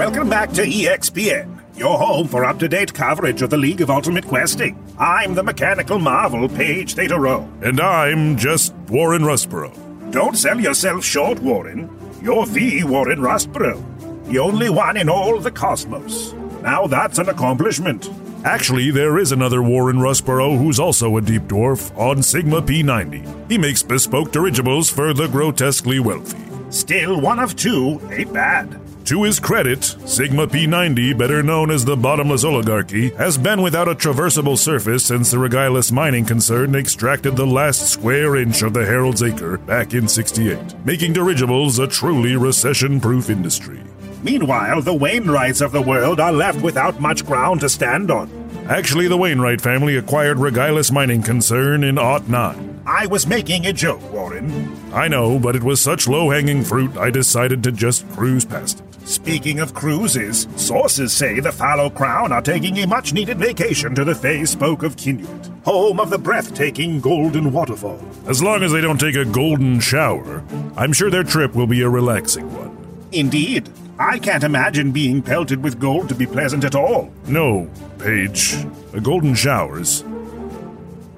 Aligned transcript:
Welcome 0.00 0.30
back 0.30 0.50
to 0.52 0.62
EXPN, 0.62 1.76
your 1.76 1.98
home 1.98 2.26
for 2.26 2.46
up 2.46 2.58
to 2.60 2.68
date 2.68 2.94
coverage 2.94 3.42
of 3.42 3.50
the 3.50 3.58
League 3.58 3.82
of 3.82 3.90
Ultimate 3.90 4.26
Questing. 4.26 4.82
I'm 4.98 5.34
the 5.34 5.42
mechanical 5.42 5.98
marvel, 5.98 6.48
Paige 6.48 6.94
Theta 6.94 7.20
Row. 7.20 7.46
And 7.60 7.78
I'm 7.78 8.38
just 8.38 8.74
Warren 8.88 9.20
Rustborough. 9.20 10.10
Don't 10.10 10.38
sell 10.38 10.58
yourself 10.58 11.04
short, 11.04 11.40
Warren. 11.40 11.90
You're 12.22 12.46
the 12.46 12.82
Warren 12.84 13.18
Rustborough, 13.18 14.24
the 14.24 14.38
only 14.38 14.70
one 14.70 14.96
in 14.96 15.10
all 15.10 15.38
the 15.38 15.50
cosmos. 15.50 16.32
Now 16.62 16.86
that's 16.86 17.18
an 17.18 17.28
accomplishment. 17.28 18.08
Actually, 18.42 18.90
there 18.90 19.18
is 19.18 19.32
another 19.32 19.62
Warren 19.62 19.98
Rustborough 19.98 20.56
who's 20.56 20.80
also 20.80 21.18
a 21.18 21.20
deep 21.20 21.42
dwarf 21.42 21.94
on 21.98 22.22
Sigma 22.22 22.62
P90. 22.62 23.50
He 23.50 23.58
makes 23.58 23.82
bespoke 23.82 24.32
dirigibles 24.32 24.88
for 24.88 25.12
the 25.12 25.28
grotesquely 25.28 26.00
wealthy. 26.00 26.38
Still 26.70 27.20
one 27.20 27.38
of 27.38 27.54
two, 27.54 28.00
ain't 28.10 28.32
bad. 28.32 28.79
To 29.10 29.24
his 29.24 29.40
credit, 29.40 29.82
Sigma 30.06 30.46
P90, 30.46 31.18
better 31.18 31.42
known 31.42 31.72
as 31.72 31.84
the 31.84 31.96
Bottomless 31.96 32.44
Oligarchy, 32.44 33.10
has 33.16 33.36
been 33.36 33.60
without 33.60 33.88
a 33.88 33.94
traversable 33.96 34.56
surface 34.56 35.04
since 35.04 35.32
the 35.32 35.36
Regillus 35.36 35.90
mining 35.90 36.24
concern 36.24 36.76
extracted 36.76 37.34
the 37.34 37.44
last 37.44 37.88
square 37.90 38.36
inch 38.36 38.62
of 38.62 38.72
the 38.72 38.86
Herald's 38.86 39.24
Acre 39.24 39.58
back 39.58 39.94
in 39.94 40.06
68, 40.06 40.86
making 40.86 41.12
dirigibles 41.12 41.80
a 41.80 41.88
truly 41.88 42.36
recession 42.36 43.00
proof 43.00 43.30
industry. 43.30 43.82
Meanwhile, 44.22 44.82
the 44.82 44.94
Wainwrights 44.94 45.60
of 45.60 45.72
the 45.72 45.82
world 45.82 46.20
are 46.20 46.30
left 46.30 46.62
without 46.62 47.00
much 47.00 47.26
ground 47.26 47.62
to 47.62 47.68
stand 47.68 48.12
on. 48.12 48.30
Actually, 48.68 49.08
the 49.08 49.16
Wainwright 49.16 49.60
family 49.60 49.96
acquired 49.96 50.36
Regillus 50.36 50.92
Mining 50.92 51.24
Concern 51.24 51.82
in 51.82 51.98
Aught 51.98 52.28
9. 52.28 52.82
I 52.86 53.06
was 53.06 53.26
making 53.26 53.66
a 53.66 53.72
joke, 53.72 54.12
Warren. 54.12 54.72
I 54.92 55.08
know, 55.08 55.40
but 55.40 55.56
it 55.56 55.64
was 55.64 55.80
such 55.80 56.06
low 56.06 56.30
hanging 56.30 56.62
fruit, 56.62 56.96
I 56.96 57.10
decided 57.10 57.64
to 57.64 57.72
just 57.72 58.08
cruise 58.10 58.44
past 58.44 58.78
it. 58.78 58.89
Speaking 59.10 59.58
of 59.58 59.74
cruises, 59.74 60.46
sources 60.54 61.12
say 61.12 61.40
the 61.40 61.50
Fallow 61.50 61.90
Crown 61.90 62.30
are 62.30 62.40
taking 62.40 62.78
a 62.78 62.86
much 62.86 63.12
needed 63.12 63.38
vacation 63.38 63.92
to 63.96 64.04
the 64.04 64.14
Fey 64.14 64.44
Spoke 64.44 64.84
of 64.84 64.94
Kinuit, 64.94 65.50
home 65.64 65.98
of 65.98 66.10
the 66.10 66.18
breathtaking 66.18 67.00
Golden 67.00 67.52
Waterfall. 67.52 68.00
As 68.28 68.40
long 68.40 68.62
as 68.62 68.70
they 68.70 68.80
don't 68.80 69.00
take 69.00 69.16
a 69.16 69.24
golden 69.24 69.80
shower, 69.80 70.44
I'm 70.76 70.92
sure 70.92 71.10
their 71.10 71.24
trip 71.24 71.56
will 71.56 71.66
be 71.66 71.82
a 71.82 71.88
relaxing 71.88 72.54
one. 72.54 72.76
Indeed, 73.10 73.68
I 73.98 74.20
can't 74.20 74.44
imagine 74.44 74.92
being 74.92 75.22
pelted 75.22 75.60
with 75.60 75.80
gold 75.80 76.08
to 76.10 76.14
be 76.14 76.26
pleasant 76.26 76.62
at 76.62 76.76
all. 76.76 77.12
No, 77.26 77.68
Paige, 77.98 78.64
a 78.92 79.00
golden 79.00 79.34
showers. 79.34 80.04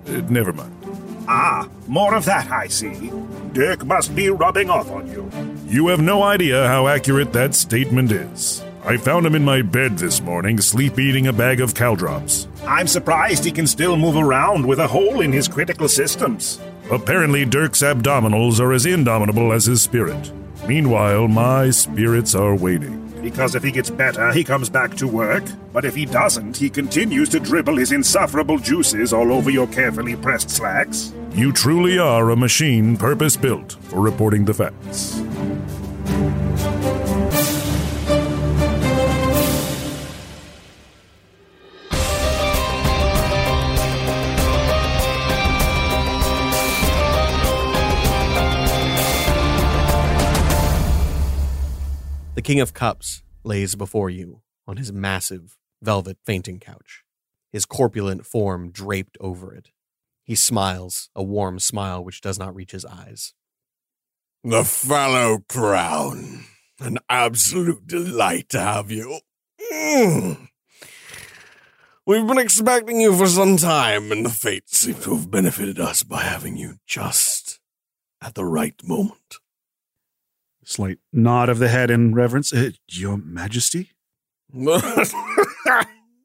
Uh, 0.06 0.22
never 0.30 0.54
mind. 0.54 0.81
Ah, 1.28 1.68
more 1.86 2.14
of 2.14 2.24
that, 2.24 2.50
I 2.50 2.68
see. 2.68 3.12
Dirk 3.52 3.84
must 3.84 4.14
be 4.14 4.28
rubbing 4.30 4.70
off 4.70 4.90
on 4.90 5.06
you. 5.10 5.30
You 5.66 5.88
have 5.88 6.00
no 6.00 6.22
idea 6.22 6.66
how 6.66 6.88
accurate 6.88 7.32
that 7.32 7.54
statement 7.54 8.12
is. 8.12 8.62
I 8.84 8.96
found 8.96 9.26
him 9.26 9.36
in 9.36 9.44
my 9.44 9.62
bed 9.62 9.96
this 9.98 10.20
morning, 10.20 10.60
sleep 10.60 10.98
eating 10.98 11.28
a 11.28 11.32
bag 11.32 11.60
of 11.60 11.74
caldrops. 11.74 12.48
I'm 12.66 12.88
surprised 12.88 13.44
he 13.44 13.52
can 13.52 13.66
still 13.66 13.96
move 13.96 14.16
around 14.16 14.66
with 14.66 14.80
a 14.80 14.88
hole 14.88 15.20
in 15.20 15.32
his 15.32 15.46
critical 15.46 15.88
systems. 15.88 16.58
Apparently, 16.90 17.44
Dirk's 17.44 17.82
abdominals 17.82 18.58
are 18.58 18.72
as 18.72 18.84
indomitable 18.84 19.52
as 19.52 19.66
his 19.66 19.82
spirit. 19.82 20.32
Meanwhile, 20.66 21.28
my 21.28 21.70
spirits 21.70 22.34
are 22.34 22.56
waning. 22.56 23.01
Because 23.22 23.54
if 23.54 23.62
he 23.62 23.70
gets 23.70 23.88
better, 23.88 24.32
he 24.32 24.42
comes 24.42 24.68
back 24.68 24.96
to 24.96 25.06
work. 25.06 25.44
But 25.72 25.84
if 25.84 25.94
he 25.94 26.04
doesn't, 26.04 26.56
he 26.56 26.68
continues 26.68 27.28
to 27.30 27.40
dribble 27.40 27.76
his 27.76 27.92
insufferable 27.92 28.58
juices 28.58 29.12
all 29.12 29.32
over 29.32 29.50
your 29.50 29.68
carefully 29.68 30.16
pressed 30.16 30.50
slacks. 30.50 31.12
You 31.32 31.52
truly 31.52 31.98
are 31.98 32.30
a 32.30 32.36
machine 32.36 32.96
purpose 32.96 33.36
built 33.36 33.72
for 33.82 34.00
reporting 34.00 34.44
the 34.44 34.54
facts. 34.54 35.22
The 52.42 52.48
King 52.48 52.60
of 52.60 52.74
Cups 52.74 53.22
lays 53.44 53.76
before 53.76 54.10
you 54.10 54.42
on 54.66 54.76
his 54.76 54.92
massive 54.92 55.58
velvet 55.80 56.18
fainting 56.26 56.58
couch, 56.58 57.04
his 57.52 57.64
corpulent 57.64 58.26
form 58.26 58.72
draped 58.72 59.16
over 59.20 59.54
it. 59.54 59.70
He 60.24 60.34
smiles, 60.34 61.08
a 61.14 61.22
warm 61.22 61.60
smile 61.60 62.02
which 62.02 62.20
does 62.20 62.40
not 62.40 62.52
reach 62.52 62.72
his 62.72 62.84
eyes. 62.84 63.32
The 64.42 64.64
fallow 64.64 65.44
crown. 65.48 66.46
An 66.80 66.98
absolute 67.08 67.86
delight 67.86 68.48
to 68.48 68.58
have 68.58 68.90
you. 68.90 69.20
Mm. 69.72 70.48
We've 72.04 72.26
been 72.26 72.38
expecting 72.38 73.00
you 73.00 73.16
for 73.16 73.28
some 73.28 73.56
time, 73.56 74.10
and 74.10 74.26
the 74.26 74.30
fates 74.30 74.78
seem 74.78 74.96
to 75.02 75.14
have 75.14 75.30
benefited 75.30 75.78
us 75.78 76.02
by 76.02 76.22
having 76.22 76.56
you 76.56 76.78
just 76.88 77.60
at 78.20 78.34
the 78.34 78.44
right 78.44 78.82
moment. 78.82 79.38
Slight 80.64 80.98
nod 81.12 81.48
of 81.48 81.58
the 81.58 81.68
head 81.68 81.90
in 81.90 82.14
reverence. 82.14 82.52
Uh, 82.52 82.70
Your 82.88 83.16
Majesty? 83.18 83.90
yes, 84.54 85.12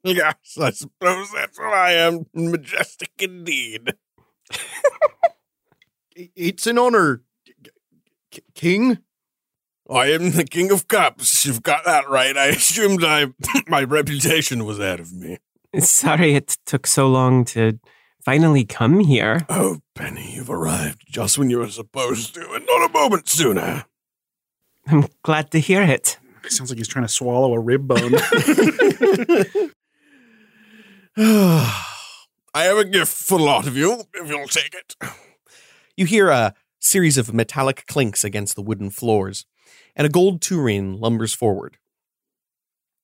I 0.04 0.70
suppose 0.70 1.32
that's 1.32 1.58
what 1.58 1.72
I 1.74 1.92
am. 1.92 2.26
Majestic 2.34 3.10
indeed. 3.18 3.94
It's 6.14 6.66
an 6.66 6.78
honor, 6.78 7.22
K- 8.30 8.42
King. 8.54 8.98
I 9.88 10.06
am 10.08 10.32
the 10.32 10.44
King 10.44 10.70
of 10.70 10.88
Cups. 10.88 11.44
You've 11.46 11.62
got 11.62 11.84
that 11.84 12.08
right. 12.08 12.36
I 12.36 12.46
assumed 12.46 13.02
I 13.04 13.26
my 13.68 13.84
reputation 13.84 14.64
was 14.64 14.78
out 14.80 15.00
of 15.00 15.12
me. 15.12 15.38
Sorry 15.78 16.34
it 16.34 16.58
took 16.66 16.86
so 16.86 17.08
long 17.08 17.44
to 17.46 17.78
finally 18.22 18.64
come 18.64 19.00
here. 19.00 19.46
Oh, 19.48 19.78
Penny, 19.94 20.34
you've 20.34 20.50
arrived 20.50 21.04
just 21.08 21.38
when 21.38 21.50
you 21.50 21.58
were 21.58 21.68
supposed 21.70 22.34
to, 22.34 22.52
and 22.52 22.66
not 22.66 22.90
a 22.90 22.92
moment 22.92 23.28
sooner. 23.28 23.84
I'm 24.90 25.06
glad 25.22 25.50
to 25.50 25.60
hear 25.60 25.82
it. 25.82 26.18
Sounds 26.48 26.70
like 26.70 26.78
he's 26.78 26.88
trying 26.88 27.04
to 27.04 27.12
swallow 27.12 27.52
a 27.52 27.60
rib 27.60 27.86
bone. 27.86 28.14
I 31.16 32.64
have 32.64 32.78
a 32.78 32.84
gift 32.84 33.12
for 33.12 33.38
the 33.38 33.44
lot 33.44 33.66
of 33.66 33.76
you, 33.76 34.04
if 34.14 34.28
you'll 34.28 34.46
take 34.46 34.74
it. 34.74 34.96
You 35.96 36.06
hear 36.06 36.30
a 36.30 36.54
series 36.80 37.18
of 37.18 37.34
metallic 37.34 37.84
clinks 37.86 38.24
against 38.24 38.56
the 38.56 38.62
wooden 38.62 38.88
floors, 38.88 39.44
and 39.94 40.06
a 40.06 40.10
gold 40.10 40.40
tureen 40.40 40.98
lumbers 40.98 41.34
forward. 41.36 41.76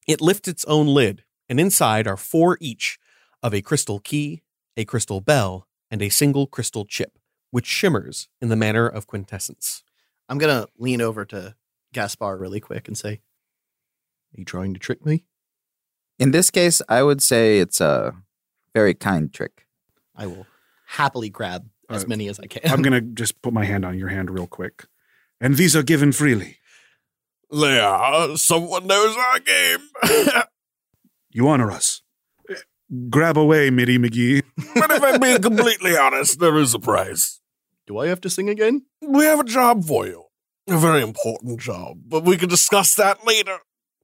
It 0.09 0.23
lifts 0.23 0.49
its 0.49 0.65
own 0.65 0.87
lid, 0.87 1.25
and 1.49 1.61
inside 1.61 2.07
are 2.07 2.17
four 2.17 2.57
each 2.61 2.99
of 3.43 3.53
a 3.53 3.61
crystal 3.61 3.99
key, 3.99 4.43
a 4.77 4.87
crystal 4.87 5.21
bell, 5.21 5.67
and 5.91 6.01
a 6.01 6.09
single 6.09 6.47
crystal 6.47 6.87
chip, 6.87 7.19
which 7.51 7.67
shimmers 7.67 8.29
in 8.41 8.49
the 8.49 8.57
manner 8.57 8.87
of 8.87 9.07
quintessence. 9.07 9.83
I'm 10.29 10.39
gonna 10.39 10.67
lean 10.79 11.03
over 11.03 11.27
to 11.27 11.55
Gaspar 11.95 12.37
really 12.37 12.61
quick 12.61 12.87
and 12.89 12.99
say, 12.99 13.13
"Are 14.35 14.39
you 14.39 14.45
trying 14.45 14.75
to 14.75 14.81
trick 14.81 15.05
me?" 15.07 15.25
In 16.19 16.31
this 16.33 16.51
case, 16.51 16.83
I 16.89 17.03
would 17.03 17.23
say 17.23 17.59
it's 17.59 17.81
a 17.81 18.13
very 18.75 18.93
kind 18.95 19.33
trick. 19.33 19.67
I 20.15 20.27
will 20.27 20.47
happily 20.87 21.31
grab 21.31 21.69
as 21.89 22.05
Uh, 22.05 22.09
many 22.09 22.29
as 22.29 22.39
I 22.39 22.47
can. 22.47 22.71
I'm 22.71 22.83
gonna 22.83 23.01
just 23.23 23.41
put 23.43 23.53
my 23.55 23.65
hand 23.65 23.85
on 23.85 23.99
your 23.99 24.09
hand 24.09 24.31
real 24.31 24.47
quick. 24.47 24.85
And 25.41 25.57
these 25.57 25.75
are 25.75 25.83
given 25.83 26.13
freely. 26.13 26.59
They 27.51 27.79
are. 27.81 28.37
Someone 28.37 28.87
knows 28.87 29.17
our 29.17 29.39
game. 29.41 29.89
You 31.37 31.49
honor 31.49 31.73
us. 31.73 32.03
Grab 33.11 33.37
away, 33.37 33.69
Mitty 33.71 33.99
McGee. 33.99 34.43
but 34.77 34.91
if 34.93 35.03
I'm 35.03 35.19
being 35.19 35.43
completely 35.43 35.97
honest, 35.97 36.39
there 36.39 36.57
is 36.59 36.75
a 36.75 36.79
price. 36.79 37.41
Do 37.89 37.99
I 37.99 38.07
have 38.07 38.21
to 38.21 38.31
sing 38.31 38.49
again? 38.49 38.83
We 39.03 39.25
have 39.25 39.41
a 39.41 39.45
job 39.45 39.85
for 39.85 40.07
you. 40.07 40.24
A 40.67 40.79
very 40.79 41.03
important 41.03 41.61
job, 41.61 41.99
but 42.09 42.25
we 42.25 42.39
can 42.39 42.49
discuss 42.49 42.95
that 42.95 43.27
later. 43.27 43.59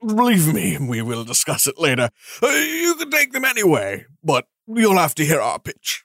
Believe 0.07 0.53
me, 0.53 0.77
we 0.79 1.01
will 1.01 1.25
discuss 1.25 1.67
it 1.67 1.79
later. 1.79 2.11
Uh, 2.43 2.49
you 2.49 2.95
can 2.97 3.11
take 3.11 3.33
them 3.33 3.45
anyway, 3.45 4.05
but 4.23 4.47
you'll 4.67 4.99
have 4.99 5.15
to 5.17 5.25
hear 5.25 5.41
our 5.41 5.59
pitch. 5.59 6.05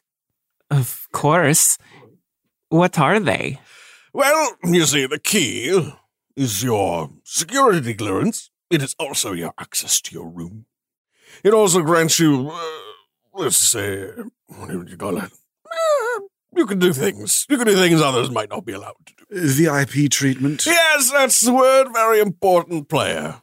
Of 0.69 1.07
course. 1.11 1.77
What 2.69 2.97
are 2.97 3.19
they? 3.19 3.59
Well, 4.13 4.55
you 4.63 4.85
see, 4.85 5.05
the 5.07 5.19
key 5.19 5.93
is 6.37 6.63
your 6.63 7.09
security 7.23 7.93
clearance. 7.93 8.49
It 8.69 8.81
is 8.81 8.95
also 8.97 9.33
your 9.33 9.53
access 9.57 10.01
to 10.01 10.13
your 10.15 10.29
room. 10.29 10.65
It 11.43 11.53
also 11.53 11.81
grants 11.81 12.17
you, 12.19 12.49
uh, 12.49 12.81
let's 13.33 13.57
say, 13.57 14.07
what 14.47 14.73
would 14.73 14.89
you 14.89 14.97
call 14.97 15.17
it? 15.17 15.31
You 16.55 16.65
can 16.65 16.79
do 16.79 16.93
things. 16.93 17.45
You 17.49 17.57
can 17.57 17.67
do 17.67 17.75
things 17.75 18.01
others 18.01 18.31
might 18.31 18.49
not 18.49 18.65
be 18.65 18.73
allowed 18.73 18.95
to 19.05 19.13
do. 19.17 19.25
VIP 19.49 20.09
treatment. 20.09 20.65
Yes, 20.65 21.11
that's 21.11 21.41
the 21.41 21.53
word. 21.53 21.91
Very 21.93 22.19
important 22.19 22.87
player. 22.89 23.41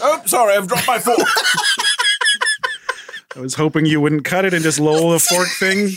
Oh, 0.00 0.22
sorry, 0.26 0.54
I've 0.56 0.68
dropped 0.68 0.86
my 0.86 0.98
fork. 0.98 1.18
I 3.36 3.40
was 3.40 3.54
hoping 3.54 3.86
you 3.86 4.00
wouldn't 4.00 4.24
cut 4.24 4.44
it 4.44 4.52
and 4.54 4.62
just 4.62 4.80
lower 4.80 5.12
the 5.12 5.18
fork 5.20 5.48
thing. 5.58 5.90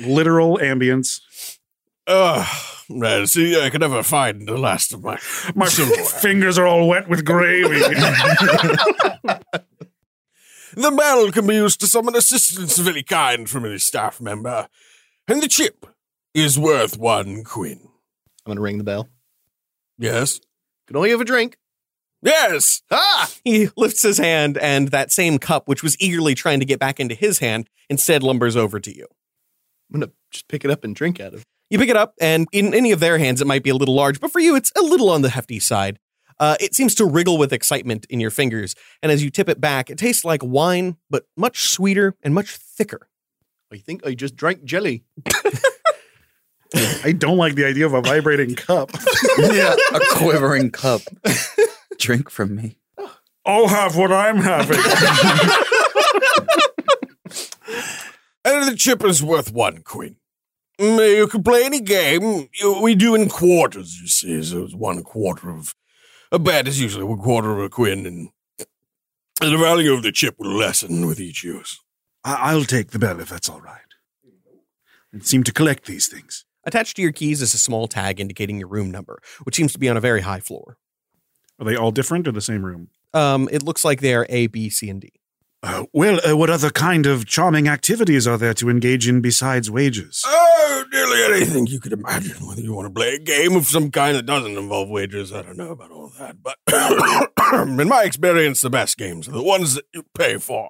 Literal 0.00 0.58
ambience. 0.58 1.20
Ugh. 2.06 2.46
Right, 2.90 3.26
see, 3.26 3.58
I 3.58 3.70
could 3.70 3.80
never 3.80 4.02
find 4.02 4.46
the 4.46 4.58
last 4.58 4.92
of 4.92 5.02
my 5.02 5.18
My 5.54 5.68
silverware. 5.68 6.04
fingers 6.04 6.58
are 6.58 6.66
all 6.66 6.86
wet 6.86 7.08
with 7.08 7.24
gravy. 7.24 7.80
The 10.76 10.90
bell 10.90 11.30
can 11.30 11.46
be 11.46 11.54
used 11.54 11.80
to 11.80 11.86
summon 11.86 12.16
assistance 12.16 12.78
of 12.78 12.88
any 12.88 13.02
kind 13.02 13.48
from 13.48 13.64
any 13.64 13.78
staff 13.78 14.20
member, 14.20 14.68
and 15.28 15.42
the 15.42 15.48
chip 15.48 15.86
is 16.34 16.58
worth 16.58 16.98
one 16.98 17.44
queen. 17.44 17.80
I'm 18.44 18.50
gonna 18.50 18.60
ring 18.60 18.78
the 18.78 18.84
bell. 18.84 19.08
Yes? 19.98 20.40
Can 20.86 20.96
only 20.96 21.10
have 21.10 21.20
a 21.20 21.24
drink. 21.24 21.56
Yes! 22.22 22.82
Ah! 22.90 23.30
He 23.44 23.68
lifts 23.76 24.02
his 24.02 24.18
hand, 24.18 24.58
and 24.58 24.88
that 24.88 25.12
same 25.12 25.38
cup, 25.38 25.68
which 25.68 25.82
was 25.82 25.96
eagerly 26.00 26.34
trying 26.34 26.58
to 26.60 26.66
get 26.66 26.78
back 26.80 26.98
into 26.98 27.14
his 27.14 27.38
hand, 27.38 27.68
instead 27.88 28.22
lumbers 28.22 28.56
over 28.56 28.80
to 28.80 28.94
you. 28.94 29.06
I'm 29.92 30.00
gonna 30.00 30.12
just 30.30 30.48
pick 30.48 30.64
it 30.64 30.70
up 30.70 30.84
and 30.84 30.96
drink 30.96 31.20
out 31.20 31.34
of. 31.34 31.40
it. 31.40 31.46
You 31.70 31.78
pick 31.78 31.90
it 31.90 31.96
up, 31.96 32.14
and 32.20 32.48
in 32.52 32.74
any 32.74 32.92
of 32.92 33.00
their 33.00 33.18
hands, 33.18 33.40
it 33.40 33.46
might 33.46 33.62
be 33.62 33.70
a 33.70 33.74
little 33.76 33.94
large, 33.94 34.20
but 34.20 34.32
for 34.32 34.40
you, 34.40 34.56
it's 34.56 34.72
a 34.76 34.82
little 34.82 35.10
on 35.10 35.22
the 35.22 35.30
hefty 35.30 35.60
side. 35.60 35.98
Uh, 36.40 36.56
it 36.60 36.74
seems 36.74 36.94
to 36.96 37.04
wriggle 37.04 37.38
with 37.38 37.52
excitement 37.52 38.06
in 38.10 38.20
your 38.20 38.30
fingers, 38.30 38.74
and 39.02 39.10
as 39.12 39.22
you 39.22 39.30
tip 39.30 39.48
it 39.48 39.60
back, 39.60 39.90
it 39.90 39.98
tastes 39.98 40.24
like 40.24 40.42
wine, 40.42 40.96
but 41.10 41.24
much 41.36 41.68
sweeter 41.68 42.14
and 42.22 42.34
much 42.34 42.56
thicker. 42.56 43.08
I 43.72 43.78
think 43.78 44.06
I 44.06 44.14
just 44.14 44.36
drank 44.36 44.64
jelly. 44.64 45.04
I 47.04 47.12
don't 47.12 47.36
like 47.36 47.54
the 47.54 47.64
idea 47.66 47.86
of 47.86 47.94
a 47.94 48.00
vibrating 48.00 48.54
cup. 48.56 48.90
yeah, 49.38 49.74
a 49.92 50.00
quivering 50.12 50.70
cup. 50.70 51.02
Drink 51.98 52.30
from 52.30 52.56
me. 52.56 52.78
I'll 53.46 53.68
have 53.68 53.96
what 53.96 54.10
I'm 54.10 54.38
having. 54.38 54.78
And 58.46 58.68
the 58.68 58.76
chip 58.76 59.02
is 59.04 59.22
worth 59.22 59.52
one 59.52 59.82
queen. 59.82 60.16
Mm, 60.78 61.16
You 61.16 61.26
can 61.28 61.42
play 61.42 61.64
any 61.64 61.80
game. 61.80 62.48
We 62.82 62.94
do 62.94 63.14
in 63.14 63.28
quarters, 63.28 64.00
you 64.00 64.06
see. 64.08 64.42
So 64.42 64.64
it's 64.64 64.74
one 64.74 65.02
quarter 65.02 65.50
of 65.50 65.74
a 66.34 66.38
bet 66.38 66.66
is 66.68 66.80
usually 66.80 67.04
one 67.04 67.18
quarter 67.18 67.52
of 67.52 67.58
a 67.60 67.68
queen, 67.68 68.06
and 68.06 68.28
the 69.40 69.56
value 69.56 69.92
of 69.92 70.02
the 70.02 70.12
chip 70.12 70.34
will 70.38 70.50
lessen 70.56 71.06
with 71.06 71.20
each 71.20 71.44
use. 71.44 71.78
I- 72.24 72.52
I'll 72.52 72.64
take 72.64 72.90
the 72.90 72.98
bell 72.98 73.20
if 73.20 73.28
that's 73.28 73.48
all 73.48 73.60
right. 73.60 73.80
I 75.14 75.18
seem 75.20 75.44
to 75.44 75.52
collect 75.52 75.86
these 75.86 76.08
things. 76.08 76.44
Attached 76.64 76.96
to 76.96 77.02
your 77.02 77.12
keys 77.12 77.40
is 77.42 77.54
a 77.54 77.58
small 77.58 77.86
tag 77.86 78.18
indicating 78.20 78.58
your 78.58 78.68
room 78.68 78.90
number, 78.90 79.20
which 79.44 79.54
seems 79.54 79.72
to 79.74 79.78
be 79.78 79.88
on 79.88 79.96
a 79.96 80.00
very 80.00 80.22
high 80.22 80.40
floor. 80.40 80.76
Are 81.60 81.64
they 81.64 81.76
all 81.76 81.92
different 81.92 82.26
or 82.26 82.32
the 82.32 82.40
same 82.40 82.64
room? 82.64 82.88
Um, 83.12 83.48
it 83.52 83.62
looks 83.62 83.84
like 83.84 84.00
they 84.00 84.14
are 84.14 84.26
A, 84.28 84.48
B, 84.48 84.70
C, 84.70 84.88
and 84.90 85.00
D. 85.00 85.12
Uh, 85.62 85.84
well, 85.92 86.20
uh, 86.28 86.36
what 86.36 86.50
other 86.50 86.70
kind 86.70 87.06
of 87.06 87.26
charming 87.26 87.68
activities 87.68 88.26
are 88.26 88.36
there 88.36 88.54
to 88.54 88.68
engage 88.68 89.06
in 89.08 89.20
besides 89.20 89.70
wages? 89.70 90.24
Oh, 90.26 90.43
nearly 90.92 91.36
anything 91.36 91.66
you 91.66 91.80
could 91.80 91.92
imagine. 91.92 92.46
Whether 92.46 92.62
you 92.62 92.72
want 92.72 92.86
to 92.86 92.92
play 92.92 93.14
a 93.14 93.18
game 93.18 93.56
of 93.56 93.66
some 93.66 93.90
kind 93.90 94.16
that 94.16 94.26
doesn't 94.26 94.56
involve 94.56 94.88
wagers, 94.88 95.32
I 95.32 95.42
don't 95.42 95.56
know 95.56 95.70
about 95.70 95.90
all 95.90 96.12
that. 96.18 96.36
But 96.42 96.58
in 97.80 97.88
my 97.88 98.02
experience, 98.04 98.60
the 98.60 98.70
best 98.70 98.96
games 98.96 99.28
are 99.28 99.32
the 99.32 99.42
ones 99.42 99.74
that 99.74 99.84
you 99.92 100.04
pay 100.14 100.38
for. 100.38 100.68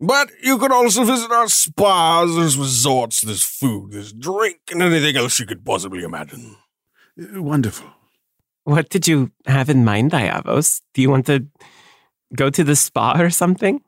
But 0.00 0.30
you 0.42 0.58
could 0.58 0.72
also 0.72 1.04
visit 1.04 1.30
our 1.30 1.48
spas, 1.48 2.34
there's 2.34 2.58
resorts, 2.58 3.20
there's 3.20 3.44
food, 3.44 3.92
there's 3.92 4.12
drink, 4.12 4.60
and 4.70 4.82
anything 4.82 5.16
else 5.16 5.38
you 5.38 5.46
could 5.46 5.64
possibly 5.64 6.02
imagine. 6.02 6.56
Wonderful. 7.16 7.88
What 8.64 8.88
did 8.88 9.06
you 9.06 9.30
have 9.46 9.70
in 9.70 9.84
mind, 9.84 10.10
Diavos? 10.10 10.80
Do 10.94 11.02
you 11.02 11.10
want 11.10 11.26
to 11.26 11.46
go 12.34 12.50
to 12.50 12.64
the 12.64 12.74
spa 12.76 13.16
or 13.18 13.30
something? 13.30 13.80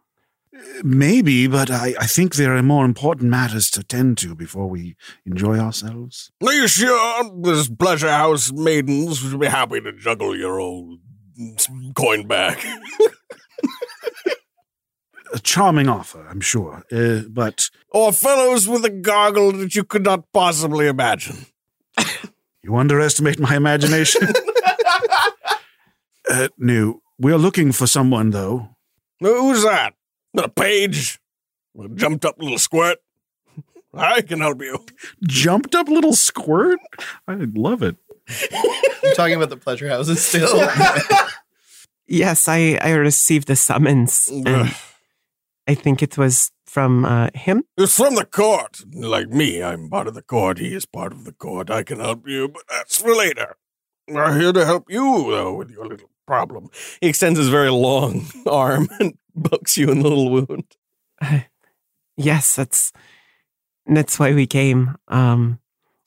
Maybe, 0.83 1.47
but 1.47 1.71
I, 1.71 1.95
I 2.01 2.07
think 2.07 2.35
there 2.35 2.57
are 2.57 2.63
more 2.63 2.85
important 2.85 3.31
matters 3.31 3.71
to 3.73 3.83
tend 3.83 4.19
to 4.19 4.35
before 4.35 4.69
we 4.69 4.97
enjoy 5.25 5.59
ourselves. 5.59 6.31
Are 6.45 6.53
you 6.53 6.69
sure? 6.69 7.31
There's 7.43 7.69
pleasure 7.69 8.11
house 8.11 8.53
maidens 8.53 9.23
would 9.23 9.41
be 9.41 9.47
happy 9.47 9.81
to 9.81 9.93
juggle 9.93 10.37
your 10.37 10.61
old 10.61 11.01
coin 11.95 12.27
back. 12.27 12.65
A 15.33 15.39
charming 15.41 15.89
offer, 15.89 16.25
I'm 16.29 16.41
sure. 16.41 16.85
Uh, 16.93 17.23
but 17.29 17.69
or 17.91 18.13
fellows 18.13 18.69
with 18.69 18.85
a 18.85 18.91
goggle 18.91 19.51
that 19.53 19.75
you 19.75 19.83
could 19.83 20.05
not 20.05 20.33
possibly 20.33 20.87
imagine. 20.87 21.47
you 22.63 22.77
underestimate 22.77 23.41
my 23.41 23.57
imagination. 23.57 24.29
uh, 26.31 26.49
no, 26.57 27.01
we're 27.19 27.37
looking 27.37 27.73
for 27.73 27.89
someone, 27.89 28.31
though. 28.31 28.77
Who's 29.21 29.65
that? 29.65 29.95
Not 30.35 30.45
a 30.45 30.49
page? 30.49 31.21
A 31.83 31.89
jumped 31.89 32.25
up 32.25 32.39
little 32.39 32.59
squirt? 32.59 32.99
I 33.95 34.21
can 34.23 34.41
help 34.41 34.61
you. 34.61 34.85
Jumped 35.27 35.75
up 35.75 35.89
little 35.89 36.13
squirt? 36.13 36.81
I 37.29 37.37
love 37.55 37.83
it. 37.83 37.97
I'm 38.53 39.15
talking 39.15 39.37
about 39.37 39.51
the 39.51 39.57
pleasure 39.57 39.89
houses 39.89 40.25
still. 40.25 40.69
Yes, 42.07 42.49
I, 42.49 42.79
I 42.83 42.91
received 42.93 43.49
a 43.51 43.57
summons. 43.57 44.29
And 44.31 44.75
I 45.67 45.75
think 45.75 46.03
it 46.03 46.19
was 46.19 46.51
from 46.67 47.05
uh, 47.05 47.31
him. 47.35 47.65
It's 47.79 47.97
from 47.97 48.15
the 48.17 48.27
court. 48.27 48.83
Like 48.93 49.29
me, 49.29 49.63
I'm 49.63 49.89
part 49.89 50.07
of 50.07 50.15
the 50.15 50.23
court. 50.23 50.59
He 50.59 50.75
is 50.75 50.85
part 50.85 51.13
of 51.13 51.25
the 51.25 51.33
court. 51.33 51.71
I 51.71 51.83
can 51.83 52.01
help 52.01 52.29
you, 52.29 52.49
but 52.49 52.63
that's 52.69 53.01
for 53.01 53.15
later. 53.15 53.57
We're 54.07 54.39
here 54.39 54.53
to 54.53 54.67
help 54.67 54.91
you, 54.91 55.31
though, 55.31 55.55
with 55.55 55.71
your 55.71 55.87
little 55.87 56.11
problem. 56.27 56.69
He 57.01 57.09
extends 57.09 57.39
his 57.39 57.49
very 57.49 57.71
long 57.71 58.27
arm 58.47 58.89
and 59.01 59.17
pokes 59.43 59.77
you 59.77 59.91
in 59.91 60.01
the 60.01 60.09
little 60.09 60.31
wound. 60.31 60.77
Yes, 62.17 62.55
that's 62.55 62.93
that's 63.87 64.19
why 64.19 64.33
we 64.35 64.47
came. 64.47 64.97
Um, 65.09 65.59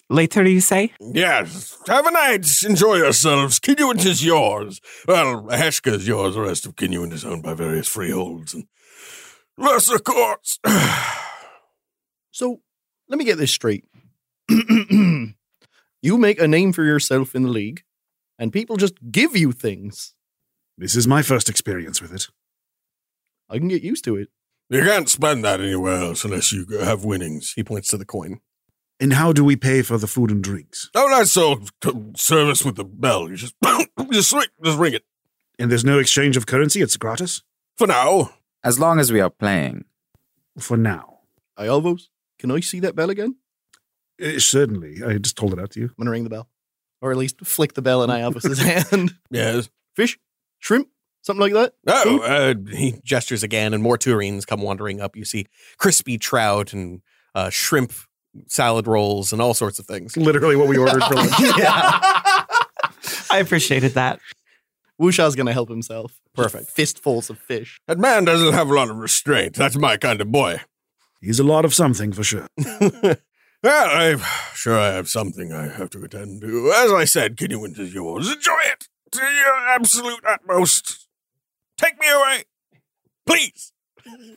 later, 0.10 0.48
you 0.48 0.62
say? 0.62 0.94
Yes. 1.00 1.78
Have 1.88 2.08
a 2.08 2.12
night. 2.12 2.48
Enjoy 2.64 2.96
yourselves. 2.96 3.60
Kinuant 3.60 4.06
is 4.06 4.26
yours. 4.26 4.80
Well, 5.08 5.44
Heshka 5.44 5.94
is 5.94 6.08
yours. 6.08 6.36
The 6.36 6.42
rest 6.42 6.66
of 6.66 6.76
Kinuant 6.76 7.14
is 7.14 7.26
owned 7.26 7.44
by 7.44 7.54
various 7.54 7.88
freeholds 7.88 8.54
and 8.54 8.68
lesser 9.58 10.00
courts. 10.00 10.60
so 12.32 12.62
let 13.10 13.20
me 13.20 13.26
get 13.26 13.38
this 13.38 13.52
straight. 13.52 13.84
you 14.50 16.18
make 16.18 16.40
a 16.40 16.48
name 16.48 16.72
for 16.72 16.84
yourself 16.84 17.36
in 17.36 17.44
the 17.44 17.50
league, 17.50 17.84
and 18.40 18.54
people 18.54 18.78
just 18.78 18.96
give 19.12 19.36
you 19.36 19.52
things. 19.52 20.14
This 20.78 20.96
is 20.96 21.08
my 21.08 21.22
first 21.22 21.50
experience 21.50 22.02
with 22.02 22.14
it. 22.14 22.28
I 23.50 23.58
can 23.58 23.68
get 23.68 23.84
used 23.84 24.04
to 24.06 24.16
it. 24.16 24.30
You 24.70 24.82
can't 24.84 25.08
spend 25.08 25.46
that 25.46 25.62
anywhere 25.62 25.96
else 26.02 26.26
unless 26.26 26.52
you 26.52 26.66
have 26.80 27.06
winnings. 27.06 27.54
He 27.56 27.64
points 27.64 27.88
to 27.90 27.98
the 27.98 28.06
coin. 28.06 28.42
And 29.00 29.14
how 29.14 29.32
do 29.32 29.44
we 29.46 29.56
pay 29.56 29.82
for 29.82 29.98
the 29.98 30.08
food 30.08 30.32
and 30.32 30.44
drinks? 30.44 30.90
Oh, 30.96 31.10
that's 31.10 31.38
all 31.38 31.60
c- 31.84 31.92
service 32.16 32.66
with 32.66 32.76
the 32.76 32.84
bell. 32.84 33.30
You 33.30 33.36
just, 33.36 33.56
just, 34.12 34.34
ring, 34.34 34.48
just 34.64 34.78
ring 34.78 34.94
it. 34.94 35.06
And 35.60 35.72
there's 35.72 35.86
no 35.86 36.00
exchange 36.00 36.36
of 36.36 36.46
currency, 36.48 36.82
it's 36.82 36.98
gratis? 36.98 37.44
For 37.78 37.88
now. 37.88 38.32
As 38.64 38.80
long 38.80 39.00
as 39.00 39.12
we 39.12 39.22
are 39.22 39.30
playing. 39.30 39.86
For 40.60 40.76
now. 40.76 41.20
I 41.56 41.68
Iavos, 41.68 42.10
can 42.40 42.52
I 42.52 42.60
see 42.60 42.80
that 42.82 42.96
bell 42.96 43.10
again? 43.10 43.36
Uh, 44.22 44.40
certainly. 44.40 45.02
I 45.04 45.18
just 45.18 45.38
told 45.38 45.54
it 45.54 45.60
out 45.60 45.72
to 45.72 45.80
you. 45.80 45.86
I'm 45.88 45.96
gonna 46.00 46.12
ring 46.12 46.24
the 46.24 46.30
bell, 46.30 46.50
or 47.02 47.12
at 47.12 47.18
least 47.18 47.40
flick 47.46 47.74
the 47.74 47.82
bell 47.82 48.04
in 48.04 48.10
Iavos' 48.10 48.58
hand. 48.92 49.16
Yes. 49.30 49.70
Fish, 49.96 50.18
shrimp, 50.60 50.90
something 51.28 51.54
like 51.54 51.54
that. 51.54 51.74
Oh, 51.88 52.20
uh, 52.22 52.56
He 52.76 52.96
gestures 53.04 53.44
again, 53.44 53.74
and 53.76 53.84
more 53.84 53.98
Tureens 53.98 54.48
come 54.48 54.62
wandering 54.62 55.00
up. 55.00 55.16
You 55.16 55.26
see 55.26 55.46
crispy 55.78 56.18
trout 56.18 56.74
and 56.74 57.02
uh, 57.36 57.50
shrimp 57.52 57.94
salad 58.48 58.88
rolls 58.88 59.32
and 59.32 59.42
all 59.42 59.54
sorts 59.54 59.78
of 59.80 59.86
things. 59.86 60.18
Literally 60.18 60.56
what 60.56 60.68
we 60.68 60.78
ordered 60.78 61.04
for 61.04 61.14
lunch. 61.16 61.32
yeah. 61.40 62.00
I 63.30 63.40
appreciated 63.40 63.94
that. 63.94 64.20
Wusha's 65.00 65.36
gonna 65.36 65.54
help 65.54 65.70
himself. 65.70 66.20
Perfect. 66.34 66.72
Fistfuls 66.72 67.30
of 67.30 67.38
fish. 67.38 67.80
that 67.88 68.00
man 68.00 68.26
doesn't 68.26 68.54
have 68.54 68.70
a 68.70 68.74
lot 68.74 68.90
of 68.90 68.98
restraint. 68.98 69.54
That's 69.56 69.78
my 69.78 69.98
kind 69.98 70.22
of 70.22 70.32
boy. 70.32 70.62
He's 71.22 71.40
a 71.40 71.44
lot 71.44 71.66
of 71.66 71.74
something 71.74 72.12
for 72.12 72.24
sure. 72.24 72.48
Well, 73.64 73.90
I'm 73.90 74.22
sure 74.54 74.78
I 74.78 74.90
have 74.92 75.10
something 75.10 75.52
I 75.52 75.68
have 75.68 75.90
to 75.90 76.04
attend 76.04 76.42
to. 76.42 76.72
As 76.76 76.92
I 76.94 77.06
said, 77.06 77.36
Kinnewent 77.38 77.80
is 77.80 77.92
yours. 77.92 78.32
Enjoy 78.32 78.60
it 78.66 78.88
to 79.14 79.24
your 79.24 79.56
absolute 79.68 80.24
utmost. 80.24 81.07
Take 81.78 82.00
me 82.00 82.08
away. 82.10 82.44
Please. 83.26 83.72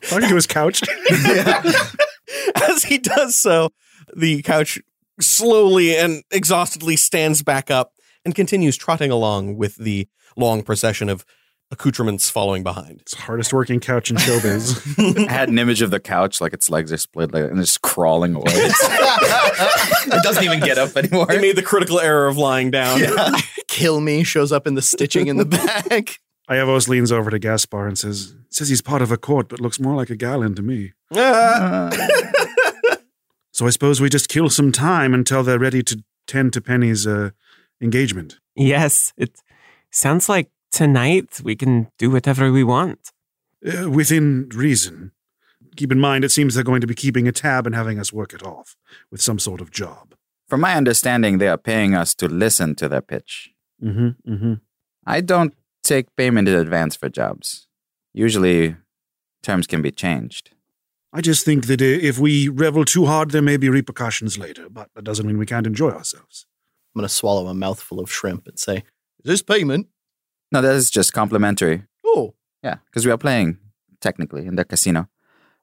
Talking 0.03 0.29
to 0.29 0.35
his 0.35 0.47
couch. 0.47 0.81
As 2.55 2.83
he 2.83 2.97
does 2.97 3.35
so, 3.35 3.69
the 4.15 4.41
couch 4.41 4.79
slowly 5.19 5.95
and 5.95 6.23
exhaustedly 6.31 6.95
stands 6.95 7.43
back 7.43 7.71
up 7.71 7.93
and 8.25 8.35
continues 8.35 8.77
trotting 8.77 9.11
along 9.11 9.57
with 9.57 9.75
the 9.77 10.07
long 10.37 10.63
procession 10.63 11.09
of 11.09 11.25
accoutrements 11.71 12.29
following 12.29 12.63
behind. 12.63 12.99
It's 13.01 13.15
the 13.15 13.21
hardest 13.21 13.53
working 13.53 13.79
couch 13.79 14.11
in 14.11 14.17
showbiz. 14.17 15.27
I 15.29 15.31
had 15.31 15.49
an 15.49 15.57
image 15.57 15.81
of 15.81 15.89
the 15.89 15.99
couch, 16.01 16.41
like 16.41 16.53
its 16.53 16.69
legs 16.69 16.91
are 16.91 16.97
split 16.97 17.33
like, 17.33 17.45
and 17.45 17.59
it's 17.59 17.77
crawling 17.77 18.35
away. 18.35 18.43
it 18.53 20.23
doesn't 20.23 20.43
even 20.43 20.59
get 20.59 20.77
up 20.77 20.95
anymore. 20.97 21.27
They 21.27 21.39
made 21.39 21.55
the 21.55 21.63
critical 21.63 21.99
error 21.99 22.27
of 22.27 22.37
lying 22.37 22.71
down. 22.71 22.99
Kill 23.67 24.01
me 24.01 24.23
shows 24.23 24.51
up 24.51 24.67
in 24.67 24.75
the 24.75 24.81
stitching 24.81 25.27
in 25.27 25.37
the 25.37 25.45
back. 25.45 26.19
Iavos 26.51 26.87
leans 26.87 27.11
over 27.11 27.29
to 27.29 27.39
Gaspar 27.39 27.87
and 27.87 27.97
says, 27.97 28.35
says 28.49 28.69
he's 28.69 28.81
part 28.81 29.01
of 29.01 29.11
a 29.11 29.17
court, 29.17 29.47
but 29.49 29.61
looks 29.61 29.79
more 29.79 29.95
like 29.95 30.09
a 30.09 30.15
gallon 30.15 30.53
to 30.55 30.61
me. 30.61 30.91
So 33.61 33.67
I 33.67 33.69
suppose 33.69 34.01
we 34.01 34.09
just 34.09 34.29
kill 34.29 34.49
some 34.49 34.71
time 34.71 35.13
until 35.13 35.43
they're 35.43 35.59
ready 35.59 35.83
to 35.83 36.03
tend 36.25 36.53
to 36.53 36.61
Penny's 36.61 37.05
uh, 37.05 37.31
engagement. 37.81 38.39
Yes, 38.55 39.13
it 39.17 39.39
sounds 39.91 40.29
like 40.29 40.49
tonight 40.71 41.41
we 41.43 41.55
can 41.55 41.91
do 41.97 42.09
whatever 42.09 42.51
we 42.51 42.63
want. 42.63 43.11
Uh, 43.63 43.89
within 43.89 44.49
reason. 44.49 45.11
Keep 45.75 45.91
in 45.91 45.99
mind, 45.99 46.25
it 46.25 46.31
seems 46.31 46.55
they're 46.55 46.63
going 46.63 46.81
to 46.81 46.87
be 46.87 46.95
keeping 46.95 47.27
a 47.27 47.31
tab 47.31 47.67
and 47.67 47.75
having 47.75 47.99
us 47.99 48.11
work 48.11 48.33
it 48.33 48.43
off 48.43 48.75
with 49.11 49.21
some 49.21 49.37
sort 49.37 49.61
of 49.61 49.69
job. 49.69 50.15
From 50.47 50.61
my 50.61 50.75
understanding, 50.75 51.37
they 51.37 51.47
are 51.47 51.57
paying 51.57 51.93
us 51.93 52.15
to 52.15 52.27
listen 52.27 52.75
to 52.75 52.89
their 52.89 53.01
pitch. 53.01 53.51
Mm-hmm, 53.81 54.33
mm-hmm. 54.33 54.53
I 55.05 55.21
don't 55.21 55.53
take 55.83 56.15
payment 56.15 56.47
in 56.47 56.55
advance 56.55 56.95
for 56.95 57.09
jobs. 57.09 57.67
Usually, 58.13 58.75
terms 59.43 59.67
can 59.67 59.81
be 59.81 59.91
changed. 59.91 60.51
I 61.13 61.21
just 61.21 61.43
think 61.43 61.67
that 61.67 61.81
if 61.81 62.19
we 62.19 62.47
revel 62.47 62.85
too 62.85 63.05
hard, 63.05 63.31
there 63.31 63.41
may 63.41 63.57
be 63.57 63.69
repercussions 63.69 64.37
later, 64.37 64.69
but 64.69 64.89
that 64.95 65.03
doesn't 65.03 65.27
mean 65.27 65.37
we 65.37 65.45
can't 65.45 65.67
enjoy 65.67 65.91
ourselves. 65.91 66.45
I'm 66.95 66.99
gonna 66.99 67.09
swallow 67.09 67.47
a 67.47 67.53
mouthful 67.53 67.99
of 67.99 68.11
shrimp 68.11 68.47
and 68.47 68.57
say, 68.59 68.77
"Is 68.77 69.25
this 69.25 69.41
payment?" 69.41 69.87
No, 70.51 70.61
that 70.61 70.75
is 70.75 70.89
just 70.89 71.13
complimentary. 71.13 71.83
Oh, 72.05 72.35
Yeah, 72.63 72.77
because 72.85 73.05
we 73.05 73.11
are 73.11 73.17
playing 73.17 73.57
technically 74.01 74.45
in 74.45 74.55
the 74.55 74.63
casino. 74.65 75.09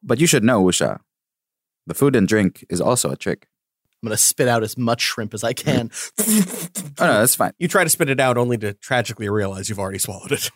But 0.03 0.21
you 0.21 0.27
should 0.27 0.43
know, 0.43 0.63
Wusha, 0.63 1.01
the 1.87 1.95
food 1.95 2.17
and 2.17 2.27
drink 2.27 2.65
is 2.69 2.81
also 2.81 3.11
a 3.11 3.17
trick. 3.17 3.47
I'm 4.03 4.09
gonna 4.09 4.17
spit 4.17 4.47
out 4.49 4.63
as 4.63 4.79
much 4.79 5.01
shrimp 5.03 5.35
as 5.35 5.43
I 5.45 5.53
can. 5.53 5.91
Oh 7.01 7.07
no, 7.07 7.21
that's 7.21 7.37
fine. 7.37 7.53
You 7.59 7.69
try 7.69 7.85
to 7.85 7.91
spit 7.91 8.11
it 8.11 8.19
out 8.19 8.37
only 8.37 8.59
to 8.59 8.73
tragically 8.75 9.29
realize 9.29 9.69
you've 9.69 9.79
already 9.79 9.99
swallowed 9.99 10.33
it. 10.33 10.51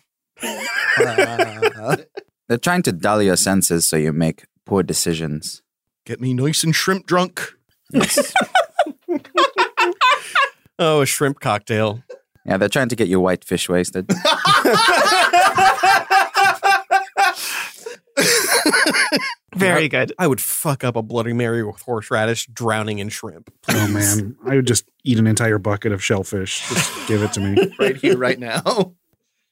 Uh, 0.97 1.95
They're 2.49 2.57
trying 2.57 2.81
to 2.83 2.91
dull 2.91 3.21
your 3.21 3.37
senses 3.37 3.87
so 3.87 3.95
you 3.95 4.11
make 4.11 4.43
poor 4.65 4.83
decisions. 4.83 5.61
get 6.05 6.19
me 6.19 6.33
nice 6.33 6.65
and 6.65 6.75
shrimp 6.75 7.05
drunk. 7.05 7.53
Oh, 10.77 11.01
a 11.01 11.05
shrimp 11.05 11.39
cocktail. 11.39 12.03
Yeah, 12.45 12.57
they're 12.57 12.67
trying 12.67 12.89
to 12.89 12.95
get 12.97 13.07
you 13.07 13.21
white 13.21 13.45
fish 13.45 13.69
wasted. 13.69 14.09
Very 19.55 19.87
good. 19.87 20.13
I 20.17 20.27
would 20.27 20.41
fuck 20.41 20.83
up 20.83 20.95
a 20.95 21.01
Bloody 21.01 21.33
Mary 21.33 21.63
with 21.63 21.81
horseradish 21.81 22.47
drowning 22.47 22.99
in 22.99 23.09
shrimp. 23.09 23.53
Oh 23.69 23.87
man, 23.87 24.35
I 24.45 24.55
would 24.55 24.67
just 24.67 24.85
eat 25.03 25.19
an 25.19 25.27
entire 25.27 25.57
bucket 25.57 25.91
of 25.91 26.03
shellfish. 26.03 26.67
Just 26.69 27.07
give 27.07 27.21
it 27.23 27.33
to 27.33 27.39
me. 27.39 27.71
right 27.79 27.95
here, 27.95 28.17
right 28.17 28.39
now. 28.39 28.93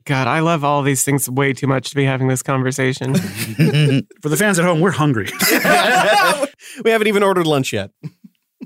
God, 0.06 0.28
I 0.28 0.40
love 0.40 0.64
all 0.64 0.82
these 0.82 1.04
things 1.04 1.30
way 1.30 1.54
too 1.54 1.68
much 1.68 1.90
to 1.92 1.96
be 1.96 2.06
having 2.06 2.28
this 2.28 2.42
conversation. 2.42 3.14
For 4.22 4.30
the 4.30 4.38
fans 4.38 4.58
at 4.58 4.66
home, 4.66 4.80
we're 4.80 4.92
hungry. 4.92 5.30
we 6.84 6.90
haven't 6.90 7.08
even 7.08 7.22
ordered 7.24 7.46
lunch 7.46 7.72
yet. 7.72 7.92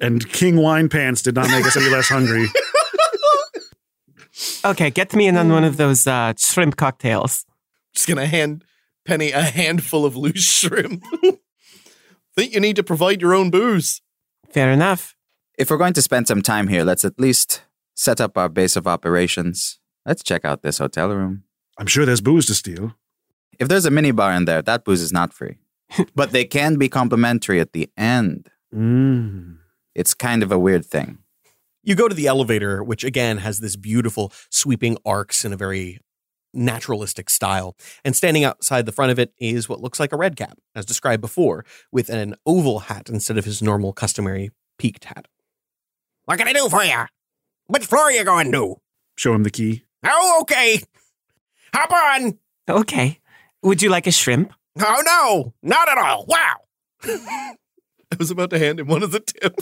and 0.01 0.27
King 0.31 0.57
Wine 0.57 0.87
Pants 0.87 1.21
did 1.21 1.35
not 1.35 1.49
make 1.49 1.65
us 1.65 1.75
any 1.75 1.89
less 1.89 2.07
hungry. 2.07 2.47
okay, 4.63 4.89
get 4.89 5.13
me 5.13 5.27
in 5.27 5.35
on 5.35 5.49
one 5.49 5.63
of 5.63 5.77
those 5.77 6.07
uh, 6.07 6.33
shrimp 6.37 6.77
cocktails. 6.77 7.45
Just 7.93 8.07
gonna 8.07 8.25
hand 8.25 8.63
Penny 9.05 9.31
a 9.31 9.41
handful 9.43 10.05
of 10.05 10.15
loose 10.15 10.43
shrimp. 10.43 11.03
Think 12.35 12.53
you 12.53 12.59
need 12.59 12.75
to 12.75 12.83
provide 12.83 13.21
your 13.21 13.33
own 13.33 13.49
booze. 13.49 14.01
Fair 14.49 14.71
enough. 14.71 15.15
if 15.57 15.69
we're 15.69 15.77
going 15.77 15.93
to 15.93 16.01
spend 16.01 16.27
some 16.27 16.41
time 16.41 16.67
here, 16.67 16.83
let's 16.83 17.05
at 17.05 17.19
least 17.19 17.63
set 17.95 18.19
up 18.19 18.37
our 18.37 18.49
base 18.49 18.75
of 18.75 18.87
operations. 18.87 19.79
Let's 20.05 20.23
check 20.23 20.43
out 20.43 20.61
this 20.61 20.79
hotel 20.79 21.09
room. 21.09 21.43
I'm 21.77 21.87
sure 21.87 22.05
there's 22.05 22.21
booze 22.21 22.45
to 22.47 22.53
steal. 22.55 22.95
If 23.57 23.67
there's 23.67 23.85
a 23.85 23.89
minibar 23.89 24.35
in 24.35 24.45
there, 24.45 24.61
that 24.61 24.83
booze 24.83 25.01
is 25.01 25.13
not 25.13 25.33
free. 25.33 25.57
but 26.15 26.31
they 26.31 26.45
can 26.45 26.77
be 26.77 26.89
complimentary 26.89 27.59
at 27.59 27.73
the 27.73 27.89
end. 27.97 28.49
Mm. 28.73 29.57
It's 29.93 30.13
kind 30.13 30.43
of 30.43 30.51
a 30.51 30.59
weird 30.59 30.85
thing. 30.85 31.19
You 31.83 31.95
go 31.95 32.07
to 32.07 32.15
the 32.15 32.27
elevator, 32.27 32.83
which 32.83 33.03
again 33.03 33.37
has 33.37 33.59
this 33.59 33.75
beautiful 33.75 34.33
sweeping 34.49 34.97
arcs 35.05 35.45
in 35.45 35.53
a 35.53 35.57
very 35.57 35.99
naturalistic 36.55 37.29
style. 37.29 37.75
And 38.03 38.15
standing 38.15 38.43
outside 38.43 38.85
the 38.85 38.91
front 38.91 39.11
of 39.11 39.19
it 39.19 39.33
is 39.37 39.69
what 39.69 39.81
looks 39.81 39.99
like 39.99 40.11
a 40.11 40.17
red 40.17 40.35
cap, 40.35 40.57
as 40.73 40.85
described 40.85 41.21
before, 41.21 41.65
with 41.91 42.09
an 42.09 42.35
oval 42.45 42.79
hat 42.79 43.09
instead 43.09 43.37
of 43.37 43.45
his 43.45 43.61
normal 43.61 43.93
customary 43.93 44.51
peaked 44.77 45.05
hat. 45.05 45.27
What 46.25 46.37
can 46.37 46.47
I 46.47 46.53
do 46.53 46.69
for 46.69 46.83
you? 46.83 47.05
Which 47.67 47.85
floor 47.85 48.03
are 48.03 48.11
you 48.11 48.23
going 48.23 48.51
to? 48.51 48.77
Show 49.15 49.33
him 49.33 49.43
the 49.43 49.49
key. 49.49 49.83
Oh, 50.03 50.39
okay. 50.41 50.81
Hop 51.73 51.91
on. 51.91 52.37
Okay. 52.69 53.19
Would 53.63 53.81
you 53.81 53.89
like 53.89 54.07
a 54.07 54.11
shrimp? 54.11 54.53
Oh, 54.79 55.03
no, 55.05 55.53
not 55.61 55.89
at 55.89 55.97
all. 55.97 56.25
Wow. 56.27 56.55
I 57.03 58.17
was 58.19 58.31
about 58.31 58.49
to 58.51 58.59
hand 58.59 58.79
him 58.79 58.87
one 58.87 59.03
as 59.03 59.13
a 59.13 59.19
tip. 59.19 59.59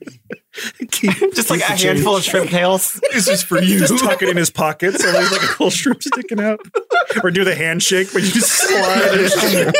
Just 1.34 1.50
like 1.50 1.60
a 1.60 1.76
handful 1.76 2.16
of 2.16 2.24
shrimp 2.24 2.50
tails. 2.50 3.00
this 3.12 3.28
is 3.28 3.42
for 3.42 3.58
you. 3.62 3.78
Just 3.80 4.02
tuck 4.02 4.22
it 4.22 4.28
in 4.28 4.36
his 4.36 4.50
pocket 4.50 4.94
so 4.94 5.10
there's 5.12 5.30
like 5.30 5.42
a 5.42 5.46
little 5.46 5.70
shrimp 5.70 6.02
sticking 6.02 6.40
out. 6.40 6.60
Or 7.22 7.30
do 7.30 7.44
the 7.44 7.54
handshake, 7.54 8.08
but 8.12 8.22
you 8.22 8.30
just 8.30 8.50
slide 8.50 9.10
it. 9.12 9.74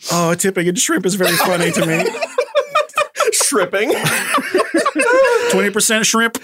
oh, 0.12 0.34
tipping 0.34 0.68
and 0.68 0.78
shrimp 0.78 1.06
is 1.06 1.14
very 1.14 1.36
funny 1.36 1.70
to 1.72 1.86
me. 1.86 2.04
Shripping. 3.32 3.90
20% 5.50 6.04
shrimp. 6.04 6.38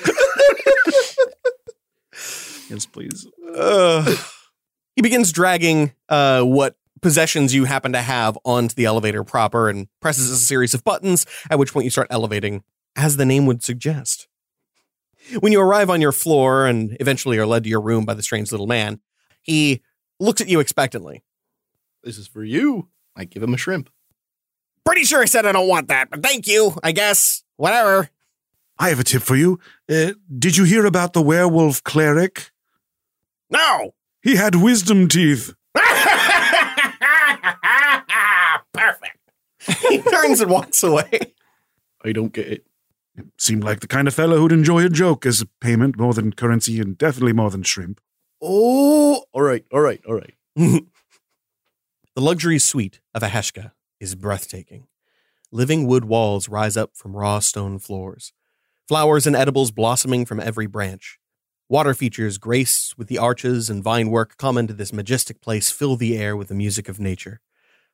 yes, 2.71 2.87
please. 2.87 3.27
Uh, 3.55 4.17
he 4.97 5.03
begins 5.03 5.33
dragging 5.33 5.93
uh, 6.09 6.43
what 6.43 6.77
possessions 7.03 7.55
you 7.55 7.65
happen 7.65 7.93
to 7.93 8.01
have 8.01 8.39
onto 8.45 8.75
the 8.75 8.85
elevator 8.87 9.25
proper 9.25 9.69
and 9.69 9.89
presses 10.01 10.31
a 10.31 10.37
series 10.37 10.73
of 10.73 10.85
buttons, 10.85 11.27
at 11.51 11.59
which 11.59 11.73
point 11.73 11.85
you 11.85 11.91
start 11.91 12.07
elevating, 12.11 12.63
as 12.97 13.17
the 13.17 13.27
name 13.27 13.45
would 13.47 13.63
suggest. 13.63 14.29
When 15.41 15.53
you 15.53 15.61
arrive 15.61 15.91
on 15.91 16.01
your 16.01 16.13
floor 16.13 16.67
and 16.67 16.97
eventually 17.01 17.39
are 17.39 17.47
led 17.47 17.65
to 17.65 17.71
your 17.71 17.81
room 17.81 18.05
by 18.05 18.15
the 18.15 18.23
strange 18.23 18.51
little 18.51 18.67
man, 18.67 19.01
he 19.43 19.83
looks 20.19 20.41
at 20.41 20.49
you 20.49 20.61
expectantly. 20.61 21.23
This 22.03 22.19
is 22.19 22.27
for 22.27 22.43
you. 22.43 22.89
I 23.15 23.25
give 23.25 23.43
him 23.43 23.55
a 23.55 23.59
shrimp. 23.59 23.91
Pretty 24.85 25.05
sure 25.05 25.23
I 25.23 25.27
said 25.27 25.47
I 25.47 25.53
don't 25.53 25.69
want 25.69 25.89
that, 25.89 26.11
but 26.11 26.23
thank 26.23 26.47
you, 26.47 26.77
I 26.83 26.93
guess. 26.93 27.45
Whatever. 27.57 28.09
I 28.79 28.89
have 28.89 28.99
a 28.99 29.05
tip 29.05 29.23
for 29.23 29.37
you. 29.37 29.61
Uh, 29.89 30.13
did 30.37 30.57
you 30.57 30.65
hear 30.65 30.87
about 30.87 31.13
the 31.13 31.23
werewolf 31.23 31.85
cleric? 31.85 32.51
No. 33.49 33.95
He 34.23 34.37
had 34.37 34.57
wisdom 34.57 35.09
teeth. 35.09 35.55
Perfect. 38.73 39.19
He 39.89 39.99
turns 39.99 40.41
and 40.41 40.51
walks 40.51 40.83
away. 40.83 41.35
I 42.05 42.13
don't 42.13 42.33
get 42.33 42.49
it. 42.49 42.67
It 43.17 43.27
Seemed 43.39 43.65
like 43.65 43.81
the 43.81 43.87
kind 43.87 44.09
of 44.09 44.15
fellow 44.15 44.39
who'd 44.39 44.53
enjoy 44.53 44.85
a 44.85 44.89
joke 44.89 45.27
as 45.27 45.41
a 45.41 45.47
payment 45.61 45.99
more 45.99 46.15
than 46.15 46.33
currency 46.33 46.81
and 46.81 46.97
definitely 46.97 47.33
more 47.33 47.51
than 47.51 47.63
shrimp. 47.63 48.01
Oh, 48.41 49.25
all 49.33 49.43
right, 49.43 49.65
all 49.71 49.81
right, 49.81 50.01
all 50.07 50.15
right. 50.15 50.35
The 52.15 52.21
luxury 52.21 52.59
suite 52.59 53.01
of 53.15 53.23
a 53.23 53.29
Heshka 53.29 53.73
is 53.99 54.15
breathtaking. 54.15 54.87
Living 55.51 55.87
wood 55.87 56.05
walls 56.05 56.47
rise 56.47 56.77
up 56.77 56.91
from 56.95 57.17
raw 57.17 57.39
stone 57.39 57.79
floors, 57.79 58.35
flowers 58.87 59.27
and 59.27 59.35
edibles 59.35 59.71
blossoming 59.71 60.27
from 60.27 60.39
every 60.39 60.67
branch. 60.67 61.19
Water 61.71 61.95
features 61.95 62.37
graced 62.37 62.99
with 62.99 63.09
the 63.09 63.17
arches 63.17 63.71
and 63.71 63.83
vine 63.83 64.11
work 64.11 64.37
common 64.37 64.67
to 64.67 64.75
this 64.75 64.93
majestic 64.93 65.41
place 65.41 65.71
fill 65.71 65.97
the 65.97 66.19
air 66.19 66.37
with 66.37 66.49
the 66.49 66.55
music 66.55 66.87
of 66.87 67.01
nature. 67.01 67.41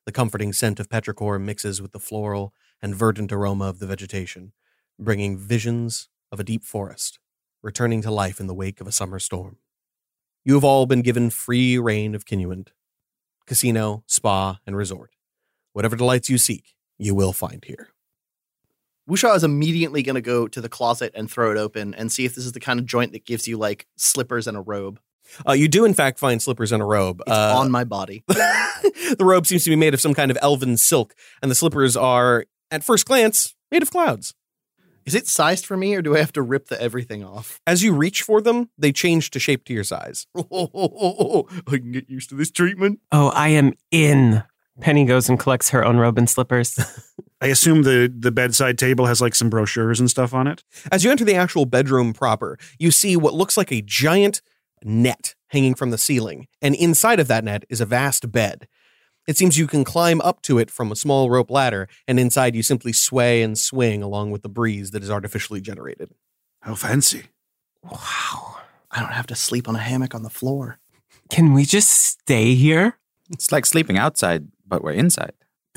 The 0.08 0.12
comforting 0.12 0.54
scent 0.54 0.80
of 0.80 0.88
petrichor 0.88 1.38
mixes 1.38 1.82
with 1.82 1.92
the 1.92 2.00
floral 2.00 2.54
and 2.80 2.94
verdant 2.94 3.30
aroma 3.30 3.66
of 3.66 3.78
the 3.78 3.86
vegetation, 3.86 4.54
bringing 4.98 5.36
visions 5.36 6.08
of 6.32 6.40
a 6.40 6.44
deep 6.44 6.64
forest, 6.64 7.18
returning 7.60 8.00
to 8.00 8.10
life 8.10 8.40
in 8.40 8.46
the 8.46 8.54
wake 8.54 8.80
of 8.80 8.86
a 8.86 8.90
summer 8.90 9.18
storm. 9.18 9.58
You 10.46 10.54
have 10.54 10.64
all 10.64 10.86
been 10.86 11.02
given 11.02 11.28
free 11.28 11.76
reign 11.76 12.14
of 12.14 12.24
Kinuand, 12.24 12.68
casino, 13.46 14.02
spa, 14.06 14.60
and 14.66 14.74
resort. 14.74 15.10
Whatever 15.74 15.94
delights 15.94 16.30
you 16.30 16.38
seek, 16.38 16.74
you 16.96 17.14
will 17.14 17.34
find 17.34 17.62
here. 17.66 17.90
Wusha 19.06 19.36
is 19.36 19.44
immediately 19.44 20.02
going 20.02 20.14
to 20.14 20.22
go 20.22 20.48
to 20.48 20.62
the 20.62 20.70
closet 20.70 21.12
and 21.14 21.30
throw 21.30 21.52
it 21.52 21.58
open 21.58 21.92
and 21.92 22.10
see 22.10 22.24
if 22.24 22.34
this 22.34 22.46
is 22.46 22.52
the 22.52 22.60
kind 22.60 22.80
of 22.80 22.86
joint 22.86 23.12
that 23.12 23.26
gives 23.26 23.46
you 23.46 23.58
like 23.58 23.86
slippers 23.98 24.46
and 24.46 24.56
a 24.56 24.62
robe. 24.62 25.00
Uh, 25.46 25.52
you 25.52 25.68
do, 25.68 25.84
in 25.84 25.94
fact, 25.94 26.18
find 26.18 26.40
slippers 26.42 26.72
and 26.72 26.82
a 26.82 26.86
robe. 26.86 27.20
It's 27.26 27.30
Uh, 27.36 27.54
on 27.58 27.70
my 27.70 27.84
body. 27.84 28.24
the 28.28 29.16
robe 29.20 29.46
seems 29.46 29.64
to 29.64 29.70
be 29.70 29.76
made 29.76 29.94
of 29.94 30.00
some 30.00 30.14
kind 30.14 30.30
of 30.30 30.38
elven 30.42 30.76
silk, 30.76 31.14
and 31.42 31.50
the 31.50 31.54
slippers 31.54 31.96
are, 31.96 32.44
at 32.70 32.84
first 32.84 33.06
glance, 33.06 33.54
made 33.70 33.82
of 33.82 33.90
clouds. 33.90 34.34
Is 35.06 35.14
it 35.14 35.26
sized 35.26 35.64
for 35.64 35.74
me 35.74 35.94
or 35.94 36.02
do 36.02 36.14
I 36.14 36.18
have 36.18 36.32
to 36.34 36.42
rip 36.42 36.68
the 36.68 36.78
everything 36.82 37.24
off? 37.24 37.60
As 37.66 37.82
you 37.82 37.94
reach 37.94 38.20
for 38.20 38.42
them, 38.42 38.68
they 38.76 38.92
change 38.92 39.30
to 39.30 39.38
shape 39.38 39.64
to 39.64 39.72
your 39.72 39.84
size. 39.84 40.26
I 40.36 41.42
can 41.66 41.92
get 41.92 42.10
used 42.10 42.28
to 42.28 42.34
this 42.34 42.50
treatment. 42.50 43.00
Oh, 43.10 43.28
I 43.30 43.48
am 43.48 43.72
in. 43.90 44.44
Penny 44.82 45.06
goes 45.06 45.28
and 45.30 45.38
collects 45.38 45.70
her 45.70 45.82
own 45.82 45.96
robe 45.96 46.18
and 46.18 46.28
slippers. 46.28 46.78
I 47.40 47.46
assume 47.46 47.84
the, 47.84 48.12
the 48.14 48.30
bedside 48.30 48.76
table 48.78 49.06
has 49.06 49.20
like 49.22 49.34
some 49.34 49.48
brochures 49.48 49.98
and 49.98 50.10
stuff 50.10 50.34
on 50.34 50.46
it. 50.46 50.62
As 50.92 51.04
you 51.04 51.10
enter 51.10 51.24
the 51.24 51.36
actual 51.36 51.64
bedroom 51.64 52.12
proper, 52.12 52.58
you 52.78 52.90
see 52.90 53.16
what 53.16 53.32
looks 53.32 53.56
like 53.56 53.72
a 53.72 53.80
giant 53.80 54.42
net 54.84 55.34
hanging 55.48 55.74
from 55.74 55.90
the 55.90 55.98
ceiling, 55.98 56.46
and 56.60 56.74
inside 56.74 57.20
of 57.20 57.28
that 57.28 57.44
net 57.44 57.64
is 57.68 57.80
a 57.80 57.86
vast 57.86 58.30
bed. 58.30 58.68
It 59.26 59.36
seems 59.36 59.58
you 59.58 59.66
can 59.66 59.84
climb 59.84 60.20
up 60.22 60.40
to 60.42 60.58
it 60.58 60.70
from 60.70 60.90
a 60.90 60.96
small 60.96 61.28
rope 61.30 61.50
ladder, 61.50 61.88
and 62.06 62.18
inside 62.18 62.54
you 62.54 62.62
simply 62.62 62.92
sway 62.92 63.42
and 63.42 63.58
swing 63.58 64.02
along 64.02 64.30
with 64.30 64.42
the 64.42 64.48
breeze 64.48 64.90
that 64.92 65.02
is 65.02 65.10
artificially 65.10 65.60
generated. 65.60 66.10
How 66.62 66.74
fancy. 66.74 67.24
wow. 67.82 68.56
I 68.90 69.00
don't 69.00 69.12
have 69.12 69.26
to 69.26 69.34
sleep 69.34 69.68
on 69.68 69.76
a 69.76 69.80
hammock 69.80 70.14
on 70.14 70.22
the 70.22 70.30
floor. 70.30 70.78
Can 71.28 71.52
we 71.52 71.64
just 71.64 71.90
stay 71.90 72.54
here? 72.54 72.96
It's 73.30 73.52
like 73.52 73.66
sleeping 73.66 73.98
outside, 73.98 74.48
but 74.66 74.82
we're 74.82 74.92
inside. 74.92 75.34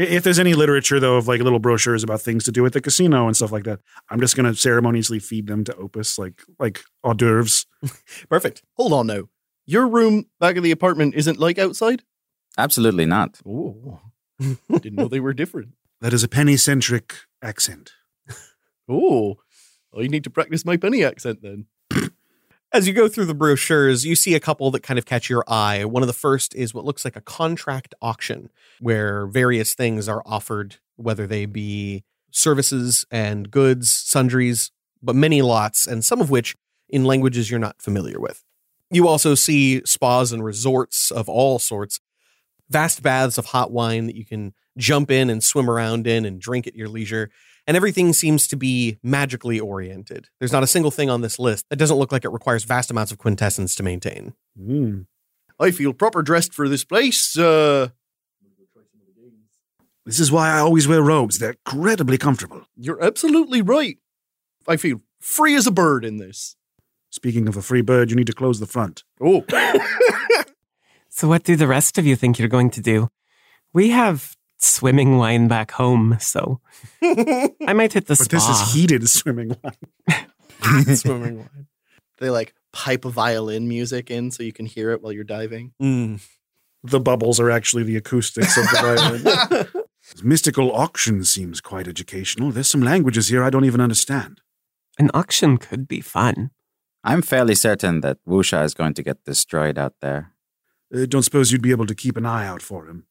I- 0.00 0.04
If 0.16 0.22
there's 0.24 0.38
any 0.38 0.54
literature, 0.54 0.98
though, 1.00 1.16
of 1.16 1.28
like 1.28 1.40
little 1.42 1.58
brochures 1.58 2.02
about 2.02 2.22
things 2.22 2.44
to 2.44 2.52
do 2.52 2.64
at 2.66 2.72
the 2.72 2.80
casino 2.80 3.26
and 3.26 3.36
stuff 3.36 3.52
like 3.52 3.64
that, 3.64 3.80
I'm 4.10 4.20
just 4.20 4.36
going 4.36 4.50
to 4.52 4.58
ceremoniously 4.58 5.18
feed 5.18 5.46
them 5.46 5.64
to 5.64 5.74
Opus 5.76 6.18
like 6.18 6.42
like 6.58 6.80
hors 7.02 7.14
d'oeuvres. 7.14 7.66
Perfect. 8.28 8.62
Hold 8.76 8.92
on 8.92 9.06
now. 9.06 9.28
Your 9.66 9.86
room 9.88 10.26
back 10.40 10.56
of 10.56 10.62
the 10.62 10.70
apartment 10.72 11.14
isn't 11.14 11.38
like 11.38 11.58
outside? 11.58 12.02
Absolutely 12.58 13.06
not. 13.06 13.38
Oh. 13.46 14.00
Didn't 14.40 14.94
know 14.94 15.06
they 15.08 15.20
were 15.20 15.34
different. 15.34 15.70
That 16.02 16.14
is 16.14 16.24
a 16.24 16.28
penny 16.28 16.56
centric 16.56 17.14
accent. 17.42 17.92
Oh. 18.88 19.36
I 19.96 20.06
need 20.06 20.24
to 20.24 20.30
practice 20.30 20.64
my 20.64 20.76
penny 20.76 21.04
accent 21.04 21.42
then. 21.42 21.66
As 22.72 22.86
you 22.86 22.94
go 22.94 23.08
through 23.08 23.24
the 23.24 23.34
brochures, 23.34 24.04
you 24.04 24.14
see 24.14 24.34
a 24.34 24.40
couple 24.40 24.70
that 24.70 24.84
kind 24.84 24.96
of 24.96 25.04
catch 25.04 25.28
your 25.28 25.42
eye. 25.48 25.84
One 25.84 26.04
of 26.04 26.06
the 26.06 26.12
first 26.12 26.54
is 26.54 26.72
what 26.72 26.84
looks 26.84 27.04
like 27.04 27.16
a 27.16 27.20
contract 27.20 27.96
auction 28.00 28.48
where 28.78 29.26
various 29.26 29.74
things 29.74 30.08
are 30.08 30.22
offered, 30.24 30.76
whether 30.94 31.26
they 31.26 31.46
be 31.46 32.04
services 32.30 33.04
and 33.10 33.50
goods, 33.50 33.92
sundries, 33.92 34.70
but 35.02 35.16
many 35.16 35.42
lots, 35.42 35.88
and 35.88 36.04
some 36.04 36.20
of 36.20 36.30
which 36.30 36.56
in 36.88 37.04
languages 37.04 37.50
you're 37.50 37.58
not 37.58 37.82
familiar 37.82 38.20
with. 38.20 38.44
You 38.88 39.08
also 39.08 39.34
see 39.34 39.82
spas 39.84 40.30
and 40.30 40.44
resorts 40.44 41.10
of 41.10 41.28
all 41.28 41.58
sorts, 41.58 41.98
vast 42.68 43.02
baths 43.02 43.36
of 43.36 43.46
hot 43.46 43.72
wine 43.72 44.06
that 44.06 44.16
you 44.16 44.24
can 44.24 44.54
jump 44.78 45.10
in 45.10 45.28
and 45.28 45.42
swim 45.42 45.68
around 45.68 46.06
in 46.06 46.24
and 46.24 46.40
drink 46.40 46.68
at 46.68 46.76
your 46.76 46.88
leisure 46.88 47.30
and 47.70 47.76
everything 47.76 48.12
seems 48.12 48.48
to 48.48 48.56
be 48.56 48.98
magically 49.00 49.60
oriented. 49.60 50.26
There's 50.40 50.50
not 50.50 50.64
a 50.64 50.66
single 50.66 50.90
thing 50.90 51.08
on 51.08 51.20
this 51.20 51.38
list 51.38 51.66
that 51.70 51.76
doesn't 51.76 51.98
look 51.98 52.10
like 52.10 52.24
it 52.24 52.30
requires 52.30 52.64
vast 52.64 52.90
amounts 52.90 53.12
of 53.12 53.18
quintessence 53.18 53.76
to 53.76 53.84
maintain. 53.84 54.34
Mm. 54.60 55.06
I 55.60 55.70
feel 55.70 55.92
proper 55.92 56.20
dressed 56.20 56.52
for 56.52 56.68
this 56.68 56.82
place. 56.82 57.38
Uh, 57.38 57.90
This 60.04 60.18
is 60.18 60.32
why 60.32 60.50
I 60.50 60.58
always 60.58 60.88
wear 60.88 61.00
robes. 61.00 61.38
They're 61.38 61.54
incredibly 61.64 62.18
comfortable. 62.18 62.62
you're 62.76 63.00
absolutely 63.00 63.62
right. 63.62 63.98
I 64.66 64.76
feel 64.76 65.02
free 65.20 65.54
as 65.54 65.68
a 65.68 65.70
bird 65.70 66.04
in 66.04 66.16
this. 66.16 66.56
Speaking 67.10 67.46
of 67.46 67.56
a 67.56 67.62
free 67.62 67.82
bird, 67.82 68.10
you 68.10 68.16
need 68.16 68.26
to 68.26 68.32
close 68.32 68.58
the 68.58 68.66
front. 68.66 69.04
Oh. 69.20 69.44
So, 71.12 71.28
what 71.28 71.44
do 71.44 71.54
the 71.54 71.68
rest 71.68 71.98
of 71.98 72.06
you 72.06 72.16
think 72.16 72.38
you're 72.38 72.48
going 72.48 72.70
to 72.70 72.80
do? 72.80 73.10
We 73.72 73.90
have 73.90 74.36
swimming 74.62 75.16
wine 75.18 75.48
back 75.48 75.70
home, 75.72 76.16
so 76.20 76.60
I 77.02 77.72
might 77.74 77.92
hit 77.92 78.06
the 78.06 78.14
But 78.16 78.24
spa. 78.24 78.36
this 78.36 78.48
is 78.48 78.72
heated 78.74 79.08
swimming 79.08 79.56
wine. 79.62 80.26
Swimming 80.96 81.38
wine. 81.38 81.66
they 82.18 82.30
like 82.30 82.54
pipe 82.72 83.04
violin 83.04 83.66
music 83.68 84.10
in 84.10 84.30
so 84.30 84.42
you 84.42 84.52
can 84.52 84.66
hear 84.66 84.90
it 84.90 85.02
while 85.02 85.12
you're 85.12 85.24
diving. 85.24 85.72
Mm. 85.82 86.20
The 86.84 87.00
bubbles 87.00 87.40
are 87.40 87.50
actually 87.50 87.82
the 87.84 87.96
acoustics 87.96 88.56
of 88.56 88.64
the 88.64 88.78
violin. 88.80 89.66
This 90.12 90.24
mystical 90.24 90.72
auction 90.74 91.24
seems 91.24 91.60
quite 91.60 91.86
educational. 91.86 92.50
There's 92.50 92.68
some 92.70 92.80
languages 92.82 93.28
here 93.28 93.44
I 93.44 93.50
don't 93.50 93.66
even 93.66 93.82
understand. 93.82 94.40
An 94.98 95.10
auction 95.14 95.56
could 95.58 95.86
be 95.86 96.00
fun. 96.00 96.50
I'm 97.04 97.22
fairly 97.22 97.54
certain 97.54 98.00
that 98.00 98.18
Wusha 98.26 98.64
is 98.64 98.74
going 98.74 98.94
to 98.94 99.02
get 99.02 99.22
destroyed 99.24 99.78
out 99.78 99.94
there. 100.00 100.32
Uh, 100.92 101.04
don't 101.06 101.22
suppose 101.22 101.52
you'd 101.52 101.62
be 101.62 101.70
able 101.70 101.86
to 101.86 101.94
keep 101.94 102.16
an 102.16 102.26
eye 102.26 102.46
out 102.46 102.60
for 102.62 102.86
him. 102.86 103.04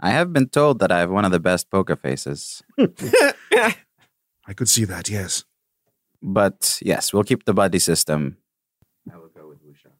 I 0.00 0.10
have 0.10 0.32
been 0.32 0.48
told 0.48 0.80
that 0.80 0.92
I 0.92 0.98
have 0.98 1.10
one 1.10 1.24
of 1.24 1.32
the 1.32 1.40
best 1.40 1.70
poker 1.70 1.96
faces. 1.96 2.62
I 4.46 4.52
could 4.54 4.68
see 4.68 4.84
that, 4.84 5.08
yes. 5.08 5.44
But 6.22 6.78
yes, 6.82 7.12
we'll 7.12 7.24
keep 7.24 7.44
the 7.44 7.54
buddy 7.54 7.78
system. 7.78 8.38
I 9.12 9.16
will 9.16 9.28
go 9.28 9.48
with 9.48 9.64
Wusha. 9.64 9.90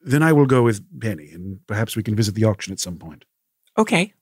Then 0.00 0.22
I 0.22 0.32
will 0.32 0.46
go 0.46 0.62
with 0.62 0.82
Penny, 1.00 1.30
and 1.30 1.60
perhaps 1.66 1.96
we 1.96 2.02
can 2.02 2.14
visit 2.14 2.34
the 2.34 2.44
auction 2.44 2.72
at 2.72 2.80
some 2.80 2.96
point. 2.96 3.24
Okay. 3.76 4.12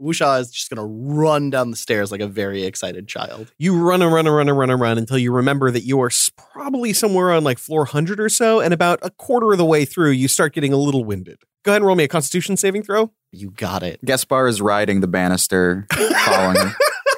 Wusha 0.00 0.40
is 0.40 0.52
just 0.52 0.70
going 0.70 0.76
to 0.76 0.84
run 0.84 1.50
down 1.50 1.72
the 1.72 1.76
stairs 1.76 2.12
like 2.12 2.20
a 2.20 2.28
very 2.28 2.62
excited 2.62 3.08
child. 3.08 3.52
You 3.58 3.76
run 3.76 4.00
and 4.00 4.12
run 4.12 4.28
and 4.28 4.36
run 4.36 4.48
and 4.48 4.56
run 4.56 4.70
and 4.70 4.80
run 4.80 4.96
until 4.96 5.18
you 5.18 5.32
remember 5.32 5.72
that 5.72 5.82
you 5.82 6.00
are 6.00 6.10
probably 6.52 6.92
somewhere 6.92 7.32
on 7.32 7.42
like 7.42 7.58
floor 7.58 7.80
100 7.80 8.20
or 8.20 8.28
so, 8.28 8.60
and 8.60 8.72
about 8.72 9.00
a 9.02 9.10
quarter 9.10 9.52
of 9.52 9.58
the 9.58 9.64
way 9.64 9.84
through, 9.84 10.10
you 10.10 10.28
start 10.28 10.54
getting 10.54 10.72
a 10.72 10.76
little 10.76 11.04
winded. 11.04 11.42
Go 11.64 11.72
ahead 11.72 11.82
and 11.82 11.86
roll 11.86 11.96
me 11.96 12.04
a 12.04 12.08
constitution 12.08 12.56
saving 12.56 12.82
throw. 12.82 13.12
You 13.32 13.50
got 13.50 13.82
it. 13.82 14.02
Gaspar 14.04 14.46
is 14.48 14.60
riding 14.60 15.00
the 15.00 15.08
banister, 15.08 15.86
following. 16.24 16.72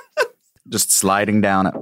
Just 0.68 0.90
sliding 0.92 1.40
down 1.40 1.66
it. 1.66 1.74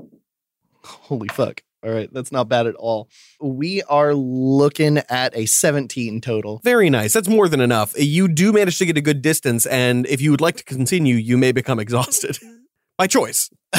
Holy 0.83 1.29
fuck. 1.29 1.62
All 1.85 1.92
right, 1.92 2.12
that's 2.12 2.33
not 2.33 2.49
bad 2.49 2.66
at 2.66 2.75
all. 2.75 3.09
We 3.40 3.83
are 3.85 4.12
looking 4.12 4.99
at 5.09 5.37
a 5.37 5.47
17 5.47 6.21
total. 6.21 6.61
Very 6.64 6.90
nice. 6.90 7.12
That's 7.12 7.29
more 7.29 7.49
than 7.49 7.61
enough. 7.61 7.94
You 7.97 8.27
do 8.27 8.53
manage 8.53 8.79
to 8.79 8.87
get 8.87 8.97
a 8.97 9.01
good 9.01 9.23
distance, 9.23 9.64
and 9.66 10.05
if 10.07 10.21
you 10.21 10.33
would 10.33 10.40
like 10.40 10.57
to 10.57 10.64
continue, 10.64 11.14
you 11.14 11.38
may 11.38 11.53
become 11.53 11.79
exhausted 11.79 12.38
by 12.99 13.07
choice. 13.07 13.51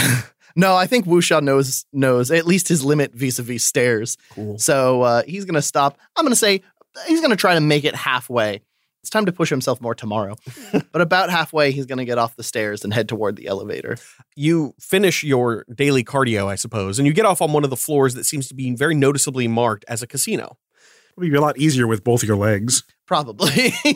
No, 0.55 0.75
I 0.75 0.87
think 0.87 1.05
Wusha 1.05 1.41
knows 1.43 1.85
knows 1.93 2.31
at 2.31 2.45
least 2.45 2.67
his 2.67 2.83
limit 2.83 3.13
vis-a-vis 3.13 3.63
stairs. 3.63 4.17
Cool. 4.31 4.57
So 4.57 5.03
uh, 5.03 5.23
he's 5.25 5.45
going 5.45 5.55
to 5.55 5.61
stop. 5.61 5.97
I'm 6.15 6.25
going 6.25 6.33
to 6.33 6.35
say 6.35 6.63
he's 7.07 7.19
going 7.21 7.29
to 7.29 7.37
try 7.37 7.53
to 7.53 7.61
make 7.61 7.85
it 7.85 7.95
halfway. 7.95 8.61
It's 9.01 9.09
time 9.09 9.25
to 9.25 9.31
push 9.31 9.49
himself 9.49 9.81
more 9.81 9.95
tomorrow. 9.95 10.35
but 10.91 11.01
about 11.01 11.29
halfway, 11.29 11.71
he's 11.71 11.85
going 11.85 11.99
to 11.99 12.05
get 12.05 12.17
off 12.17 12.35
the 12.35 12.43
stairs 12.43 12.83
and 12.83 12.93
head 12.93 13.07
toward 13.07 13.35
the 13.35 13.47
elevator. 13.47 13.97
you 14.35 14.75
finish 14.79 15.23
your 15.23 15.65
daily 15.73 16.03
cardio, 16.03 16.47
I 16.47 16.55
suppose, 16.55 16.99
and 16.99 17.07
you 17.07 17.13
get 17.13 17.25
off 17.25 17.41
on 17.41 17.53
one 17.53 17.63
of 17.63 17.69
the 17.69 17.77
floors 17.77 18.13
that 18.15 18.25
seems 18.25 18.47
to 18.49 18.53
be 18.53 18.75
very 18.75 18.95
noticeably 18.95 19.47
marked 19.47 19.85
as 19.87 20.01
a 20.01 20.07
casino. 20.07 20.57
It'll 21.17 21.29
be 21.29 21.35
a 21.35 21.41
lot 21.41 21.57
easier 21.57 21.87
with 21.87 22.03
both 22.03 22.23
your 22.23 22.37
legs. 22.37 22.83
Probably. 23.05 23.73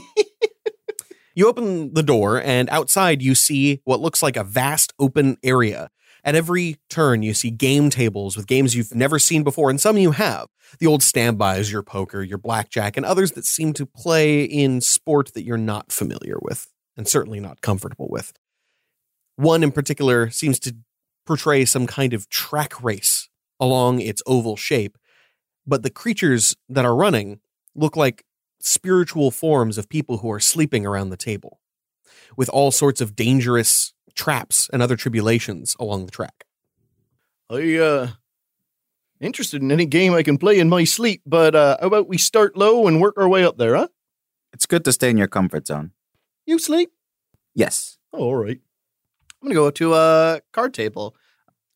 You 1.36 1.48
open 1.48 1.94
the 1.94 2.04
door, 2.04 2.42
and 2.42 2.70
outside 2.70 3.22
you 3.22 3.34
see 3.34 3.82
what 3.86 4.00
looks 4.00 4.22
like 4.22 4.38
a 4.38 4.44
vast 4.44 4.94
open 5.00 5.38
area. 5.44 5.90
At 6.24 6.36
every 6.36 6.78
turn, 6.90 7.22
you 7.22 7.34
see 7.34 7.52
game 7.52 7.90
tables 7.90 8.38
with 8.38 8.48
games 8.48 8.76
you've 8.76 8.96
never 8.96 9.20
seen 9.20 9.44
before, 9.44 9.70
and 9.70 9.80
some 9.80 9.98
you 9.98 10.12
have. 10.12 10.48
The 10.80 10.88
old 10.88 11.04
standbys, 11.04 11.72
your 11.72 11.84
poker, 11.84 12.24
your 12.24 12.38
blackjack, 12.38 12.96
and 12.96 13.06
others 13.06 13.34
that 13.34 13.46
seem 13.46 13.74
to 13.74 13.86
play 13.86 14.44
in 14.44 14.80
sport 14.80 15.34
that 15.34 15.44
you're 15.44 15.58
not 15.58 15.92
familiar 15.92 16.38
with, 16.42 16.68
and 16.96 17.08
certainly 17.08 17.42
not 17.42 17.62
comfortable 17.62 18.08
with. 18.10 18.32
One 19.36 19.64
in 19.64 19.72
particular 19.72 20.30
seems 20.30 20.60
to 20.60 20.76
portray 21.26 21.66
some 21.66 21.88
kind 21.88 22.14
of 22.14 22.30
track 22.30 22.82
race 22.82 23.28
along 23.60 24.00
its 24.00 24.22
oval 24.26 24.56
shape, 24.56 24.98
but 25.68 25.84
the 25.84 25.90
creatures 25.90 26.56
that 26.70 26.86
are 26.86 26.96
running 26.96 27.40
look 27.76 27.98
like 27.98 28.24
spiritual 28.60 29.30
forms 29.30 29.78
of 29.78 29.90
people 29.90 30.20
who 30.20 30.32
are 30.32 30.40
sleeping 30.40 30.86
around 30.86 31.10
the 31.10 31.18
table 31.18 31.60
with 32.38 32.50
all 32.50 32.72
sorts 32.72 33.02
of 33.02 33.16
dangerous 33.16 33.94
traps 34.16 34.70
and 34.72 34.82
other 34.82 34.96
tribulations 34.96 35.76
along 35.80 36.06
the 36.06 36.12
track. 36.12 36.46
I 37.50 37.78
uh 37.78 38.08
interested 39.20 39.62
in 39.62 39.72
any 39.72 39.86
game 39.86 40.14
I 40.14 40.24
can 40.24 40.38
play 40.38 40.60
in 40.60 40.70
my 40.70 40.84
sleep, 40.84 41.22
but 41.26 41.56
uh 41.56 41.78
how 41.80 41.88
about 41.88 42.08
we 42.08 42.18
start 42.18 42.58
low 42.58 42.88
and 42.88 43.02
work 43.02 43.16
our 43.18 43.28
way 43.28 43.44
up 43.44 43.58
there, 43.58 43.76
huh? 43.76 43.88
It's 44.54 44.66
good 44.66 44.86
to 44.86 44.92
stay 44.92 45.10
in 45.10 45.18
your 45.18 45.28
comfort 45.28 45.68
zone. 45.68 45.92
You 46.46 46.60
sleep? 46.60 46.92
Yes. 47.56 47.98
Oh, 48.12 48.20
all 48.20 48.36
right. 48.36 48.60
I'm 49.42 49.48
gonna 49.48 49.56
go 49.56 49.72
to 49.72 49.94
a 49.96 50.42
card 50.52 50.74
table. 50.74 51.16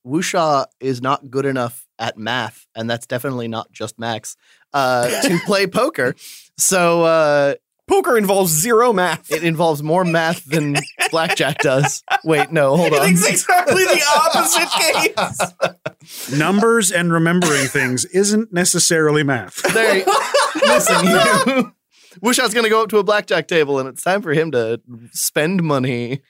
Wusha 0.05 0.65
is 0.79 1.01
not 1.01 1.29
good 1.29 1.45
enough 1.45 1.85
at 1.99 2.17
math, 2.17 2.65
and 2.75 2.89
that's 2.89 3.05
definitely 3.05 3.47
not 3.47 3.71
just 3.71 3.99
Max, 3.99 4.37
uh, 4.73 5.21
to 5.23 5.39
play 5.45 5.67
poker. 5.67 6.15
So 6.57 7.03
uh, 7.03 7.55
Poker 7.87 8.17
involves 8.17 8.51
zero 8.51 8.91
math. 8.91 9.31
it 9.31 9.43
involves 9.43 9.81
more 9.81 10.03
math 10.03 10.43
than 10.45 10.75
blackjack 11.11 11.59
does. 11.59 12.03
Wait, 12.25 12.51
no, 12.51 12.75
hold 12.75 12.93
on. 12.93 13.09
It's 13.09 13.27
exactly 13.27 13.83
the 13.85 14.03
opposite 15.15 15.71
case. 16.19 16.37
Numbers 16.37 16.91
and 16.91 17.11
remembering 17.13 17.67
things 17.67 18.03
isn't 18.05 18.51
necessarily 18.51 19.23
math. 19.23 19.61
There, 19.73 20.03
listen, 20.55 21.05
you. 21.05 21.73
was 22.21 22.53
gonna 22.53 22.69
go 22.69 22.83
up 22.83 22.89
to 22.89 22.97
a 22.97 23.03
blackjack 23.03 23.47
table, 23.47 23.79
and 23.79 23.87
it's 23.87 24.03
time 24.03 24.21
for 24.21 24.33
him 24.33 24.51
to 24.51 24.81
spend 25.11 25.63
money. 25.63 26.21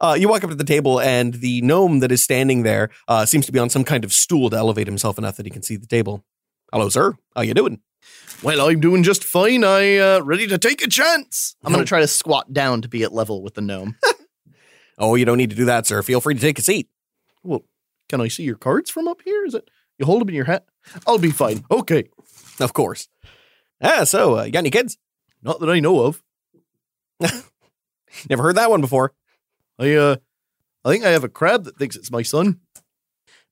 Uh, 0.00 0.16
you 0.18 0.28
walk 0.28 0.42
up 0.42 0.50
to 0.50 0.56
the 0.56 0.64
table, 0.64 1.00
and 1.00 1.34
the 1.34 1.62
gnome 1.62 2.00
that 2.00 2.10
is 2.10 2.24
standing 2.24 2.64
there 2.64 2.90
uh, 3.06 3.24
seems 3.24 3.46
to 3.46 3.52
be 3.52 3.60
on 3.60 3.70
some 3.70 3.84
kind 3.84 4.04
of 4.04 4.12
stool 4.12 4.50
to 4.50 4.56
elevate 4.56 4.88
himself 4.88 5.16
enough 5.16 5.36
that 5.36 5.46
he 5.46 5.50
can 5.50 5.62
see 5.62 5.76
the 5.76 5.86
table. 5.86 6.24
Hello, 6.72 6.88
sir. 6.88 7.14
How 7.36 7.42
you 7.42 7.54
doing? 7.54 7.80
Well, 8.42 8.68
I'm 8.68 8.80
doing 8.80 9.02
just 9.02 9.24
fine. 9.24 9.64
I 9.64 9.96
uh, 9.96 10.20
ready 10.20 10.46
to 10.48 10.58
take 10.58 10.82
a 10.84 10.88
chance. 10.88 11.56
I'm 11.64 11.72
gonna 11.72 11.84
try 11.84 12.00
to 12.00 12.06
squat 12.06 12.52
down 12.52 12.82
to 12.82 12.88
be 12.88 13.02
at 13.02 13.12
level 13.12 13.42
with 13.42 13.54
the 13.54 13.60
gnome. 13.62 13.96
Oh, 14.96 15.16
you 15.16 15.24
don't 15.24 15.38
need 15.38 15.50
to 15.50 15.56
do 15.56 15.64
that, 15.64 15.88
sir. 15.88 16.00
Feel 16.04 16.20
free 16.20 16.34
to 16.36 16.40
take 16.40 16.56
a 16.56 16.62
seat. 16.62 16.88
Well, 17.42 17.64
can 18.08 18.20
I 18.20 18.28
see 18.28 18.44
your 18.44 18.54
cards 18.54 18.90
from 18.90 19.08
up 19.08 19.22
here? 19.24 19.44
Is 19.44 19.52
it 19.52 19.68
you 19.98 20.06
hold 20.06 20.20
them 20.20 20.28
in 20.28 20.36
your 20.36 20.44
hat? 20.44 20.66
I'll 21.04 21.18
be 21.18 21.32
fine. 21.32 21.64
Okay, 21.68 22.04
Of 22.60 22.74
course. 22.74 23.08
Ah, 23.82 24.04
so 24.04 24.38
uh, 24.38 24.44
you 24.44 24.52
got 24.52 24.60
any 24.60 24.70
kids? 24.70 24.96
not 25.42 25.58
that 25.58 25.68
I 25.68 25.80
know 25.80 26.00
of. 26.04 26.22
Never 28.30 28.44
heard 28.44 28.54
that 28.54 28.70
one 28.70 28.80
before. 28.80 29.12
I 29.80 29.94
uh, 29.94 30.16
I 30.84 30.90
think 30.90 31.04
I 31.04 31.10
have 31.10 31.24
a 31.24 31.28
crab 31.28 31.64
that 31.64 31.76
thinks 31.76 31.96
it's 31.96 32.12
my 32.12 32.22
son. 32.22 32.60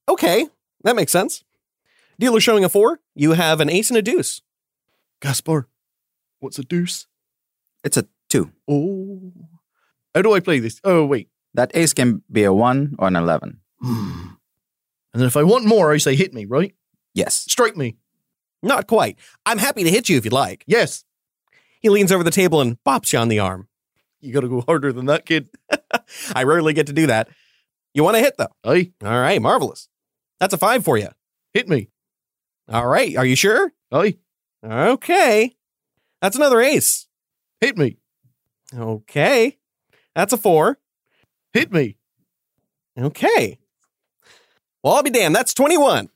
Okay, 0.09 0.47
that 0.85 0.95
makes 0.95 1.11
sense. 1.11 1.43
Dealer 2.21 2.39
showing 2.41 2.63
a 2.65 2.69
four. 2.69 3.01
You 3.15 3.33
have 3.33 3.61
an 3.61 3.69
ace 3.71 3.91
and 3.91 3.99
a 3.99 4.03
deuce. 4.03 4.41
Gaspar, 5.21 5.69
what's 6.41 6.59
a 6.59 6.65
deuce? 6.65 7.07
It's 7.85 7.97
a 7.97 8.07
two. 8.29 8.53
Oh, 8.69 9.33
how 10.15 10.23
do 10.23 10.33
I 10.35 10.41
play 10.41 10.59
this? 10.59 10.81
Oh, 10.85 11.05
wait. 11.05 11.29
That 11.55 11.71
ace 11.75 11.93
can 11.93 12.23
be 12.31 12.45
a 12.45 12.53
one 12.53 12.95
or 12.99 13.09
an 13.09 13.17
11. 13.17 13.61
And 13.83 15.21
then 15.21 15.27
if 15.27 15.37
I 15.37 15.43
want 15.43 15.67
more, 15.67 15.93
I 15.93 15.99
say 15.99 16.15
hit 16.17 16.33
me, 16.33 16.47
right? 16.47 16.75
Yes. 17.15 17.35
Strike 17.35 17.77
me. 17.77 17.97
Not 18.63 18.87
quite. 18.87 19.19
I'm 19.45 19.59
happy 19.59 19.85
to 19.85 19.91
hit 19.91 20.09
you 20.09 20.17
if 20.17 20.25
you'd 20.25 20.33
like. 20.33 20.65
Yes. 20.67 21.05
He 21.81 21.89
leans 21.91 22.13
over 22.13 22.25
the 22.25 22.31
table 22.31 22.61
and 22.61 22.79
bops 22.87 23.13
you 23.13 23.19
on 23.19 23.29
the 23.29 23.41
arm. 23.41 23.69
You 24.21 24.33
gotta 24.33 24.49
go 24.49 24.61
harder 24.63 24.93
than 24.93 25.07
that, 25.07 25.27
kid. 25.27 25.49
I 26.35 26.45
rarely 26.45 26.73
get 26.73 26.87
to 26.87 26.93
do 26.93 27.09
that. 27.09 27.29
You 27.93 28.05
want 28.05 28.17
to 28.17 28.23
hit, 28.23 28.37
though? 28.39 28.55
Aye, 28.65 28.93
All 29.05 29.21
right, 29.21 29.43
marvelous. 29.43 29.89
That's 30.41 30.55
a 30.55 30.59
five 30.59 30.85
for 30.85 30.97
you. 30.97 31.09
hit 31.53 31.69
me. 31.69 31.89
All 32.69 32.87
right, 32.87 33.17
are 33.17 33.27
you 33.27 33.37
sure? 33.37 33.73
Aye, 33.91 34.17
Okay. 34.65 35.57
That's 36.21 36.37
another 36.37 36.61
ace. 36.61 37.09
hit 37.61 37.77
me. 37.77 37.97
Okay. 38.77 39.59
That's 40.15 40.33
a 40.33 40.37
four. 40.37 40.79
Hit 41.53 41.73
me. 41.73 41.97
Okay. 42.99 43.59
Well, 44.83 44.95
I'll 44.95 45.03
be 45.03 45.11
damned. 45.11 45.35
That's 45.35 45.53
21. 45.55 46.09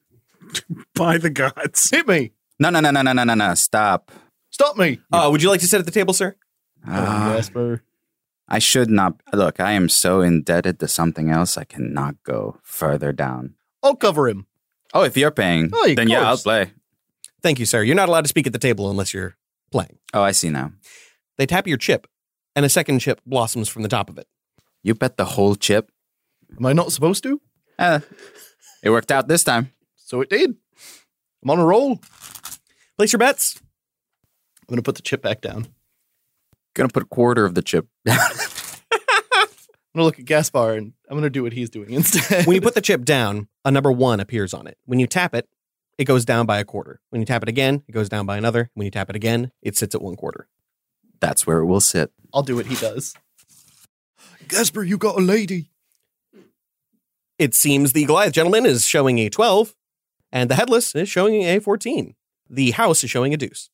By 0.94 1.18
the 1.18 1.30
gods. 1.30 1.90
Hit 1.90 2.06
me. 2.06 2.32
No, 2.58 2.70
no, 2.70 2.80
no, 2.80 2.90
no, 2.90 3.02
no, 3.02 3.12
no, 3.12 3.24
no, 3.24 3.34
no. 3.34 3.54
Stop. 3.54 4.12
Stop 4.50 4.76
me. 4.76 5.00
Uh, 5.12 5.28
would 5.30 5.42
you 5.42 5.50
like 5.50 5.60
to 5.60 5.66
sit 5.66 5.80
at 5.80 5.84
the 5.86 5.90
table, 5.92 6.14
sir? 6.14 6.36
Ah, 6.86 7.32
Gaspar. 7.36 7.82
I 8.48 8.58
should 8.60 8.88
not. 8.90 9.20
Look, 9.32 9.58
I 9.60 9.72
am 9.72 9.88
so 9.88 10.20
indebted 10.20 10.78
to 10.80 10.88
something 10.88 11.30
else, 11.30 11.58
I 11.58 11.64
cannot 11.64 12.22
go 12.22 12.58
further 12.62 13.12
down. 13.12 13.54
I'll 13.82 13.96
cover 13.96 14.28
him. 14.28 14.46
Oh, 14.96 15.02
if 15.02 15.14
you're 15.14 15.30
paying, 15.30 15.70
Oh, 15.74 15.90
of 15.90 15.94
then 15.96 16.08
yeah, 16.08 16.26
I'll 16.26 16.38
play. 16.38 16.72
Thank 17.42 17.58
you, 17.58 17.66
sir. 17.66 17.82
You're 17.82 17.94
not 17.96 18.08
allowed 18.08 18.22
to 18.22 18.28
speak 18.28 18.46
at 18.46 18.54
the 18.54 18.58
table 18.58 18.88
unless 18.90 19.12
you're 19.12 19.36
playing. 19.70 19.98
Oh, 20.14 20.22
I 20.22 20.32
see 20.32 20.48
now. 20.48 20.72
They 21.36 21.44
tap 21.44 21.66
your 21.66 21.76
chip, 21.76 22.06
and 22.54 22.64
a 22.64 22.68
second 22.70 23.00
chip 23.00 23.20
blossoms 23.26 23.68
from 23.68 23.82
the 23.82 23.90
top 23.90 24.08
of 24.08 24.16
it. 24.16 24.26
You 24.82 24.94
bet 24.94 25.18
the 25.18 25.26
whole 25.26 25.54
chip. 25.54 25.90
Am 26.56 26.64
I 26.64 26.72
not 26.72 26.92
supposed 26.92 27.22
to? 27.24 27.42
Eh, 27.78 28.00
it 28.82 28.88
worked 28.88 29.12
out 29.12 29.28
this 29.28 29.44
time. 29.44 29.70
So 29.96 30.22
it 30.22 30.30
did. 30.30 30.54
I'm 31.42 31.50
on 31.50 31.58
a 31.58 31.66
roll. 31.66 32.00
Place 32.96 33.12
your 33.12 33.18
bets. 33.18 33.60
I'm 34.62 34.72
gonna 34.72 34.82
put 34.82 34.94
the 34.94 35.02
chip 35.02 35.20
back 35.20 35.42
down. 35.42 35.66
Gonna 36.74 36.88
put 36.88 37.02
a 37.02 37.06
quarter 37.06 37.44
of 37.44 37.54
the 37.54 37.62
chip. 37.62 37.86
I'm 39.96 40.00
gonna 40.00 40.08
look 40.08 40.18
at 40.18 40.26
Gaspar 40.26 40.74
and 40.74 40.92
I'm 41.08 41.16
gonna 41.16 41.30
do 41.30 41.42
what 41.42 41.54
he's 41.54 41.70
doing 41.70 41.90
instead. 41.94 42.46
When 42.46 42.54
you 42.54 42.60
put 42.60 42.74
the 42.74 42.82
chip 42.82 43.02
down, 43.06 43.48
a 43.64 43.70
number 43.70 43.90
one 43.90 44.20
appears 44.20 44.52
on 44.52 44.66
it. 44.66 44.76
When 44.84 45.00
you 45.00 45.06
tap 45.06 45.34
it, 45.34 45.48
it 45.96 46.04
goes 46.04 46.26
down 46.26 46.44
by 46.44 46.58
a 46.58 46.66
quarter. 46.66 47.00
When 47.08 47.22
you 47.22 47.24
tap 47.24 47.42
it 47.42 47.48
again, 47.48 47.82
it 47.88 47.92
goes 47.92 48.10
down 48.10 48.26
by 48.26 48.36
another. 48.36 48.70
When 48.74 48.84
you 48.84 48.90
tap 48.90 49.08
it 49.08 49.16
again, 49.16 49.52
it 49.62 49.74
sits 49.74 49.94
at 49.94 50.02
one 50.02 50.14
quarter. 50.14 50.48
That's 51.18 51.46
where 51.46 51.60
it 51.60 51.64
will 51.64 51.80
sit. 51.80 52.12
I'll 52.34 52.42
do 52.42 52.56
what 52.56 52.66
he 52.66 52.74
does. 52.74 53.14
Gaspar, 54.48 54.82
you 54.82 54.98
got 54.98 55.16
a 55.16 55.22
lady. 55.22 55.70
It 57.38 57.54
seems 57.54 57.94
the 57.94 58.04
Goliath 58.04 58.34
gentleman 58.34 58.66
is 58.66 58.84
showing 58.84 59.18
a 59.18 59.30
12, 59.30 59.74
and 60.30 60.50
the 60.50 60.56
headless 60.56 60.94
is 60.94 61.08
showing 61.08 61.42
a 61.44 61.58
14. 61.58 62.14
The 62.50 62.72
house 62.72 63.02
is 63.02 63.08
showing 63.08 63.32
a 63.32 63.38
deuce. 63.38 63.70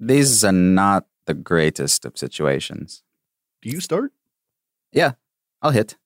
These 0.00 0.42
are 0.42 0.50
not 0.50 1.06
the 1.26 1.34
greatest 1.34 2.04
of 2.04 2.18
situations. 2.18 3.04
Do 3.62 3.70
you 3.70 3.78
start? 3.80 4.10
Yeah, 4.92 5.12
I'll 5.62 5.70
hit. 5.70 5.96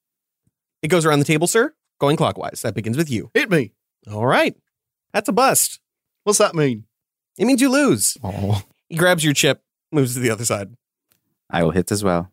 It 0.82 0.88
goes 0.88 1.04
around 1.04 1.18
the 1.18 1.24
table, 1.24 1.46
sir, 1.46 1.74
going 1.98 2.16
clockwise. 2.16 2.62
That 2.62 2.74
begins 2.74 2.96
with 2.96 3.10
you. 3.10 3.30
Hit 3.34 3.50
me. 3.50 3.72
All 4.10 4.26
right. 4.26 4.56
That's 5.12 5.28
a 5.28 5.32
bust. 5.32 5.80
What's 6.24 6.38
that 6.38 6.54
mean? 6.54 6.84
It 7.38 7.44
means 7.44 7.60
you 7.60 7.70
lose. 7.70 8.16
Oh. 8.22 8.62
He 8.88 8.96
grabs 8.96 9.24
your 9.24 9.34
chip, 9.34 9.62
moves 9.92 10.14
to 10.14 10.20
the 10.20 10.30
other 10.30 10.44
side. 10.44 10.74
I 11.50 11.62
will 11.62 11.70
hit 11.70 11.90
as 11.92 12.04
well. 12.04 12.30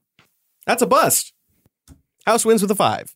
That's 0.66 0.82
a 0.82 0.88
bust. 0.88 1.34
House 2.26 2.46
wins 2.46 2.62
with 2.62 2.72
a 2.72 2.76
five. 2.76 3.16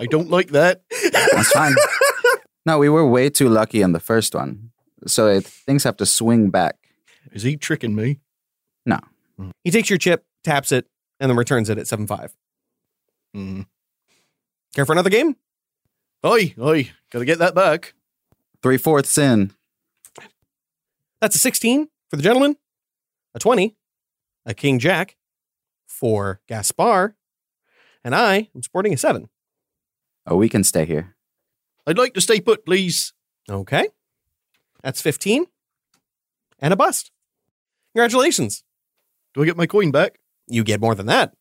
I 0.00 0.06
don't 0.06 0.30
like 0.30 0.48
that. 0.48 0.82
That's 1.12 1.50
fine. 1.50 1.74
no, 2.66 2.78
we 2.78 2.88
were 2.88 3.06
way 3.06 3.30
too 3.30 3.48
lucky 3.48 3.82
on 3.82 3.92
the 3.92 4.00
first 4.00 4.34
one. 4.34 4.70
So 5.06 5.28
it, 5.28 5.44
things 5.44 5.84
have 5.84 5.96
to 5.98 6.06
swing 6.06 6.50
back. 6.50 6.76
Is 7.32 7.42
he 7.42 7.56
tricking 7.56 7.94
me? 7.94 8.20
No. 8.84 8.98
Mm. 9.38 9.50
He 9.62 9.70
takes 9.70 9.88
your 9.88 9.98
chip, 9.98 10.24
taps 10.42 10.72
it, 10.72 10.86
and 11.20 11.30
then 11.30 11.36
returns 11.36 11.70
it 11.70 11.78
at 11.78 11.86
7 11.86 12.06
5. 12.06 12.34
Hmm. 13.34 13.62
Care 14.74 14.86
for 14.86 14.92
another 14.92 15.10
game? 15.10 15.36
Oi, 16.24 16.54
oi. 16.58 16.90
Gotta 17.10 17.24
get 17.24 17.38
that 17.40 17.54
back. 17.54 17.94
Three 18.62 18.78
fourths 18.78 19.18
in. 19.18 19.52
That's 21.20 21.36
a 21.36 21.38
16 21.38 21.88
for 22.08 22.16
the 22.16 22.22
gentleman, 22.22 22.56
a 23.34 23.38
20, 23.38 23.76
a 24.46 24.54
King 24.54 24.78
Jack 24.78 25.16
for 25.86 26.40
Gaspar, 26.48 27.14
and 28.04 28.14
I 28.14 28.48
am 28.54 28.62
sporting 28.62 28.94
a 28.94 28.96
7. 28.96 29.28
Oh, 30.26 30.36
we 30.36 30.48
can 30.48 30.64
stay 30.64 30.84
here. 30.84 31.16
I'd 31.86 31.98
like 31.98 32.14
to 32.14 32.20
stay 32.20 32.40
put, 32.40 32.64
please. 32.64 33.12
Okay. 33.50 33.88
That's 34.82 35.00
15 35.00 35.46
and 36.58 36.72
a 36.72 36.76
bust. 36.76 37.10
Congratulations. 37.94 38.64
Do 39.34 39.42
I 39.42 39.46
get 39.46 39.56
my 39.56 39.66
coin 39.66 39.90
back? 39.90 40.18
You 40.46 40.62
get 40.64 40.80
more 40.80 40.94
than 40.94 41.06
that. 41.06 41.34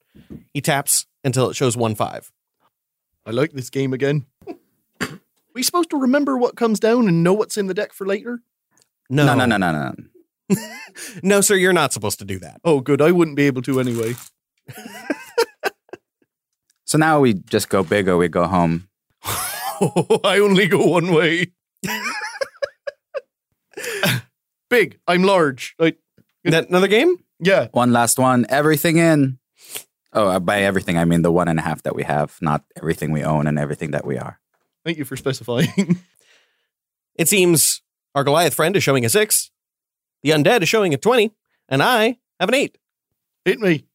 He 0.54 0.62
taps 0.62 1.08
until 1.24 1.50
it 1.50 1.56
shows 1.56 1.76
1 1.78 1.96
5. 1.96 2.32
I 3.26 3.32
like 3.32 3.54
this 3.54 3.70
game 3.70 3.94
again. 3.94 4.26
we 5.56 5.64
supposed 5.64 5.90
to 5.92 5.98
remember 5.98 6.38
what 6.38 6.56
comes 6.56 6.80
down 6.80 7.08
and 7.08 7.24
know 7.24 7.34
what's 7.34 7.58
in 7.58 7.68
the 7.68 7.74
deck 7.74 7.94
for 7.94 8.06
later? 8.06 8.42
No. 9.10 9.26
No, 9.26 9.36
no, 9.36 9.46
no, 9.46 9.58
no, 9.58 9.94
no. 10.50 10.58
No, 11.24 11.42
sir, 11.42 11.56
you're 11.56 11.74
not 11.74 11.94
supposed 11.94 12.20
to 12.20 12.26
do 12.26 12.40
that. 12.40 12.60
Oh, 12.64 12.80
good. 12.82 13.02
I 13.02 13.12
wouldn't 13.12 13.38
be 13.38 13.48
able 13.48 13.62
to 13.64 13.80
anyway. 13.80 14.16
So 16.86 17.00
now 17.00 17.22
we 17.22 17.34
just 17.34 17.70
go 17.70 17.82
big 17.82 18.08
or 18.08 18.18
we 18.18 18.28
go 18.28 18.46
home. 18.46 18.88
I 19.24 20.38
only 20.40 20.68
go 20.68 20.86
one 20.86 21.12
way. 21.12 21.48
Big. 24.70 25.00
I'm 25.08 25.24
large. 25.24 25.76
I, 25.80 25.96
That 26.44 26.70
another 26.70 26.88
game? 26.88 27.18
yeah. 27.40 27.68
One 27.72 27.94
last 27.94 28.20
one. 28.20 28.46
Everything 28.50 28.98
in. 28.98 29.40
Oh, 30.14 30.28
uh, 30.28 30.40
by 30.40 30.62
everything, 30.62 30.98
I 30.98 31.06
mean 31.06 31.24
the 31.24 31.32
one 31.32 31.48
and 31.48 31.60
a 31.60 31.64
half 31.64 31.82
that 31.84 31.96
we 31.96 32.04
have, 32.04 32.38
not 32.40 32.64
everything 32.78 33.12
we 33.12 33.24
own 33.24 33.48
and 33.48 33.58
everything 33.58 33.92
that 33.92 34.06
we 34.06 34.18
are. 34.18 34.40
Thank 34.86 34.98
you 34.98 35.06
for 35.06 35.16
specifying. 35.16 36.00
It 37.16 37.30
seems 37.30 37.84
our 38.16 38.24
Goliath 38.24 38.56
friend 38.56 38.76
is 38.76 38.84
showing 38.84 39.06
a 39.06 39.10
six, 39.10 39.52
the 40.24 40.32
undead 40.32 40.64
is 40.64 40.70
showing 40.70 40.94
a 40.94 40.98
20, 40.98 41.32
and 41.70 41.84
I 41.84 42.18
have 42.40 42.50
an 42.50 42.56
eight. 42.56 42.78
Hit 43.46 43.60
me. 43.60 43.86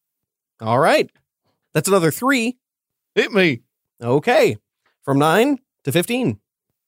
All 0.60 0.78
right. 0.78 1.10
That's 1.74 1.88
another 1.88 2.10
three. 2.10 2.58
Hit 3.14 3.32
me. 3.32 3.62
Okay. 4.00 4.58
From 5.02 5.18
nine 5.18 5.58
to 5.84 5.92
15. 5.92 6.38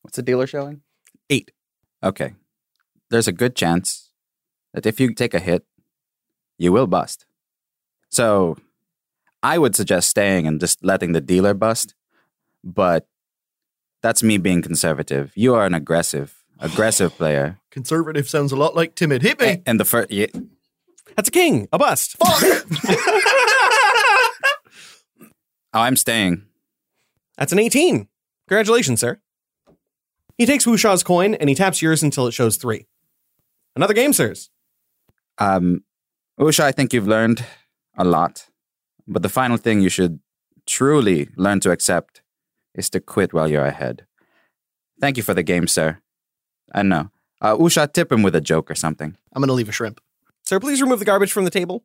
What's 0.03 0.17
the 0.17 0.23
dealer 0.23 0.47
showing? 0.47 0.83
Eight. 1.29 1.51
Okay. 2.03 2.35
There's 3.11 3.29
a 3.29 3.33
good 3.33 3.57
chance 3.57 4.13
that 4.73 4.87
if 4.87 5.01
you 5.01 5.15
take 5.15 5.35
a 5.35 5.41
hit, 5.41 5.65
you 6.59 6.73
will 6.73 6.87
bust. 6.87 7.27
So 8.11 8.57
I 9.43 9.59
would 9.59 9.75
suggest 9.75 10.09
staying 10.11 10.47
and 10.47 10.61
just 10.61 10.85
letting 10.85 11.13
the 11.13 11.21
dealer 11.21 11.55
bust. 11.55 11.95
But 12.63 13.07
that's 14.03 14.23
me 14.23 14.39
being 14.39 14.63
conservative. 14.63 15.33
You 15.35 15.55
are 15.55 15.65
an 15.67 15.75
aggressive, 15.75 16.45
aggressive 16.59 17.13
player. 17.17 17.59
Conservative 17.71 18.29
sounds 18.29 18.53
a 18.53 18.57
lot 18.57 18.75
like 18.75 18.95
timid. 18.95 19.23
Hit 19.23 19.41
me. 19.41 19.63
And 19.67 19.81
the 19.81 19.85
first, 19.85 20.11
yeah, 20.11 20.27
That's 21.17 21.29
a 21.29 21.33
king, 21.33 21.69
a 21.73 21.79
bust. 21.79 22.17
oh, 22.23 22.67
I'm 25.73 25.97
staying. 25.97 26.45
That's 27.39 27.53
an 27.53 27.59
18. 27.59 28.09
Congratulations, 28.49 29.01
sir. 29.01 29.21
He 30.37 30.47
takes 30.47 30.67
Wusha's 30.67 31.03
coin 31.03 31.35
and 31.35 31.49
he 31.49 31.55
taps 31.55 31.81
yours 31.81 32.03
until 32.03 32.27
it 32.27 32.33
shows 32.33 32.57
three. 32.57 32.87
Another 33.77 33.95
game, 33.95 34.13
sirs. 34.13 34.51
Um, 35.39 35.85
Wusha, 36.39 36.65
I 36.65 36.73
think 36.73 36.93
you've 36.93 37.07
learned 37.07 37.45
a 37.97 38.05
lot. 38.05 38.50
But 39.07 39.23
the 39.23 39.29
final 39.29 39.57
thing 39.57 39.81
you 39.81 39.89
should 39.89 40.21
truly 40.67 41.29
learn 41.37 41.61
to 41.61 41.71
accept 41.71 42.23
is 42.75 42.91
to 42.91 43.01
quit 43.01 43.33
while 43.33 43.51
you're 43.51 43.65
ahead. 43.65 44.07
Thank 45.01 45.17
you 45.17 45.23
for 45.23 45.35
the 45.35 45.43
game, 45.43 45.67
sir. 45.67 45.99
I 46.73 46.83
know. 46.83 47.11
Uh, 47.41 47.57
Wusha, 47.57 47.91
tip 47.93 48.13
him 48.13 48.23
with 48.23 48.35
a 48.35 48.41
joke 48.41 48.71
or 48.71 48.75
something. 48.75 49.17
I'm 49.33 49.43
gonna 49.43 49.55
leave 49.55 49.69
a 49.69 49.73
shrimp. 49.73 50.01
Sir, 50.45 50.61
please 50.61 50.83
remove 50.83 50.99
the 50.99 51.05
garbage 51.05 51.33
from 51.33 51.45
the 51.45 51.51
table. 51.51 51.85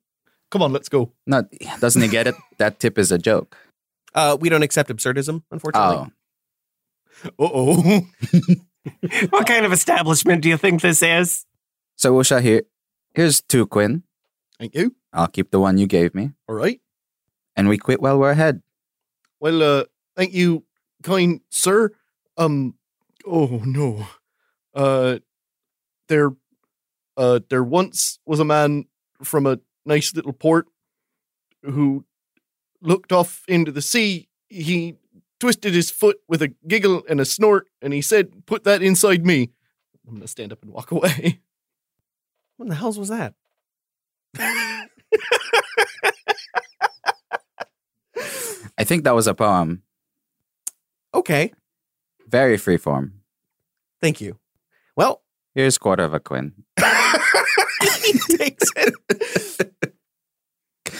Come 0.52 0.62
on, 0.62 0.74
let's 0.74 0.90
go. 0.90 1.12
No, 1.26 1.44
doesn't 1.80 2.02
he 2.02 2.08
get 2.08 2.28
it? 2.28 2.36
that 2.58 2.80
tip 2.80 2.98
is 2.98 3.12
a 3.12 3.18
joke. 3.18 3.58
Uh, 4.14 4.38
we 4.40 4.50
don't 4.50 4.64
accept 4.64 4.90
absurdism, 4.90 5.44
unfortunately. 5.52 6.12
Oh. 7.40 7.46
Uh 7.46 7.50
oh. 7.54 8.02
what 9.30 9.48
kind 9.48 9.66
of 9.66 9.74
establishment 9.74 10.42
do 10.42 10.50
you 10.50 10.58
think 10.58 10.82
this 10.82 11.02
is? 11.02 11.46
So, 11.96 12.14
Wusha, 12.14 12.42
here, 12.42 12.64
here's 13.14 13.42
two 13.42 13.66
Quinn. 13.66 14.04
Thank 14.60 14.76
you. 14.76 14.96
I'll 15.14 15.28
keep 15.28 15.52
the 15.52 15.60
one 15.60 15.78
you 15.78 15.88
gave 15.88 16.14
me. 16.14 16.32
All 16.48 16.56
right. 16.56 16.80
And 17.56 17.70
we 17.70 17.78
quit 17.78 18.02
while 18.02 18.18
we're 18.20 18.32
ahead. 18.32 18.62
Well, 19.40 19.62
uh, 19.64 19.84
thank 20.16 20.34
you, 20.34 20.66
kind 21.04 21.42
sir. 21.50 21.92
Um, 22.38 22.76
oh 23.26 23.62
no. 23.66 24.08
Uh, 24.74 25.20
there, 26.10 26.32
uh, 27.16 27.40
there 27.50 27.64
once 27.64 28.20
was 28.26 28.40
a 28.40 28.46
man 28.46 28.86
from 29.24 29.46
a 29.46 29.60
nice 29.86 30.14
little 30.14 30.34
port 30.34 30.68
who 31.64 32.06
looked 32.82 33.12
off 33.12 33.44
into 33.48 33.72
the 33.72 33.82
sea. 33.82 34.28
He 34.50 34.96
twisted 35.40 35.74
his 35.74 35.90
foot 35.90 36.18
with 36.28 36.42
a 36.42 36.54
giggle 36.68 37.04
and 37.10 37.20
a 37.20 37.26
snort, 37.26 37.68
and 37.82 37.94
he 37.94 38.02
said, 38.02 38.46
"Put 38.46 38.64
that 38.66 38.82
inside 38.82 39.26
me." 39.26 39.52
I'm 40.08 40.16
gonna 40.16 40.28
stand 40.28 40.52
up 40.52 40.62
and 40.62 40.72
walk 40.72 40.92
away. 40.92 41.42
What 42.58 42.70
the 42.70 42.76
hell's 42.76 42.98
was 42.98 43.10
that? 43.10 43.34
I 48.78 48.84
think 48.84 49.04
that 49.04 49.16
was 49.16 49.28
a 49.28 49.34
poem. 49.34 49.84
Okay. 51.14 51.54
Very 52.28 52.58
freeform. 52.58 53.12
Thank 54.02 54.22
you. 54.22 54.38
Well, 54.96 55.22
Here's 55.56 55.78
quarter 55.78 56.04
of 56.04 56.14
a 56.14 56.20
quin. 56.20 56.52
he 58.04 58.20
takes 58.38 58.70
it. 58.76 58.94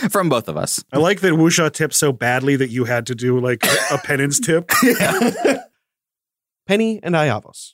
From 0.10 0.30
both 0.30 0.48
of 0.48 0.56
us. 0.56 0.84
I 0.94 0.98
like 0.98 1.20
that 1.22 1.34
Wusha 1.34 1.72
tipped 1.72 1.94
so 1.94 2.14
badly 2.14 2.56
that 2.56 2.70
you 2.70 2.86
had 2.86 3.06
to 3.08 3.16
do 3.16 3.40
like 3.40 3.66
a 3.92 3.98
penance 3.98 4.40
tip. 4.40 4.72
Penny 6.68 7.02
and 7.04 7.16
Iavos. 7.16 7.74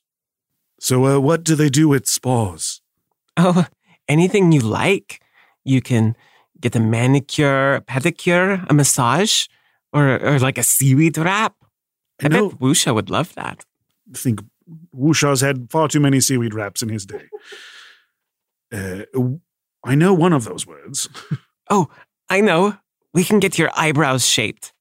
So, 0.80 1.06
uh, 1.06 1.20
what 1.20 1.44
do 1.44 1.56
they 1.56 1.70
do 1.70 1.88
with 1.88 2.08
spas? 2.08 2.82
Oh, 3.38 3.68
anything 4.08 4.52
you 4.52 4.62
like. 4.62 5.22
You 5.64 5.82
can 5.82 6.16
get 6.60 6.76
a 6.76 6.80
manicure, 6.80 7.76
a 7.76 7.82
pedicure, 7.82 8.66
a 8.68 8.74
massage, 8.74 9.46
or, 9.94 10.20
or 10.24 10.40
like 10.40 10.58
a 10.58 10.64
seaweed 10.64 11.18
wrap. 11.18 11.56
I, 12.22 12.26
I 12.26 12.30
bet 12.30 12.60
Wusha 12.60 12.94
would 12.94 13.10
love 13.10 13.34
that. 13.36 13.66
I 14.14 14.18
think 14.18 14.42
Wusha's 14.96 15.42
had 15.42 15.70
far 15.72 15.88
too 15.88 16.00
many 16.00 16.20
seaweed 16.20 16.54
wraps 16.54 16.82
in 16.82 16.90
his 16.90 17.06
day. 17.06 17.28
Uh, 18.74 19.04
I 19.84 19.96
know 19.96 20.14
one 20.14 20.34
of 20.34 20.44
those 20.46 20.66
words. 20.68 21.10
Oh, 21.70 21.90
I 22.30 22.42
know. 22.42 22.78
We 23.14 23.24
can 23.24 23.40
get 23.40 23.58
your 23.58 23.70
eyebrows 23.76 24.26
shaped. 24.26 24.74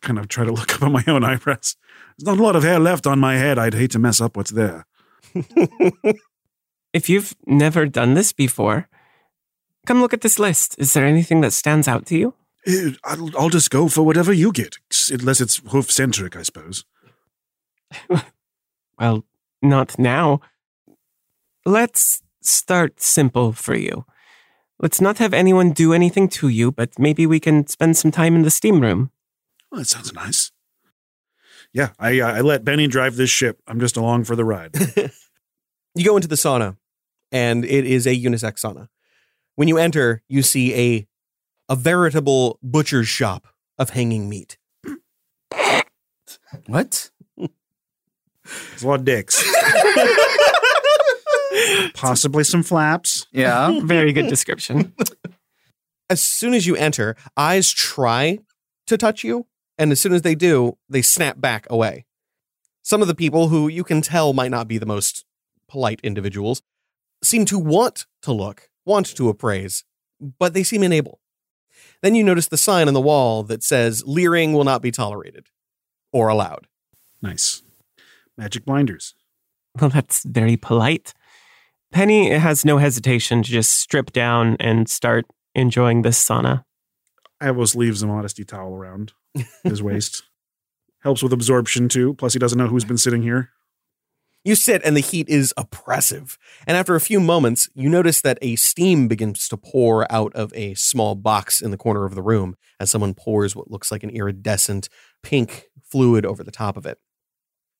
kind 0.00 0.18
of 0.18 0.28
try 0.28 0.44
to 0.44 0.52
look 0.52 0.74
up 0.76 0.82
at 0.82 0.90
my 0.92 1.04
own 1.06 1.24
eyebrows. 1.24 1.76
There's 2.18 2.26
not 2.26 2.38
a 2.38 2.42
lot 2.42 2.56
of 2.56 2.62
hair 2.62 2.78
left 2.78 3.06
on 3.06 3.18
my 3.18 3.36
head. 3.36 3.58
I'd 3.58 3.74
hate 3.74 3.90
to 3.92 3.98
mess 3.98 4.20
up 4.20 4.36
what's 4.36 4.50
there. 4.52 4.86
If 6.92 7.08
you've 7.08 7.34
never 7.46 7.86
done 7.86 8.12
this 8.14 8.32
before, 8.34 8.86
come 9.86 10.00
look 10.02 10.12
at 10.12 10.20
this 10.20 10.38
list. 10.38 10.74
Is 10.78 10.92
there 10.92 11.06
anything 11.06 11.40
that 11.40 11.52
stands 11.52 11.88
out 11.88 12.04
to 12.06 12.18
you? 12.18 12.34
Uh, 12.66 12.90
I'll, 13.04 13.30
I'll 13.36 13.48
just 13.48 13.70
go 13.70 13.88
for 13.88 14.02
whatever 14.02 14.32
you 14.32 14.52
get, 14.52 14.78
unless 15.10 15.40
it's 15.40 15.60
hoof 15.68 15.90
centric, 15.90 16.36
I 16.36 16.42
suppose. 16.42 16.84
Well, 18.98 19.24
not 19.60 19.98
now. 19.98 20.40
Let's 21.64 22.22
start 22.40 23.00
simple 23.00 23.52
for 23.52 23.74
you. 23.74 24.04
Let's 24.78 25.00
not 25.00 25.18
have 25.18 25.34
anyone 25.34 25.72
do 25.72 25.92
anything 25.92 26.28
to 26.28 26.48
you, 26.48 26.70
but 26.70 26.98
maybe 26.98 27.26
we 27.26 27.40
can 27.40 27.66
spend 27.66 27.96
some 27.96 28.12
time 28.12 28.36
in 28.36 28.42
the 28.42 28.50
steam 28.50 28.80
room. 28.80 29.10
Well, 29.70 29.80
that 29.80 29.86
sounds 29.86 30.12
nice. 30.12 30.52
Yeah, 31.72 31.90
I 31.98 32.20
uh, 32.20 32.32
I 32.32 32.40
let 32.42 32.64
Benny 32.64 32.86
drive 32.86 33.16
this 33.16 33.30
ship. 33.30 33.60
I'm 33.66 33.80
just 33.80 33.96
along 33.96 34.24
for 34.24 34.36
the 34.36 34.44
ride. 34.44 34.74
You 35.94 36.06
go 36.06 36.16
into 36.16 36.28
the 36.28 36.36
sauna, 36.36 36.78
and 37.30 37.66
it 37.66 37.84
is 37.84 38.06
a 38.06 38.16
unisex 38.16 38.64
sauna. 38.64 38.88
When 39.56 39.68
you 39.68 39.76
enter, 39.76 40.22
you 40.26 40.40
see 40.40 40.74
a 40.74 41.06
a 41.68 41.76
veritable 41.76 42.58
butcher's 42.62 43.08
shop 43.08 43.48
of 43.78 43.90
hanging 43.90 44.28
meat. 44.28 44.58
What? 46.66 47.10
There's 47.36 48.82
a 48.82 48.88
lot 48.88 49.00
of 49.00 49.04
dicks. 49.04 49.42
Possibly 51.94 52.44
some 52.44 52.62
flaps. 52.62 53.26
Yeah. 53.32 53.80
Very 53.82 54.12
good 54.12 54.28
description. 54.28 54.92
As 56.10 56.20
soon 56.20 56.54
as 56.54 56.66
you 56.66 56.76
enter, 56.76 57.16
eyes 57.36 57.70
try 57.70 58.38
to 58.86 58.98
touch 58.98 59.24
you, 59.24 59.46
and 59.78 59.92
as 59.92 60.00
soon 60.00 60.12
as 60.12 60.22
they 60.22 60.34
do, 60.34 60.76
they 60.88 61.02
snap 61.02 61.40
back 61.40 61.66
away. 61.70 62.04
Some 62.82 63.00
of 63.00 63.08
the 63.08 63.14
people 63.14 63.48
who 63.48 63.68
you 63.68 63.84
can 63.84 64.02
tell 64.02 64.32
might 64.32 64.50
not 64.50 64.68
be 64.68 64.78
the 64.78 64.86
most 64.86 65.24
polite 65.68 66.00
individuals 66.02 66.62
seem 67.22 67.44
to 67.46 67.58
want 67.58 68.06
to 68.22 68.32
look, 68.32 68.68
want 68.84 69.06
to 69.16 69.28
appraise, 69.28 69.84
but 70.20 70.52
they 70.52 70.64
seem 70.64 70.82
unable. 70.82 71.20
Then 72.02 72.14
you 72.14 72.24
notice 72.24 72.48
the 72.48 72.56
sign 72.56 72.88
on 72.88 72.94
the 72.94 73.00
wall 73.00 73.42
that 73.44 73.62
says 73.62 74.02
leering 74.06 74.52
will 74.52 74.64
not 74.64 74.82
be 74.82 74.90
tolerated 74.90 75.46
or 76.12 76.28
allowed. 76.28 76.66
Nice. 77.22 77.62
Magic 78.36 78.64
blinders. 78.64 79.14
Well, 79.80 79.90
that's 79.90 80.24
very 80.24 80.56
polite. 80.56 81.14
Penny 81.92 82.30
has 82.30 82.64
no 82.64 82.78
hesitation 82.78 83.42
to 83.42 83.50
just 83.50 83.72
strip 83.78 84.12
down 84.12 84.56
and 84.58 84.88
start 84.88 85.26
enjoying 85.54 86.02
this 86.02 86.22
sauna. 86.22 86.64
Iavos 87.42 87.76
leaves 87.76 88.02
a 88.02 88.06
modesty 88.06 88.44
towel 88.44 88.74
around 88.74 89.12
his 89.62 89.82
waist. 89.82 90.22
Helps 91.02 91.22
with 91.22 91.32
absorption 91.32 91.88
too. 91.88 92.14
Plus, 92.14 92.32
he 92.32 92.38
doesn't 92.38 92.58
know 92.58 92.68
who's 92.68 92.84
been 92.84 92.98
sitting 92.98 93.22
here. 93.22 93.50
You 94.44 94.56
sit 94.56 94.82
and 94.84 94.96
the 94.96 95.00
heat 95.00 95.28
is 95.28 95.54
oppressive. 95.56 96.36
And 96.66 96.76
after 96.76 96.96
a 96.96 97.00
few 97.00 97.20
moments, 97.20 97.68
you 97.74 97.88
notice 97.88 98.20
that 98.22 98.38
a 98.42 98.56
steam 98.56 99.06
begins 99.06 99.46
to 99.48 99.56
pour 99.56 100.10
out 100.10 100.34
of 100.34 100.52
a 100.54 100.74
small 100.74 101.14
box 101.14 101.60
in 101.60 101.70
the 101.70 101.76
corner 101.76 102.04
of 102.04 102.16
the 102.16 102.22
room 102.22 102.56
as 102.80 102.90
someone 102.90 103.14
pours 103.14 103.54
what 103.54 103.70
looks 103.70 103.92
like 103.92 104.02
an 104.02 104.10
iridescent 104.10 104.88
pink 105.22 105.66
fluid 105.84 106.26
over 106.26 106.42
the 106.42 106.50
top 106.50 106.76
of 106.76 106.86
it. 106.86 106.98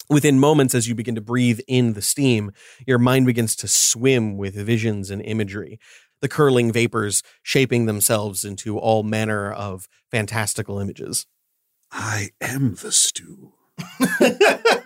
Within 0.09 0.39
moments, 0.39 0.75
as 0.75 0.89
you 0.89 0.95
begin 0.95 1.15
to 1.15 1.21
breathe 1.21 1.61
in 1.67 1.95
the 1.95 2.03
steam, 2.03 2.53
your 2.87 2.99
mind 2.99 3.27
begins 3.27 3.57
to 3.57 3.67
swim 3.67 4.37
with 4.37 4.55
visions 4.55 5.11
and 5.11 5.23
imagery, 5.23 5.81
the 6.21 6.29
curling 6.29 6.71
vapors 6.71 7.23
shaping 7.43 7.87
themselves 7.87 8.45
into 8.45 8.79
all 8.79 9.03
manner 9.03 9.51
of 9.51 9.89
fantastical 10.11 10.79
images. 10.79 11.27
I 11.91 12.31
am 12.41 12.77
the 12.77 12.93
stew. 12.93 13.55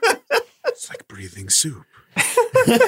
it's 1.18 1.35
breathing 1.35 1.50
soup. 1.50 1.85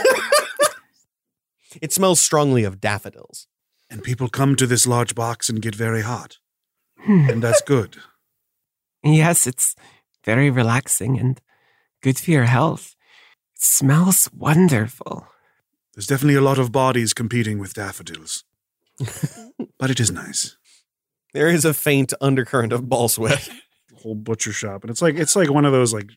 It 1.82 1.92
smells 1.92 2.18
strongly 2.18 2.64
of 2.64 2.80
daffodils. 2.80 3.46
And 3.90 4.02
people 4.02 4.28
come 4.28 4.56
to 4.56 4.66
this 4.66 4.86
large 4.86 5.14
box 5.14 5.50
and 5.50 5.60
get 5.60 5.74
very 5.74 6.00
hot. 6.00 6.38
Hmm. 7.00 7.28
And 7.28 7.42
that's 7.42 7.60
good. 7.60 7.98
Yes, 9.04 9.46
it's 9.46 9.76
very 10.24 10.48
relaxing 10.48 11.18
and 11.18 11.38
Good 12.00 12.18
for 12.18 12.30
your 12.30 12.44
health. 12.44 12.94
It 13.56 13.62
smells 13.62 14.30
wonderful. 14.32 15.26
There's 15.94 16.06
definitely 16.06 16.36
a 16.36 16.40
lot 16.40 16.58
of 16.58 16.70
bodies 16.70 17.12
competing 17.12 17.58
with 17.58 17.74
daffodils. 17.74 18.44
but 19.78 19.90
it 19.90 19.98
is 19.98 20.12
nice. 20.12 20.56
There 21.34 21.48
is 21.48 21.64
a 21.64 21.74
faint 21.74 22.14
undercurrent 22.20 22.72
of 22.72 22.88
ball 22.88 23.08
sweat. 23.08 23.48
Whole 23.96 24.14
butcher 24.14 24.52
shop. 24.52 24.84
And 24.84 24.90
it's 24.90 25.02
like 25.02 25.16
it's 25.16 25.34
like 25.34 25.50
one 25.50 25.64
of 25.64 25.72
those 25.72 25.92
like 25.92 26.10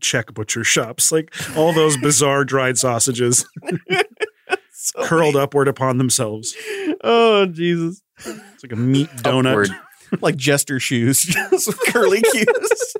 Czech 0.00 0.34
butcher 0.34 0.64
shops. 0.64 1.12
Like 1.12 1.32
all 1.56 1.72
those 1.72 1.96
bizarre 1.96 2.44
dried 2.44 2.78
sausages 2.78 3.46
So 4.72 5.02
curled 5.04 5.34
upward 5.36 5.68
upon 5.68 5.98
themselves. 5.98 6.54
Oh, 7.02 7.46
Jesus. 7.46 8.02
It's 8.24 8.62
like 8.62 8.72
a 8.72 8.76
meat 8.76 9.08
donut. 9.16 9.50
Upward. 9.50 9.70
Like 10.20 10.36
jester 10.36 10.78
shoes, 10.78 11.20
just 11.50 11.66
with 11.66 11.80
curly 11.88 12.22
cues. 12.22 12.94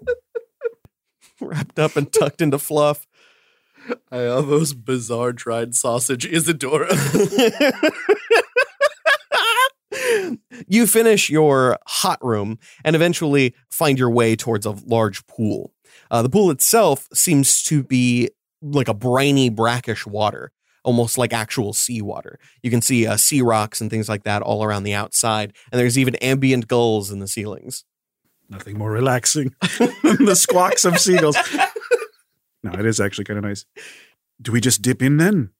Wrapped 1.40 1.78
up 1.78 1.94
and 1.94 2.12
tucked 2.12 2.42
into 2.42 2.58
fluff. 2.58 3.06
I 4.10 4.22
love 4.26 4.48
those 4.48 4.72
bizarre 4.74 5.32
dried 5.32 5.76
sausage 5.76 6.26
Isadora. 6.26 6.88
you 10.66 10.88
finish 10.88 11.30
your 11.30 11.78
hot 11.86 12.18
room 12.24 12.58
and 12.84 12.96
eventually 12.96 13.54
find 13.70 14.00
your 14.00 14.10
way 14.10 14.34
towards 14.34 14.66
a 14.66 14.72
large 14.84 15.24
pool. 15.28 15.72
Uh, 16.10 16.22
the 16.22 16.28
pool 16.28 16.50
itself 16.50 17.08
seems 17.12 17.62
to 17.64 17.82
be 17.82 18.30
like 18.62 18.88
a 18.88 18.94
briny, 18.94 19.48
brackish 19.48 20.06
water, 20.06 20.52
almost 20.84 21.18
like 21.18 21.32
actual 21.32 21.72
seawater. 21.72 22.38
You 22.62 22.70
can 22.70 22.82
see 22.82 23.06
uh, 23.06 23.16
sea 23.16 23.42
rocks 23.42 23.80
and 23.80 23.90
things 23.90 24.08
like 24.08 24.24
that 24.24 24.42
all 24.42 24.64
around 24.64 24.84
the 24.84 24.94
outside, 24.94 25.54
and 25.70 25.78
there's 25.78 25.98
even 25.98 26.14
ambient 26.16 26.68
gulls 26.68 27.10
in 27.10 27.18
the 27.18 27.28
ceilings. 27.28 27.84
Nothing 28.48 28.78
more 28.78 28.92
relaxing 28.92 29.54
than 29.78 30.24
the 30.24 30.36
squawks 30.36 30.84
of 30.84 30.98
seagulls. 30.98 31.36
No, 32.62 32.72
it 32.72 32.86
is 32.86 33.00
actually 33.00 33.24
kind 33.24 33.38
of 33.38 33.44
nice. 33.44 33.64
Do 34.40 34.52
we 34.52 34.60
just 34.60 34.82
dip 34.82 35.02
in 35.02 35.16
then? 35.16 35.50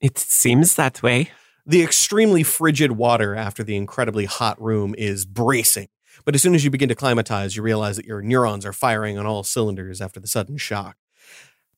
It 0.00 0.18
seems 0.18 0.76
that 0.76 1.02
way. 1.02 1.30
The 1.64 1.82
extremely 1.82 2.44
frigid 2.44 2.92
water 2.92 3.34
after 3.34 3.64
the 3.64 3.76
incredibly 3.76 4.24
hot 4.26 4.60
room 4.62 4.94
is 4.96 5.26
bracing. 5.26 5.88
But 6.26 6.34
as 6.34 6.42
soon 6.42 6.56
as 6.56 6.64
you 6.64 6.70
begin 6.70 6.88
to 6.88 6.94
climatize, 6.96 7.56
you 7.56 7.62
realize 7.62 7.96
that 7.96 8.04
your 8.04 8.20
neurons 8.20 8.66
are 8.66 8.72
firing 8.72 9.16
on 9.16 9.26
all 9.26 9.44
cylinders 9.44 10.02
after 10.02 10.20
the 10.20 10.26
sudden 10.26 10.58
shock. 10.58 10.96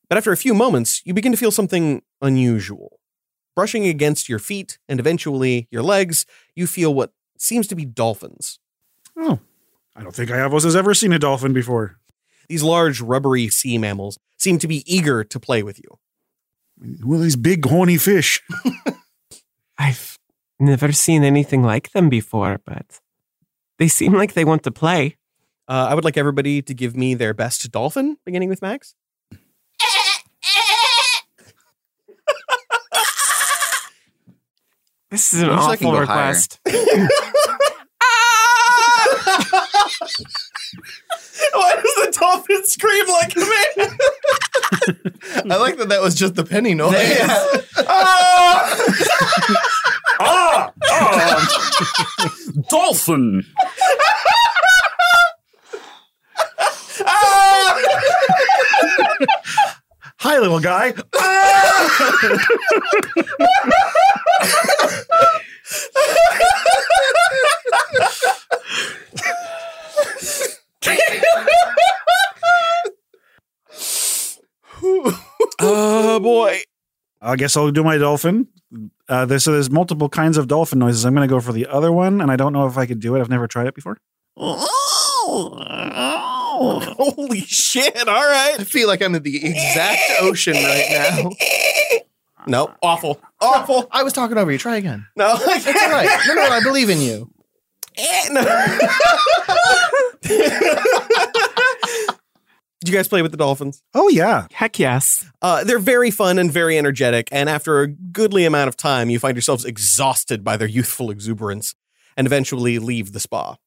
But 0.09 0.17
after 0.17 0.31
a 0.31 0.37
few 0.37 0.55
moments, 0.55 1.03
you 1.05 1.13
begin 1.13 1.31
to 1.31 1.37
feel 1.37 1.51
something 1.51 2.01
unusual. 2.19 2.99
Brushing 3.55 3.85
against 3.85 4.27
your 4.27 4.39
feet 4.39 4.79
and 4.89 4.99
eventually 4.99 5.67
your 5.69 5.83
legs, 5.83 6.25
you 6.55 6.65
feel 6.65 6.93
what 6.93 7.13
seems 7.37 7.67
to 7.67 7.75
be 7.75 7.85
dolphins. 7.85 8.59
Oh, 9.15 9.39
I 9.95 10.01
don't 10.01 10.15
think 10.15 10.31
Iavos 10.31 10.63
has 10.63 10.75
ever 10.75 10.95
seen 10.95 11.13
a 11.13 11.19
dolphin 11.19 11.53
before. 11.53 11.99
These 12.47 12.63
large, 12.63 13.01
rubbery 13.01 13.49
sea 13.49 13.77
mammals 13.77 14.17
seem 14.37 14.57
to 14.59 14.67
be 14.67 14.83
eager 14.91 15.23
to 15.23 15.39
play 15.39 15.61
with 15.61 15.77
you. 15.77 15.99
Well, 17.05 17.19
these 17.19 17.35
big 17.35 17.65
horny 17.65 17.97
fish. 17.97 18.41
I've 19.77 20.17
never 20.59 20.91
seen 20.91 21.23
anything 21.23 21.61
like 21.61 21.91
them 21.91 22.09
before, 22.09 22.59
but 22.65 22.99
they 23.79 23.87
seem 23.87 24.13
like 24.13 24.33
they 24.33 24.45
want 24.45 24.61
to 24.63 24.71
play. 24.71 25.15
Uh, 25.67 25.87
I 25.89 25.95
would 25.95 26.03
like 26.05 26.17
everybody 26.17 26.61
to 26.61 26.73
give 26.73 26.95
me 26.95 27.15
their 27.15 27.33
best 27.33 27.71
dolphin, 27.71 28.17
beginning 28.25 28.49
with 28.49 28.61
Max. 28.61 28.93
This 35.11 35.33
is 35.33 35.41
an 35.41 35.49
Wish 35.49 35.57
I 35.57 35.75
could 35.75 35.87
awful 35.87 35.99
go 36.01 36.05
higher. 36.05 36.27
request. 36.27 36.59
Why 41.53 41.75
does 41.75 41.95
the 41.95 42.17
dolphin 42.19 42.63
scream 42.65 43.07
like 43.07 43.35
a 43.35 43.39
man? 43.39 43.97
I 45.51 45.55
like 45.57 45.77
that 45.77 45.89
that 45.89 46.01
was 46.01 46.13
just 46.13 46.35
the 46.35 46.43
penny 46.43 46.75
noise. 46.75 46.93
Ah! 47.87 48.75
Ah! 50.19 50.71
ah! 50.83 51.47
Dolphin! 52.69 53.45
Ah! 57.05 57.79
Hi, 60.19 60.37
little 60.39 60.59
guy. 60.59 60.93
oh 75.61 76.19
boy. 76.21 76.59
I 77.21 77.35
guess 77.35 77.55
I'll 77.55 77.71
do 77.71 77.83
my 77.83 77.97
dolphin. 77.97 78.47
Uh, 79.09 79.25
there's, 79.25 79.43
so 79.43 79.51
there's 79.51 79.71
multiple 79.71 80.07
kinds 80.07 80.37
of 80.37 80.47
dolphin 80.47 80.77
noises. 80.79 81.03
I'm 81.03 81.15
going 81.15 81.27
to 81.27 81.33
go 81.33 81.41
for 81.41 81.51
the 81.51 81.65
other 81.65 81.91
one, 81.91 82.21
and 82.21 82.31
I 82.31 82.35
don't 82.35 82.53
know 82.53 82.67
if 82.67 82.77
I 82.77 82.85
could 82.85 82.99
do 82.99 83.15
it. 83.15 83.21
I've 83.21 83.29
never 83.29 83.47
tried 83.47 83.65
it 83.67 83.73
before. 83.73 83.97
Holy 86.59 87.41
shit. 87.41 87.95
All 88.07 88.27
right. 88.27 88.55
I 88.59 88.63
feel 88.63 88.87
like 88.87 89.01
I'm 89.01 89.15
in 89.15 89.23
the 89.23 89.45
exact 89.45 90.01
ocean 90.21 90.53
right 90.53 90.85
now. 90.91 91.31
No, 92.47 92.73
awful. 92.81 93.21
Awful. 93.41 93.87
I 93.91 94.03
was 94.03 94.13
talking 94.13 94.37
over 94.37 94.49
you. 94.51 94.57
Try 94.57 94.77
again. 94.77 95.05
No, 95.15 95.25
I 95.27 95.55
It's 95.57 95.67
all 95.67 95.91
right. 95.91 96.19
No, 96.27 96.33
no, 96.35 96.43
I 96.43 96.61
believe 96.63 96.89
in 96.89 97.01
you. 97.01 97.29
Did 102.89 102.93
you 102.93 102.99
guys 103.01 103.07
play 103.07 103.21
with 103.21 103.29
the 103.29 103.37
dolphins? 103.37 103.83
Oh, 103.93 104.09
yeah. 104.09 104.47
Heck 104.51 104.79
yes. 104.79 105.29
Uh, 105.43 105.63
they're 105.63 105.77
very 105.77 106.09
fun 106.09 106.39
and 106.39 106.51
very 106.51 106.75
energetic, 106.75 107.29
and 107.31 107.47
after 107.47 107.81
a 107.81 107.87
goodly 107.87 108.45
amount 108.45 108.67
of 108.67 108.75
time, 108.75 109.11
you 109.11 109.19
find 109.19 109.35
yourselves 109.35 109.63
exhausted 109.63 110.43
by 110.43 110.57
their 110.57 110.67
youthful 110.67 111.11
exuberance 111.11 111.75
and 112.17 112.25
eventually 112.25 112.79
leave 112.79 113.11
the 113.11 113.19
spa. 113.19 113.57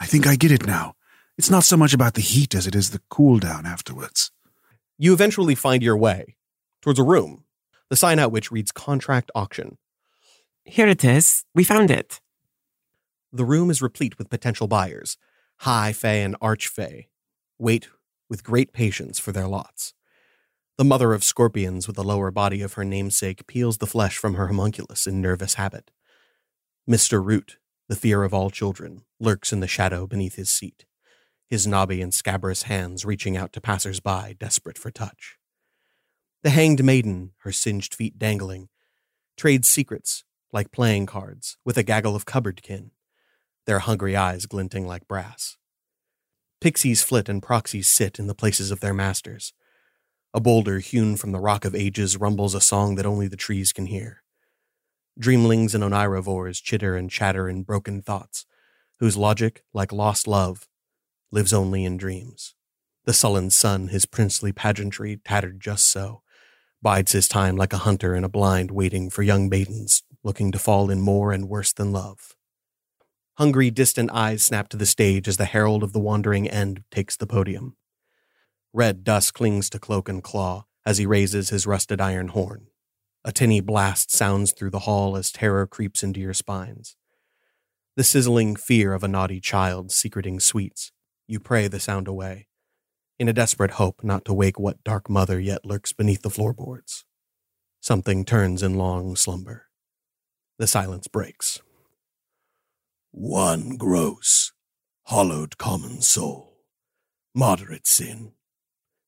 I 0.00 0.06
think 0.06 0.26
I 0.26 0.34
get 0.34 0.50
it 0.50 0.66
now. 0.66 0.94
It's 1.38 1.48
not 1.48 1.62
so 1.62 1.76
much 1.76 1.94
about 1.94 2.14
the 2.14 2.20
heat 2.20 2.56
as 2.56 2.66
it 2.66 2.74
is 2.74 2.90
the 2.90 3.00
cool 3.08 3.38
down 3.38 3.66
afterwards. 3.66 4.32
You 4.98 5.12
eventually 5.12 5.54
find 5.54 5.80
your 5.80 5.96
way 5.96 6.34
towards 6.82 6.98
a 6.98 7.04
room, 7.04 7.44
the 7.88 7.94
sign 7.94 8.18
out 8.18 8.32
which 8.32 8.50
reads 8.50 8.72
contract 8.72 9.30
auction. 9.32 9.78
Here 10.64 10.88
it 10.88 11.04
is. 11.04 11.44
We 11.54 11.62
found 11.62 11.92
it. 11.92 12.20
The 13.32 13.44
room 13.44 13.70
is 13.70 13.80
replete 13.80 14.18
with 14.18 14.28
potential 14.28 14.66
buyers, 14.66 15.18
high 15.58 15.92
fae 15.92 16.14
and 16.14 16.34
arch 16.40 16.66
fae, 16.66 17.06
wait 17.60 17.90
with 18.28 18.44
great 18.44 18.72
patience 18.72 19.18
for 19.18 19.32
their 19.32 19.46
lots. 19.46 19.94
The 20.78 20.84
mother 20.84 21.14
of 21.14 21.24
scorpions 21.24 21.86
with 21.86 21.96
the 21.96 22.04
lower 22.04 22.30
body 22.30 22.60
of 22.60 22.74
her 22.74 22.84
namesake 22.84 23.46
peels 23.46 23.78
the 23.78 23.86
flesh 23.86 24.18
from 24.18 24.34
her 24.34 24.48
homunculus 24.48 25.06
in 25.06 25.22
nervous 25.22 25.54
habit. 25.54 25.90
Mr. 26.88 27.24
Root, 27.24 27.58
the 27.88 27.96
fear 27.96 28.24
of 28.24 28.34
all 28.34 28.50
children, 28.50 29.02
lurks 29.18 29.52
in 29.52 29.60
the 29.60 29.66
shadow 29.66 30.06
beneath 30.06 30.34
his 30.36 30.50
seat, 30.50 30.84
his 31.48 31.66
knobby 31.66 32.02
and 32.02 32.12
scabrous 32.12 32.64
hands 32.64 33.04
reaching 33.04 33.36
out 33.36 33.52
to 33.54 33.60
passers-by, 33.60 34.36
desperate 34.38 34.76
for 34.76 34.90
touch. 34.90 35.38
The 36.42 36.50
hanged 36.50 36.84
maiden, 36.84 37.32
her 37.38 37.52
singed 37.52 37.94
feet 37.94 38.18
dangling, 38.18 38.68
trades 39.36 39.68
secrets, 39.68 40.24
like 40.52 40.72
playing 40.72 41.06
cards, 41.06 41.56
with 41.64 41.78
a 41.78 41.82
gaggle 41.82 42.14
of 42.14 42.26
cupboard 42.26 42.62
kin, 42.62 42.90
their 43.66 43.80
hungry 43.80 44.14
eyes 44.14 44.46
glinting 44.46 44.86
like 44.86 45.08
brass. 45.08 45.56
Pixies 46.60 47.02
flit 47.02 47.28
and 47.28 47.42
proxies 47.42 47.88
sit 47.88 48.18
in 48.18 48.26
the 48.26 48.34
places 48.34 48.70
of 48.70 48.80
their 48.80 48.94
masters. 48.94 49.52
A 50.32 50.40
boulder 50.40 50.78
hewn 50.78 51.16
from 51.16 51.32
the 51.32 51.40
rock 51.40 51.64
of 51.64 51.74
ages 51.74 52.16
rumbles 52.16 52.54
a 52.54 52.60
song 52.60 52.94
that 52.94 53.06
only 53.06 53.28
the 53.28 53.36
trees 53.36 53.72
can 53.72 53.86
hear. 53.86 54.22
Dreamlings 55.18 55.74
and 55.74 55.82
onirovores 55.82 56.62
chitter 56.62 56.96
and 56.96 57.10
chatter 57.10 57.48
in 57.48 57.62
broken 57.62 58.02
thoughts, 58.02 58.46
whose 58.98 59.16
logic, 59.16 59.64
like 59.72 59.92
lost 59.92 60.26
love, 60.26 60.66
lives 61.30 61.52
only 61.52 61.84
in 61.84 61.96
dreams. 61.96 62.54
The 63.04 63.12
sullen 63.12 63.50
sun, 63.50 63.88
his 63.88 64.06
princely 64.06 64.52
pageantry 64.52 65.18
tattered 65.24 65.60
just 65.60 65.86
so, 65.86 66.22
bides 66.82 67.12
his 67.12 67.28
time 67.28 67.56
like 67.56 67.72
a 67.72 67.78
hunter 67.78 68.14
in 68.14 68.24
a 68.24 68.28
blind 68.28 68.70
waiting 68.70 69.10
for 69.10 69.22
young 69.22 69.48
maidens 69.48 70.02
looking 70.22 70.52
to 70.52 70.58
fall 70.58 70.90
in 70.90 71.00
more 71.00 71.32
and 71.32 71.48
worse 71.48 71.72
than 71.72 71.92
love. 71.92 72.35
Hungry, 73.38 73.70
distant 73.70 74.10
eyes 74.12 74.42
snap 74.42 74.68
to 74.70 74.78
the 74.78 74.86
stage 74.86 75.28
as 75.28 75.36
the 75.36 75.44
herald 75.44 75.82
of 75.82 75.92
the 75.92 76.00
wandering 76.00 76.48
end 76.48 76.84
takes 76.90 77.16
the 77.16 77.26
podium. 77.26 77.76
Red 78.72 79.04
dust 79.04 79.34
clings 79.34 79.68
to 79.70 79.78
cloak 79.78 80.08
and 80.08 80.22
claw 80.22 80.64
as 80.86 80.96
he 80.98 81.04
raises 81.04 81.50
his 81.50 81.66
rusted 81.66 82.00
iron 82.00 82.28
horn. 82.28 82.68
A 83.24 83.32
tinny 83.32 83.60
blast 83.60 84.10
sounds 84.10 84.52
through 84.52 84.70
the 84.70 84.80
hall 84.80 85.16
as 85.16 85.30
terror 85.30 85.66
creeps 85.66 86.02
into 86.02 86.20
your 86.20 86.32
spines. 86.32 86.96
The 87.96 88.04
sizzling 88.04 88.56
fear 88.56 88.94
of 88.94 89.02
a 89.02 89.08
naughty 89.08 89.40
child 89.40 89.92
secreting 89.92 90.40
sweets. 90.40 90.92
You 91.26 91.40
pray 91.40 91.68
the 91.68 91.80
sound 91.80 92.08
away, 92.08 92.46
in 93.18 93.28
a 93.28 93.32
desperate 93.32 93.72
hope 93.72 94.04
not 94.04 94.24
to 94.26 94.32
wake 94.32 94.58
what 94.58 94.84
dark 94.84 95.10
mother 95.10 95.40
yet 95.40 95.64
lurks 95.64 95.92
beneath 95.92 96.22
the 96.22 96.30
floorboards. 96.30 97.04
Something 97.80 98.24
turns 98.24 98.62
in 98.62 98.74
long 98.74 99.16
slumber. 99.16 99.66
The 100.58 100.66
silence 100.66 101.08
breaks. 101.08 101.60
One 103.18 103.78
gross, 103.78 104.52
hollowed 105.04 105.56
common 105.56 106.02
soul, 106.02 106.58
moderate 107.34 107.86
sin, 107.86 108.32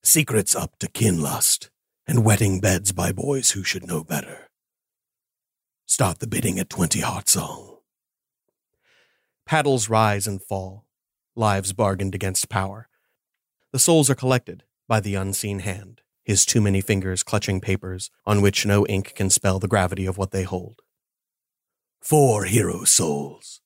secrets 0.02 0.56
up 0.56 0.78
to 0.78 0.88
kinlust, 0.88 1.68
and 2.06 2.24
wetting 2.24 2.58
beds 2.58 2.92
by 2.92 3.12
boys 3.12 3.50
who 3.50 3.62
should 3.62 3.86
know 3.86 4.02
better. 4.02 4.48
Start 5.84 6.20
the 6.20 6.26
bidding 6.26 6.58
at 6.58 6.70
20 6.70 7.00
heart 7.00 7.28
song. 7.28 7.80
Paddles 9.44 9.90
rise 9.90 10.26
and 10.26 10.42
fall, 10.42 10.86
lives 11.36 11.74
bargained 11.74 12.14
against 12.14 12.48
power. 12.48 12.88
The 13.72 13.78
souls 13.78 14.08
are 14.08 14.14
collected 14.14 14.64
by 14.88 15.00
the 15.00 15.16
unseen 15.16 15.58
hand, 15.58 16.00
his 16.24 16.46
too 16.46 16.62
many 16.62 16.80
fingers 16.80 17.22
clutching 17.22 17.60
papers 17.60 18.10
on 18.24 18.40
which 18.40 18.64
no 18.64 18.86
ink 18.86 19.12
can 19.14 19.28
spell 19.28 19.58
the 19.58 19.68
gravity 19.68 20.06
of 20.06 20.16
what 20.16 20.30
they 20.30 20.44
hold. 20.44 20.80
Four 22.00 22.44
hero 22.44 22.84
souls. 22.84 23.60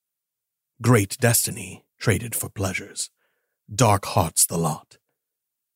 Great 0.83 1.17
destiny 1.21 1.85
traded 2.01 2.35
for 2.35 2.49
pleasures. 2.49 3.09
Dark 3.73 4.05
hearts 4.05 4.45
the 4.45 4.59
lot. 4.59 4.99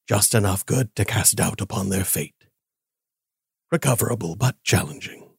Just 0.08 0.34
enough 0.34 0.66
good 0.66 0.96
to 0.96 1.04
cast 1.04 1.36
doubt 1.36 1.60
upon 1.60 1.90
their 1.90 2.02
fate. 2.02 2.48
Recoverable 3.70 4.34
but 4.34 4.56
challenging. 4.64 5.30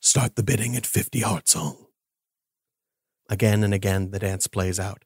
Start 0.00 0.36
the 0.36 0.42
bidding 0.42 0.74
at 0.74 0.86
50 0.86 1.20
heart 1.20 1.48
song. 1.48 1.84
Again 3.28 3.62
and 3.62 3.74
again 3.74 4.10
the 4.10 4.18
dance 4.18 4.46
plays 4.46 4.80
out. 4.80 5.04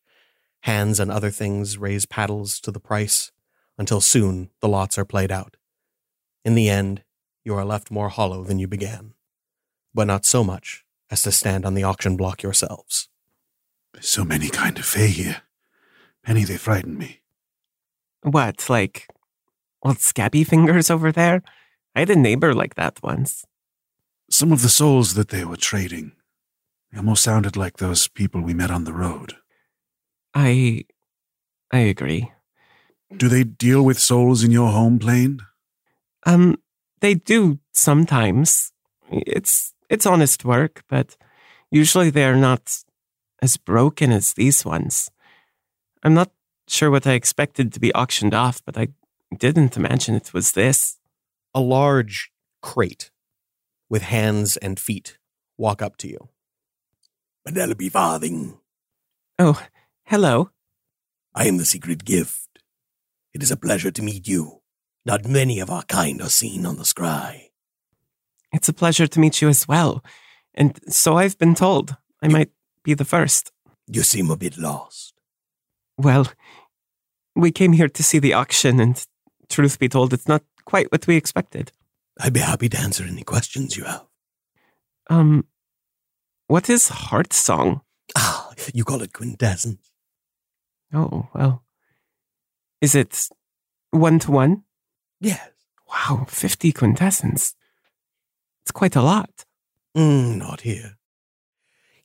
Hands 0.61 1.01
and 1.01 1.11
other 1.11 1.31
things 1.31 1.77
raise 1.77 2.07
paddles 2.07 2.61
to 2.61 2.71
the 2.71 2.79
price 2.79 3.33
until 3.77 4.01
soon 4.01 4.51
the 4.61 4.69
lots 4.69 4.97
are 4.97 5.05
played 5.05 5.33
out. 5.33 5.57
In 6.45 6.55
the 6.55 6.71
end, 6.71 7.03
you 7.43 7.53
are 7.57 7.65
left 7.65 7.91
more 7.91 8.11
hollow 8.11 8.45
than 8.45 8.61
you 8.61 8.69
began, 8.69 9.15
but 9.93 10.07
not 10.07 10.25
so 10.25 10.45
much 10.45 10.85
as 11.11 11.23
to 11.23 11.33
stand 11.33 11.67
on 11.67 11.75
the 11.75 11.83
auction 11.83 12.17
block 12.17 12.45
yourselves. 12.45 13.09
There's 13.93 14.09
so 14.09 14.25
many 14.25 14.49
kind 14.49 14.79
of 14.79 14.85
Fae 14.85 15.07
here. 15.07 15.43
Penny, 16.25 16.45
they 16.45 16.57
frighten 16.57 16.97
me. 16.97 17.21
What, 18.23 18.69
like 18.71 19.09
old 19.83 19.99
scabby 19.99 20.45
fingers 20.45 20.91
over 20.91 21.13
there? 21.13 21.43
I 21.95 22.01
had 22.01 22.11
a 22.11 22.17
neighbor 22.17 22.55
like 22.55 22.75
that 22.77 23.03
once. 23.03 23.45
Some 24.31 24.53
of 24.53 24.63
the 24.63 24.69
souls 24.69 25.15
that 25.15 25.29
they 25.29 25.45
were 25.45 25.57
trading, 25.57 26.13
they 26.91 26.99
almost 26.99 27.23
sounded 27.23 27.57
like 27.57 27.77
those 27.77 28.09
people 28.09 28.41
we 28.41 28.55
met 28.55 28.71
on 28.71 28.85
the 28.85 28.93
road. 28.93 29.35
I 30.35 30.85
I 31.71 31.79
agree. 31.79 32.33
Do 33.15 33.29
they 33.29 33.45
deal 33.45 33.83
with 33.83 33.99
souls 33.99 34.43
in 34.43 34.51
your 34.51 34.71
home 34.71 34.99
plane? 34.99 35.41
Um 36.25 36.57
they 37.01 37.15
do 37.15 37.59
sometimes. 37.73 38.73
It's 39.11 39.75
it's 39.91 40.07
honest 40.07 40.45
work, 40.45 40.85
but 40.89 41.17
usually 41.71 42.11
they're 42.11 42.37
not 42.37 42.85
as 43.43 43.57
broken 43.57 44.13
as 44.13 44.33
these 44.33 44.65
ones. 44.65 45.11
I'm 46.03 46.15
not 46.15 46.31
sure 46.69 46.91
what 46.91 47.07
I 47.07 47.13
expected 47.13 47.73
to 47.73 47.81
be 47.81 47.93
auctioned 47.93 48.33
off, 48.33 48.63
but 48.65 48.79
I 48.79 48.89
didn't 49.37 49.77
imagine 49.77 50.15
it 50.15 50.33
was 50.33 50.53
this. 50.53 50.99
A 51.55 51.61
large 51.61 52.31
crate 52.63 53.11
with 53.91 54.03
hands 54.03 54.57
and 54.57 54.81
feet 54.81 55.19
walk 55.59 55.83
up 55.83 55.97
to 55.99 56.09
you. 56.09 56.29
Penelope 57.45 57.89
Farthing, 57.91 58.59
Oh, 59.39 59.61
hello. 60.05 60.51
I 61.35 61.47
am 61.49 61.57
the 61.57 61.65
secret 61.65 62.05
gift. 62.05 62.61
It 63.35 63.43
is 63.43 63.51
a 63.51 63.57
pleasure 63.57 63.91
to 63.91 64.03
meet 64.03 64.29
you. 64.29 64.61
Not 65.05 65.27
many 65.27 65.59
of 65.59 65.69
our 65.69 65.83
kind 65.83 66.23
are 66.23 66.29
seen 66.29 66.65
on 66.65 66.77
the 66.77 66.85
scry. 66.85 67.49
It's 68.53 68.69
a 68.69 68.73
pleasure 68.75 69.09
to 69.09 69.21
meet 69.21 69.43
you 69.43 69.49
as 69.49 69.67
well. 69.67 70.05
And 70.55 70.79
so 70.89 71.17
I've 71.17 71.39
been 71.39 71.55
told. 71.55 71.97
I 72.23 72.29
might 72.29 72.51
be 72.83 72.95
the 72.95 73.05
first. 73.05 73.53
You 73.87 74.03
seem 74.03 74.31
a 74.31 74.37
bit 74.37 74.59
lost. 74.59 75.15
Well, 75.97 76.31
we 77.35 77.51
came 77.51 77.73
here 77.73 77.89
to 77.89 78.03
see 78.03 78.19
the 78.19 78.35
auction, 78.35 78.81
and 78.81 79.05
truth 79.49 79.79
be 79.79 79.89
told, 79.89 80.13
it's 80.13 80.29
not 80.29 80.43
quite 80.65 80.91
what 80.91 81.07
we 81.07 81.17
expected. 81.17 81.73
I'd 82.21 82.33
be 82.33 82.41
happy 82.41 82.69
to 82.69 82.79
answer 82.79 83.05
any 83.05 83.23
questions 83.23 83.77
you 83.77 83.85
have. 83.85 84.05
Um, 85.09 85.47
what 86.47 86.69
is 86.69 86.89
Heart 86.89 87.33
Song? 87.33 87.81
Ah, 88.17 88.51
you 88.75 88.85
call 88.85 89.03
it 89.03 89.13
quintessence. 89.13 89.91
Oh, 90.93 91.29
well. 91.35 91.65
Is 92.81 92.95
it 92.95 93.29
one 93.91 94.19
to 94.21 94.31
one? 94.31 94.65
Yes. 95.21 95.49
Wow, 95.89 96.27
50 96.29 96.73
quintessence. 96.73 97.55
It's 98.63 98.73
quite 98.73 98.97
a 98.97 99.03
lot. 99.03 99.45
Mm, 99.97 100.39
not 100.39 100.63
here. 100.63 100.99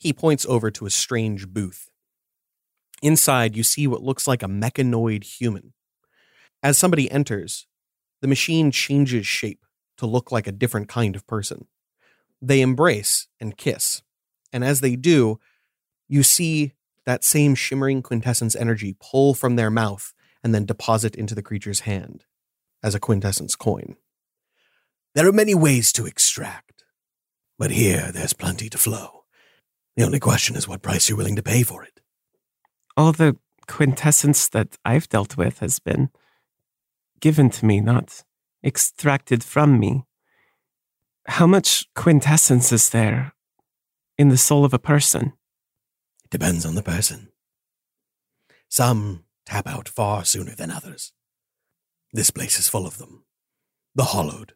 He 0.07 0.13
points 0.13 0.45
over 0.45 0.71
to 0.71 0.85
a 0.85 0.89
strange 0.89 1.49
booth. 1.49 1.89
Inside, 3.01 3.57
you 3.57 3.63
see 3.63 3.87
what 3.87 4.01
looks 4.01 4.25
like 4.25 4.41
a 4.41 4.47
mechanoid 4.47 5.25
human. 5.25 5.73
As 6.63 6.77
somebody 6.77 7.11
enters, 7.11 7.67
the 8.21 8.27
machine 8.29 8.71
changes 8.71 9.27
shape 9.27 9.65
to 9.97 10.05
look 10.05 10.31
like 10.31 10.47
a 10.47 10.53
different 10.53 10.87
kind 10.87 11.13
of 11.13 11.27
person. 11.27 11.67
They 12.41 12.61
embrace 12.61 13.27
and 13.41 13.57
kiss, 13.57 14.01
and 14.53 14.63
as 14.63 14.79
they 14.79 14.95
do, 14.95 15.41
you 16.07 16.23
see 16.23 16.71
that 17.05 17.25
same 17.25 17.53
shimmering 17.53 18.01
quintessence 18.01 18.55
energy 18.55 18.95
pull 19.01 19.33
from 19.33 19.57
their 19.57 19.69
mouth 19.69 20.13
and 20.41 20.55
then 20.55 20.65
deposit 20.65 21.17
into 21.17 21.35
the 21.35 21.43
creature's 21.43 21.81
hand 21.81 22.23
as 22.81 22.95
a 22.95 22.99
quintessence 23.01 23.57
coin. 23.57 23.97
There 25.15 25.27
are 25.27 25.33
many 25.33 25.53
ways 25.53 25.91
to 25.91 26.05
extract, 26.05 26.85
but 27.59 27.71
here 27.71 28.09
there's 28.13 28.31
plenty 28.31 28.69
to 28.69 28.77
flow. 28.77 29.16
The 29.97 30.03
only 30.03 30.19
question 30.19 30.55
is 30.55 30.67
what 30.67 30.83
price 30.83 31.09
you're 31.09 31.17
willing 31.17 31.35
to 31.37 31.43
pay 31.43 31.63
for 31.63 31.83
it. 31.83 31.99
All 32.95 33.11
the 33.11 33.35
quintessence 33.67 34.47
that 34.49 34.77
I've 34.85 35.09
dealt 35.09 35.35
with 35.35 35.59
has 35.59 35.79
been 35.79 36.11
given 37.19 37.49
to 37.49 37.65
me, 37.65 37.81
not 37.81 38.23
extracted 38.63 39.43
from 39.43 39.79
me. 39.79 40.05
How 41.25 41.47
much 41.47 41.87
quintessence 41.95 42.71
is 42.71 42.89
there 42.89 43.33
in 44.19 44.29
the 44.29 44.37
soul 44.37 44.63
of 44.63 44.73
a 44.73 44.79
person? 44.79 45.33
It 46.23 46.29
depends 46.29 46.63
on 46.63 46.75
the 46.75 46.83
person. 46.83 47.29
Some 48.69 49.25
tap 49.47 49.65
out 49.65 49.89
far 49.89 50.25
sooner 50.25 50.53
than 50.53 50.69
others. 50.69 51.11
This 52.13 52.29
place 52.29 52.59
is 52.59 52.69
full 52.69 52.85
of 52.85 52.99
them. 52.99 53.25
The 53.95 54.05
hollowed, 54.05 54.53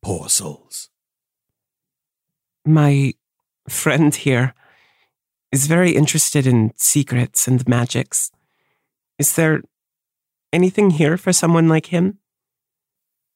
poor 0.00 0.28
souls. 0.28 0.90
My 2.64 3.14
friend 3.70 4.14
here 4.14 4.54
is 5.52 5.66
very 5.66 5.92
interested 5.92 6.46
in 6.46 6.72
secrets 6.76 7.48
and 7.48 7.66
magics. 7.68 8.30
Is 9.18 9.34
there 9.34 9.62
anything 10.52 10.90
here 10.90 11.16
for 11.16 11.32
someone 11.32 11.68
like 11.68 11.86
him? 11.86 12.18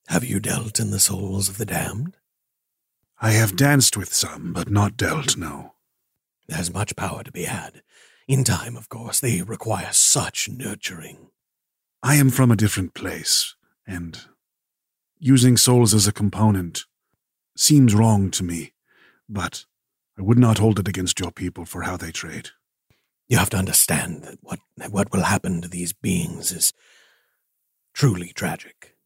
Have 0.09 0.25
you 0.25 0.41
dealt 0.41 0.79
in 0.79 0.91
the 0.91 1.01
souls 1.01 1.49
of 1.49 1.59
the 1.59 1.67
damned? 1.67 2.17
I 3.21 3.31
have 3.31 3.57
danced 3.57 3.97
with 3.97 4.13
some, 4.13 4.53
but 4.53 4.71
not 4.71 4.97
dealt, 4.97 5.37
no. 5.37 5.75
There's 6.47 6.75
much 6.75 6.95
power 6.95 7.23
to 7.25 7.33
be 7.33 7.45
had. 7.45 7.83
In 8.29 8.45
time, 8.45 8.77
of 8.77 8.89
course, 8.89 9.21
they 9.21 9.43
require 9.43 9.93
such 9.93 10.49
nurturing. 10.49 11.29
I 12.03 12.17
am 12.17 12.31
from 12.31 12.51
a 12.51 12.57
different 12.57 12.93
place, 12.93 13.55
and 13.87 14.21
using 15.19 15.57
souls 15.57 15.95
as 15.95 16.07
a 16.07 16.13
component 16.13 16.85
seems 17.57 17.95
wrong 17.95 18.31
to 18.33 18.45
me, 18.45 18.75
but 19.29 19.65
I 20.19 20.23
would 20.23 20.39
not 20.39 20.59
hold 20.59 20.79
it 20.79 20.89
against 20.89 21.19
your 21.19 21.33
people 21.33 21.65
for 21.65 21.83
how 21.83 21.97
they 21.97 22.13
trade. 22.13 22.51
You 23.29 23.39
have 23.39 23.51
to 23.51 23.57
understand 23.57 24.23
that 24.23 24.39
what, 24.43 24.61
what 24.91 25.13
will 25.13 25.23
happen 25.23 25.61
to 25.63 25.69
these 25.69 25.93
beings 25.93 26.53
is 26.53 26.73
truly 27.95 28.33
tragic. 28.35 28.97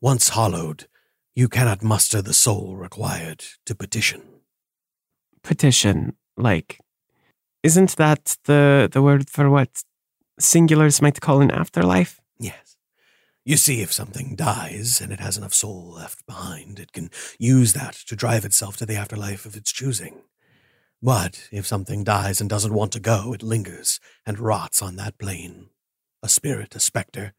Once 0.00 0.30
hollowed, 0.30 0.86
you 1.34 1.48
cannot 1.48 1.82
muster 1.82 2.20
the 2.20 2.34
soul 2.34 2.76
required 2.76 3.44
to 3.66 3.74
petition. 3.74 4.22
Petition, 5.42 6.16
like, 6.36 6.78
isn't 7.62 7.96
that 7.96 8.36
the, 8.44 8.88
the 8.90 9.02
word 9.02 9.30
for 9.30 9.48
what 9.48 9.82
singulars 10.40 11.00
might 11.00 11.20
call 11.20 11.40
an 11.40 11.50
afterlife? 11.50 12.20
Yes. 12.38 12.76
You 13.44 13.56
see, 13.56 13.80
if 13.80 13.92
something 13.92 14.36
dies 14.36 15.00
and 15.00 15.12
it 15.12 15.20
has 15.20 15.38
enough 15.38 15.54
soul 15.54 15.94
left 15.96 16.26
behind, 16.26 16.78
it 16.78 16.92
can 16.92 17.10
use 17.38 17.72
that 17.72 17.94
to 18.08 18.16
drive 18.16 18.44
itself 18.44 18.76
to 18.76 18.86
the 18.86 18.96
afterlife 18.96 19.46
of 19.46 19.56
its 19.56 19.72
choosing. 19.72 20.20
But 21.00 21.48
if 21.52 21.66
something 21.66 22.02
dies 22.02 22.40
and 22.40 22.50
doesn't 22.50 22.74
want 22.74 22.92
to 22.92 23.00
go, 23.00 23.32
it 23.32 23.42
lingers 23.42 24.00
and 24.26 24.38
rots 24.38 24.82
on 24.82 24.96
that 24.96 25.18
plane. 25.18 25.70
A 26.22 26.28
spirit, 26.28 26.74
a 26.74 26.80
specter, 26.80 27.34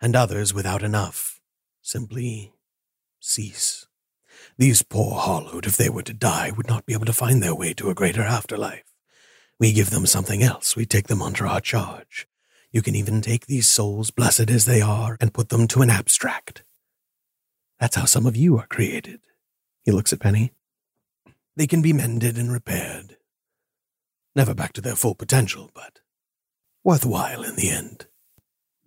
and 0.00 0.14
others 0.14 0.52
without 0.52 0.82
enough 0.82 1.40
simply 1.82 2.52
cease. 3.20 3.86
These 4.58 4.82
poor 4.82 5.18
hollowed, 5.18 5.66
if 5.66 5.76
they 5.76 5.88
were 5.88 6.02
to 6.02 6.12
die, 6.12 6.50
would 6.50 6.68
not 6.68 6.86
be 6.86 6.92
able 6.92 7.06
to 7.06 7.12
find 7.12 7.42
their 7.42 7.54
way 7.54 7.72
to 7.74 7.90
a 7.90 7.94
greater 7.94 8.22
afterlife. 8.22 8.84
We 9.58 9.72
give 9.72 9.90
them 9.90 10.06
something 10.06 10.42
else. 10.42 10.76
We 10.76 10.86
take 10.86 11.08
them 11.08 11.22
under 11.22 11.46
our 11.46 11.60
charge. 11.60 12.26
You 12.72 12.82
can 12.82 12.94
even 12.94 13.20
take 13.20 13.46
these 13.46 13.66
souls, 13.66 14.10
blessed 14.10 14.50
as 14.50 14.64
they 14.64 14.80
are, 14.80 15.16
and 15.20 15.34
put 15.34 15.48
them 15.48 15.66
to 15.68 15.82
an 15.82 15.90
abstract. 15.90 16.62
That's 17.78 17.96
how 17.96 18.04
some 18.04 18.26
of 18.26 18.36
you 18.36 18.58
are 18.58 18.66
created. 18.66 19.20
He 19.82 19.90
looks 19.90 20.12
at 20.12 20.20
Penny. 20.20 20.52
They 21.56 21.66
can 21.66 21.82
be 21.82 21.92
mended 21.92 22.38
and 22.38 22.52
repaired. 22.52 23.16
Never 24.34 24.54
back 24.54 24.72
to 24.74 24.80
their 24.80 24.94
full 24.94 25.14
potential, 25.14 25.70
but 25.74 26.00
worthwhile 26.84 27.42
in 27.42 27.56
the 27.56 27.70
end. 27.70 28.06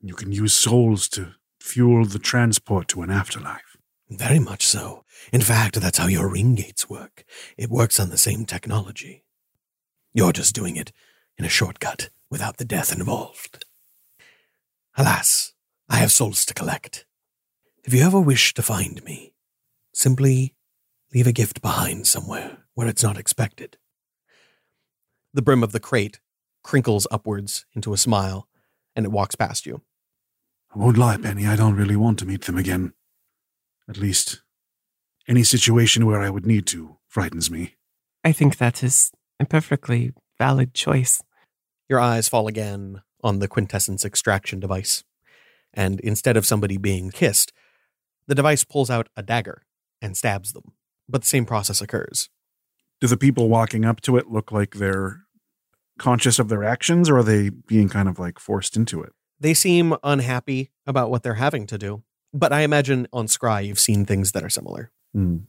You 0.02 0.16
can 0.16 0.32
use 0.32 0.54
souls 0.54 1.08
to 1.10 1.36
fuel 1.60 2.06
the 2.06 2.20
transport 2.20 2.88
to 2.90 3.02
an 3.02 3.10
afterlife. 3.10 3.78
Very 4.10 4.40
much 4.40 4.66
so. 4.66 5.06
In 5.32 5.42
fact, 5.42 5.80
that's 5.80 5.98
how 5.98 6.08
your 6.08 6.30
ring 6.30 6.56
gates 6.56 6.90
work. 6.90 7.24
It 7.58 7.70
works 7.70 8.00
on 8.00 8.10
the 8.10 8.18
same 8.18 8.46
technology. 8.46 9.24
You're 10.14 10.34
just 10.34 10.56
doing 10.56 10.76
it 10.76 10.92
in 11.38 11.46
a 11.46 11.50
shortcut 11.50 12.10
without 12.30 12.58
the 12.58 12.66
death 12.66 12.92
involved. 12.92 13.66
Alas, 14.98 15.54
I 15.90 15.98
have 15.98 16.12
souls 16.12 16.46
to 16.46 16.54
collect. 16.54 17.06
If 17.84 17.94
you 17.94 18.04
ever 18.04 18.20
wish 18.20 18.54
to 18.54 18.62
find 18.62 19.04
me, 19.04 19.34
simply 19.94 20.54
leave 21.14 21.28
a 21.28 21.32
gift 21.32 21.62
behind 21.62 22.08
somewhere 22.08 22.58
where 22.74 22.88
it's 22.88 23.04
not 23.04 23.18
expected. 23.18 23.78
The 25.34 25.42
brim 25.42 25.64
of 25.64 25.72
the 25.72 25.80
crate 25.80 26.20
crinkles 26.64 27.06
upwards 27.12 27.66
into 27.74 27.94
a 27.94 27.98
smile, 27.98 28.48
and 28.96 29.06
it 29.06 29.12
walks 29.12 29.36
past 29.36 29.66
you. 29.66 29.82
I 30.74 30.80
won't 30.80 30.98
lie, 30.98 31.18
Penny, 31.18 31.46
I 31.46 31.56
don't 31.56 31.76
really 31.76 31.96
want 31.96 32.20
to 32.20 32.26
meet 32.26 32.44
them 32.44 32.58
again. 32.58 32.94
At 33.88 33.98
least, 33.98 34.42
any 35.28 35.44
situation 35.44 36.06
where 36.06 36.22
I 36.22 36.30
would 36.30 36.46
need 36.46 36.66
to 36.68 36.98
frightens 37.08 37.52
me. 37.52 37.76
I 38.24 38.32
think 38.32 38.58
that 38.58 38.84
is 38.84 39.12
a 39.40 39.46
perfectly 39.46 40.14
valid 40.38 40.74
choice. 40.74 41.22
Your 41.90 42.00
eyes 42.00 42.30
fall 42.30 42.48
again 42.48 43.02
on 43.24 43.40
the 43.40 43.48
quintessence 43.48 44.06
extraction 44.06 44.60
device, 44.60 45.04
and 45.74 46.00
instead 46.00 46.38
of 46.38 46.46
somebody 46.46 46.78
being 46.78 47.12
kissed, 47.12 47.52
the 48.28 48.36
device 48.36 48.64
pulls 48.64 48.90
out 48.90 49.10
a 49.16 49.22
dagger 49.22 49.64
and 50.02 50.16
stabs 50.16 50.54
them. 50.54 50.74
But 51.08 51.22
the 51.22 51.28
same 51.28 51.46
process 51.46 51.82
occurs. 51.82 52.30
Do 53.02 53.08
the 53.08 53.18
people 53.18 53.50
walking 53.50 53.86
up 53.86 54.02
to 54.02 54.18
it 54.18 54.30
look 54.30 54.52
like 54.52 54.76
they're 54.76 55.24
conscious 56.00 56.40
of 56.40 56.50
their 56.50 56.64
actions, 56.64 57.10
or 57.10 57.18
are 57.18 57.24
they 57.24 57.50
being 57.50 57.90
kind 57.90 58.08
of 58.08 58.20
like 58.20 58.40
forced 58.40 58.76
into 58.76 59.02
it? 59.02 59.14
They 59.40 59.54
seem 59.54 59.96
unhappy 60.04 60.72
about 60.88 61.10
what 61.10 61.24
they're 61.24 61.34
having 61.36 61.68
to 61.68 61.78
do. 61.78 62.04
But 62.34 62.54
I 62.54 62.62
imagine 62.62 63.08
on 63.14 63.28
Scry 63.28 63.66
you've 63.66 63.80
seen 63.80 64.06
things 64.06 64.32
that 64.32 64.44
are 64.44 64.50
similar. 64.50 64.92
Hmm. 65.14 65.40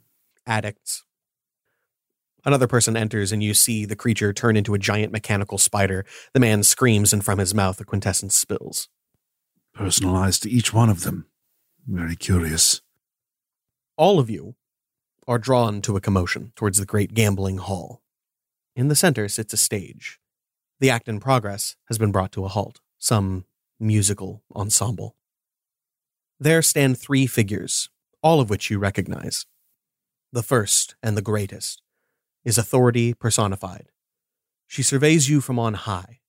Addicts. 0.47 1.05
Another 2.45 2.67
person 2.67 2.97
enters 2.97 3.33
and 3.33 3.43
you 3.43 3.55
see 3.55 3.87
the 3.87 3.97
creature 3.97 4.33
turn 4.33 4.57
into 4.57 4.75
a 4.75 4.79
giant 4.79 5.13
mechanical 5.13 5.57
spider. 5.57 6.05
The 6.35 6.41
man 6.41 6.63
screams 6.63 7.13
and 7.13 7.25
from 7.25 7.39
his 7.39 7.55
mouth 7.55 7.79
the 7.79 7.85
quintessence 7.85 8.37
spills. 8.37 8.89
Personalized 9.73 10.43
to 10.43 10.51
each 10.51 10.75
one 10.75 10.91
of 10.91 11.05
them. 11.05 11.27
Very 11.87 12.17
curious. 12.17 12.83
All 13.97 14.19
of 14.19 14.29
you 14.29 14.57
are 15.27 15.39
drawn 15.39 15.81
to 15.83 15.97
a 15.97 16.01
commotion 16.01 16.53
towards 16.57 16.79
the 16.79 16.87
great 16.87 17.15
gambling 17.15 17.59
hall. 17.59 18.03
In 18.77 18.89
the 18.89 18.97
center 18.97 19.29
sits 19.29 19.53
a 19.53 19.57
stage. 19.57 20.19
The 20.81 20.91
act 20.91 21.09
in 21.09 21.21
progress 21.21 21.77
has 21.89 21.99
been 21.99 22.13
brought 22.13 22.33
to 22.33 22.45
a 22.45 22.49
halt, 22.49 22.81
some 22.99 23.45
musical 23.79 24.43
ensemble. 24.55 25.17
There 26.41 26.63
stand 26.63 26.99
three 26.99 27.27
figures, 27.27 27.89
all 28.23 28.41
of 28.41 28.51
which 28.51 28.71
you 28.71 28.79
recognize. 28.79 29.47
The 30.33 30.43
first 30.43 30.97
and 31.03 31.17
the 31.17 31.23
greatest 31.23 31.81
is 32.45 32.59
authority 32.59 33.15
personified. 33.15 33.89
She 34.67 34.83
surveys 34.83 35.29
you 35.29 35.41
from 35.41 35.59
on 35.59 35.75
high. 35.75 36.21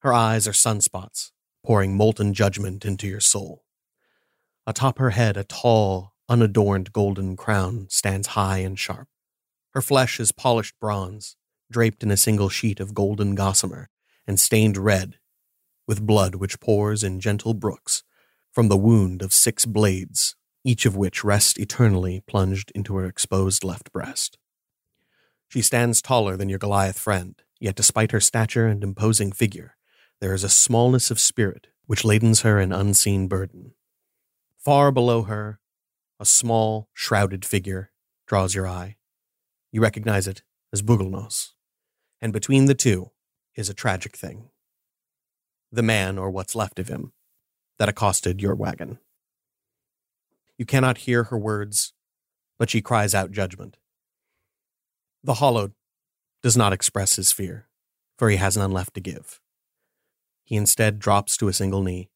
Her 0.00 0.12
eyes 0.12 0.48
are 0.48 0.52
sunspots, 0.52 1.30
pouring 1.64 1.96
molten 1.96 2.34
judgment 2.34 2.84
into 2.84 3.06
your 3.06 3.20
soul. 3.20 3.64
Atop 4.66 4.98
her 4.98 5.10
head, 5.10 5.36
a 5.36 5.44
tall, 5.44 6.14
unadorned 6.30 6.92
golden 6.92 7.36
crown 7.36 7.86
stands 7.90 8.28
high 8.28 8.58
and 8.58 8.78
sharp. 8.78 9.08
Her 9.72 9.82
flesh 9.82 10.18
is 10.18 10.32
polished 10.32 10.78
bronze, 10.80 11.36
draped 11.70 12.02
in 12.02 12.10
a 12.10 12.16
single 12.16 12.48
sheet 12.48 12.80
of 12.80 12.94
golden 12.94 13.34
gossamer, 13.34 13.90
and 14.26 14.40
stained 14.40 14.76
red 14.76 15.18
with 15.86 16.06
blood 16.06 16.36
which 16.36 16.60
pours 16.60 17.02
in 17.02 17.20
gentle 17.20 17.52
brooks 17.52 18.04
from 18.52 18.68
the 18.68 18.76
wound 18.76 19.22
of 19.22 19.32
six 19.32 19.66
blades, 19.66 20.36
each 20.64 20.86
of 20.86 20.96
which 20.96 21.24
rest 21.24 21.58
eternally 21.58 22.22
plunged 22.26 22.70
into 22.74 22.94
her 22.96 23.06
exposed 23.06 23.64
left 23.64 23.92
breast. 23.92 24.38
She 25.48 25.62
stands 25.62 26.00
taller 26.00 26.36
than 26.36 26.48
your 26.48 26.58
Goliath 26.58 26.98
friend, 26.98 27.34
yet 27.58 27.74
despite 27.74 28.12
her 28.12 28.20
stature 28.20 28.66
and 28.66 28.84
imposing 28.84 29.32
figure, 29.32 29.76
there 30.20 30.34
is 30.34 30.44
a 30.44 30.48
smallness 30.48 31.10
of 31.10 31.18
spirit 31.18 31.68
which 31.86 32.04
ladens 32.04 32.42
her 32.42 32.60
an 32.60 32.72
unseen 32.72 33.26
burden. 33.26 33.72
Far 34.56 34.92
below 34.92 35.22
her, 35.22 35.59
a 36.20 36.26
small, 36.26 36.90
shrouded 36.92 37.46
figure 37.46 37.90
draws 38.28 38.54
your 38.54 38.68
eye. 38.68 38.96
You 39.72 39.80
recognize 39.80 40.28
it 40.28 40.42
as 40.70 40.82
Bugelnose, 40.82 41.52
and 42.20 42.30
between 42.30 42.66
the 42.66 42.74
two 42.74 43.10
is 43.56 43.70
a 43.70 43.74
tragic 43.74 44.16
thing. 44.16 44.50
The 45.72 45.82
man, 45.82 46.18
or 46.18 46.30
what's 46.30 46.54
left 46.54 46.78
of 46.78 46.88
him, 46.88 47.14
that 47.78 47.88
accosted 47.88 48.42
your 48.42 48.54
wagon. 48.54 48.98
You 50.58 50.66
cannot 50.66 50.98
hear 50.98 51.24
her 51.24 51.38
words, 51.38 51.94
but 52.58 52.68
she 52.68 52.82
cries 52.82 53.14
out 53.14 53.32
judgment. 53.32 53.78
The 55.24 55.34
hollowed 55.34 55.72
does 56.42 56.56
not 56.56 56.74
express 56.74 57.16
his 57.16 57.32
fear, 57.32 57.66
for 58.18 58.28
he 58.28 58.36
has 58.36 58.58
none 58.58 58.72
left 58.72 58.92
to 58.94 59.00
give. 59.00 59.40
He 60.44 60.56
instead 60.56 60.98
drops 60.98 61.38
to 61.38 61.48
a 61.48 61.54
single 61.54 61.82
knee 61.82 62.10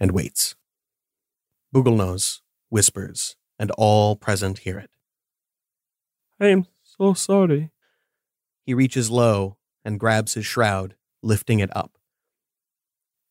and 0.00 0.12
waits. 0.12 0.54
Bugelnose 1.74 2.40
whispers, 2.70 3.36
and 3.62 3.70
all 3.78 4.16
present 4.16 4.58
hear 4.58 4.76
it. 4.76 4.90
I 6.40 6.48
am 6.48 6.66
so 6.82 7.14
sorry. 7.14 7.70
He 8.66 8.74
reaches 8.74 9.08
low 9.08 9.56
and 9.84 10.00
grabs 10.00 10.34
his 10.34 10.44
shroud, 10.44 10.96
lifting 11.22 11.60
it 11.60 11.70
up. 11.76 11.96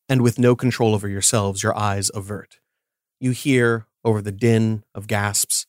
And 0.08 0.22
with 0.22 0.38
no 0.38 0.56
control 0.56 0.94
over 0.94 1.06
yourselves, 1.06 1.62
your 1.62 1.76
eyes 1.76 2.10
avert. 2.14 2.60
You 3.20 3.32
hear, 3.32 3.86
over 4.06 4.22
the 4.22 4.32
din 4.32 4.84
of 4.94 5.06
gasps, 5.06 5.66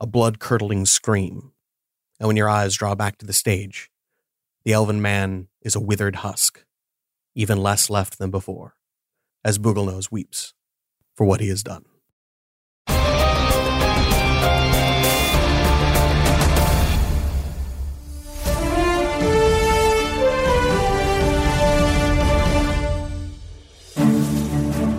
a 0.00 0.06
blood 0.06 0.38
curdling 0.38 0.86
scream. 0.86 1.52
And 2.18 2.28
when 2.28 2.36
your 2.38 2.48
eyes 2.48 2.76
draw 2.76 2.94
back 2.94 3.18
to 3.18 3.26
the 3.26 3.34
stage, 3.34 3.90
the 4.64 4.72
elven 4.72 5.02
man 5.02 5.48
is 5.60 5.74
a 5.74 5.80
withered 5.80 6.16
husk, 6.16 6.64
even 7.34 7.62
less 7.62 7.90
left 7.90 8.16
than 8.16 8.30
before, 8.30 8.74
as 9.44 9.58
Bugelnose 9.58 10.10
weeps 10.10 10.54
for 11.14 11.26
what 11.26 11.42
he 11.42 11.48
has 11.48 11.62
done. 11.62 11.84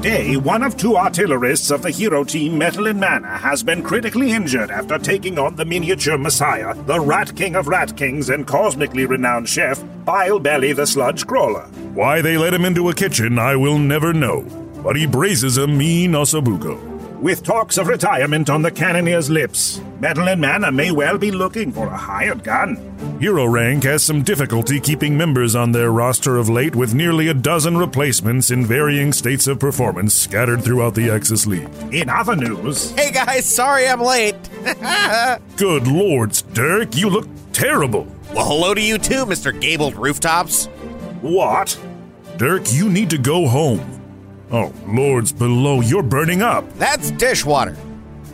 Day, 0.07 0.37
one 0.37 0.63
of 0.63 0.77
two 0.77 0.93
artillerists 0.93 1.69
of 1.69 1.81
the 1.81 1.91
hero 1.91 2.23
team 2.23 2.57
Metal 2.57 2.87
and 2.87 2.97
Mana 2.97 3.27
has 3.39 3.61
been 3.61 3.83
critically 3.83 4.31
injured 4.31 4.71
after 4.71 4.97
taking 4.97 5.37
on 5.37 5.57
the 5.57 5.65
miniature 5.65 6.17
messiah, 6.17 6.73
the 6.85 6.97
Rat 6.97 7.35
King 7.35 7.57
of 7.57 7.67
Rat 7.67 7.97
Kings 7.97 8.29
and 8.29 8.47
cosmically 8.47 9.05
renowned 9.05 9.49
chef, 9.49 9.83
Bile 10.05 10.39
Belly 10.39 10.71
the 10.71 10.87
Sludge 10.87 11.27
Crawler. 11.27 11.65
Why 11.93 12.21
they 12.21 12.37
let 12.37 12.53
him 12.53 12.63
into 12.63 12.87
a 12.87 12.93
kitchen, 12.93 13.37
I 13.37 13.57
will 13.57 13.77
never 13.77 14.13
know. 14.13 14.43
But 14.81 14.95
he 14.95 15.05
braces 15.07 15.57
a 15.57 15.67
mean 15.67 16.13
ossobuco. 16.13 16.96
With 17.19 17.43
talks 17.43 17.77
of 17.79 17.87
retirement 17.87 18.47
on 18.49 18.61
the 18.61 18.69
cannoneer's 18.71 19.29
lips, 19.29 19.81
Metal 19.99 20.27
and 20.29 20.39
Mana 20.39 20.71
may 20.71 20.91
well 20.91 21.17
be 21.17 21.31
looking 21.31 21.71
for 21.71 21.87
a 21.87 21.97
hired 21.97 22.43
gun. 22.43 23.17
Hero 23.19 23.45
Rank 23.45 23.83
has 23.85 24.03
some 24.03 24.21
difficulty 24.21 24.79
keeping 24.79 25.17
members 25.17 25.55
on 25.55 25.71
their 25.71 25.91
roster 25.91 26.37
of 26.37 26.47
late 26.47 26.75
with 26.75 26.93
nearly 26.93 27.27
a 27.27 27.33
dozen 27.33 27.75
replacements 27.75 28.51
in 28.51 28.65
varying 28.65 29.11
states 29.11 29.47
of 29.47 29.59
performance 29.59 30.13
scattered 30.13 30.63
throughout 30.63 30.93
the 30.93 31.09
Axis 31.09 31.47
League. 31.47 31.67
In 31.91 32.07
other 32.07 32.35
news, 32.35 32.91
Hey 32.91 33.11
guys, 33.11 33.45
sorry 33.51 33.87
I'm 33.87 34.01
late. 34.01 34.35
Good 35.57 35.87
lords, 35.87 36.43
Dirk, 36.43 36.95
you 36.95 37.09
look 37.09 37.27
terrible. 37.51 38.05
well, 38.33 38.45
hello 38.45 38.75
to 38.75 38.81
you 38.81 38.99
too, 38.99 39.25
Mr. 39.25 39.59
Gabled 39.59 39.95
Rooftops. 39.95 40.67
what? 41.21 41.77
Dirk, 42.37 42.71
you 42.73 42.89
need 42.89 43.09
to 43.09 43.17
go 43.17 43.47
home. 43.47 43.96
Oh, 44.51 44.73
lords 44.87 45.31
below, 45.33 45.81
you're 45.81 46.03
burning 46.03 46.41
up. 46.41 46.71
That's 46.77 47.11
dishwater. 47.11 47.75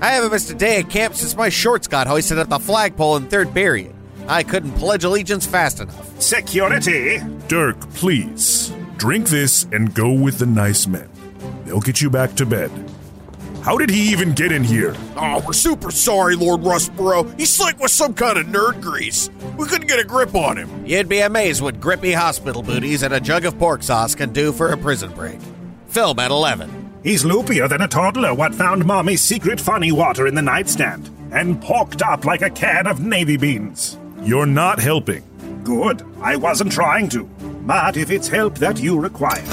I 0.01 0.11
haven't 0.11 0.31
missed 0.31 0.51
a 0.51 0.55
day 0.55 0.79
at 0.79 0.89
camp 0.89 1.15
since 1.15 1.35
my 1.35 1.49
shorts 1.49 1.87
got 1.87 2.07
hoisted 2.07 2.37
at 2.37 2.49
the 2.49 2.59
flagpole 2.59 3.15
in 3.15 3.27
third 3.27 3.53
period. 3.53 3.93
I 4.27 4.43
couldn't 4.43 4.73
pledge 4.73 5.03
allegiance 5.03 5.45
fast 5.45 5.79
enough. 5.79 6.21
Security? 6.21 7.19
Dirk, 7.47 7.79
please. 7.93 8.73
Drink 8.97 9.27
this 9.27 9.63
and 9.71 9.93
go 9.93 10.13
with 10.13 10.37
the 10.37 10.45
nice 10.45 10.87
men. 10.87 11.09
They'll 11.65 11.81
get 11.81 12.01
you 12.01 12.09
back 12.09 12.35
to 12.35 12.45
bed. 12.45 12.71
How 13.63 13.77
did 13.77 13.89
he 13.89 14.11
even 14.11 14.33
get 14.33 14.51
in 14.51 14.63
here? 14.63 14.93
Oh, 15.15 15.41
we're 15.45 15.53
super 15.53 15.89
sorry, 15.89 16.35
Lord 16.35 16.61
Rustboro. 16.61 17.37
He's 17.39 17.49
slick 17.49 17.79
with 17.79 17.91
some 17.91 18.13
kind 18.13 18.37
of 18.37 18.47
nerd 18.47 18.81
grease. 18.81 19.29
We 19.57 19.67
couldn't 19.67 19.87
get 19.87 19.99
a 19.99 20.03
grip 20.03 20.35
on 20.35 20.57
him. 20.57 20.85
You'd 20.85 21.07
be 21.09 21.19
amazed 21.19 21.61
what 21.61 21.79
grippy 21.79 22.11
hospital 22.11 22.61
booties 22.61 23.03
and 23.03 23.13
a 23.13 23.21
jug 23.21 23.45
of 23.45 23.57
pork 23.57 23.81
sauce 23.81 24.15
can 24.15 24.33
do 24.33 24.51
for 24.51 24.69
a 24.69 24.77
prison 24.77 25.11
break. 25.13 25.39
Film 25.93 26.17
at 26.17 26.31
11. 26.31 27.01
He's 27.03 27.23
loopier 27.23 27.69
than 27.69 27.81
a 27.81 27.87
toddler 27.87 28.33
what 28.33 28.55
found 28.55 28.83
Mommy's 28.83 29.21
secret 29.21 29.61
funny 29.61 29.91
water 29.91 30.25
in 30.25 30.33
the 30.33 30.41
nightstand 30.41 31.11
and 31.31 31.61
porked 31.61 32.01
up 32.01 32.25
like 32.25 32.41
a 32.41 32.49
can 32.49 32.87
of 32.87 32.99
navy 32.99 33.37
beans. 33.37 33.99
You're 34.23 34.47
not 34.47 34.79
helping. 34.79 35.23
Good. 35.63 36.03
I 36.19 36.35
wasn't 36.35 36.71
trying 36.71 37.09
to. 37.09 37.25
But 37.67 37.95
if 37.95 38.09
it's 38.09 38.27
help 38.27 38.57
that 38.57 38.79
you 38.79 38.99
require. 38.99 39.43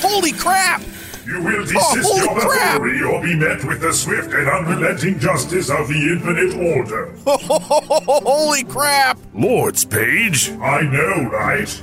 Holy 0.00 0.32
crap! 0.32 0.82
You 1.24 1.40
will 1.40 1.60
oh, 1.60 1.94
desist 1.94 2.10
Oh, 2.12 2.24
your 2.24 2.58
holy 2.68 3.00
or 3.00 3.22
be 3.22 3.36
met 3.36 3.62
with 3.62 3.80
the 3.80 3.92
swift 3.92 4.34
and 4.34 4.48
unrelenting 4.48 5.20
justice 5.20 5.70
of 5.70 5.86
the 5.86 5.94
infinite 5.94 6.76
order. 6.76 7.14
Holy 7.26 8.64
crap! 8.64 9.20
Lord's 9.32 9.84
page. 9.84 10.50
I 10.50 10.80
know, 10.82 11.30
right? 11.30 11.80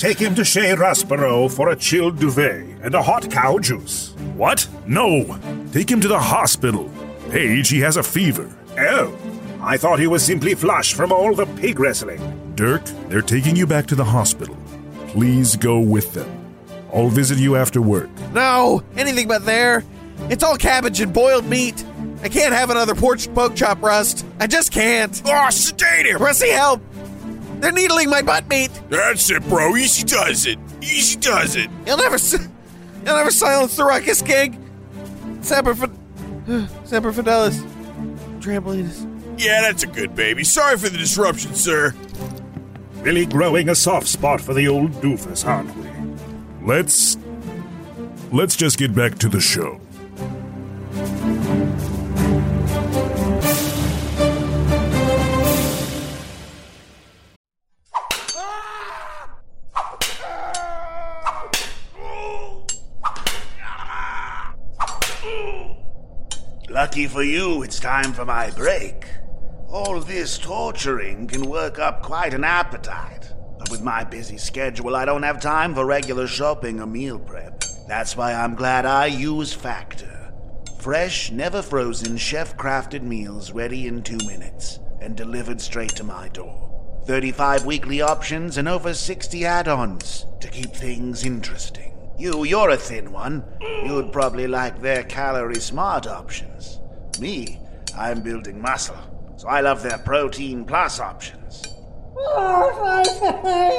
Take 0.00 0.18
him 0.18 0.34
to 0.36 0.46
Chez 0.46 0.76
Rasborough 0.76 1.50
for 1.50 1.68
a 1.68 1.76
chilled 1.76 2.18
duvet 2.18 2.64
and 2.82 2.94
a 2.94 3.02
hot 3.02 3.30
cow 3.30 3.58
juice. 3.58 4.14
What? 4.34 4.66
No. 4.86 5.38
Take 5.72 5.90
him 5.90 6.00
to 6.00 6.08
the 6.08 6.18
hospital. 6.18 6.90
Page, 7.28 7.68
he 7.68 7.80
has 7.80 7.98
a 7.98 8.02
fever. 8.02 8.50
Oh, 8.78 9.14
I 9.60 9.76
thought 9.76 9.98
he 9.98 10.06
was 10.06 10.24
simply 10.24 10.54
flushed 10.54 10.94
from 10.94 11.12
all 11.12 11.34
the 11.34 11.44
pig 11.44 11.78
wrestling. 11.78 12.18
Dirk, 12.54 12.82
they're 13.10 13.20
taking 13.20 13.56
you 13.56 13.66
back 13.66 13.84
to 13.88 13.94
the 13.94 14.02
hospital. 14.02 14.56
Please 15.08 15.54
go 15.54 15.80
with 15.80 16.14
them. 16.14 16.54
I'll 16.94 17.10
visit 17.10 17.36
you 17.36 17.56
after 17.56 17.82
work. 17.82 18.08
No, 18.32 18.82
anything 18.96 19.28
but 19.28 19.44
there. 19.44 19.84
It's 20.30 20.42
all 20.42 20.56
cabbage 20.56 21.02
and 21.02 21.12
boiled 21.12 21.44
meat. 21.44 21.84
I 22.22 22.30
can't 22.30 22.54
have 22.54 22.70
another 22.70 22.94
porch 22.94 23.30
pork 23.34 23.54
chop 23.54 23.82
rust. 23.82 24.24
I 24.38 24.46
just 24.46 24.72
can't. 24.72 25.20
Oh, 25.26 25.50
sedate 25.50 26.06
him! 26.06 26.22
Rusty, 26.22 26.48
help! 26.48 26.80
They're 27.60 27.72
needling 27.72 28.10
my 28.10 28.22
butt 28.22 28.48
meat. 28.48 28.70
That's 28.88 29.30
it, 29.30 29.42
bro. 29.48 29.76
Easy 29.76 30.04
does 30.04 30.46
it. 30.46 30.58
Easy 30.80 31.18
does 31.18 31.56
it. 31.56 31.70
You'll 31.86 31.98
never, 31.98 32.18
si- 32.18 32.38
you'll 33.04 33.16
never 33.16 33.30
silence 33.30 33.76
the 33.76 33.84
ruckus, 33.84 34.22
King. 34.22 34.56
Semper, 35.42 35.74
Fi- 35.74 35.86
Semper 36.84 37.12
Fidelis. 37.12 37.60
Trampolinus. 38.40 39.06
Yeah, 39.38 39.60
that's 39.62 39.82
a 39.82 39.86
good 39.86 40.14
baby. 40.14 40.42
Sorry 40.44 40.76
for 40.76 40.88
the 40.88 40.98
disruption, 40.98 41.54
sir. 41.54 41.94
Really 42.96 43.26
growing 43.26 43.68
a 43.68 43.74
soft 43.74 44.06
spot 44.06 44.40
for 44.40 44.54
the 44.54 44.68
old 44.68 44.90
doofus, 44.92 45.46
aren't 45.46 45.74
we? 45.76 46.66
Let's. 46.66 47.16
Let's 48.32 48.54
just 48.56 48.78
get 48.78 48.94
back 48.94 49.18
to 49.18 49.28
the 49.28 49.40
show. 49.40 49.80
Lucky 66.90 67.06
for 67.06 67.22
you, 67.22 67.62
it's 67.62 67.78
time 67.78 68.12
for 68.12 68.24
my 68.24 68.50
break. 68.50 69.06
All 69.68 70.00
this 70.00 70.36
torturing 70.36 71.28
can 71.28 71.48
work 71.48 71.78
up 71.78 72.02
quite 72.02 72.34
an 72.34 72.42
appetite. 72.42 73.32
But 73.60 73.70
with 73.70 73.80
my 73.80 74.02
busy 74.02 74.36
schedule, 74.38 74.96
I 74.96 75.04
don't 75.04 75.22
have 75.22 75.40
time 75.40 75.72
for 75.72 75.86
regular 75.86 76.26
shopping 76.26 76.80
or 76.80 76.88
meal 76.88 77.20
prep. 77.20 77.62
That's 77.86 78.16
why 78.16 78.32
I'm 78.32 78.56
glad 78.56 78.86
I 78.86 79.06
use 79.06 79.52
Factor. 79.52 80.32
Fresh, 80.80 81.30
never 81.30 81.62
frozen, 81.62 82.16
chef 82.16 82.56
crafted 82.56 83.02
meals 83.02 83.52
ready 83.52 83.86
in 83.86 84.02
two 84.02 84.18
minutes 84.26 84.80
and 85.00 85.16
delivered 85.16 85.60
straight 85.60 85.94
to 85.94 86.02
my 86.02 86.28
door. 86.30 87.02
35 87.06 87.66
weekly 87.66 88.00
options 88.00 88.58
and 88.58 88.66
over 88.68 88.94
60 88.94 89.44
add 89.44 89.68
ons 89.68 90.26
to 90.40 90.48
keep 90.48 90.72
things 90.72 91.24
interesting. 91.24 91.96
You, 92.18 92.42
you're 92.42 92.70
a 92.70 92.76
thin 92.76 93.12
one. 93.12 93.44
You'd 93.60 94.12
probably 94.12 94.48
like 94.48 94.80
their 94.80 95.04
calorie 95.04 95.60
smart 95.60 96.08
options. 96.08 96.79
Me, 97.20 97.60
I'm 97.96 98.22
building 98.22 98.60
muscle, 98.60 98.96
so 99.36 99.46
I 99.46 99.60
love 99.60 99.82
their 99.82 99.98
protein 99.98 100.64
plus 100.64 100.98
options. 101.00 101.62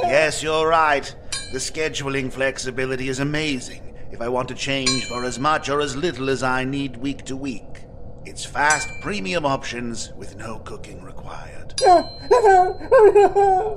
Yes, 0.04 0.42
you're 0.42 0.68
right. 0.68 1.14
The 1.52 1.58
scheduling 1.58 2.32
flexibility 2.32 3.08
is 3.08 3.18
amazing 3.20 3.94
if 4.10 4.20
I 4.20 4.28
want 4.28 4.48
to 4.48 4.54
change 4.54 5.06
for 5.06 5.24
as 5.24 5.38
much 5.38 5.68
or 5.68 5.80
as 5.80 5.96
little 5.96 6.28
as 6.30 6.42
I 6.42 6.64
need 6.64 6.96
week 6.96 7.24
to 7.26 7.36
week. 7.36 7.84
It's 8.24 8.44
fast 8.44 8.88
premium 9.00 9.44
options 9.44 10.12
with 10.16 10.36
no 10.36 10.58
cooking 10.60 11.02
required. 11.02 11.74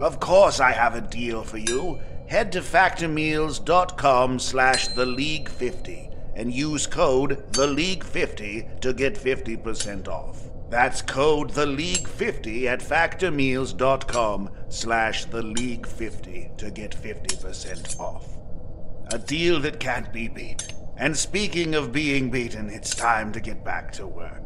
Of 0.01 0.19
course 0.19 0.59
I 0.59 0.71
have 0.71 0.95
a 0.95 1.01
deal 1.01 1.43
for 1.43 1.57
you. 1.57 1.99
Head 2.27 2.51
to 2.51 2.61
factormeals.com 2.61 4.39
slash 4.39 4.87
the 4.89 5.05
league 5.05 5.49
50 5.49 6.09
and 6.35 6.53
use 6.53 6.85
code 6.85 7.51
the 7.53 7.67
league 7.67 8.03
50 8.03 8.67
to 8.81 8.93
get 8.93 9.15
50% 9.15 10.07
off. 10.07 10.41
That's 10.69 11.01
code 11.01 11.51
the 11.51 11.65
league 11.65 12.07
50 12.07 12.67
at 12.67 12.79
factormeals.com 12.79 14.49
slash 14.69 15.25
the 15.25 15.43
league 15.43 15.87
50 15.87 16.51
to 16.57 16.71
get 16.71 16.91
50% 16.91 17.99
off. 17.99 18.27
A 19.11 19.19
deal 19.19 19.59
that 19.61 19.79
can't 19.79 20.11
be 20.11 20.27
beat. 20.27 20.73
And 20.97 21.15
speaking 21.15 21.75
of 21.75 21.91
being 21.91 22.31
beaten, 22.31 22.69
it's 22.69 22.95
time 22.95 23.31
to 23.33 23.39
get 23.39 23.63
back 23.63 23.91
to 23.93 24.07
work. 24.07 24.45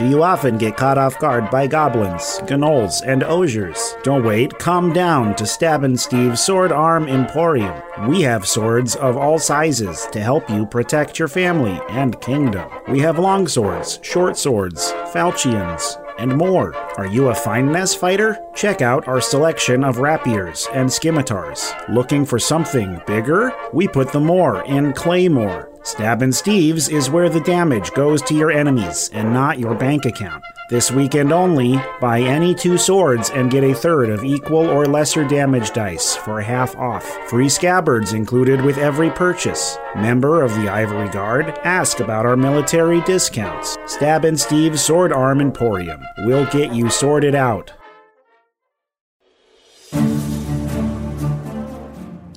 Do 0.00 0.08
you 0.08 0.22
often 0.22 0.56
get 0.56 0.78
caught 0.78 0.96
off 0.96 1.18
guard 1.18 1.50
by 1.50 1.66
goblins, 1.66 2.40
gnolls, 2.46 3.02
and 3.06 3.22
osiers? 3.22 3.96
Don't 4.02 4.24
wait, 4.24 4.58
calm 4.58 4.94
down 4.94 5.36
to 5.36 5.44
Stabbin' 5.44 5.98
Steve's 5.98 6.42
Sword 6.42 6.72
Arm 6.72 7.06
Emporium. 7.06 7.82
We 8.08 8.22
have 8.22 8.48
swords 8.48 8.96
of 8.96 9.18
all 9.18 9.38
sizes 9.38 10.08
to 10.12 10.22
help 10.22 10.48
you 10.48 10.64
protect 10.64 11.18
your 11.18 11.28
family 11.28 11.78
and 11.90 12.18
kingdom. 12.22 12.70
We 12.88 13.00
have 13.00 13.18
long 13.18 13.46
swords, 13.46 13.98
short 14.00 14.38
swords, 14.38 14.90
falchions, 15.12 15.98
and 16.18 16.34
more. 16.34 16.74
Are 16.96 17.06
you 17.06 17.28
a 17.28 17.34
finesse 17.34 17.94
fighter? 17.94 18.38
Check 18.54 18.80
out 18.80 19.06
our 19.06 19.20
selection 19.20 19.84
of 19.84 19.98
rapiers 19.98 20.66
and 20.72 20.90
scimitars. 20.90 21.74
Looking 21.90 22.24
for 22.24 22.38
something 22.38 23.02
bigger? 23.06 23.52
We 23.74 23.86
put 23.86 24.12
the 24.12 24.20
more 24.20 24.64
in 24.64 24.94
Claymore. 24.94 25.69
Stabbin' 25.82 26.30
Steve's 26.32 26.90
is 26.90 27.08
where 27.08 27.30
the 27.30 27.40
damage 27.40 27.92
goes 27.92 28.20
to 28.22 28.34
your 28.34 28.50
enemies 28.50 29.08
and 29.14 29.32
not 29.32 29.58
your 29.58 29.74
bank 29.74 30.04
account. 30.04 30.44
This 30.68 30.90
weekend 30.90 31.32
only, 31.32 31.80
buy 32.02 32.20
any 32.20 32.54
two 32.54 32.76
swords 32.76 33.30
and 33.30 33.50
get 33.50 33.64
a 33.64 33.74
third 33.74 34.10
of 34.10 34.22
equal 34.22 34.68
or 34.68 34.84
lesser 34.84 35.26
damage 35.26 35.72
dice 35.72 36.14
for 36.14 36.42
half 36.42 36.76
off. 36.76 37.04
Free 37.30 37.48
scabbards 37.48 38.12
included 38.12 38.60
with 38.60 38.76
every 38.76 39.10
purchase. 39.10 39.78
Member 39.96 40.42
of 40.42 40.54
the 40.54 40.68
Ivory 40.68 41.08
Guard, 41.08 41.58
ask 41.64 42.00
about 42.00 42.26
our 42.26 42.36
military 42.36 43.00
discounts. 43.02 43.78
Stabbin' 43.86 44.36
Steve's 44.36 44.82
Sword 44.82 45.14
Arm 45.14 45.40
Emporium. 45.40 46.02
We'll 46.18 46.46
get 46.46 46.74
you 46.74 46.90
sorted 46.90 47.34
out. 47.34 47.72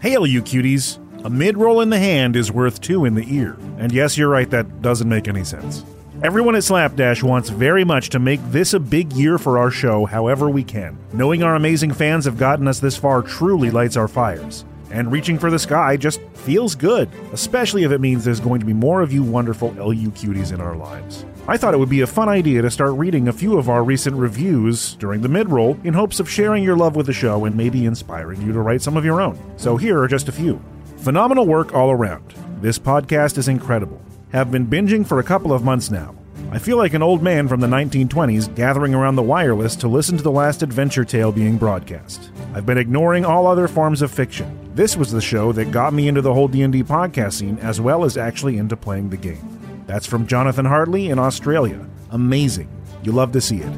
Hail, 0.02 0.26
you 0.26 0.41
cuties! 0.41 1.03
A 1.26 1.30
mid 1.30 1.58
roll 1.58 1.80
in 1.80 1.90
the 1.90 2.00
hand 2.00 2.36
is 2.36 2.52
worth 2.52 2.82
two 2.82 3.06
in 3.06 3.16
the 3.16 3.26
ear. 3.34 3.56
And 3.78 3.94
yes, 3.94 4.18
you're 4.18 4.28
right, 4.28 4.50
that 4.50 4.82
doesn't 4.82 5.08
make 5.08 5.30
any 5.30 5.46
sense. 5.46 5.86
Everyone 6.22 6.54
at 6.54 6.66
Slapdash 6.66 7.24
wants 7.24 7.48
very 7.48 7.86
much 7.86 8.10
to 8.10 8.20
make 8.20 8.42
this 8.52 8.74
a 8.74 8.80
big 8.80 9.14
year 9.14 9.38
for 9.38 9.58
our 9.58 9.72
show 9.72 10.04
however 10.04 10.50
we 10.50 10.66
can. 10.66 10.98
Knowing 11.14 11.42
our 11.42 11.56
amazing 11.56 11.94
fans 11.94 12.26
have 12.26 12.38
gotten 12.38 12.68
us 12.68 12.82
this 12.82 12.98
far 12.98 13.22
truly 13.22 13.72
lights 13.72 13.96
our 13.96 14.10
fires. 14.10 14.66
And 14.92 15.14
reaching 15.14 15.40
for 15.40 15.50
the 15.50 15.58
sky 15.58 15.96
just 15.96 16.22
feels 16.34 16.76
good, 16.76 17.10
especially 17.32 17.84
if 17.84 17.92
it 17.94 18.02
means 18.02 18.26
there's 18.26 18.42
going 18.42 18.60
to 18.60 18.66
be 18.66 18.74
more 18.74 19.02
of 19.02 19.14
you 19.14 19.24
wonderful 19.24 19.70
LU 19.78 20.12
cuties 20.12 20.54
in 20.54 20.60
our 20.60 20.76
lives. 20.76 21.26
I 21.48 21.56
thought 21.56 21.74
it 21.74 21.80
would 21.80 21.90
be 21.90 22.02
a 22.02 22.08
fun 22.08 22.28
idea 22.28 22.62
to 22.62 22.70
start 22.70 22.94
reading 22.96 23.30
a 23.30 23.34
few 23.34 23.58
of 23.58 23.70
our 23.70 23.84
recent 23.84 24.18
reviews 24.18 24.96
during 24.96 25.22
the 25.22 25.30
mid 25.30 25.50
roll 25.50 25.78
in 25.86 25.94
hopes 25.94 26.20
of 26.20 26.30
sharing 26.30 26.66
your 26.66 26.76
love 26.76 26.98
with 26.98 27.06
the 27.06 27.14
show 27.14 27.46
and 27.46 27.56
maybe 27.56 27.86
inspiring 27.86 28.42
you 28.42 28.52
to 28.52 28.60
write 28.60 28.82
some 28.82 28.98
of 28.98 29.06
your 29.06 29.22
own. 29.22 29.40
So 29.56 29.78
here 29.78 30.02
are 30.02 30.08
just 30.10 30.28
a 30.28 30.34
few. 30.34 30.62
Phenomenal 31.04 31.45
work 31.45 31.74
all 31.74 31.91
around. 31.91 32.34
This 32.62 32.80
podcast 32.80 33.38
is 33.38 33.49
incredible. 33.49 34.01
Have 34.32 34.51
been 34.51 34.66
binging 34.66 35.06
for 35.06 35.20
a 35.20 35.24
couple 35.24 35.51
of 35.51 35.62
months 35.62 35.91
now. 35.91 36.16
I 36.49 36.60
feel 36.60 36.78
like 36.78 36.93
an 36.93 37.04
old 37.04 37.22
man 37.22 37.49
from 37.49 37.60
the 37.60 37.68
1920s 37.68 38.56
gathering 38.56 38.95
around 38.95 39.18
the 39.18 39.22
wireless 39.22 39.76
to 39.78 39.89
listen 39.89 40.16
to 40.16 40.24
the 40.24 40.32
last 40.32 40.64
adventure 40.64 41.04
tale 41.04 41.34
being 41.34 41.58
broadcast. 41.58 42.32
I've 42.54 42.66
been 42.66 42.78
ignoring 42.78 43.26
all 43.26 43.47
other 43.47 43.68
forms 43.68 44.01
of 44.01 44.12
fiction. 44.12 44.72
This 44.76 44.95
was 44.95 45.12
the 45.12 45.20
show 45.20 45.51
that 45.51 45.72
got 45.72 45.91
me 45.91 46.08
into 46.08 46.22
the 46.22 46.34
whole 46.34 46.47
D&D 46.47 46.84
podcast 46.84 47.34
scene 47.34 47.58
as 47.58 47.82
well 47.82 48.06
as 48.06 48.16
actually 48.16 48.56
into 48.56 48.78
playing 48.78 49.10
the 49.10 49.18
game. 49.18 49.84
That's 49.88 50.08
from 50.08 50.26
Jonathan 50.26 50.64
Hartley 50.64 51.10
in 51.10 51.20
Australia. 51.20 51.86
Amazing. 52.12 52.70
You 53.04 53.12
love 53.12 53.34
to 53.34 53.41
see 53.41 53.58
it. 53.58 53.74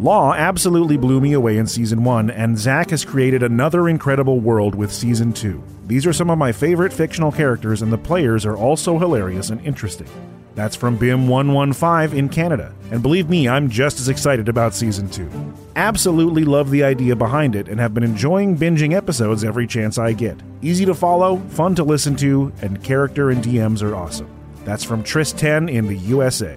Law 0.00 0.34
absolutely 0.34 0.96
blew 0.96 1.20
me 1.20 1.34
away 1.34 1.56
in 1.56 1.68
season 1.68 2.02
1, 2.02 2.30
and 2.30 2.58
Zach 2.58 2.90
has 2.90 3.04
created 3.04 3.44
another 3.44 3.88
incredible 3.88 4.40
world 4.40 4.74
with 4.74 4.92
season 4.92 5.32
2. 5.32 5.62
These 5.86 6.06
are 6.06 6.12
some 6.12 6.30
of 6.30 6.38
my 6.38 6.50
favorite 6.50 6.92
fictional 6.92 7.30
characters, 7.30 7.82
and 7.82 7.92
the 7.92 7.98
players 7.98 8.46
are 8.46 8.56
also 8.56 8.98
hilarious 8.98 9.50
and 9.50 9.60
interesting. 9.66 10.08
That's 10.54 10.76
from 10.76 10.98
BIM115 10.98 12.14
in 12.14 12.28
Canada. 12.28 12.72
And 12.90 13.02
believe 13.02 13.28
me, 13.28 13.48
I'm 13.48 13.68
just 13.68 14.00
as 14.00 14.08
excited 14.08 14.48
about 14.48 14.72
season 14.72 15.10
2. 15.10 15.28
Absolutely 15.76 16.44
love 16.44 16.70
the 16.70 16.84
idea 16.84 17.16
behind 17.16 17.56
it 17.56 17.68
and 17.68 17.80
have 17.80 17.92
been 17.92 18.04
enjoying 18.04 18.56
binging 18.56 18.94
episodes 18.94 19.44
every 19.44 19.66
chance 19.66 19.98
I 19.98 20.12
get. 20.12 20.40
Easy 20.62 20.84
to 20.86 20.94
follow, 20.94 21.38
fun 21.50 21.74
to 21.74 21.84
listen 21.84 22.16
to, 22.16 22.52
and 22.62 22.82
character 22.82 23.30
and 23.30 23.42
DMs 23.42 23.82
are 23.82 23.96
awesome. 23.96 24.30
That's 24.64 24.84
from 24.84 25.02
Tris10 25.02 25.70
in 25.70 25.86
the 25.86 25.96
USA. 25.96 26.56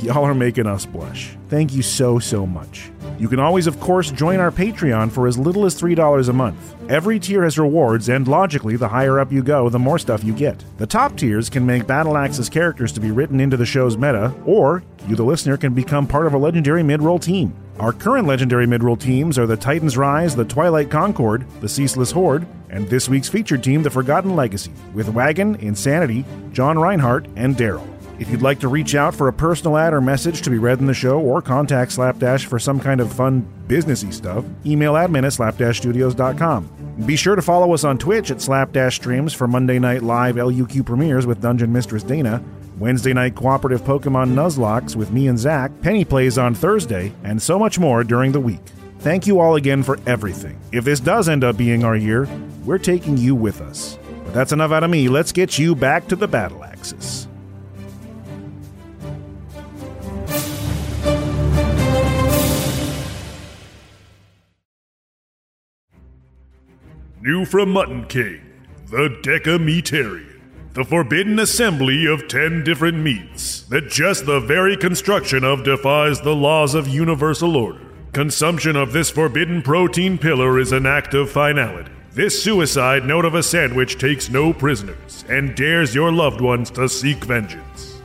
Y'all 0.00 0.24
are 0.24 0.34
making 0.34 0.66
us 0.66 0.86
blush. 0.86 1.36
Thank 1.48 1.72
you 1.72 1.82
so, 1.82 2.20
so 2.20 2.46
much. 2.46 2.90
You 3.18 3.26
can 3.26 3.40
always, 3.40 3.66
of 3.66 3.80
course, 3.80 4.12
join 4.12 4.38
our 4.38 4.52
Patreon 4.52 5.10
for 5.10 5.26
as 5.26 5.36
little 5.36 5.66
as 5.66 5.80
$3 5.80 6.28
a 6.28 6.32
month. 6.32 6.76
Every 6.88 7.18
tier 7.18 7.42
has 7.42 7.58
rewards, 7.58 8.08
and 8.08 8.28
logically, 8.28 8.76
the 8.76 8.86
higher 8.86 9.18
up 9.18 9.32
you 9.32 9.42
go, 9.42 9.68
the 9.68 9.78
more 9.78 9.98
stuff 9.98 10.22
you 10.22 10.32
get. 10.32 10.62
The 10.76 10.86
top 10.86 11.16
tiers 11.16 11.50
can 11.50 11.66
make 11.66 11.88
Battle 11.88 12.16
Axis 12.16 12.48
characters 12.48 12.92
to 12.92 13.00
be 13.00 13.10
written 13.10 13.40
into 13.40 13.56
the 13.56 13.66
show's 13.66 13.96
meta, 13.96 14.32
or 14.46 14.84
you, 15.08 15.16
the 15.16 15.24
listener, 15.24 15.56
can 15.56 15.74
become 15.74 16.06
part 16.06 16.26
of 16.26 16.34
a 16.34 16.38
legendary 16.38 16.84
mid-roll 16.84 17.18
team. 17.18 17.52
Our 17.80 17.92
current 17.92 18.28
legendary 18.28 18.66
mid-roll 18.66 18.96
teams 18.96 19.36
are 19.36 19.46
the 19.46 19.56
Titans 19.56 19.96
Rise, 19.96 20.36
the 20.36 20.44
Twilight 20.44 20.90
Concord, 20.90 21.44
the 21.60 21.68
Ceaseless 21.68 22.12
Horde, 22.12 22.46
and 22.70 22.88
this 22.88 23.08
week's 23.08 23.28
featured 23.28 23.64
team, 23.64 23.82
the 23.82 23.90
Forgotten 23.90 24.36
Legacy, 24.36 24.72
with 24.94 25.08
Wagon, 25.08 25.56
Insanity, 25.56 26.24
John 26.52 26.78
Reinhardt, 26.78 27.26
and 27.34 27.56
Daryl. 27.56 27.86
If 28.18 28.30
you'd 28.30 28.42
like 28.42 28.58
to 28.60 28.68
reach 28.68 28.96
out 28.96 29.14
for 29.14 29.28
a 29.28 29.32
personal 29.32 29.76
ad 29.76 29.94
or 29.94 30.00
message 30.00 30.42
to 30.42 30.50
be 30.50 30.58
read 30.58 30.80
in 30.80 30.86
the 30.86 30.94
show 30.94 31.20
or 31.20 31.40
contact 31.40 31.92
Slapdash 31.92 32.46
for 32.46 32.58
some 32.58 32.80
kind 32.80 33.00
of 33.00 33.12
fun 33.12 33.46
businessy 33.68 34.12
stuff, 34.12 34.44
email 34.66 34.94
admin 34.94 35.24
at 35.24 35.32
slapdashstudios.com. 35.32 37.04
Be 37.06 37.14
sure 37.14 37.36
to 37.36 37.42
follow 37.42 37.72
us 37.72 37.84
on 37.84 37.96
Twitch 37.96 38.32
at 38.32 38.38
Slapdash 38.38 38.96
Streams 38.96 39.32
for 39.32 39.46
Monday 39.46 39.78
night 39.78 40.02
live 40.02 40.34
LUQ 40.34 40.84
premieres 40.84 41.26
with 41.26 41.40
Dungeon 41.40 41.72
Mistress 41.72 42.02
Dana, 42.02 42.42
Wednesday 42.80 43.12
night 43.12 43.36
cooperative 43.36 43.82
Pokemon 43.82 44.34
Nuzlockes 44.34 44.96
with 44.96 45.12
me 45.12 45.28
and 45.28 45.38
Zach, 45.38 45.70
Penny 45.80 46.04
Plays 46.04 46.38
on 46.38 46.56
Thursday, 46.56 47.12
and 47.22 47.40
so 47.40 47.56
much 47.56 47.78
more 47.78 48.02
during 48.02 48.32
the 48.32 48.40
week. 48.40 48.60
Thank 48.98 49.28
you 49.28 49.38
all 49.38 49.54
again 49.54 49.84
for 49.84 49.96
everything. 50.08 50.58
If 50.72 50.84
this 50.84 50.98
does 50.98 51.28
end 51.28 51.44
up 51.44 51.56
being 51.56 51.84
our 51.84 51.94
year, 51.94 52.28
we're 52.64 52.78
taking 52.78 53.16
you 53.16 53.36
with 53.36 53.60
us. 53.60 53.96
But 54.24 54.34
that's 54.34 54.52
enough 54.52 54.72
out 54.72 54.82
of 54.82 54.90
me. 54.90 55.08
Let's 55.08 55.30
get 55.30 55.56
you 55.56 55.76
back 55.76 56.08
to 56.08 56.16
the 56.16 56.26
battle 56.26 56.64
axis. 56.64 57.28
New 67.28 67.44
from 67.44 67.70
Mutton 67.70 68.06
King, 68.06 68.40
the 68.86 69.18
Decameatarian, 69.22 70.40
the 70.72 70.82
forbidden 70.82 71.38
assembly 71.38 72.06
of 72.06 72.26
ten 72.26 72.64
different 72.64 72.96
meats 72.96 73.64
that 73.64 73.90
just 73.90 74.24
the 74.24 74.40
very 74.40 74.78
construction 74.78 75.44
of 75.44 75.62
defies 75.62 76.22
the 76.22 76.34
laws 76.34 76.74
of 76.74 76.88
universal 76.88 77.54
order. 77.54 77.84
Consumption 78.14 78.76
of 78.76 78.94
this 78.94 79.10
forbidden 79.10 79.60
protein 79.60 80.16
pillar 80.16 80.58
is 80.58 80.72
an 80.72 80.86
act 80.86 81.12
of 81.12 81.30
finality. 81.30 81.90
This 82.12 82.42
suicide 82.42 83.04
note 83.04 83.26
of 83.26 83.34
a 83.34 83.42
sandwich 83.42 83.98
takes 83.98 84.30
no 84.30 84.54
prisoners 84.54 85.26
and 85.28 85.54
dares 85.54 85.94
your 85.94 86.10
loved 86.10 86.40
ones 86.40 86.70
to 86.70 86.88
seek 86.88 87.22
vengeance. 87.26 88.00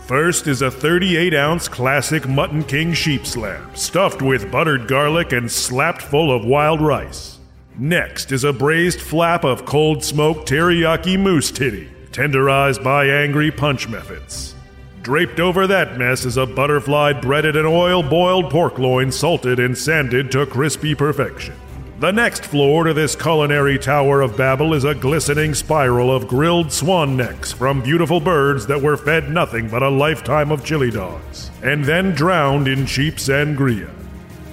First 0.00 0.48
is 0.48 0.60
a 0.60 0.70
38 0.70 1.32
ounce 1.32 1.66
classic 1.66 2.28
Mutton 2.28 2.62
King 2.62 2.92
sheep 2.92 3.26
slab, 3.26 3.74
stuffed 3.74 4.20
with 4.20 4.52
buttered 4.52 4.86
garlic 4.86 5.32
and 5.32 5.50
slapped 5.50 6.02
full 6.02 6.30
of 6.30 6.44
wild 6.44 6.82
rice. 6.82 7.35
Next 7.78 8.32
is 8.32 8.44
a 8.44 8.54
braised 8.54 9.02
flap 9.02 9.44
of 9.44 9.66
cold 9.66 10.02
smoked 10.02 10.48
teriyaki 10.48 11.18
moose 11.18 11.50
titty, 11.50 11.90
tenderized 12.10 12.82
by 12.82 13.06
angry 13.06 13.50
punch 13.50 13.86
methods. 13.86 14.54
Draped 15.02 15.40
over 15.40 15.66
that 15.66 15.98
mess 15.98 16.24
is 16.24 16.38
a 16.38 16.46
butterfly 16.46 17.12
breaded 17.12 17.54
and 17.54 17.66
oil 17.66 18.02
boiled 18.02 18.50
pork 18.50 18.78
loin 18.78 19.12
salted 19.12 19.60
and 19.60 19.76
sanded 19.76 20.30
to 20.32 20.46
crispy 20.46 20.94
perfection. 20.94 21.54
The 22.00 22.12
next 22.12 22.46
floor 22.46 22.84
to 22.84 22.94
this 22.94 23.14
culinary 23.14 23.78
Tower 23.78 24.22
of 24.22 24.38
Babel 24.38 24.72
is 24.72 24.84
a 24.84 24.94
glistening 24.94 25.52
spiral 25.52 26.10
of 26.10 26.28
grilled 26.28 26.72
swan 26.72 27.14
necks 27.14 27.52
from 27.52 27.82
beautiful 27.82 28.20
birds 28.20 28.66
that 28.68 28.80
were 28.80 28.96
fed 28.96 29.30
nothing 29.30 29.68
but 29.68 29.82
a 29.82 29.90
lifetime 29.90 30.50
of 30.50 30.64
chili 30.64 30.90
dogs, 30.90 31.50
and 31.62 31.84
then 31.84 32.12
drowned 32.12 32.68
in 32.68 32.86
cheap 32.86 33.16
sangria. 33.16 33.95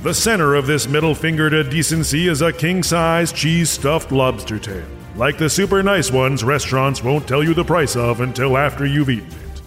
The 0.04 0.14
center 0.14 0.56
of 0.56 0.68
this 0.68 0.86
middle 0.86 1.16
finger 1.16 1.50
to 1.50 1.64
decency 1.64 2.28
is 2.28 2.42
a 2.42 2.52
king 2.52 2.84
size 2.84 3.32
cheese 3.32 3.70
stuffed 3.70 4.12
lobster 4.12 4.60
tail. 4.60 4.86
Like 5.16 5.38
the 5.38 5.50
super 5.50 5.82
nice 5.82 6.12
ones, 6.12 6.44
restaurants 6.44 7.02
won't 7.02 7.26
tell 7.26 7.42
you 7.42 7.54
the 7.54 7.64
price 7.64 7.96
of 7.96 8.20
until 8.20 8.58
after 8.58 8.86
you've 8.86 9.10
eaten 9.10 9.30
it. 9.30 9.62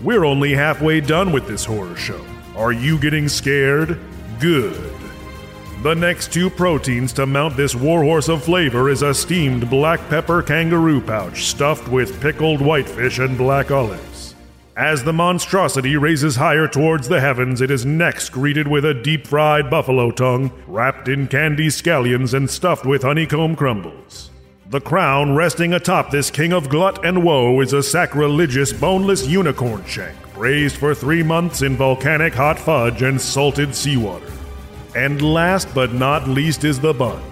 We're 0.00 0.24
only 0.24 0.54
halfway 0.54 1.02
done 1.02 1.30
with 1.30 1.46
this 1.46 1.66
horror 1.66 1.94
show. 1.94 2.24
Are 2.56 2.72
you 2.72 2.98
getting 2.98 3.28
scared? 3.28 4.00
Good. 4.40 4.94
The 5.82 5.92
next 5.94 6.32
two 6.32 6.48
proteins 6.48 7.12
to 7.12 7.26
mount 7.26 7.58
this 7.58 7.74
warhorse 7.74 8.30
of 8.30 8.42
flavor 8.42 8.88
is 8.88 9.02
a 9.02 9.12
steamed 9.12 9.68
black 9.68 10.00
pepper 10.08 10.42
kangaroo 10.42 11.02
pouch 11.02 11.44
stuffed 11.44 11.88
with 11.88 12.18
pickled 12.18 12.62
whitefish 12.62 13.18
and 13.18 13.36
black 13.36 13.70
olives. 13.70 14.11
As 14.76 15.04
the 15.04 15.12
monstrosity 15.12 15.98
raises 15.98 16.36
higher 16.36 16.66
towards 16.66 17.06
the 17.06 17.20
heavens, 17.20 17.60
it 17.60 17.70
is 17.70 17.84
next 17.84 18.30
greeted 18.30 18.66
with 18.66 18.86
a 18.86 18.94
deep 18.94 19.26
fried 19.26 19.68
buffalo 19.68 20.10
tongue 20.10 20.50
wrapped 20.66 21.08
in 21.08 21.28
candy 21.28 21.66
scallions 21.66 22.32
and 22.32 22.48
stuffed 22.48 22.86
with 22.86 23.02
honeycomb 23.02 23.54
crumbles. 23.54 24.30
The 24.70 24.80
crown 24.80 25.34
resting 25.34 25.74
atop 25.74 26.10
this 26.10 26.30
king 26.30 26.54
of 26.54 26.70
glut 26.70 27.04
and 27.04 27.22
woe 27.22 27.60
is 27.60 27.74
a 27.74 27.82
sacrilegious 27.82 28.72
boneless 28.72 29.26
unicorn 29.26 29.84
shank, 29.84 30.16
braised 30.32 30.76
for 30.76 30.94
three 30.94 31.22
months 31.22 31.60
in 31.60 31.76
volcanic 31.76 32.32
hot 32.32 32.58
fudge 32.58 33.02
and 33.02 33.20
salted 33.20 33.74
seawater. 33.74 34.32
And 34.96 35.20
last 35.20 35.68
but 35.74 35.92
not 35.92 36.26
least 36.28 36.64
is 36.64 36.80
the 36.80 36.94
bun. 36.94 37.22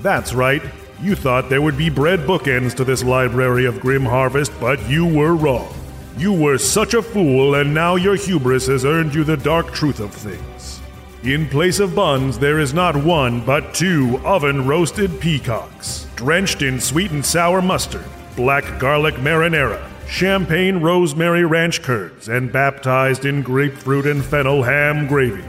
That's 0.00 0.34
right, 0.34 0.62
you 1.00 1.16
thought 1.16 1.48
there 1.48 1.62
would 1.62 1.78
be 1.78 1.88
bread 1.88 2.20
bookends 2.20 2.74
to 2.74 2.84
this 2.84 3.02
library 3.02 3.64
of 3.64 3.80
grim 3.80 4.04
harvest, 4.04 4.52
but 4.60 4.78
you 4.90 5.06
were 5.06 5.34
wrong. 5.34 5.72
You 6.18 6.32
were 6.32 6.58
such 6.58 6.92
a 6.94 7.02
fool, 7.02 7.54
and 7.54 7.72
now 7.72 7.96
your 7.96 8.16
hubris 8.16 8.66
has 8.66 8.84
earned 8.84 9.14
you 9.14 9.24
the 9.24 9.36
dark 9.36 9.72
truth 9.72 9.98
of 9.98 10.12
things. 10.12 10.80
In 11.24 11.48
place 11.48 11.80
of 11.80 11.94
buns, 11.94 12.38
there 12.38 12.58
is 12.58 12.74
not 12.74 12.96
one, 12.96 13.44
but 13.44 13.72
two 13.72 14.20
oven 14.24 14.66
roasted 14.66 15.20
peacocks, 15.20 16.06
drenched 16.16 16.60
in 16.62 16.80
sweet 16.80 17.12
and 17.12 17.24
sour 17.24 17.62
mustard, 17.62 18.04
black 18.36 18.78
garlic 18.78 19.14
marinara, 19.14 19.82
champagne 20.06 20.78
rosemary 20.78 21.44
ranch 21.44 21.80
curds, 21.80 22.28
and 22.28 22.52
baptized 22.52 23.24
in 23.24 23.42
grapefruit 23.42 24.04
and 24.04 24.22
fennel 24.22 24.62
ham 24.62 25.06
gravy. 25.06 25.44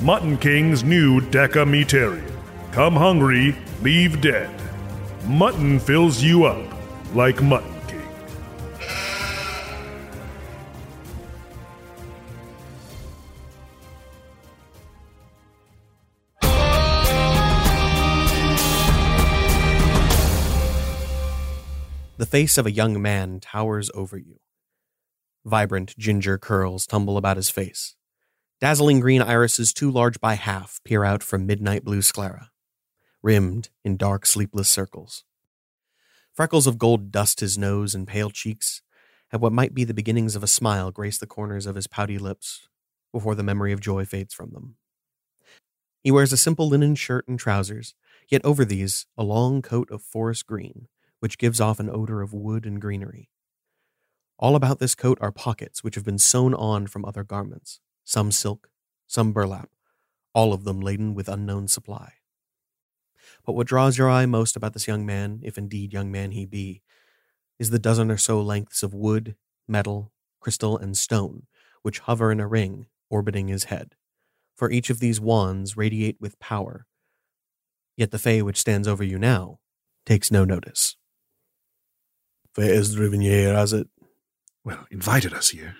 Mutton 0.00 0.38
King's 0.38 0.84
new 0.84 1.20
Deca 1.20 1.66
Meatarian. 1.66 2.32
Come 2.72 2.94
hungry, 2.94 3.56
leave 3.82 4.20
dead. 4.20 4.50
Mutton 5.26 5.78
fills 5.78 6.22
you 6.22 6.44
up 6.44 6.72
like 7.14 7.42
Mutton 7.42 7.77
The 22.18 22.26
face 22.26 22.58
of 22.58 22.66
a 22.66 22.72
young 22.72 23.00
man 23.00 23.38
towers 23.38 23.92
over 23.94 24.18
you. 24.18 24.40
Vibrant 25.44 25.96
ginger 25.96 26.36
curls 26.36 26.84
tumble 26.84 27.16
about 27.16 27.36
his 27.36 27.48
face. 27.48 27.94
Dazzling 28.60 28.98
green 28.98 29.22
irises, 29.22 29.72
too 29.72 29.88
large 29.88 30.20
by 30.20 30.34
half, 30.34 30.80
peer 30.84 31.04
out 31.04 31.22
from 31.22 31.46
midnight 31.46 31.84
blue 31.84 32.02
sclera, 32.02 32.50
rimmed 33.22 33.68
in 33.84 33.96
dark, 33.96 34.26
sleepless 34.26 34.68
circles. 34.68 35.22
Freckles 36.34 36.66
of 36.66 36.76
gold 36.76 37.12
dust 37.12 37.38
his 37.38 37.56
nose 37.56 37.94
and 37.94 38.08
pale 38.08 38.30
cheeks, 38.30 38.82
and 39.30 39.40
what 39.40 39.52
might 39.52 39.72
be 39.72 39.84
the 39.84 39.94
beginnings 39.94 40.34
of 40.34 40.42
a 40.42 40.48
smile 40.48 40.90
grace 40.90 41.18
the 41.18 41.26
corners 41.26 41.66
of 41.66 41.76
his 41.76 41.86
pouty 41.86 42.18
lips 42.18 42.66
before 43.12 43.36
the 43.36 43.44
memory 43.44 43.72
of 43.72 43.80
joy 43.80 44.04
fades 44.04 44.34
from 44.34 44.50
them. 44.50 44.74
He 46.02 46.10
wears 46.10 46.32
a 46.32 46.36
simple 46.36 46.68
linen 46.68 46.96
shirt 46.96 47.28
and 47.28 47.38
trousers, 47.38 47.94
yet 48.28 48.44
over 48.44 48.64
these 48.64 49.06
a 49.16 49.22
long 49.22 49.62
coat 49.62 49.88
of 49.92 50.02
forest 50.02 50.48
green, 50.48 50.88
which 51.20 51.38
gives 51.38 51.60
off 51.60 51.80
an 51.80 51.90
odor 51.90 52.22
of 52.22 52.32
wood 52.32 52.66
and 52.66 52.80
greenery. 52.80 53.30
All 54.38 54.54
about 54.54 54.78
this 54.78 54.94
coat 54.94 55.18
are 55.20 55.32
pockets 55.32 55.82
which 55.82 55.96
have 55.96 56.04
been 56.04 56.18
sewn 56.18 56.54
on 56.54 56.86
from 56.86 57.04
other 57.04 57.24
garments, 57.24 57.80
some 58.04 58.30
silk, 58.30 58.70
some 59.06 59.32
burlap, 59.32 59.70
all 60.32 60.52
of 60.52 60.64
them 60.64 60.80
laden 60.80 61.14
with 61.14 61.28
unknown 61.28 61.66
supply. 61.66 62.12
But 63.44 63.54
what 63.54 63.66
draws 63.66 63.98
your 63.98 64.10
eye 64.10 64.26
most 64.26 64.56
about 64.56 64.74
this 64.74 64.86
young 64.86 65.04
man, 65.04 65.40
if 65.42 65.58
indeed 65.58 65.92
young 65.92 66.12
man 66.12 66.32
he 66.32 66.46
be, 66.46 66.82
is 67.58 67.70
the 67.70 67.78
dozen 67.78 68.10
or 68.10 68.16
so 68.16 68.40
lengths 68.40 68.82
of 68.82 68.94
wood, 68.94 69.34
metal, 69.66 70.12
crystal, 70.40 70.78
and 70.78 70.96
stone 70.96 71.46
which 71.82 72.00
hover 72.00 72.30
in 72.30 72.40
a 72.40 72.46
ring 72.46 72.86
orbiting 73.08 73.48
his 73.48 73.64
head. 73.64 73.94
For 74.54 74.70
each 74.70 74.90
of 74.90 75.00
these 75.00 75.20
wands 75.20 75.76
radiate 75.76 76.20
with 76.20 76.38
power, 76.38 76.86
yet 77.96 78.10
the 78.10 78.18
Fae 78.18 78.42
which 78.42 78.60
stands 78.60 78.86
over 78.86 79.02
you 79.02 79.18
now 79.18 79.58
takes 80.04 80.30
no 80.30 80.44
notice. 80.44 80.97
Fate 82.58 82.74
has 82.74 82.92
driven 82.92 83.20
you 83.20 83.30
here, 83.30 83.54
has 83.54 83.72
it? 83.72 83.86
Well, 84.64 84.84
invited 84.90 85.32
us 85.32 85.50
here. 85.50 85.76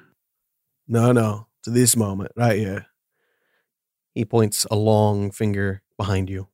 No, 0.87 1.11
no, 1.11 1.49
to 1.65 1.71
this 1.71 1.97
moment, 1.97 2.31
right 2.37 2.57
here. 2.57 2.87
He 4.15 4.25
points 4.25 4.65
a 4.71 4.77
long 4.77 5.33
finger 5.33 5.83
behind 5.97 6.31
you, 6.31 6.47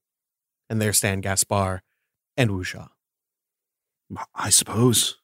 and 0.71 0.81
there 0.81 0.95
stand 0.95 1.25
Gaspar 1.25 1.83
and 2.39 2.51
Wusha. 2.51 2.89
I 4.35 4.49
suppose. 4.49 5.19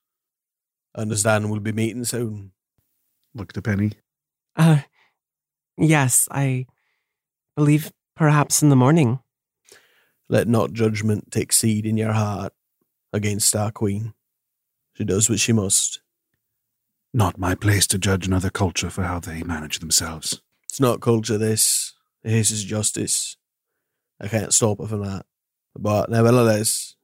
Understand 0.95 1.51
we'll 1.51 1.61
be 1.61 1.73
meeting 1.73 2.05
soon. 2.05 2.53
Look 3.35 3.55
to 3.55 3.63
Penny. 3.63 3.93
Uh, 4.55 4.81
yes, 5.79 6.29
I 6.31 6.67
believe 7.57 7.91
perhaps 8.17 8.63
in 8.63 8.69
the 8.69 8.77
morning. 8.77 9.21
Let 10.29 10.47
not 10.47 10.75
judgment 10.75 11.31
take 11.31 11.55
seed 11.55 11.87
in 11.87 11.97
your 11.97 12.13
heart 12.13 12.53
against 13.15 13.57
our 13.57 13.71
queen. 13.71 14.13
She 15.01 15.07
does 15.07 15.31
what 15.31 15.41
she 15.41 15.55
must. 15.55 16.03
Not 17.15 17.39
my 17.39 17.55
place 17.55 17.87
to 17.87 17.99
judge 17.99 18.27
another 18.27 18.51
culture 18.51 18.91
for 18.91 19.03
how 19.05 19.19
they 19.19 19.43
manage 19.43 19.79
themselves. 19.79 20.43
It's 20.69 20.79
not 20.79 21.01
culture, 21.01 21.39
this. 21.39 21.95
This 22.23 22.51
is 22.51 22.65
justice. 22.65 23.39
I 24.21 24.29
can't 24.29 24.53
stop 24.53 24.79
her 24.79 24.87
from 24.87 25.03
that. 25.03 25.25
But 25.75 26.11
nevertheless, 26.11 26.97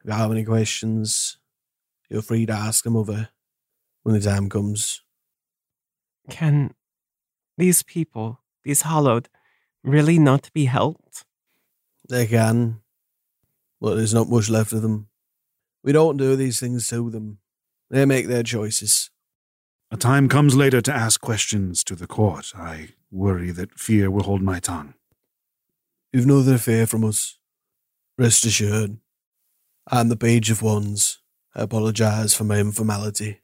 if 0.00 0.08
you 0.08 0.14
have 0.14 0.32
any 0.32 0.44
questions, 0.44 1.38
feel 2.08 2.22
free 2.22 2.44
to 2.44 2.52
ask 2.52 2.82
them 2.82 2.96
over 2.96 3.28
when 4.02 4.16
the 4.16 4.20
time 4.20 4.48
comes. 4.48 5.02
Can 6.28 6.74
these 7.56 7.84
people, 7.84 8.40
these 8.64 8.82
hollowed, 8.82 9.28
really 9.84 10.18
not 10.18 10.52
be 10.52 10.64
helped? 10.64 11.24
They 12.08 12.26
can, 12.26 12.80
but 13.80 13.94
there's 13.94 14.12
not 14.12 14.28
much 14.28 14.50
left 14.50 14.72
of 14.72 14.82
them. 14.82 15.06
We 15.82 15.92
don't 15.92 16.16
do 16.16 16.36
these 16.36 16.60
things 16.60 16.88
to 16.88 17.10
them. 17.10 17.38
They 17.90 18.04
make 18.04 18.26
their 18.26 18.42
choices. 18.42 19.10
A 19.90 19.96
time 19.96 20.28
comes 20.28 20.54
later 20.54 20.80
to 20.82 20.92
ask 20.92 21.20
questions 21.20 21.82
to 21.84 21.94
the 21.94 22.06
court. 22.06 22.52
I 22.54 22.90
worry 23.10 23.50
that 23.52 23.78
fear 23.78 24.10
will 24.10 24.24
hold 24.24 24.42
my 24.42 24.60
tongue. 24.60 24.94
You've 26.12 26.26
nothing 26.26 26.52
to 26.52 26.58
fear 26.58 26.86
from 26.86 27.04
us. 27.04 27.38
Rest 28.18 28.44
assured. 28.44 28.98
I'm 29.90 30.08
the 30.10 30.16
Page 30.16 30.50
of 30.50 30.60
Wands. 30.60 31.20
I 31.54 31.62
apologize 31.62 32.34
for 32.34 32.44
my 32.44 32.58
informality. 32.58 33.40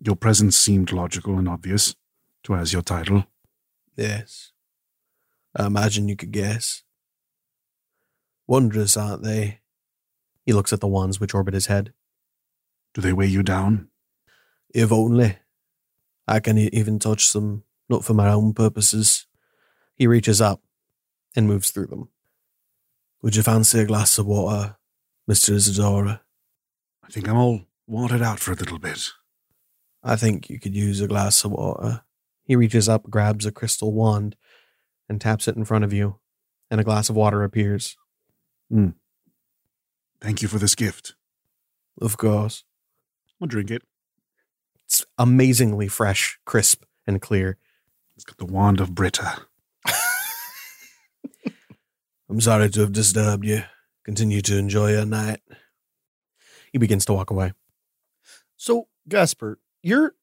Your 0.00 0.16
presence 0.16 0.56
seemed 0.56 0.92
logical 0.92 1.38
and 1.38 1.48
obvious, 1.48 1.94
to 2.44 2.54
as 2.54 2.72
your 2.72 2.82
title. 2.82 3.24
Yes. 3.96 4.52
I 5.56 5.66
imagine 5.66 6.08
you 6.08 6.16
could 6.16 6.32
guess. 6.32 6.82
Wondrous, 8.46 8.96
aren't 8.96 9.22
they? 9.22 9.60
He 10.48 10.54
looks 10.54 10.72
at 10.72 10.80
the 10.80 10.88
wands 10.88 11.20
which 11.20 11.34
orbit 11.34 11.52
his 11.52 11.66
head. 11.66 11.92
Do 12.94 13.02
they 13.02 13.12
weigh 13.12 13.26
you 13.26 13.42
down? 13.42 13.88
If 14.70 14.90
only. 14.90 15.36
I 16.26 16.40
can 16.40 16.56
even 16.56 16.98
touch 16.98 17.34
them, 17.34 17.64
not 17.90 18.02
for 18.02 18.14
my 18.14 18.30
own 18.30 18.54
purposes. 18.54 19.26
He 19.94 20.06
reaches 20.06 20.40
up 20.40 20.62
and 21.36 21.46
moves 21.46 21.70
through 21.70 21.88
them. 21.88 22.08
Would 23.20 23.36
you 23.36 23.42
fancy 23.42 23.80
a 23.80 23.84
glass 23.84 24.16
of 24.16 24.24
water, 24.24 24.78
Mr. 25.30 25.54
Isadora? 25.54 26.22
I 27.04 27.08
think 27.10 27.28
I'm 27.28 27.36
all 27.36 27.66
watered 27.86 28.22
out 28.22 28.40
for 28.40 28.52
a 28.52 28.56
little 28.56 28.78
bit. 28.78 29.06
I 30.02 30.16
think 30.16 30.48
you 30.48 30.58
could 30.58 30.74
use 30.74 31.02
a 31.02 31.08
glass 31.08 31.44
of 31.44 31.50
water. 31.50 32.04
He 32.44 32.56
reaches 32.56 32.88
up, 32.88 33.10
grabs 33.10 33.44
a 33.44 33.52
crystal 33.52 33.92
wand, 33.92 34.34
and 35.10 35.20
taps 35.20 35.46
it 35.46 35.56
in 35.56 35.66
front 35.66 35.84
of 35.84 35.92
you, 35.92 36.20
and 36.70 36.80
a 36.80 36.84
glass 36.84 37.10
of 37.10 37.16
water 37.16 37.44
appears. 37.44 37.98
Hmm. 38.70 38.92
Thank 40.20 40.42
you 40.42 40.48
for 40.48 40.58
this 40.58 40.74
gift. 40.74 41.14
Of 42.00 42.16
course. 42.16 42.64
I'll 43.40 43.48
drink 43.48 43.70
it. 43.70 43.82
It's 44.86 45.04
amazingly 45.16 45.88
fresh, 45.88 46.38
crisp, 46.44 46.84
and 47.06 47.20
clear. 47.20 47.56
It's 48.16 48.24
got 48.24 48.38
the 48.38 48.46
wand 48.46 48.80
of 48.80 48.94
Brita. 48.94 49.42
I'm 52.28 52.40
sorry 52.40 52.68
to 52.70 52.80
have 52.80 52.92
disturbed 52.92 53.44
you. 53.44 53.62
Continue 54.04 54.40
to 54.42 54.58
enjoy 54.58 54.92
your 54.92 55.04
night. 55.04 55.40
He 56.72 56.78
begins 56.78 57.04
to 57.06 57.12
walk 57.12 57.30
away. 57.30 57.52
So, 58.56 58.88
Gaspar, 59.08 59.58
you're 59.82 60.14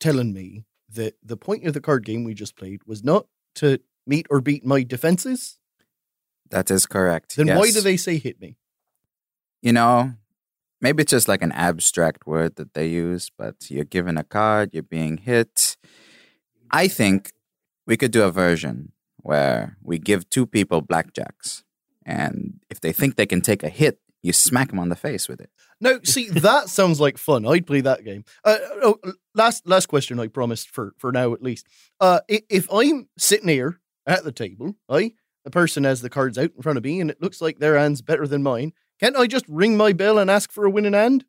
telling 0.00 0.32
me 0.32 0.64
that 0.88 1.16
the 1.22 1.36
point 1.36 1.66
of 1.66 1.74
the 1.74 1.80
card 1.80 2.04
game 2.04 2.24
we 2.24 2.34
just 2.34 2.56
played 2.56 2.80
was 2.86 3.04
not 3.04 3.26
to 3.56 3.80
meet 4.06 4.26
or 4.30 4.40
beat 4.40 4.64
my 4.64 4.82
defenses? 4.82 5.58
That 6.50 6.70
is 6.70 6.86
correct. 6.86 7.36
Then 7.36 7.48
why 7.56 7.70
do 7.70 7.80
they 7.80 7.96
say 7.96 8.18
hit 8.18 8.40
me? 8.40 8.56
You 9.64 9.72
know, 9.72 10.12
maybe 10.82 11.02
it's 11.02 11.10
just 11.10 11.26
like 11.26 11.40
an 11.40 11.52
abstract 11.52 12.26
word 12.26 12.56
that 12.56 12.74
they 12.74 12.86
use, 12.86 13.30
but 13.38 13.70
you're 13.70 13.86
given 13.86 14.18
a 14.18 14.22
card, 14.22 14.74
you're 14.74 14.82
being 14.82 15.16
hit. 15.16 15.78
I 16.70 16.86
think 16.86 17.32
we 17.86 17.96
could 17.96 18.10
do 18.10 18.24
a 18.24 18.30
version 18.30 18.92
where 19.16 19.78
we 19.82 19.98
give 19.98 20.28
two 20.28 20.44
people 20.44 20.82
blackjacks, 20.82 21.62
and 22.04 22.60
if 22.68 22.78
they 22.78 22.92
think 22.92 23.16
they 23.16 23.24
can 23.24 23.40
take 23.40 23.62
a 23.62 23.70
hit, 23.70 24.00
you 24.22 24.34
smack 24.34 24.68
them 24.68 24.78
on 24.78 24.90
the 24.90 24.96
face 24.96 25.30
with 25.30 25.40
it. 25.40 25.48
No, 25.80 25.98
see, 26.04 26.28
that 26.28 26.68
sounds 26.68 27.00
like 27.00 27.16
fun. 27.16 27.46
I'd 27.46 27.66
play 27.66 27.80
that 27.80 28.04
game. 28.04 28.26
Uh, 28.44 28.58
oh, 28.82 28.98
last 29.34 29.66
last 29.66 29.86
question, 29.86 30.20
I 30.20 30.26
promised 30.26 30.68
for 30.68 30.92
for 30.98 31.10
now 31.10 31.32
at 31.32 31.42
least. 31.42 31.66
Uh, 32.00 32.20
if 32.28 32.70
I'm 32.70 33.08
sitting 33.16 33.48
here 33.48 33.80
at 34.06 34.24
the 34.24 34.32
table, 34.32 34.74
I 34.90 35.14
the 35.44 35.50
person 35.50 35.84
has 35.84 36.02
the 36.02 36.10
cards 36.10 36.36
out 36.36 36.50
in 36.54 36.60
front 36.60 36.76
of 36.76 36.84
me, 36.84 37.00
and 37.00 37.10
it 37.10 37.22
looks 37.22 37.40
like 37.40 37.60
their 37.60 37.78
hand's 37.78 38.02
better 38.02 38.26
than 38.26 38.42
mine. 38.42 38.74
Can't 39.00 39.16
I 39.16 39.26
just 39.26 39.44
ring 39.48 39.76
my 39.76 39.92
bell 39.92 40.18
and 40.18 40.30
ask 40.30 40.50
for 40.52 40.64
a 40.64 40.70
winning 40.70 40.92
hand? 40.94 41.24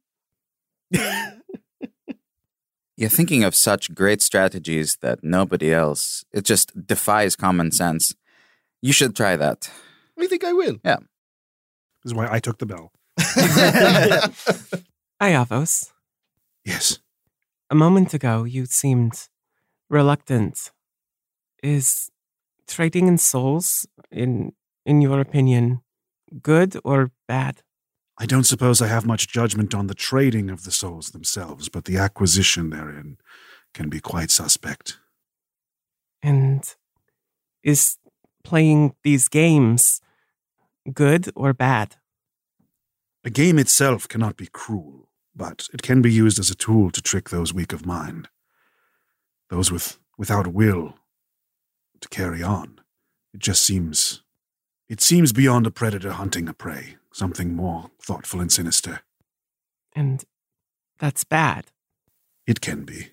You're 2.98 3.10
thinking 3.10 3.44
of 3.44 3.54
such 3.56 3.94
great 3.94 4.22
strategies 4.22 4.98
that 5.02 5.22
nobody 5.24 5.74
else, 5.74 6.24
it 6.32 6.46
just 6.46 6.88
defies 6.88 7.36
common 7.36 7.72
sense. 7.72 8.14
You 8.82 8.94
should 8.94 9.16
try 9.16 9.36
that. 9.36 9.70
I 10.18 10.28
think 10.28 10.44
I 10.46 10.54
will. 10.54 10.78
Yeah. 10.86 10.98
This 12.04 12.12
is 12.12 12.14
why 12.14 12.28
I 12.32 12.40
took 12.40 12.58
the 12.60 12.66
bell. 12.66 12.92
Iavos, 15.22 15.92
Yes. 16.64 17.00
a 17.70 17.76
moment 17.76 18.14
ago 18.14 18.44
you 18.46 18.66
seemed 18.66 19.28
reluctant. 19.90 20.72
Is 21.64 22.12
trading 22.68 23.08
in 23.08 23.18
souls, 23.18 23.88
in 24.12 24.54
in 24.86 25.02
your 25.02 25.20
opinion, 25.20 25.82
good 26.42 26.78
or 26.84 27.12
bad? 27.28 27.62
I 28.18 28.26
don't 28.26 28.46
suppose 28.46 28.82
I 28.82 28.88
have 28.88 29.06
much 29.06 29.28
judgment 29.28 29.76
on 29.76 29.88
the 29.88 29.94
trading 29.94 30.50
of 30.50 30.64
the 30.64 30.72
souls 30.72 31.12
themselves, 31.12 31.68
but 31.68 31.86
the 31.86 31.98
acquisition 31.98 32.70
therein 32.70 33.18
can 33.74 33.90
be 33.90 34.00
quite 34.00 34.32
suspect. 34.32 35.00
And 36.24 36.64
is 37.62 37.98
playing 38.44 38.96
these 39.04 39.28
games 39.28 40.02
good 40.94 41.30
or 41.36 41.54
bad? 41.54 41.98
A 43.26 43.30
game 43.30 43.60
itself 43.60 44.08
cannot 44.08 44.38
be 44.38 44.48
cruel, 44.48 45.10
but 45.36 45.68
it 45.74 45.82
can 45.82 46.02
be 46.02 46.12
used 46.12 46.40
as 46.40 46.50
a 46.50 46.56
tool 46.56 46.92
to 46.92 47.02
trick 47.02 47.30
those 47.30 47.54
weak 47.54 47.74
of 47.74 47.86
mind, 47.86 48.30
those 49.50 49.72
with 49.72 50.00
without 50.18 50.48
will 50.48 50.96
to 52.00 52.08
carry 52.10 52.42
on. 52.42 52.80
It 53.34 53.42
just 53.42 53.64
seems 53.64 54.22
it 54.88 55.02
seems 55.02 55.34
beyond 55.34 55.66
a 55.66 55.72
predator 55.72 56.12
hunting 56.12 56.48
a 56.48 56.54
prey, 56.54 56.98
something 57.16 57.56
more 57.56 57.90
thoughtful 58.02 58.42
and 58.42 58.52
sinister. 58.52 59.00
And 59.96 60.26
that's 61.00 61.24
bad. 61.24 61.68
It 62.46 62.60
can 62.60 62.84
be. 62.84 63.08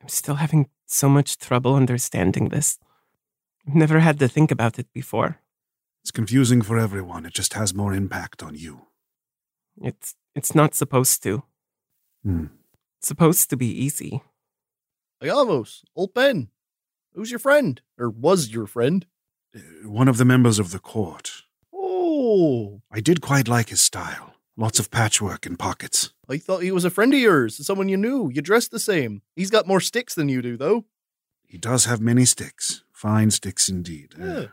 I'm 0.00 0.08
still 0.08 0.36
having 0.36 0.68
so 0.86 1.08
much 1.08 1.36
trouble 1.36 1.74
understanding 1.74 2.48
this. 2.50 2.78
I've 3.66 3.74
never 3.74 3.98
had 3.98 4.18
to 4.20 4.28
think 4.28 4.52
about 4.52 4.78
it 4.78 4.86
before. 4.92 5.40
It's 6.02 6.12
confusing 6.12 6.62
for 6.62 6.78
everyone. 6.78 7.26
It 7.26 7.34
just 7.34 7.54
has 7.54 7.74
more 7.74 7.92
impact 7.92 8.42
on 8.42 8.54
you. 8.54 8.82
It's 9.82 10.14
it's 10.36 10.54
not 10.54 10.74
supposed 10.74 11.22
to. 11.24 11.42
Hmm. 12.22 12.46
It's 12.98 13.08
supposed 13.08 13.50
to 13.50 13.56
be 13.56 13.66
easy. 13.66 14.22
Hey, 15.20 15.30
Amos, 15.30 15.82
old 15.96 16.14
Ben. 16.14 16.48
Who's 17.14 17.30
your 17.32 17.40
friend? 17.40 17.80
Or 17.98 18.08
was 18.08 18.52
your 18.52 18.66
friend? 18.66 19.04
Uh, 19.54 19.88
One 19.88 20.06
of 20.08 20.16
the 20.18 20.24
members 20.24 20.58
of 20.60 20.70
the 20.70 20.78
court. 20.78 21.42
Oh, 22.28 22.82
I 22.90 22.98
did 23.00 23.20
quite 23.20 23.46
like 23.46 23.68
his 23.68 23.80
style. 23.80 24.34
Lots 24.56 24.80
of 24.80 24.90
patchwork 24.90 25.46
and 25.46 25.56
pockets. 25.58 26.12
I 26.28 26.38
thought 26.38 26.62
he 26.64 26.72
was 26.72 26.84
a 26.84 26.90
friend 26.90 27.14
of 27.14 27.20
yours, 27.20 27.64
someone 27.64 27.88
you 27.88 27.96
knew. 27.96 28.30
You 28.34 28.42
dress 28.42 28.66
the 28.68 28.80
same. 28.80 29.22
He's 29.36 29.50
got 29.50 29.66
more 29.68 29.80
sticks 29.80 30.14
than 30.14 30.28
you 30.28 30.42
do, 30.42 30.56
though. 30.56 30.86
He 31.46 31.56
does 31.58 31.84
have 31.84 32.00
many 32.00 32.24
sticks. 32.24 32.82
Fine 32.92 33.30
sticks 33.30 33.68
indeed. 33.68 34.14
Uh, 34.20 34.24
Yeah. 34.24 34.46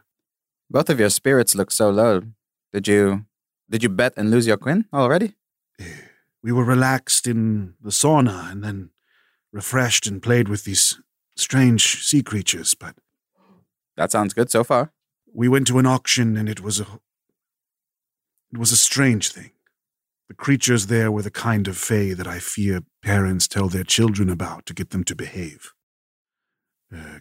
Both 0.70 0.90
of 0.90 1.00
your 1.00 1.10
spirits 1.10 1.56
look 1.56 1.72
so 1.72 1.90
low. 1.90 2.22
Did 2.74 2.88
you 2.88 3.26
did 3.70 3.82
you 3.84 3.90
bet 3.90 4.14
and 4.18 4.30
lose 4.30 4.46
your 4.48 4.58
queen 4.58 4.86
already? 4.94 5.34
we 6.44 6.52
were 6.52 6.64
relaxed 6.66 7.26
in 7.28 7.74
the 7.82 7.90
sauna 7.92 8.52
and 8.52 8.64
then 8.64 8.90
refreshed 9.52 10.06
and 10.08 10.22
played 10.22 10.48
with 10.50 10.64
these 10.66 11.00
strange 11.36 12.04
sea 12.04 12.22
creatures, 12.22 12.76
but 12.76 12.96
That 13.98 14.12
sounds 14.12 14.34
good 14.34 14.52
so 14.52 14.64
far. 14.64 14.92
we 15.34 15.48
went 15.48 15.68
to 15.68 15.80
an 15.80 15.86
auction 15.88 16.38
and 16.38 16.48
it 16.50 16.62
was 16.62 16.80
a 16.80 16.88
it 18.54 18.60
was 18.60 18.72
a 18.72 18.78
strange 18.78 19.32
thing. 19.32 19.52
The 20.30 20.36
creatures 20.36 20.86
there 20.88 21.12
were 21.12 21.24
the 21.24 21.32
kind 21.32 21.68
of 21.68 21.76
fae 21.76 22.14
that 22.14 22.28
I 22.28 22.38
fear 22.38 22.82
parents 23.02 23.48
tell 23.48 23.68
their 23.68 23.84
children 23.84 24.30
about 24.30 24.68
to 24.68 24.74
get 24.74 24.92
them 24.92 25.04
to 25.06 25.16
behave. 25.16 25.74
Uh, 26.96 27.20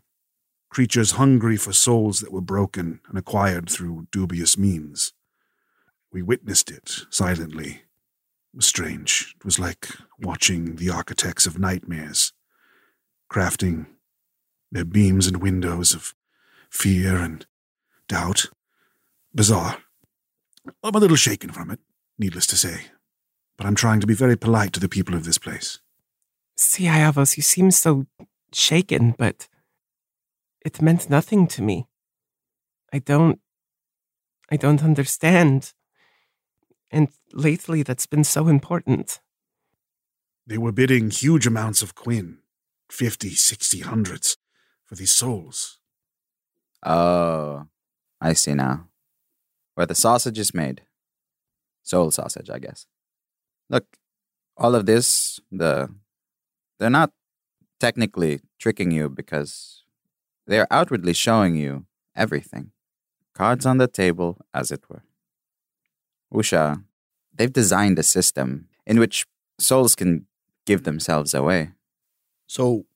creatures 0.70 1.12
hungry 1.12 1.57
for 1.57 1.72
souls 1.72 2.20
that 2.20 2.33
were 2.33 2.43
broken 2.43 3.01
and 3.09 3.16
acquired 3.16 3.70
through 3.70 4.09
dubious 4.12 4.59
means. 4.59 5.14
We 6.12 6.20
witnessed 6.22 6.70
it 6.70 7.07
silently. 7.09 7.83
It 8.53 8.57
was 8.57 8.66
strange. 8.66 9.35
It 9.39 9.45
was 9.45 9.59
like 9.59 9.89
watching 10.18 10.76
the 10.76 10.91
architects 10.91 11.47
of 11.47 11.59
nightmares, 11.59 12.35
crafting 13.30 13.87
their 14.70 14.85
beams 14.85 15.26
and 15.26 15.39
windows 15.39 15.95
of 15.95 16.14
fear 16.70 17.16
and 17.16 17.47
doubt. 18.07 18.47
Bizarre. 19.35 19.78
I'm 20.83 20.95
a 20.95 20.99
little 20.99 21.17
shaken 21.17 21.51
from 21.51 21.71
it, 21.71 21.81
needless 22.19 22.47
to 22.49 22.57
say, 22.57 22.87
but 23.57 23.67
I'm 23.67 23.75
trying 23.75 24.01
to 24.01 24.07
be 24.07 24.15
very 24.15 24.37
polite 24.37 24.73
to 24.75 24.81
the 24.81 24.89
people 24.89 25.15
of 25.15 25.25
this 25.25 25.39
place. 25.39 25.81
See, 26.57 26.85
Iavos, 26.85 27.37
you 27.37 27.43
seem 27.43 27.71
so 27.71 28.07
shaken, 28.53 29.15
but 29.19 29.49
it 30.65 30.83
meant 30.83 31.11
nothing 31.11 31.49
to 31.49 31.63
me. 31.63 31.87
I 32.93 32.99
don't 32.99 33.41
I 34.51 34.57
don't 34.57 34.85
understand. 34.85 35.73
And 36.91 37.09
lately 37.33 37.83
that's 37.83 38.07
been 38.07 38.25
so 38.25 38.49
important. 38.49 39.21
They 40.47 40.59
were 40.59 40.73
bidding 40.73 41.11
huge 41.11 41.47
amounts 41.47 41.83
of 41.83 41.95
Quinn, 41.95 42.39
fifty, 42.91 43.31
sixty, 43.31 43.81
hundreds, 43.81 44.37
for 44.85 44.95
these 44.95 45.13
souls. 45.13 45.79
Oh, 46.85 47.67
I 48.21 48.35
see 48.35 48.55
now. 48.55 48.89
Where 49.75 49.87
the 49.87 49.95
sausage 49.95 50.39
is 50.39 50.55
made. 50.55 50.83
Soul 51.83 52.11
sausage, 52.11 52.51
I 52.51 52.59
guess. 52.59 52.87
Look, 53.70 53.87
all 54.57 54.75
of 54.75 54.87
this, 54.87 55.41
the 55.51 55.89
they're 56.79 56.91
not 56.91 57.12
technically 57.81 58.41
tricking 58.59 58.91
you 58.91 59.09
because 59.09 59.85
they're 60.47 60.66
outwardly 60.70 61.12
showing 61.12 61.57
you 61.57 61.87
everything. 62.14 62.73
Cards 63.35 63.64
on 63.64 63.79
the 63.79 63.89
table, 63.89 64.39
as 64.53 64.70
it 64.70 64.85
were. 64.89 65.03
Wusha, 66.33 66.85
they've 67.35 67.53
designed 67.53 67.99
a 67.99 68.03
system 68.03 68.68
in 68.87 68.99
which 68.99 69.27
souls 69.59 69.95
can 69.95 70.27
give 70.66 70.85
themselves 70.85 71.35
away. 71.35 71.73
So 72.47 72.87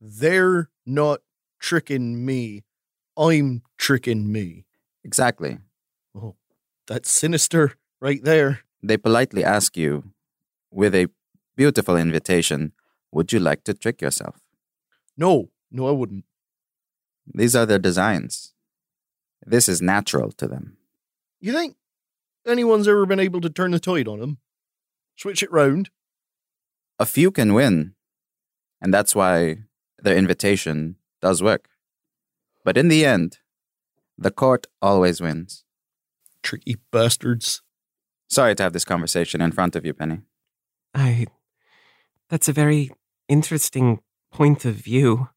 they're 0.00 0.70
not 0.84 1.20
tricking 1.60 2.24
me. 2.24 2.64
I'm 3.16 3.62
tricking 3.78 4.30
me. 4.30 4.66
Exactly. 5.04 5.58
That's 6.86 7.10
sinister 7.10 7.72
right 8.00 8.22
there. 8.22 8.60
They 8.82 8.96
politely 8.96 9.44
ask 9.44 9.76
you, 9.76 10.12
with 10.70 10.94
a 10.94 11.08
beautiful 11.56 11.96
invitation, 11.96 12.72
would 13.12 13.32
you 13.32 13.38
like 13.40 13.64
to 13.64 13.74
trick 13.74 14.02
yourself? 14.02 14.40
No, 15.16 15.50
no, 15.70 15.88
I 15.88 15.92
wouldn't. 15.92 16.24
These 17.26 17.56
are 17.56 17.64
their 17.64 17.78
designs. 17.78 18.52
This 19.46 19.68
is 19.68 19.80
natural 19.80 20.32
to 20.32 20.46
them. 20.46 20.76
You 21.40 21.52
think 21.52 21.76
anyone's 22.46 22.88
ever 22.88 23.06
been 23.06 23.20
able 23.20 23.40
to 23.40 23.50
turn 23.50 23.70
the 23.70 23.78
tide 23.78 24.08
on 24.08 24.20
them? 24.20 24.38
Switch 25.16 25.42
it 25.42 25.52
round? 25.52 25.90
A 26.98 27.06
few 27.06 27.30
can 27.30 27.54
win, 27.54 27.94
and 28.80 28.92
that's 28.92 29.14
why 29.14 29.58
their 29.98 30.16
invitation 30.16 30.96
does 31.22 31.42
work. 31.42 31.68
But 32.64 32.76
in 32.76 32.88
the 32.88 33.04
end, 33.04 33.38
the 34.18 34.30
court 34.30 34.66
always 34.82 35.20
wins. 35.20 35.63
Tricky 36.44 36.76
bastards. 36.92 37.62
Sorry 38.28 38.54
to 38.54 38.62
have 38.62 38.72
this 38.72 38.84
conversation 38.84 39.40
in 39.40 39.50
front 39.50 39.74
of 39.74 39.84
you, 39.84 39.94
Penny. 39.94 40.20
I 40.94 41.26
that's 42.30 42.48
a 42.48 42.52
very 42.52 42.90
interesting 43.28 44.00
point 44.32 44.64
of 44.64 44.74
view. 44.74 45.28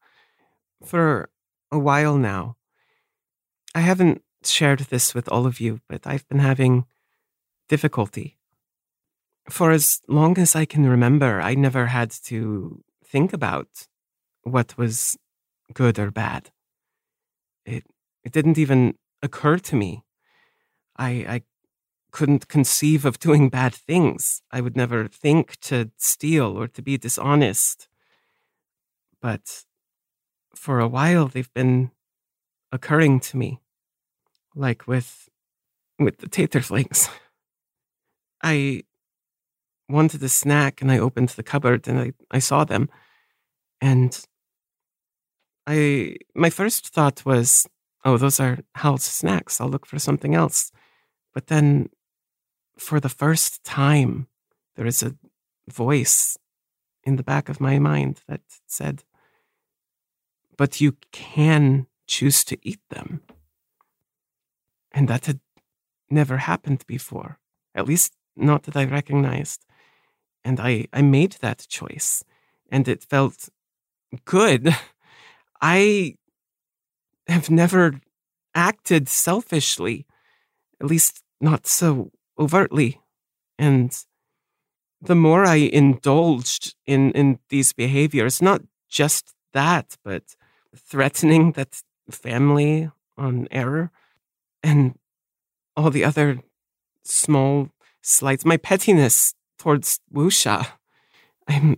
For 0.86 1.30
a 1.72 1.80
while 1.80 2.18
now, 2.18 2.58
I 3.74 3.80
haven't 3.80 4.22
shared 4.44 4.80
this 4.80 5.16
with 5.16 5.28
all 5.30 5.46
of 5.48 5.60
you, 5.60 5.80
but 5.90 6.06
I've 6.06 6.28
been 6.28 6.40
having 6.40 6.86
difficulty. 7.68 8.38
For 9.50 9.72
as 9.72 10.02
long 10.08 10.38
as 10.38 10.56
I 10.56 10.66
can 10.66 10.88
remember, 10.88 11.42
I 11.42 11.56
never 11.56 11.88
had 11.88 12.12
to 12.26 12.84
think 13.06 13.34
about 13.34 13.88
what 14.44 14.78
was 14.78 15.18
good 15.74 15.98
or 16.00 16.12
bad. 16.12 16.52
It 17.66 17.84
it 18.24 18.32
didn't 18.34 18.58
even 18.58 18.96
occur 19.22 19.58
to 19.58 19.76
me. 19.76 20.04
I 20.98 21.10
I 21.10 21.42
couldn't 22.12 22.48
conceive 22.48 23.06
of 23.06 23.20
doing 23.20 23.50
bad 23.60 23.74
things. 23.74 24.42
I 24.52 24.62
would 24.62 24.76
never 24.76 25.08
think 25.08 25.60
to 25.62 25.92
steal 25.98 26.58
or 26.58 26.68
to 26.68 26.82
be 26.82 26.98
dishonest. 26.98 27.88
But 29.22 29.66
for 30.56 30.80
a 30.80 30.88
while 30.88 31.28
they've 31.28 31.54
been 31.54 31.92
occurring 32.72 33.20
to 33.22 33.38
me. 33.38 33.60
Like 34.56 34.88
with 34.88 35.30
with 36.00 36.18
the 36.20 36.28
tater 36.28 36.62
flakes. 36.62 37.10
I 38.44 38.84
wanted 39.90 40.22
a 40.24 40.30
snack 40.30 40.82
and 40.82 40.92
I 40.92 41.00
opened 41.00 41.30
the 41.30 41.44
cupboard 41.44 41.88
and 41.88 42.00
I, 42.00 42.14
I 42.30 42.40
saw 42.40 42.64
them. 42.64 42.90
And 43.82 44.20
I 45.66 46.18
my 46.36 46.50
first 46.50 46.88
thought 46.88 47.26
was, 47.26 47.68
oh, 48.06 48.18
those 48.18 48.40
are 48.40 48.60
Hal's 48.76 49.04
snacks. 49.04 49.60
I'll 49.60 49.70
look 49.70 49.86
for 49.86 50.00
something 50.00 50.36
else. 50.36 50.72
But 51.38 51.46
then 51.46 51.90
for 52.80 53.00
the 53.00 53.10
first 53.10 53.64
time, 53.64 54.26
there 54.76 54.88
is 54.88 55.04
a 55.04 55.16
voice 55.70 56.36
in 57.04 57.18
the 57.18 57.24
back 57.32 57.48
of 57.48 57.62
my 57.62 57.78
mind 57.78 58.22
that 58.28 58.42
said, 58.66 59.04
But 60.58 60.82
you 60.82 60.98
can 61.12 61.86
choose 62.08 62.44
to 62.46 62.58
eat 62.64 62.80
them. 62.90 63.22
And 64.92 65.08
that 65.10 65.28
had 65.28 65.40
never 66.10 66.38
happened 66.38 66.84
before, 66.88 67.38
at 67.76 67.88
least 67.88 68.14
not 68.36 68.64
that 68.64 68.76
I 68.76 68.86
recognized. 68.86 69.64
And 70.44 70.60
I, 70.60 70.88
I 70.92 71.04
made 71.04 71.34
that 71.42 71.68
choice, 71.70 72.24
and 72.72 72.88
it 72.88 73.04
felt 73.04 73.50
good. 74.26 74.76
I 75.62 76.16
have 77.28 77.52
never 77.52 78.02
acted 78.56 79.08
selfishly, 79.08 80.08
at 80.82 80.88
least 80.88 81.22
not 81.40 81.68
so 81.68 82.12
overtly 82.40 83.00
And 83.60 83.92
the 85.02 85.16
more 85.16 85.46
I 85.46 85.56
indulged 85.56 86.76
in, 86.86 87.12
in 87.12 87.40
these 87.50 87.74
behaviors, 87.74 88.42
not 88.42 88.62
just 88.90 89.34
that, 89.54 89.98
but 90.04 90.36
threatening 90.76 91.54
that 91.54 91.82
family 92.10 92.90
on 93.18 93.48
error 93.52 93.92
and 94.64 94.98
all 95.76 95.90
the 95.92 96.04
other 96.06 96.40
small 97.04 97.70
slights, 98.02 98.46
my 98.46 98.58
pettiness 98.58 99.34
towards 99.58 100.00
Wusha. 100.14 100.68
I'm 101.48 101.78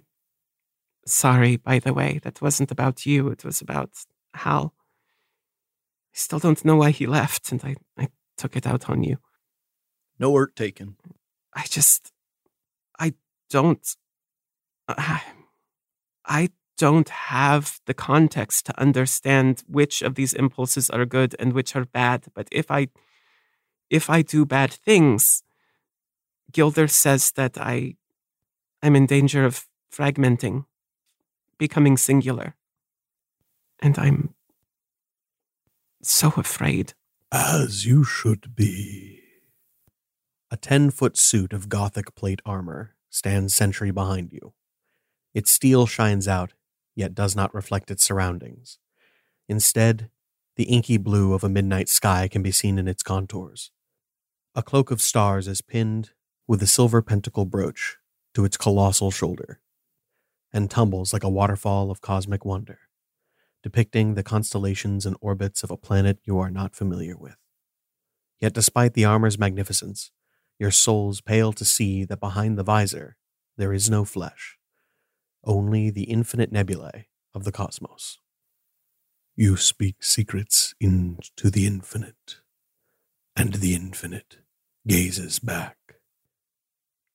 sorry, 1.05 1.57
by 1.57 1.79
the 1.79 1.93
way. 1.93 2.19
That 2.23 2.41
wasn't 2.41 2.71
about 2.71 3.05
you, 3.05 3.29
it 3.29 3.43
was 3.45 3.61
about 3.61 3.91
Hal. 4.33 4.73
I 6.13 6.17
still 6.17 6.39
don't 6.39 6.65
know 6.65 6.75
why 6.77 6.91
he 6.91 7.05
left, 7.07 7.51
and 7.51 7.63
I, 7.63 7.75
I 7.97 8.09
took 8.37 8.55
it 8.55 8.67
out 8.67 8.89
on 8.89 9.03
you. 9.03 9.17
No 10.19 10.29
work 10.31 10.53
taken. 10.55 10.97
I 11.53 11.63
just, 11.67 12.11
I 12.99 13.13
don't, 13.49 13.95
I, 14.87 15.23
I 16.25 16.49
don't 16.77 17.09
have 17.09 17.79
the 17.85 17.93
context 17.93 18.65
to 18.65 18.79
understand 18.79 19.63
which 19.67 20.01
of 20.01 20.15
these 20.15 20.33
impulses 20.33 20.89
are 20.89 21.05
good 21.05 21.35
and 21.39 21.53
which 21.53 21.75
are 21.75 21.85
bad. 21.85 22.25
But 22.33 22.47
if 22.51 22.69
I, 22.69 22.89
if 23.89 24.09
I 24.09 24.21
do 24.21 24.45
bad 24.45 24.71
things, 24.71 25.43
Gilder 26.51 26.87
says 26.87 27.31
that 27.31 27.57
I, 27.57 27.95
I'm 28.83 28.95
in 28.95 29.05
danger 29.05 29.45
of 29.45 29.67
fragmenting, 29.91 30.65
becoming 31.57 31.97
singular, 31.97 32.55
and 33.81 33.97
I'm 33.97 34.33
so 36.01 36.33
afraid. 36.37 36.93
As 37.31 37.85
you 37.85 38.03
should 38.03 38.55
be. 38.55 39.18
A 40.51 40.57
10 40.57 40.89
foot 40.89 41.15
suit 41.15 41.53
of 41.53 41.69
Gothic 41.69 42.15
plate 42.15 42.41
armor 42.43 42.95
stands 43.11 43.53
sentry 43.53 43.91
behind 43.91 44.33
you. 44.33 44.53
Its 45.31 45.51
steel 45.51 45.85
shines 45.85 46.27
out, 46.27 46.53
yet 46.95 47.13
does 47.13 47.35
not 47.35 47.53
reflect 47.53 47.91
its 47.91 48.03
surroundings. 48.03 48.79
Instead, 49.47 50.09
the 50.55 50.63
inky 50.63 50.97
blue 50.97 51.33
of 51.33 51.43
a 51.43 51.49
midnight 51.49 51.87
sky 51.87 52.27
can 52.27 52.41
be 52.41 52.51
seen 52.51 52.79
in 52.79 52.87
its 52.87 53.03
contours. 53.03 53.69
A 54.55 54.63
cloak 54.63 54.89
of 54.89 55.03
stars 55.03 55.47
is 55.47 55.61
pinned 55.61 56.11
with 56.47 56.63
a 56.63 56.67
silver 56.67 57.03
pentacle 57.03 57.45
brooch 57.45 57.97
to 58.33 58.43
its 58.43 58.57
colossal 58.57 59.11
shoulder, 59.11 59.61
and 60.51 60.71
tumbles 60.71 61.13
like 61.13 61.23
a 61.23 61.29
waterfall 61.29 61.91
of 61.91 62.01
cosmic 62.01 62.43
wonder, 62.43 62.79
depicting 63.61 64.15
the 64.15 64.23
constellations 64.23 65.05
and 65.05 65.15
orbits 65.21 65.61
of 65.61 65.69
a 65.69 65.77
planet 65.77 66.17
you 66.23 66.39
are 66.39 66.49
not 66.49 66.75
familiar 66.75 67.15
with. 67.15 67.37
Yet, 68.39 68.53
despite 68.53 68.95
the 68.95 69.05
armor's 69.05 69.37
magnificence, 69.37 70.11
your 70.59 70.71
souls 70.71 71.21
pale 71.21 71.53
to 71.53 71.65
see 71.65 72.03
that 72.03 72.19
behind 72.19 72.57
the 72.57 72.63
visor 72.63 73.15
there 73.57 73.73
is 73.73 73.89
no 73.89 74.05
flesh, 74.05 74.57
only 75.43 75.89
the 75.89 76.03
infinite 76.03 76.51
nebulae 76.51 77.07
of 77.33 77.45
the 77.45 77.51
cosmos. 77.51 78.19
You 79.35 79.55
speak 79.55 80.03
secrets 80.03 80.73
into 80.79 81.49
the 81.49 81.65
infinite, 81.65 82.41
and 83.35 83.55
the 83.55 83.73
infinite 83.73 84.39
gazes 84.85 85.39
back. 85.39 85.77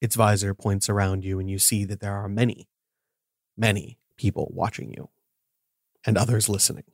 Its 0.00 0.16
visor 0.16 0.54
points 0.54 0.88
around 0.88 1.24
you, 1.24 1.38
and 1.38 1.50
you 1.50 1.58
see 1.58 1.84
that 1.84 2.00
there 2.00 2.14
are 2.14 2.28
many, 2.28 2.68
many 3.56 3.98
people 4.16 4.50
watching 4.54 4.92
you, 4.92 5.10
and 6.06 6.16
others 6.16 6.48
listening. 6.48 6.84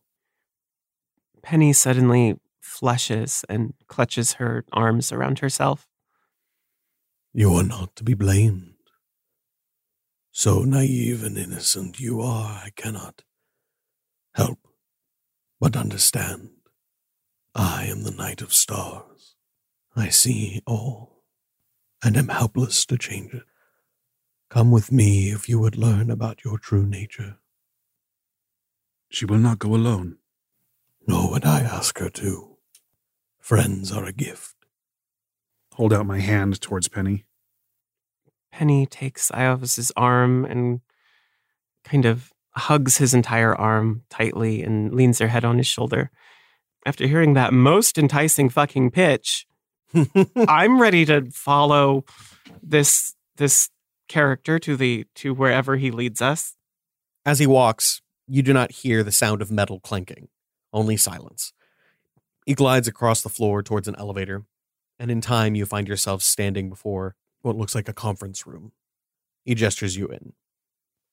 Penny 1.42 1.72
suddenly 1.72 2.36
flushes 2.60 3.44
and 3.48 3.74
clutches 3.88 4.34
her 4.34 4.64
arms 4.72 5.12
around 5.12 5.40
herself. 5.40 5.86
You 7.32 7.54
are 7.54 7.62
not 7.62 7.94
to 7.96 8.04
be 8.04 8.14
blamed. 8.14 8.74
So 10.32 10.60
naive 10.60 11.22
and 11.22 11.38
innocent 11.38 12.00
you 12.00 12.20
are, 12.20 12.62
I 12.64 12.70
cannot 12.74 13.22
help 14.34 14.58
but 15.60 15.76
understand. 15.76 16.50
I 17.54 17.84
am 17.84 18.02
the 18.02 18.10
Knight 18.10 18.40
of 18.40 18.54
Stars. 18.54 19.34
I 19.94 20.08
see 20.08 20.62
all, 20.66 21.24
and 22.02 22.16
am 22.16 22.28
helpless 22.28 22.86
to 22.86 22.96
change 22.96 23.34
it. 23.34 23.42
Come 24.48 24.70
with 24.70 24.90
me 24.90 25.30
if 25.30 25.48
you 25.48 25.60
would 25.60 25.76
learn 25.76 26.10
about 26.10 26.44
your 26.44 26.58
true 26.58 26.86
nature. 26.86 27.38
She 29.10 29.26
will 29.26 29.38
not 29.38 29.58
go 29.58 29.74
alone. 29.74 30.18
Nor 31.06 31.30
would 31.32 31.44
I 31.44 31.60
ask 31.60 31.98
her 31.98 32.10
to. 32.10 32.56
Friends 33.40 33.92
are 33.92 34.04
a 34.04 34.12
gift. 34.12 34.54
Hold 35.80 35.94
out 35.94 36.04
my 36.04 36.18
hand 36.18 36.60
towards 36.60 36.88
Penny. 36.88 37.24
Penny 38.52 38.84
takes 38.84 39.30
Iavos's 39.30 39.90
arm 39.96 40.44
and 40.44 40.82
kind 41.84 42.04
of 42.04 42.34
hugs 42.50 42.98
his 42.98 43.14
entire 43.14 43.56
arm 43.56 44.02
tightly 44.10 44.62
and 44.62 44.92
leans 44.92 45.20
her 45.20 45.28
head 45.28 45.42
on 45.42 45.56
his 45.56 45.66
shoulder. 45.66 46.10
After 46.84 47.06
hearing 47.06 47.32
that 47.32 47.54
most 47.54 47.96
enticing 47.96 48.50
fucking 48.50 48.90
pitch, 48.90 49.46
I'm 50.36 50.82
ready 50.82 51.06
to 51.06 51.30
follow 51.30 52.04
this 52.62 53.14
this 53.38 53.70
character 54.06 54.58
to 54.58 54.76
the 54.76 55.06
to 55.14 55.32
wherever 55.32 55.76
he 55.76 55.90
leads 55.90 56.20
us. 56.20 56.56
As 57.24 57.38
he 57.38 57.46
walks, 57.46 58.02
you 58.28 58.42
do 58.42 58.52
not 58.52 58.70
hear 58.70 59.02
the 59.02 59.12
sound 59.12 59.40
of 59.40 59.50
metal 59.50 59.80
clanking, 59.80 60.28
only 60.74 60.98
silence. 60.98 61.54
He 62.44 62.52
glides 62.52 62.86
across 62.86 63.22
the 63.22 63.30
floor 63.30 63.62
towards 63.62 63.88
an 63.88 63.96
elevator, 63.96 64.44
and 65.00 65.10
in 65.10 65.20
time 65.20 65.54
you 65.56 65.66
find 65.66 65.88
yourself 65.88 66.22
standing 66.22 66.68
before 66.68 67.16
what 67.42 67.56
looks 67.56 67.74
like 67.74 67.88
a 67.88 67.92
conference 67.92 68.46
room. 68.46 68.70
He 69.44 69.54
gestures 69.54 69.96
you 69.96 70.06
in. 70.08 70.34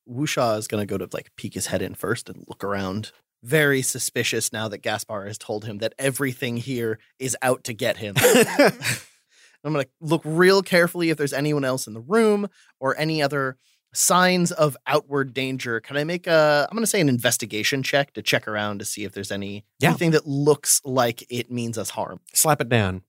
Wusha 0.08 0.58
is 0.58 0.68
going 0.68 0.86
to 0.86 0.86
go 0.86 0.98
to 0.98 1.10
like 1.14 1.32
peek 1.38 1.54
his 1.54 1.68
head 1.68 1.82
in 1.82 1.96
first 1.96 2.30
and 2.30 2.44
look 2.48 2.64
around. 2.64 3.12
Very 3.44 3.82
suspicious 3.82 4.52
now 4.52 4.68
that 4.68 4.80
Gaspar 4.80 5.26
has 5.26 5.38
told 5.38 5.66
him 5.66 5.78
that 5.78 5.94
everything 5.98 6.58
here 6.58 7.00
is 7.18 7.38
out 7.42 7.64
to 7.64 7.74
get 7.74 7.98
him. 7.98 8.16
I'm 9.64 9.74
going 9.74 9.86
to 9.86 9.90
look 10.02 10.22
real 10.26 10.62
carefully 10.62 11.10
if 11.10 11.18
there's 11.18 11.34
anyone 11.34 11.64
else 11.64 11.88
in 11.88 11.94
the 11.94 12.02
room 12.02 12.48
or 12.80 12.98
any 12.98 13.22
other 13.22 13.58
signs 13.94 14.52
of 14.52 14.76
outward 14.86 15.34
danger. 15.34 15.80
Can 15.80 15.98
I 15.98 16.04
make 16.04 16.28
a 16.28 16.68
I'm 16.70 16.76
going 16.76 16.84
to 16.84 16.88
say 16.88 17.02
an 17.02 17.10
investigation 17.10 17.84
check 17.84 18.14
to 18.14 18.22
check 18.22 18.48
around 18.48 18.80
to 18.80 18.86
see 18.86 19.06
if 19.06 19.14
there's 19.14 19.32
any 19.32 19.66
Yeah. 19.80 19.90
anything 19.90 20.12
that 20.12 20.28
looks 20.28 20.82
like 20.84 21.26
it 21.30 21.50
means 21.52 21.78
us 21.78 21.92
harm. 21.92 22.20
Slap 22.34 22.60
it 22.62 22.70
down. 22.70 23.04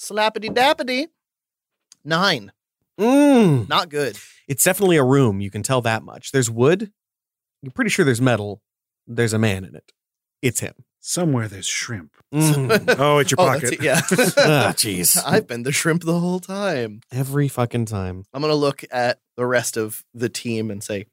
Slappity 0.00 0.48
dappity. 0.48 1.08
9. 2.04 2.52
Mm. 2.98 3.68
Not 3.68 3.88
good. 3.90 4.16
It's 4.48 4.64
definitely 4.64 4.96
a 4.96 5.04
room. 5.04 5.40
You 5.40 5.50
can 5.50 5.62
tell 5.62 5.82
that 5.82 6.02
much. 6.02 6.32
There's 6.32 6.50
wood. 6.50 6.90
You're 7.62 7.72
pretty 7.72 7.90
sure 7.90 8.04
there's 8.04 8.20
metal. 8.20 8.62
There's 9.06 9.32
a 9.34 9.38
man 9.38 9.64
in 9.64 9.74
it. 9.74 9.92
It's 10.40 10.60
him. 10.60 10.72
Somewhere 11.00 11.48
there's 11.48 11.66
shrimp. 11.66 12.14
Mm. 12.32 12.96
Oh, 12.98 13.18
it's 13.18 13.30
your 13.30 13.36
Oh, 13.40 13.46
pocket. 13.46 13.62
that's 13.62 13.72
it, 13.72 13.82
yeah. 13.82 14.00
Ah, 14.38 14.72
jeez. 14.74 15.22
I've 15.26 15.46
been 15.46 15.62
the 15.64 15.72
shrimp 15.72 16.04
the 16.04 16.18
whole 16.18 16.40
time. 16.40 17.00
Every 17.12 17.48
fucking 17.48 17.86
time. 17.86 18.24
I'm 18.32 18.40
gonna 18.42 18.54
look 18.54 18.84
at 18.90 19.18
the 19.36 19.46
rest 19.46 19.76
of 19.78 20.02
the 20.14 20.28
team 20.28 20.70
and 20.70 20.82
say, 20.84 21.06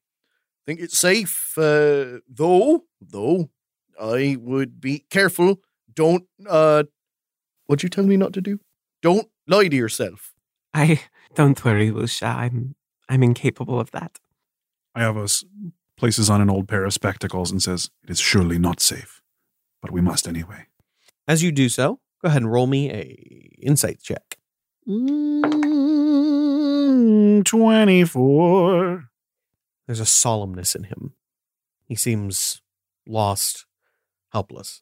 "Think 0.65 0.81
it's 0.81 0.97
safe, 0.99 1.57
uh, 1.57 2.19
though. 2.27 2.83
Though 2.99 3.49
I 3.99 4.35
would 4.39 4.81
be 4.81 5.05
careful. 5.09 5.61
Don't. 5.93 6.25
Uh, 6.45 6.83
what'd 7.67 7.83
you 7.83 7.89
tell 7.89 8.05
me 8.05 8.17
not 8.17 8.33
to 8.33 8.41
do? 8.41 8.59
Don't 9.01 9.27
lie 9.47 9.67
to 9.67 9.75
yourself. 9.75 10.33
I 10.73 11.01
don't 11.35 11.63
worry, 11.63 11.91
Wusha. 11.91 12.35
I'm 12.35 12.75
I'm 13.09 13.23
incapable 13.23 13.79
of 13.79 13.91
that. 13.91 14.19
Iavos 14.95 15.43
places 15.97 16.29
on 16.29 16.41
an 16.41 16.49
old 16.49 16.67
pair 16.67 16.83
of 16.85 16.93
spectacles 16.93 17.51
and 17.51 17.61
says, 17.61 17.89
It 18.03 18.09
is 18.09 18.19
surely 18.19 18.59
not 18.59 18.79
safe, 18.79 19.21
but 19.81 19.91
we 19.91 20.01
must 20.01 20.27
anyway. 20.27 20.67
As 21.27 21.43
you 21.43 21.51
do 21.51 21.67
so, 21.69 21.99
go 22.21 22.29
ahead 22.29 22.43
and 22.43 22.51
roll 22.51 22.67
me 22.67 22.91
a 22.91 23.03
insight 23.61 24.01
check. 24.01 24.37
Mm, 24.87 25.43
24. 27.43 29.09
There's 29.85 29.99
a 29.99 30.03
solemnness 30.03 30.75
in 30.75 30.85
him. 30.85 31.13
He 31.85 31.95
seems 31.95 32.61
lost, 33.07 33.65
helpless. 34.31 34.81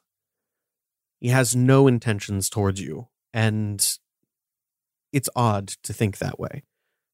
He 1.19 1.29
has 1.29 1.55
no 1.55 1.87
intentions 1.87 2.49
towards 2.49 2.81
you, 2.81 3.07
and 3.33 3.97
it's 5.11 5.29
odd 5.35 5.67
to 5.83 5.93
think 5.93 6.17
that 6.17 6.39
way, 6.39 6.63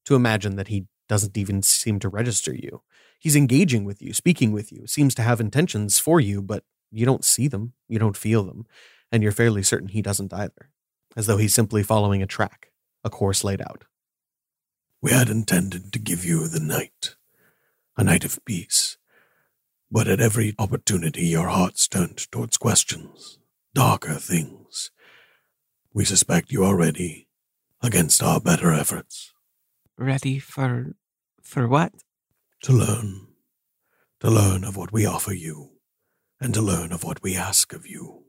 to 0.04 0.14
imagine 0.14 0.56
that 0.56 0.68
he 0.68 0.86
doesn't 1.08 1.36
even 1.36 1.62
seem 1.62 1.98
to 2.00 2.08
register 2.08 2.54
you. 2.54 2.82
He's 3.18 3.36
engaging 3.36 3.84
with 3.84 4.02
you, 4.02 4.12
speaking 4.12 4.52
with 4.52 4.72
you, 4.72 4.86
seems 4.86 5.14
to 5.14 5.22
have 5.22 5.40
intentions 5.40 5.98
for 5.98 6.20
you, 6.20 6.42
but 6.42 6.64
you 6.90 7.06
don't 7.06 7.24
see 7.24 7.48
them, 7.48 7.74
you 7.88 7.98
don't 7.98 8.16
feel 8.16 8.44
them, 8.44 8.66
and 9.10 9.22
you're 9.22 9.32
fairly 9.32 9.62
certain 9.62 9.88
he 9.88 10.02
doesn't 10.02 10.32
either, 10.32 10.70
as 11.16 11.26
though 11.26 11.36
he's 11.36 11.54
simply 11.54 11.82
following 11.82 12.22
a 12.22 12.26
track, 12.26 12.72
a 13.04 13.10
course 13.10 13.44
laid 13.44 13.60
out. 13.60 13.84
We 15.00 15.10
had 15.10 15.28
intended 15.28 15.92
to 15.92 15.98
give 15.98 16.24
you 16.24 16.48
the 16.48 16.60
night, 16.60 17.16
a 17.96 18.04
night 18.04 18.24
of 18.24 18.44
peace. 18.44 18.96
But 19.90 20.08
at 20.08 20.20
every 20.20 20.54
opportunity, 20.58 21.26
your 21.26 21.48
hearts 21.48 21.86
turned 21.86 22.30
towards 22.32 22.56
questions, 22.56 23.38
darker 23.74 24.14
things. 24.14 24.90
We 25.92 26.04
suspect 26.06 26.52
you 26.52 26.64
are 26.64 26.76
ready 26.76 27.28
against 27.82 28.22
our 28.22 28.40
better 28.40 28.72
efforts. 28.72 29.32
ready 29.98 30.38
for. 30.38 30.94
for 31.42 31.68
what? 31.68 31.92
To 32.62 32.72
learn. 32.72 33.26
To 34.20 34.30
learn 34.30 34.64
of 34.64 34.76
what 34.76 34.92
we 34.92 35.04
offer 35.04 35.32
you, 35.34 35.72
and 36.40 36.54
to 36.54 36.62
learn 36.62 36.92
of 36.92 37.02
what 37.02 37.22
we 37.22 37.36
ask 37.36 37.72
of 37.72 37.86
you. 37.86 38.24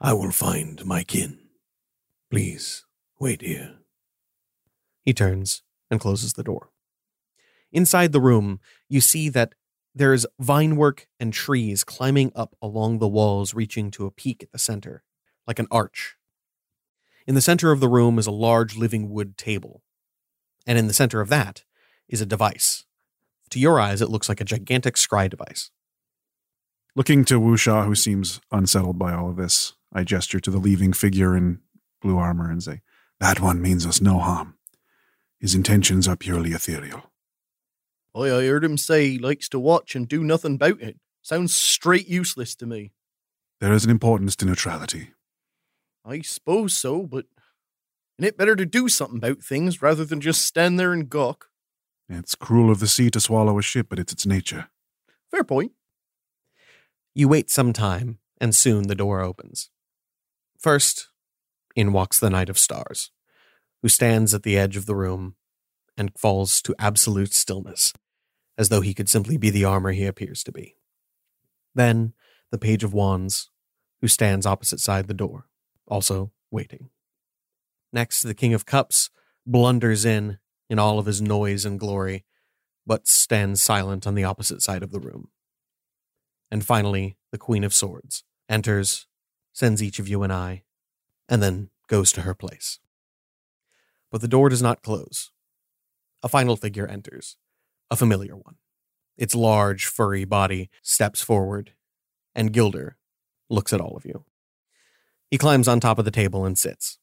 I 0.00 0.12
will 0.12 0.30
find 0.30 0.84
my 0.84 1.04
kin. 1.04 1.38
Please, 2.30 2.84
wait 3.18 3.40
here. 3.40 3.76
He 5.04 5.14
turns 5.14 5.62
and 5.90 6.00
closes 6.00 6.34
the 6.34 6.42
door. 6.42 6.68
Inside 7.72 8.12
the 8.12 8.20
room, 8.20 8.60
you 8.88 9.00
see 9.00 9.28
that 9.30 9.54
there's 9.94 10.26
vinework 10.38 11.06
and 11.18 11.32
trees 11.32 11.84
climbing 11.84 12.32
up 12.34 12.56
along 12.60 12.98
the 12.98 13.08
walls, 13.08 13.54
reaching 13.54 13.90
to 13.92 14.06
a 14.06 14.10
peak 14.10 14.42
at 14.42 14.52
the 14.52 14.58
center, 14.58 15.02
like 15.46 15.58
an 15.58 15.68
arch. 15.70 16.16
In 17.26 17.34
the 17.34 17.40
center 17.40 17.72
of 17.72 17.80
the 17.80 17.88
room 17.88 18.18
is 18.18 18.26
a 18.26 18.32
large 18.32 18.76
living 18.76 19.10
wood 19.10 19.38
table, 19.38 19.82
and 20.66 20.78
in 20.78 20.88
the 20.88 20.94
center 20.94 21.20
of 21.20 21.30
that 21.30 21.64
is 22.08 22.20
a 22.20 22.26
device. 22.26 22.84
To 23.50 23.58
your 23.58 23.80
eyes, 23.80 24.02
it 24.02 24.10
looks 24.10 24.28
like 24.28 24.40
a 24.40 24.44
gigantic 24.44 24.96
scry 24.96 25.30
device. 25.30 25.70
Looking 26.94 27.24
to 27.26 27.40
Wusha, 27.40 27.86
who 27.86 27.94
seems 27.94 28.40
unsettled 28.52 28.98
by 28.98 29.14
all 29.14 29.30
of 29.30 29.36
this, 29.36 29.74
I 29.92 30.04
gesture 30.04 30.40
to 30.40 30.50
the 30.50 30.58
leaving 30.58 30.92
figure 30.92 31.36
in 31.36 31.60
blue 32.02 32.18
armor 32.18 32.50
and 32.50 32.62
say, 32.62 32.82
That 33.20 33.40
one 33.40 33.62
means 33.62 33.86
us 33.86 34.00
no 34.00 34.18
harm. 34.18 34.56
His 35.40 35.54
intentions 35.54 36.06
are 36.06 36.16
purely 36.16 36.52
ethereal. 36.52 37.10
Boy, 38.12 38.36
I 38.36 38.46
heard 38.46 38.64
him 38.64 38.76
say 38.76 39.08
he 39.08 39.18
likes 39.18 39.48
to 39.48 39.58
watch 39.58 39.96
and 39.96 40.06
do 40.06 40.22
nothing 40.22 40.54
about 40.54 40.80
it. 40.80 40.98
Sounds 41.22 41.54
straight 41.54 42.06
useless 42.06 42.54
to 42.56 42.66
me. 42.66 42.92
There 43.60 43.72
is 43.72 43.84
an 43.84 43.90
importance 43.90 44.36
to 44.36 44.46
neutrality. 44.46 45.13
I 46.04 46.20
suppose 46.20 46.76
so, 46.76 47.02
but 47.04 47.26
isn't 48.18 48.28
it 48.28 48.36
better 48.36 48.54
to 48.56 48.66
do 48.66 48.88
something 48.88 49.18
about 49.18 49.42
things 49.42 49.80
rather 49.80 50.04
than 50.04 50.20
just 50.20 50.42
stand 50.42 50.78
there 50.78 50.92
and 50.92 51.08
gawk? 51.08 51.46
It's 52.08 52.34
cruel 52.34 52.70
of 52.70 52.80
the 52.80 52.86
sea 52.86 53.10
to 53.10 53.20
swallow 53.20 53.58
a 53.58 53.62
ship, 53.62 53.86
but 53.88 53.98
it's 53.98 54.12
its 54.12 54.26
nature. 54.26 54.68
Fair 55.30 55.44
point. 55.44 55.72
You 57.14 57.28
wait 57.28 57.50
some 57.50 57.72
time, 57.72 58.18
and 58.40 58.54
soon 58.54 58.88
the 58.88 58.94
door 58.94 59.22
opens. 59.22 59.70
First, 60.58 61.08
in 61.74 61.92
walks 61.92 62.18
the 62.18 62.30
Knight 62.30 62.48
of 62.48 62.58
Stars, 62.58 63.10
who 63.82 63.88
stands 63.88 64.34
at 64.34 64.42
the 64.42 64.58
edge 64.58 64.76
of 64.76 64.86
the 64.86 64.94
room 64.94 65.36
and 65.96 66.12
falls 66.18 66.60
to 66.62 66.74
absolute 66.78 67.32
stillness, 67.32 67.92
as 68.58 68.68
though 68.68 68.80
he 68.80 68.94
could 68.94 69.08
simply 69.08 69.36
be 69.36 69.50
the 69.50 69.64
armor 69.64 69.92
he 69.92 70.04
appears 70.04 70.44
to 70.44 70.52
be. 70.52 70.76
Then, 71.74 72.12
the 72.50 72.58
Page 72.58 72.84
of 72.84 72.92
Wands, 72.92 73.50
who 74.00 74.08
stands 74.08 74.46
opposite 74.46 74.80
side 74.80 75.06
the 75.06 75.14
door, 75.14 75.46
also 75.86 76.32
waiting. 76.50 76.90
Next, 77.92 78.22
the 78.22 78.34
King 78.34 78.54
of 78.54 78.66
Cups 78.66 79.10
blunders 79.46 80.04
in 80.04 80.38
in 80.70 80.78
all 80.78 80.98
of 80.98 81.06
his 81.06 81.20
noise 81.20 81.64
and 81.64 81.78
glory, 81.78 82.24
but 82.86 83.06
stands 83.06 83.62
silent 83.62 84.06
on 84.06 84.14
the 84.14 84.24
opposite 84.24 84.62
side 84.62 84.82
of 84.82 84.90
the 84.90 85.00
room. 85.00 85.28
And 86.50 86.64
finally, 86.64 87.16
the 87.32 87.38
Queen 87.38 87.64
of 87.64 87.74
Swords 87.74 88.24
enters, 88.48 89.06
sends 89.52 89.82
each 89.82 89.98
of 89.98 90.08
you 90.08 90.22
an 90.22 90.30
eye, 90.30 90.64
and 91.28 91.42
then 91.42 91.70
goes 91.88 92.12
to 92.12 92.22
her 92.22 92.34
place. 92.34 92.78
But 94.10 94.20
the 94.20 94.28
door 94.28 94.48
does 94.48 94.62
not 94.62 94.82
close. 94.82 95.30
A 96.22 96.28
final 96.28 96.56
figure 96.56 96.86
enters, 96.86 97.36
a 97.90 97.96
familiar 97.96 98.36
one. 98.36 98.56
Its 99.16 99.34
large, 99.34 99.86
furry 99.86 100.24
body 100.24 100.70
steps 100.82 101.20
forward, 101.20 101.72
and 102.34 102.52
Gilder 102.52 102.96
looks 103.48 103.72
at 103.72 103.80
all 103.80 103.96
of 103.96 104.04
you. 104.04 104.24
He 105.34 105.38
climbs 105.38 105.66
on 105.66 105.80
top 105.80 105.98
of 105.98 106.04
the 106.04 106.12
table 106.12 106.44
and 106.44 106.56
sits. 106.56 106.96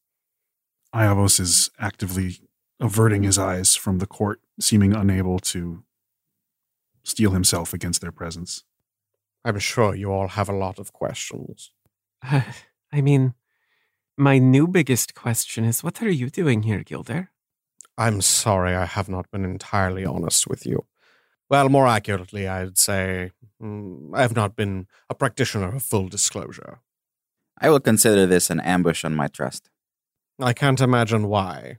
Iavos 0.95 1.37
is 1.37 1.69
actively 1.77 2.37
averting 2.79 3.23
his 3.23 3.37
eyes 3.37 3.75
from 3.75 3.97
the 3.97 4.07
court, 4.07 4.39
seeming 4.57 4.95
unable 4.95 5.37
to 5.39 5.83
steel 7.03 7.31
himself 7.31 7.73
against 7.73 7.99
their 7.99 8.13
presence. 8.13 8.63
I'm 9.43 9.59
sure 9.59 9.93
you 9.95 10.13
all 10.13 10.29
have 10.29 10.47
a 10.47 10.55
lot 10.55 10.79
of 10.79 10.93
questions. 10.93 11.73
Uh, 12.23 12.43
I 12.93 13.01
mean, 13.01 13.33
my 14.15 14.37
new 14.37 14.65
biggest 14.65 15.13
question 15.13 15.65
is 15.65 15.83
what 15.83 16.01
are 16.01 16.09
you 16.09 16.29
doing 16.29 16.63
here, 16.63 16.83
Gilder? 16.83 17.31
I'm 17.97 18.21
sorry 18.21 18.73
I 18.73 18.85
have 18.85 19.09
not 19.09 19.29
been 19.29 19.43
entirely 19.43 20.05
honest 20.05 20.47
with 20.47 20.65
you. 20.65 20.85
Well, 21.49 21.67
more 21.67 21.85
accurately, 21.85 22.47
I'd 22.47 22.77
say 22.77 23.31
mm, 23.61 24.15
I 24.15 24.21
have 24.21 24.37
not 24.37 24.55
been 24.55 24.87
a 25.09 25.15
practitioner 25.15 25.75
of 25.75 25.83
full 25.83 26.07
disclosure. 26.07 26.79
I 27.61 27.69
will 27.69 27.79
consider 27.79 28.25
this 28.25 28.49
an 28.49 28.59
ambush 28.59 29.05
on 29.05 29.15
my 29.15 29.27
trust. 29.27 29.69
I 30.39 30.53
can't 30.53 30.81
imagine 30.81 31.27
why. 31.27 31.77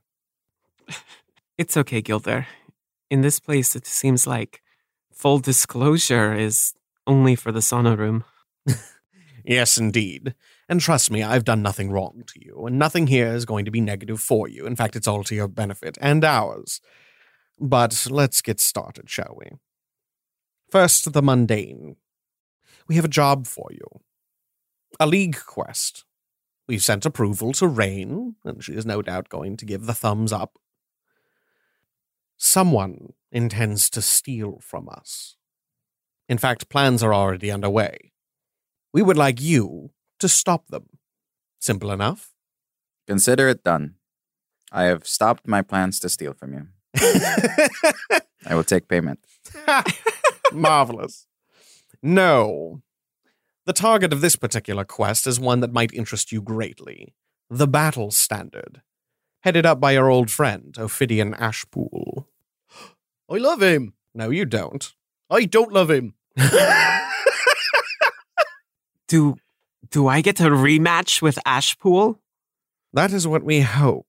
It's 1.59 1.77
okay, 1.77 2.01
Gilder. 2.01 2.47
In 3.11 3.21
this 3.21 3.41
place, 3.41 3.77
it 3.77 3.87
seems 3.87 4.27
like 4.27 4.63
full 5.13 5.39
disclosure 5.39 6.33
is 6.35 6.73
only 7.07 7.35
for 7.35 7.53
the 7.53 7.61
sauna 7.61 7.99
room. 7.99 8.25
Yes, 9.45 9.77
indeed. 9.79 10.35
And 10.69 10.81
trust 10.81 11.11
me, 11.11 11.23
I've 11.23 11.45
done 11.45 11.63
nothing 11.63 11.91
wrong 11.91 12.23
to 12.29 12.41
you, 12.41 12.65
and 12.67 12.79
nothing 12.79 13.09
here 13.09 13.27
is 13.27 13.45
going 13.45 13.65
to 13.65 13.71
be 13.71 13.81
negative 13.81 14.21
for 14.21 14.49
you. 14.49 14.67
In 14.67 14.77
fact, 14.77 14.95
it's 14.97 15.09
all 15.09 15.25
to 15.25 15.35
your 15.35 15.49
benefit 15.49 15.99
and 16.01 16.25
ours. 16.25 16.81
But 17.59 18.07
let's 18.09 18.41
get 18.41 18.61
started, 18.61 19.11
shall 19.11 19.35
we? 19.37 19.51
First, 20.71 21.13
the 21.13 21.23
mundane. 21.23 21.97
We 22.89 22.97
have 22.97 23.05
a 23.05 23.09
job 23.09 23.47
for 23.47 23.69
you. 23.73 24.01
A 25.01 25.07
league 25.07 25.39
quest. 25.45 26.05
We've 26.69 26.83
sent 26.83 27.05
approval 27.05 27.53
to 27.55 27.67
Rain, 27.67 28.37
and 28.45 28.63
she 28.63 28.73
is 28.73 28.87
no 28.87 29.03
doubt 29.03 29.29
going 29.29 29.57
to 29.57 29.67
give 29.67 29.87
the 29.87 29.95
thumbs 29.95 30.33
up. 30.33 30.59
Someone 32.37 33.13
intends 33.31 33.91
to 33.91 34.03
steal 34.03 34.59
from 34.61 34.89
us. 34.89 35.37
In 36.29 36.39
fact, 36.39 36.69
plans 36.69 37.03
are 37.03 37.15
already 37.15 37.51
underway. 37.51 38.13
We 38.93 39.03
would 39.03 39.17
like 39.17 39.41
you 39.41 39.91
to 40.19 40.29
stop 40.29 40.69
them. 40.69 40.99
Simple 41.61 41.91
enough. 41.91 42.33
Consider 43.07 43.49
it 43.49 43.65
done. 43.65 43.95
I 44.71 44.85
have 44.85 45.07
stopped 45.07 45.47
my 45.47 45.63
plans 45.63 46.01
to 46.01 46.09
steal 46.09 46.33
from 46.33 46.55
you. 46.55 46.69
I 48.47 48.55
will 48.55 48.65
take 48.65 48.89
payment. 48.89 49.21
Marvelous. 50.53 51.27
No. 52.03 52.83
The 53.65 53.73
target 53.73 54.13
of 54.13 54.21
this 54.21 54.35
particular 54.35 54.85
quest 54.85 55.27
is 55.27 55.39
one 55.39 55.61
that 55.61 55.73
might 55.73 55.95
interest 55.95 56.33
you 56.33 56.43
greatly 56.43 57.15
the 57.49 57.69
Battle 57.69 58.11
Standard, 58.11 58.81
headed 59.41 59.67
up 59.67 59.79
by 59.79 59.93
your 59.93 60.09
old 60.09 60.31
friend, 60.31 60.75
Ophidian 60.79 61.35
Ashpool. 61.35 62.25
I 63.31 63.37
love 63.37 63.61
him. 63.63 63.93
No, 64.15 64.31
you 64.31 64.47
don't. 64.47 64.93
I 65.29 65.45
don't 65.45 65.73
love 65.73 65.91
him. 65.91 66.15
Do 69.07 69.37
do 69.91 70.09
I 70.09 70.23
get 70.23 70.41
a 70.41 70.45
rematch 70.45 71.21
with 71.21 71.39
Ashpool? 71.47 72.19
That 72.95 73.13
is 73.13 73.27
what 73.27 73.45
we 73.45 73.61
hope. 73.61 74.07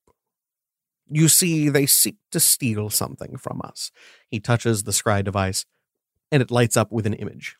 You 1.09 1.27
see, 1.27 1.67
they 1.67 1.85
seek 1.85 2.15
to 2.31 2.39
steal 2.39 2.89
something 2.89 3.35
from 3.35 3.59
us. 3.61 3.91
He 4.30 4.39
touches 4.39 4.84
the 4.84 4.93
scry 4.93 5.21
device, 5.21 5.65
and 6.31 6.41
it 6.41 6.49
lights 6.49 6.77
up 6.77 6.93
with 6.93 7.05
an 7.05 7.13
image. 7.15 7.57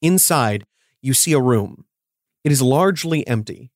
Inside, 0.00 0.64
you 1.02 1.14
see 1.14 1.32
a 1.32 1.40
room. 1.40 1.84
It 2.44 2.52
is 2.52 2.62
largely 2.62 3.26
empty, 3.26 3.70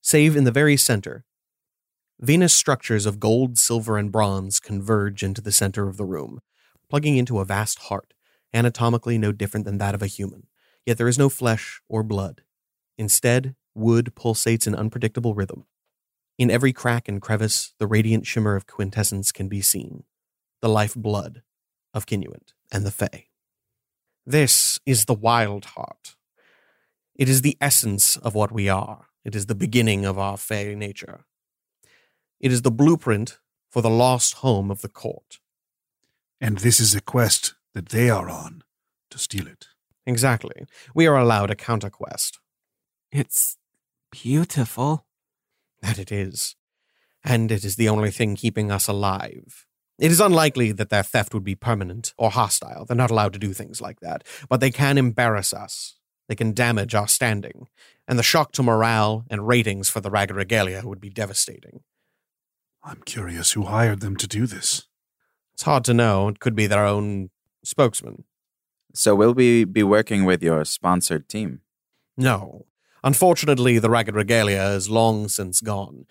save 0.00 0.36
in 0.36 0.44
the 0.44 0.52
very 0.52 0.76
center. 0.76 1.24
Venous 2.20 2.54
structures 2.54 3.06
of 3.06 3.20
gold, 3.20 3.58
silver, 3.58 3.98
and 3.98 4.12
bronze 4.12 4.60
converge 4.60 5.22
into 5.22 5.40
the 5.40 5.52
center 5.52 5.88
of 5.88 5.96
the 5.96 6.04
room, 6.04 6.40
plugging 6.88 7.16
into 7.16 7.38
a 7.38 7.44
vast 7.44 7.80
heart, 7.80 8.14
anatomically 8.54 9.18
no 9.18 9.32
different 9.32 9.66
than 9.66 9.78
that 9.78 9.94
of 9.94 10.02
a 10.02 10.06
human. 10.06 10.46
Yet 10.86 10.98
there 10.98 11.08
is 11.08 11.18
no 11.18 11.28
flesh 11.28 11.80
or 11.88 12.02
blood. 12.02 12.42
Instead, 12.96 13.56
wood 13.74 14.12
pulsates 14.14 14.66
in 14.66 14.74
unpredictable 14.74 15.34
rhythm. 15.34 15.64
In 16.38 16.50
every 16.50 16.72
crack 16.72 17.08
and 17.08 17.20
crevice, 17.20 17.74
the 17.78 17.86
radiant 17.86 18.26
shimmer 18.26 18.56
of 18.56 18.66
quintessence 18.66 19.32
can 19.32 19.48
be 19.48 19.60
seen, 19.60 20.04
the 20.60 20.68
life 20.68 20.94
blood 20.94 21.42
of 21.92 22.06
Kinuant 22.06 22.52
and 22.72 22.84
the 22.84 22.90
Fae. 22.90 23.26
This 24.26 24.80
is 24.86 25.04
the 25.04 25.14
wild 25.14 25.64
heart. 25.66 26.16
It 27.14 27.28
is 27.28 27.42
the 27.42 27.56
essence 27.60 28.16
of 28.16 28.34
what 28.34 28.50
we 28.50 28.68
are. 28.68 29.06
It 29.24 29.34
is 29.34 29.46
the 29.46 29.54
beginning 29.54 30.04
of 30.04 30.18
our 30.18 30.36
Fae 30.36 30.74
nature. 30.74 31.24
It 32.40 32.52
is 32.52 32.62
the 32.62 32.70
blueprint 32.70 33.38
for 33.70 33.80
the 33.80 33.90
lost 33.90 34.34
home 34.34 34.70
of 34.70 34.82
the 34.82 34.88
court. 34.88 35.38
And 36.40 36.58
this 36.58 36.80
is 36.80 36.94
a 36.94 37.00
quest 37.00 37.54
that 37.72 37.90
they 37.90 38.10
are 38.10 38.28
on 38.28 38.62
to 39.10 39.18
steal 39.18 39.46
it. 39.46 39.68
Exactly. 40.06 40.66
We 40.94 41.06
are 41.06 41.16
allowed 41.16 41.50
a 41.50 41.54
counter 41.54 41.88
quest. 41.88 42.38
It's 43.10 43.56
beautiful. 44.10 45.06
That 45.80 45.98
it 45.98 46.12
is. 46.12 46.56
And 47.22 47.50
it 47.50 47.64
is 47.64 47.76
the 47.76 47.88
only 47.88 48.10
thing 48.10 48.36
keeping 48.36 48.70
us 48.70 48.88
alive. 48.88 49.66
It 49.98 50.10
is 50.10 50.20
unlikely 50.20 50.72
that 50.72 50.90
their 50.90 51.02
theft 51.02 51.32
would 51.32 51.44
be 51.44 51.54
permanent 51.54 52.12
or 52.18 52.30
hostile. 52.30 52.84
They're 52.84 52.96
not 52.96 53.10
allowed 53.10 53.32
to 53.34 53.38
do 53.38 53.52
things 53.52 53.80
like 53.80 54.00
that. 54.00 54.24
But 54.48 54.60
they 54.60 54.70
can 54.70 54.98
embarrass 54.98 55.54
us. 55.54 55.94
They 56.28 56.34
can 56.34 56.52
damage 56.52 56.94
our 56.94 57.08
standing. 57.08 57.68
And 58.06 58.18
the 58.18 58.22
shock 58.22 58.52
to 58.52 58.62
morale 58.62 59.24
and 59.30 59.46
ratings 59.46 59.88
for 59.88 60.00
the 60.00 60.10
Ragged 60.10 60.36
Regalia 60.36 60.82
would 60.84 61.00
be 61.00 61.10
devastating. 61.10 61.80
I'm 62.82 63.02
curious 63.04 63.52
who 63.52 63.64
hired 63.64 64.00
them 64.00 64.16
to 64.16 64.26
do 64.26 64.46
this. 64.46 64.86
It's 65.54 65.62
hard 65.62 65.84
to 65.84 65.94
know. 65.94 66.28
It 66.28 66.40
could 66.40 66.54
be 66.54 66.66
their 66.66 66.84
own 66.84 67.30
spokesman. 67.64 68.24
So 68.94 69.14
will 69.14 69.32
we 69.32 69.64
be 69.64 69.82
working 69.82 70.24
with 70.24 70.42
your 70.42 70.64
sponsored 70.64 71.28
team? 71.28 71.60
No. 72.16 72.66
Unfortunately, 73.02 73.78
the 73.78 73.90
Ragged 73.90 74.14
Regalia 74.14 74.68
is 74.68 74.88
long 74.88 75.28
since 75.28 75.60
gone. 75.60 76.06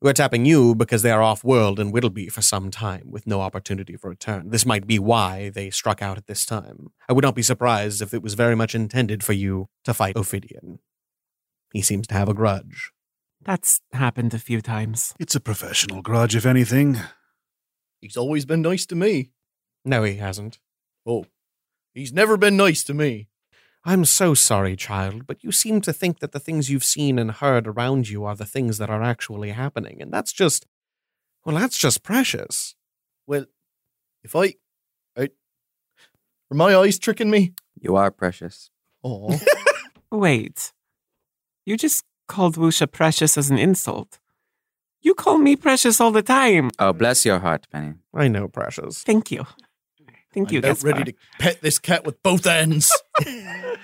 We're 0.00 0.12
tapping 0.12 0.44
you 0.44 0.76
because 0.76 1.02
they 1.02 1.10
are 1.10 1.22
off 1.22 1.42
world 1.42 1.80
and 1.80 1.92
will 1.92 2.08
be 2.08 2.28
for 2.28 2.40
some 2.40 2.70
time, 2.70 3.10
with 3.10 3.26
no 3.26 3.40
opportunity 3.40 3.96
for 3.96 4.08
return. 4.08 4.50
This 4.50 4.64
might 4.64 4.86
be 4.86 5.00
why 5.00 5.50
they 5.50 5.70
struck 5.70 6.00
out 6.00 6.16
at 6.16 6.28
this 6.28 6.46
time. 6.46 6.92
I 7.08 7.12
would 7.12 7.24
not 7.24 7.34
be 7.34 7.42
surprised 7.42 8.00
if 8.00 8.14
it 8.14 8.22
was 8.22 8.34
very 8.34 8.54
much 8.54 8.76
intended 8.76 9.24
for 9.24 9.32
you 9.32 9.68
to 9.82 9.92
fight 9.92 10.16
Ophidian. 10.16 10.78
He 11.72 11.82
seems 11.82 12.06
to 12.06 12.14
have 12.14 12.28
a 12.28 12.34
grudge. 12.34 12.92
That's 13.42 13.80
happened 13.92 14.34
a 14.34 14.38
few 14.38 14.60
times. 14.60 15.14
It's 15.18 15.34
a 15.34 15.40
professional 15.40 16.00
grudge, 16.00 16.36
if 16.36 16.46
anything. 16.46 16.98
He's 18.00 18.16
always 18.16 18.44
been 18.44 18.62
nice 18.62 18.86
to 18.86 18.94
me. 18.94 19.30
No, 19.84 20.04
he 20.04 20.16
hasn't. 20.16 20.60
Oh, 21.04 21.26
he's 21.92 22.12
never 22.12 22.36
been 22.36 22.56
nice 22.56 22.84
to 22.84 22.94
me. 22.94 23.28
I'm 23.88 24.04
so 24.04 24.34
sorry, 24.34 24.76
child, 24.76 25.26
but 25.26 25.42
you 25.42 25.50
seem 25.50 25.80
to 25.80 25.94
think 25.94 26.18
that 26.18 26.32
the 26.32 26.38
things 26.38 26.68
you've 26.68 26.84
seen 26.84 27.18
and 27.18 27.30
heard 27.30 27.66
around 27.66 28.10
you 28.10 28.22
are 28.26 28.36
the 28.36 28.44
things 28.44 28.76
that 28.76 28.90
are 28.90 29.02
actually 29.02 29.52
happening, 29.52 30.02
and 30.02 30.12
that's 30.12 30.30
just. 30.30 30.66
Well, 31.42 31.56
that's 31.56 31.78
just 31.78 32.02
precious. 32.02 32.74
Well, 33.26 33.46
if 34.22 34.36
I. 34.36 34.56
I 35.16 35.30
are 36.50 36.54
my 36.54 36.76
eyes 36.76 36.98
tricking 36.98 37.30
me? 37.30 37.54
You 37.80 37.96
are 37.96 38.10
precious. 38.10 38.68
Oh. 39.02 39.40
Wait. 40.12 40.74
You 41.64 41.78
just 41.78 42.04
called 42.26 42.56
Wusha 42.56 42.92
precious 42.92 43.38
as 43.38 43.48
an 43.48 43.56
insult. 43.56 44.18
You 45.00 45.14
call 45.14 45.38
me 45.38 45.56
precious 45.56 45.98
all 45.98 46.10
the 46.10 46.22
time. 46.22 46.72
Oh, 46.78 46.92
bless 46.92 47.24
your 47.24 47.38
heart, 47.38 47.66
Penny. 47.72 47.94
I 48.14 48.28
know, 48.28 48.48
precious. 48.48 49.02
Thank 49.02 49.30
you. 49.30 49.46
Thank 50.34 50.52
you, 50.52 50.58
I'm 50.58 50.64
about 50.64 50.74
Gaspar. 50.74 50.88
ready 50.88 51.12
to 51.12 51.18
pet 51.38 51.62
this 51.62 51.78
cat 51.78 52.04
with 52.04 52.22
both 52.22 52.46
ends. 52.46 52.92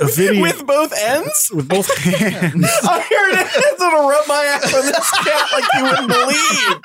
Ophidian, 0.00 0.40
With 0.42 0.66
both 0.66 0.92
ends? 0.98 1.50
with 1.54 1.68
both 1.68 1.94
hands. 1.98 2.54
Oh, 2.82 2.88
I 2.88 3.00
heard 3.00 3.34
it. 3.40 3.46
It's 3.56 3.78
gonna 3.78 4.08
rub 4.08 4.26
my 4.26 4.42
ass 4.44 4.74
on 4.74 4.86
this 4.86 5.10
cat 5.10 5.48
like 5.52 5.64
you 5.74 5.82
wouldn't 5.84 6.08
believe. 6.08 6.80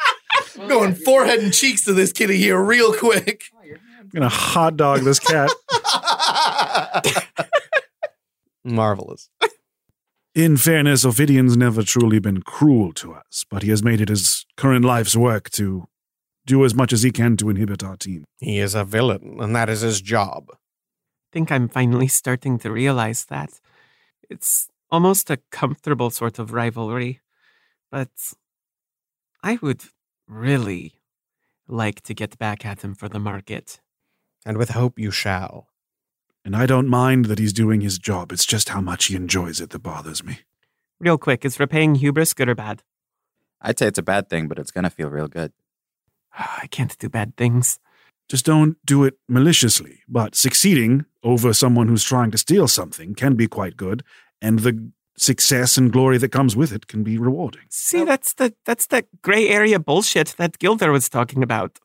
I'm 0.60 0.68
going 0.68 0.94
forehead 0.96 1.40
and 1.40 1.54
cheeks 1.54 1.84
to 1.86 1.94
this 1.94 2.12
kitty 2.12 2.38
here 2.38 2.62
real 2.62 2.94
quick. 2.94 3.46
I'm 3.64 4.10
gonna 4.14 4.30
hot 4.30 4.76
dog 4.78 5.02
this 5.02 5.20
cat. 5.20 5.50
Marvelous. 8.64 9.30
In 10.36 10.58
fairness, 10.58 11.06
Ophidian's 11.06 11.58
never 11.58 11.82
truly 11.82 12.20
been 12.20 12.42
cruel 12.42 12.94
to 12.94 13.14
us, 13.14 13.46
but 13.50 13.64
he 13.64 13.70
has 13.70 13.84
made 13.84 14.00
it 14.00 14.10
his 14.10 14.46
current 14.58 14.86
life's 14.86 15.16
work 15.16 15.50
to 15.52 15.88
do 16.46 16.64
as 16.66 16.76
much 16.76 16.94
as 16.94 17.02
he 17.04 17.12
can 17.12 17.36
to 17.38 17.50
inhibit 17.50 17.84
our 17.84 17.98
team. 17.98 18.26
He 18.38 18.60
is 18.60 18.76
a 18.76 18.84
villain, 18.84 19.38
and 19.40 19.56
that 19.56 19.70
is 19.70 19.82
his 19.82 20.02
job. 20.02 20.50
Think 21.32 21.52
I'm 21.52 21.68
finally 21.68 22.08
starting 22.08 22.60
to 22.60 22.72
realize 22.72 23.26
that. 23.26 23.60
It's 24.30 24.70
almost 24.92 25.30
a 25.30 25.38
comfortable 25.52 26.10
sort 26.10 26.40
of 26.40 26.54
rivalry, 26.54 27.22
but 27.92 28.10
I 29.44 29.58
would 29.62 29.84
really 30.28 30.94
like 31.68 32.02
to 32.02 32.14
get 32.14 32.38
back 32.38 32.66
at 32.66 32.84
him 32.84 32.96
for 32.96 33.08
the 33.08 33.20
market. 33.20 33.80
And 34.46 34.58
with 34.58 34.70
hope 34.70 35.00
you 35.00 35.12
shall. 35.12 35.68
And 36.46 36.56
I 36.56 36.66
don't 36.66 36.88
mind 36.88 37.26
that 37.26 37.40
he's 37.40 37.54
doing 37.54 37.82
his 37.82 38.00
job. 38.00 38.32
It's 38.32 38.46
just 38.46 38.70
how 38.70 38.82
much 38.82 39.06
he 39.06 39.16
enjoys 39.16 39.60
it 39.60 39.70
that 39.72 39.80
bothers 39.80 40.24
me. 40.24 40.40
Real 41.00 41.18
quick, 41.18 41.46
is 41.46 41.60
repaying 41.60 41.96
hubris 41.96 42.34
good 42.34 42.50
or 42.50 42.56
bad? 42.56 42.84
I'd 43.62 43.78
say 43.78 43.88
it's 43.88 44.00
a 44.00 44.04
bad 44.04 44.30
thing, 44.30 44.48
but 44.48 44.58
it's 44.58 44.72
gonna 44.72 44.90
feel 44.90 45.10
real 45.10 45.28
good. 45.28 45.52
I 46.34 46.68
can't 46.68 46.98
do 46.98 47.10
bad 47.10 47.36
things. 47.38 47.80
Just 48.30 48.46
don't 48.46 48.78
do 48.86 49.04
it 49.04 49.18
maliciously. 49.28 50.02
But 50.08 50.36
succeeding 50.36 51.06
over 51.24 51.54
someone 51.54 51.88
who's 51.88 52.04
trying 52.04 52.32
to 52.32 52.38
steal 52.38 52.68
something 52.68 53.16
can 53.16 53.36
be 53.36 53.48
quite 53.48 53.78
good, 53.78 54.04
and 54.42 54.60
the 54.60 54.92
success 55.18 55.78
and 55.78 55.92
glory 55.92 56.18
that 56.18 56.32
comes 56.32 56.56
with 56.56 56.72
it 56.72 56.88
can 56.88 57.04
be 57.04 57.18
rewarding. 57.18 57.64
See, 57.70 58.04
that's 58.06 58.34
the 58.34 58.54
that's 58.66 58.88
the 58.88 59.06
gray 59.22 59.50
area 59.50 59.80
bullshit 59.80 60.36
that 60.38 60.60
Gilder 60.60 60.92
was 60.92 61.10
talking 61.10 61.44
about. 61.44 61.80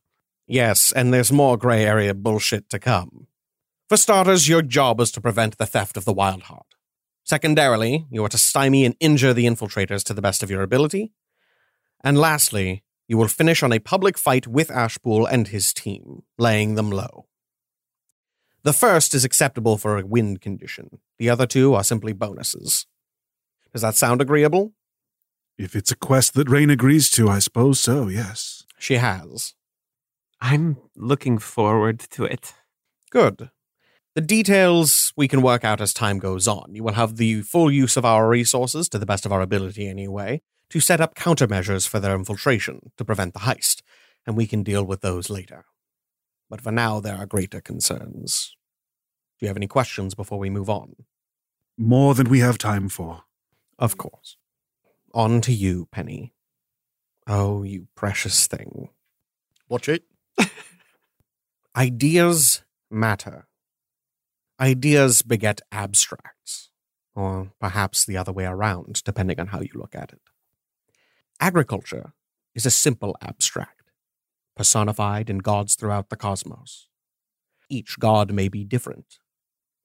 Yes, 0.47 0.93
and 0.93 1.13
there's 1.13 1.33
more 1.33 1.57
gray 1.57 1.85
area 1.85 2.15
bullshit 2.15 2.69
to 2.71 2.79
come. 2.79 3.27
For 3.89 3.97
starters, 3.97 4.49
your 4.49 4.63
job 4.63 5.01
is 5.01 5.11
to 5.13 5.21
prevent 5.21 5.59
the 5.59 5.67
theft 5.67 5.97
of 5.97 6.05
the 6.05 6.13
Wild 6.13 6.45
Heart. 6.45 6.67
Secondarily, 7.25 8.07
you 8.11 8.25
are 8.25 8.29
to 8.29 8.39
stymie 8.39 8.85
and 8.85 8.95
injure 9.01 9.33
the 9.33 9.47
infiltrators 9.47 10.05
to 10.05 10.15
the 10.15 10.23
best 10.23 10.43
of 10.43 10.51
your 10.51 10.63
ability. 10.63 11.13
And 12.03 12.19
lastly, 12.19 12.83
you 13.09 13.17
will 13.17 13.29
finish 13.29 13.63
on 13.63 13.73
a 13.73 13.79
public 13.79 14.19
fight 14.19 14.47
with 14.47 14.69
Ashpool 14.69 15.27
and 15.31 15.49
his 15.49 15.73
team, 15.73 16.23
laying 16.39 16.75
them 16.75 16.91
low. 16.91 17.27
The 18.65 18.73
first 18.73 19.15
is 19.15 19.27
acceptable 19.27 19.77
for 19.77 19.99
a 19.99 20.07
wind 20.07 20.41
condition. 20.41 20.99
The 21.19 21.29
other 21.29 21.47
two 21.47 21.75
are 21.75 21.85
simply 21.85 22.15
bonuses. 22.15 22.87
Does 23.73 23.83
that 23.83 23.95
sound 23.95 24.23
agreeable? 24.23 24.73
If 25.59 25.77
it's 25.77 25.93
a 25.93 25.97
quest 25.97 26.33
that 26.35 26.49
Rain 26.49 26.71
agrees 26.71 27.11
to, 27.11 27.29
I 27.29 27.41
suppose 27.41 27.79
so, 27.79 28.09
yes. 28.09 28.65
She 28.79 28.95
has. 28.95 29.55
I'm 30.41 30.79
looking 30.97 31.39
forward 31.39 32.01
to 32.11 32.25
it. 32.25 32.55
Good. 33.11 33.51
The 34.15 34.21
details 34.21 35.13
we 35.17 35.29
can 35.29 35.43
work 35.43 35.63
out 35.63 35.81
as 35.81 35.93
time 35.93 36.19
goes 36.19 36.49
on. 36.49 36.75
You 36.75 36.85
will 36.85 36.95
have 36.95 37.17
the 37.17 37.43
full 37.43 37.71
use 37.71 37.97
of 37.99 38.05
our 38.05 38.29
resources, 38.29 38.89
to 38.89 38.99
the 38.99 39.07
best 39.07 39.27
of 39.27 39.33
our 39.33 39.43
ability 39.43 39.89
anyway, 39.89 40.41
to 40.71 40.81
set 40.81 41.01
up 41.01 41.15
countermeasures 41.15 41.87
for 41.87 42.01
their 42.01 42.15
infiltration 42.15 42.93
to 42.97 43.05
prevent 43.05 43.35
the 43.35 43.41
heist, 43.41 43.83
and 44.27 44.37
we 44.37 44.47
can 44.47 44.63
deal 44.63 44.85
with 44.85 45.03
those 45.03 45.29
later. 45.29 45.67
But 46.55 46.61
for 46.61 46.71
now, 46.71 47.01
there 47.01 47.17
are 47.17 47.27
greater 47.27 47.61
concerns. 47.61 48.57
Do 49.37 49.45
you 49.45 49.49
have 49.49 49.57
any 49.57 49.67
questions 49.67 50.15
before 50.15 50.39
we 50.39 50.51
move 50.51 50.71
on? 50.71 50.95
More 51.77 52.15
than 52.15 52.29
we 52.29 52.39
have 52.39 52.59
time 52.59 52.89
for. 52.89 53.25
Of 53.77 53.97
course. 53.97 54.37
On 55.13 55.41
to 55.41 55.53
you, 55.53 55.89
Penny. 55.91 56.33
Oh, 57.27 57.65
you 57.65 57.89
precious 57.97 58.47
thing. 58.47 58.91
Watch 59.69 59.89
it. 59.89 60.05
Ideas 61.77 62.63
matter. 62.89 63.49
Ideas 64.61 65.23
beget 65.23 65.61
abstracts, 65.73 66.71
or 67.17 67.51
perhaps 67.59 68.07
the 68.07 68.17
other 68.17 68.33
way 68.33 68.45
around, 68.45 69.03
depending 69.03 69.41
on 69.41 69.49
how 69.49 69.59
you 69.61 69.73
look 69.75 69.97
at 69.97 70.13
it. 70.13 70.21
Agriculture 71.41 72.13
is 72.55 72.65
a 72.65 72.71
simple 72.71 73.17
abstract, 73.21 73.74
personified 74.57 75.29
in 75.29 75.39
gods 75.39 75.75
throughout 75.75 76.11
the 76.11 76.17
cosmos. 76.17 76.89
Each 77.69 77.99
god 77.99 78.33
may 78.33 78.49
be 78.49 78.65
different, 78.65 79.19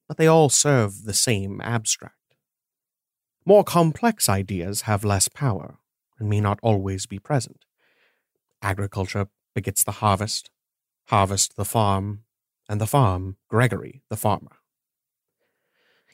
but 0.07 0.17
they 0.17 0.27
all 0.27 0.49
serve 0.49 1.05
the 1.05 1.13
same 1.13 1.61
abstract. 1.61 2.15
More 3.45 3.63
complex 3.63 4.29
ideas 4.29 4.81
have 4.81 5.03
less 5.03 5.27
power 5.27 5.79
and 6.19 6.29
may 6.29 6.41
not 6.41 6.59
always 6.61 7.05
be 7.05 7.19
present. 7.19 7.65
Agriculture 8.61 9.27
begets 9.55 9.83
the 9.83 9.93
harvest, 9.93 10.51
harvest 11.07 11.55
the 11.55 11.65
farm, 11.65 12.23
and 12.67 12.79
the 12.79 12.85
farm, 12.85 13.37
Gregory, 13.47 14.03
the 14.09 14.17
farmer. 14.17 14.57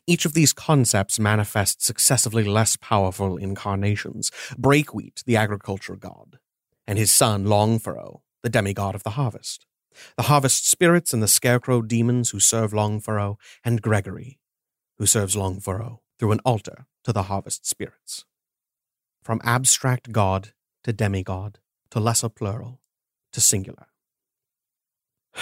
Each 0.07 0.25
of 0.25 0.33
these 0.33 0.53
concepts 0.53 1.19
manifests 1.19 1.85
successively 1.85 2.43
less 2.43 2.77
powerful 2.77 3.37
incarnations 3.37 4.31
Breakwheat, 4.57 5.23
the 5.25 5.35
agriculture 5.35 5.95
god, 5.95 6.37
and 6.85 6.99
his 6.99 7.11
son, 7.11 7.45
Longfurrow, 7.45 8.21
the 8.45 8.49
demigod 8.51 8.93
of 8.93 9.01
the 9.01 9.17
harvest, 9.21 9.65
the 10.17 10.29
harvest 10.29 10.69
spirits 10.69 11.13
and 11.13 11.23
the 11.23 11.27
scarecrow 11.27 11.81
demons 11.81 12.29
who 12.29 12.39
serve 12.39 12.73
Longfurrow, 12.73 13.39
and 13.63 13.81
Gregory, 13.81 14.37
who 14.99 15.07
serves 15.07 15.35
Longfurrow 15.35 16.01
through 16.19 16.31
an 16.31 16.41
altar 16.45 16.85
to 17.05 17.11
the 17.11 17.23
harvest 17.23 17.65
spirits. 17.65 18.23
From 19.23 19.41
abstract 19.43 20.11
god 20.11 20.49
to 20.83 20.93
demigod 20.93 21.57
to 21.89 21.99
lesser 21.99 22.29
plural 22.29 22.81
to 23.33 23.41
singular. 23.41 23.87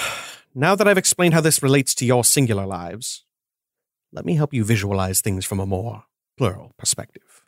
Now 0.55 0.75
that 0.75 0.87
I've 0.87 0.99
explained 0.99 1.33
how 1.33 1.41
this 1.41 1.63
relates 1.63 1.95
to 1.95 2.05
your 2.05 2.23
singular 2.23 2.67
lives, 2.67 3.25
let 4.11 4.23
me 4.23 4.35
help 4.35 4.53
you 4.53 4.63
visualize 4.63 5.19
things 5.19 5.45
from 5.45 5.59
a 5.59 5.65
more 5.65 6.03
plural 6.37 6.73
perspective. 6.77 7.43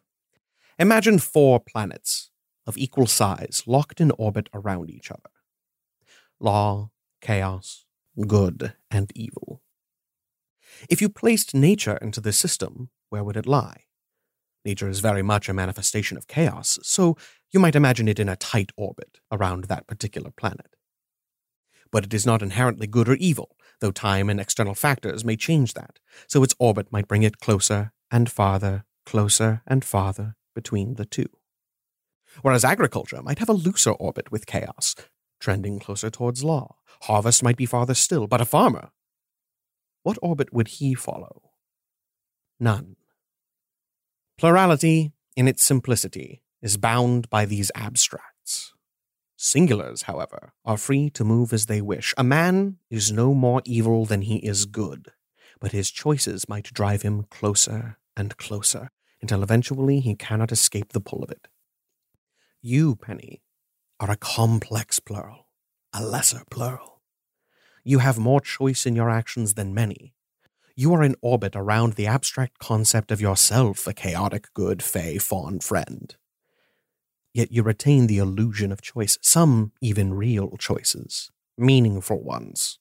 Imagine 0.80 1.20
four 1.20 1.60
planets 1.60 2.32
of 2.66 2.80
equal 2.80 3.06
size 3.06 3.62
locked 3.68 4.02
in 4.02 4.10
orbit 4.18 4.50
around 4.56 4.90
each 4.90 5.12
other 5.12 5.30
law, 6.46 6.92
chaos, 7.22 7.86
good, 8.28 8.74
and 8.92 9.12
evil. 9.16 9.62
If 10.90 11.02
you 11.02 11.10
placed 11.10 11.56
nature 11.56 11.98
into 11.98 12.22
the 12.22 12.32
system, 12.32 12.90
where 13.10 13.24
would 13.24 13.36
it 13.36 13.48
lie? 13.48 13.86
Nature 14.64 14.88
is 14.88 15.00
very 15.00 15.24
much 15.24 15.50
a 15.50 15.54
manifestation 15.54 16.18
of 16.18 16.28
chaos, 16.28 16.80
so 16.84 17.18
you 17.52 17.60
might 17.60 17.76
imagine 17.76 18.08
it 18.08 18.20
in 18.20 18.30
a 18.30 18.36
tight 18.36 18.72
orbit 18.78 19.20
around 19.32 19.66
that 19.66 19.88
particular 19.88 20.32
planet. 20.32 20.76
But 21.92 22.06
it 22.06 22.14
is 22.14 22.26
not 22.26 22.44
inherently 22.44 22.88
good 22.88 23.10
or 23.10 23.16
evil, 23.16 23.56
though 23.80 23.92
time 23.92 24.30
and 24.30 24.40
external 24.40 24.76
factors 24.76 25.26
may 25.26 25.36
change 25.36 25.74
that, 25.74 26.00
so 26.28 26.44
its 26.44 26.56
orbit 26.60 26.92
might 26.92 27.08
bring 27.08 27.24
it 27.24 27.40
closer 27.40 27.92
and 28.12 28.32
farther, 28.32 28.86
closer 29.06 29.62
and 29.66 29.84
farther 29.84 30.36
between 30.54 30.96
the 30.96 31.06
two. 31.06 31.30
Whereas 32.42 32.66
agriculture 32.66 33.22
might 33.24 33.40
have 33.40 33.50
a 33.50 33.54
looser 33.54 33.92
orbit 33.92 34.32
with 34.32 34.46
chaos, 34.46 34.96
trending 35.40 35.80
closer 35.80 36.10
towards 36.10 36.44
law. 36.44 36.76
Harvest 37.02 37.44
might 37.44 37.58
be 37.58 37.66
farther 37.66 37.94
still, 37.94 38.28
but 38.28 38.42
a 38.42 38.46
farmer. 38.46 38.90
What 40.04 40.18
orbit 40.22 40.54
would 40.54 40.68
he 40.68 40.94
follow? 40.94 41.42
None. 42.60 42.96
Plurality, 44.38 45.14
in 45.36 45.48
its 45.48 45.64
simplicity, 45.64 46.42
is 46.62 46.78
bound 46.78 47.30
by 47.30 47.46
these 47.46 47.72
abstracts. 47.76 48.74
Singulars, 49.38 50.04
however, 50.04 50.54
are 50.64 50.78
free 50.78 51.10
to 51.12 51.24
move 51.24 51.54
as 51.54 51.66
they 51.66 51.82
wish. 51.82 52.14
A 52.18 52.24
man 52.24 52.78
is 52.90 53.12
no 53.12 53.34
more 53.34 53.62
evil 53.66 54.06
than 54.06 54.22
he 54.22 54.38
is 54.38 54.66
good, 54.66 55.10
but 55.60 55.72
his 55.72 55.92
choices 55.92 56.48
might 56.48 56.74
drive 56.74 57.02
him 57.02 57.26
closer 57.30 57.98
and 58.16 58.38
closer 58.38 58.90
until 59.22 59.44
eventually 59.44 60.00
he 60.00 60.16
cannot 60.16 60.52
escape 60.52 60.94
the 60.94 61.02
pull 61.02 61.24
of 61.24 61.32
it. 61.32 61.48
You, 62.62 62.96
Penny, 62.96 63.42
are 64.00 64.12
a 64.12 64.18
complex 64.18 65.00
plural, 65.00 65.48
a 65.94 66.04
lesser 66.04 66.44
plural. 66.50 67.02
You 67.84 68.00
have 68.00 68.18
more 68.18 68.42
choice 68.42 68.86
in 68.86 68.96
your 68.96 69.10
actions 69.10 69.54
than 69.54 69.74
many. 69.74 70.14
You 70.76 70.94
are 70.94 71.04
in 71.04 71.16
orbit 71.22 71.56
around 71.56 71.94
the 71.94 72.08
abstract 72.08 72.60
concept 72.60 73.12
of 73.12 73.22
yourself, 73.22 73.88
a 73.88 73.94
chaotic, 73.94 74.48
good, 74.54 74.84
fey, 74.84 75.18
fawn 75.18 75.60
friend. 75.60 76.16
Yet 77.34 77.52
you 77.52 77.64
retain 77.64 78.08
the 78.08 78.18
illusion 78.18 78.72
of 78.72 78.82
choice, 78.82 79.18
some 79.22 79.72
even 79.82 80.14
real 80.14 80.58
choices, 80.58 81.32
meaningful 81.58 82.22
ones. 82.22 82.80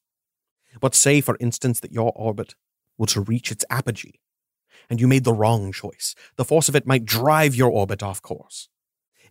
But 0.80 0.94
say, 0.94 1.20
for 1.20 1.36
instance, 1.38 1.78
that 1.80 1.92
your 1.92 2.12
orbit 2.16 2.56
were 2.98 3.06
to 3.06 3.20
reach 3.20 3.52
its 3.52 3.64
apogee, 3.70 4.20
and 4.90 5.00
you 5.00 5.06
made 5.06 5.24
the 5.24 5.32
wrong 5.32 5.70
choice. 5.70 6.16
The 6.36 6.44
force 6.44 6.68
of 6.68 6.74
it 6.74 6.86
might 6.86 7.04
drive 7.04 7.54
your 7.54 7.70
orbit 7.70 8.02
off 8.02 8.20
course. 8.22 8.68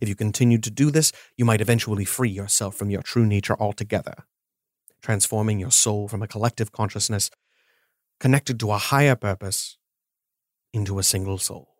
If 0.04 0.08
you 0.10 0.14
continued 0.14 0.62
to 0.64 0.70
do 0.70 0.90
this, 0.90 1.12
you 1.34 1.46
might 1.46 1.62
eventually 1.62 2.04
free 2.04 2.28
yourself 2.28 2.74
from 2.76 2.90
your 2.90 3.00
true 3.00 3.24
nature 3.24 3.56
altogether, 3.58 4.26
transforming 5.00 5.58
your 5.58 5.70
soul 5.70 6.08
from 6.08 6.22
a 6.22 6.28
collective 6.28 6.72
consciousness 6.72 7.30
connected 8.20 8.60
to 8.60 8.70
a 8.70 8.76
higher 8.76 9.16
purpose 9.16 9.78
into 10.74 10.98
a 10.98 11.02
single 11.02 11.38
soul. 11.38 11.76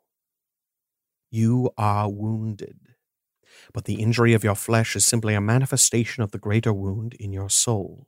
You 1.31 1.69
are 1.77 2.11
wounded, 2.11 2.79
but 3.75 3.85
the 3.85 4.01
injury 4.01 4.33
of 4.33 4.43
your 4.43 4.55
flesh 4.55 4.97
is 4.97 5.05
simply 5.05 5.35
a 5.35 5.41
manifestation 5.43 6.23
of 6.23 6.31
the 6.31 6.39
greater 6.39 6.73
wound 6.73 7.13
in 7.21 7.31
your 7.31 7.51
soul. 7.51 8.07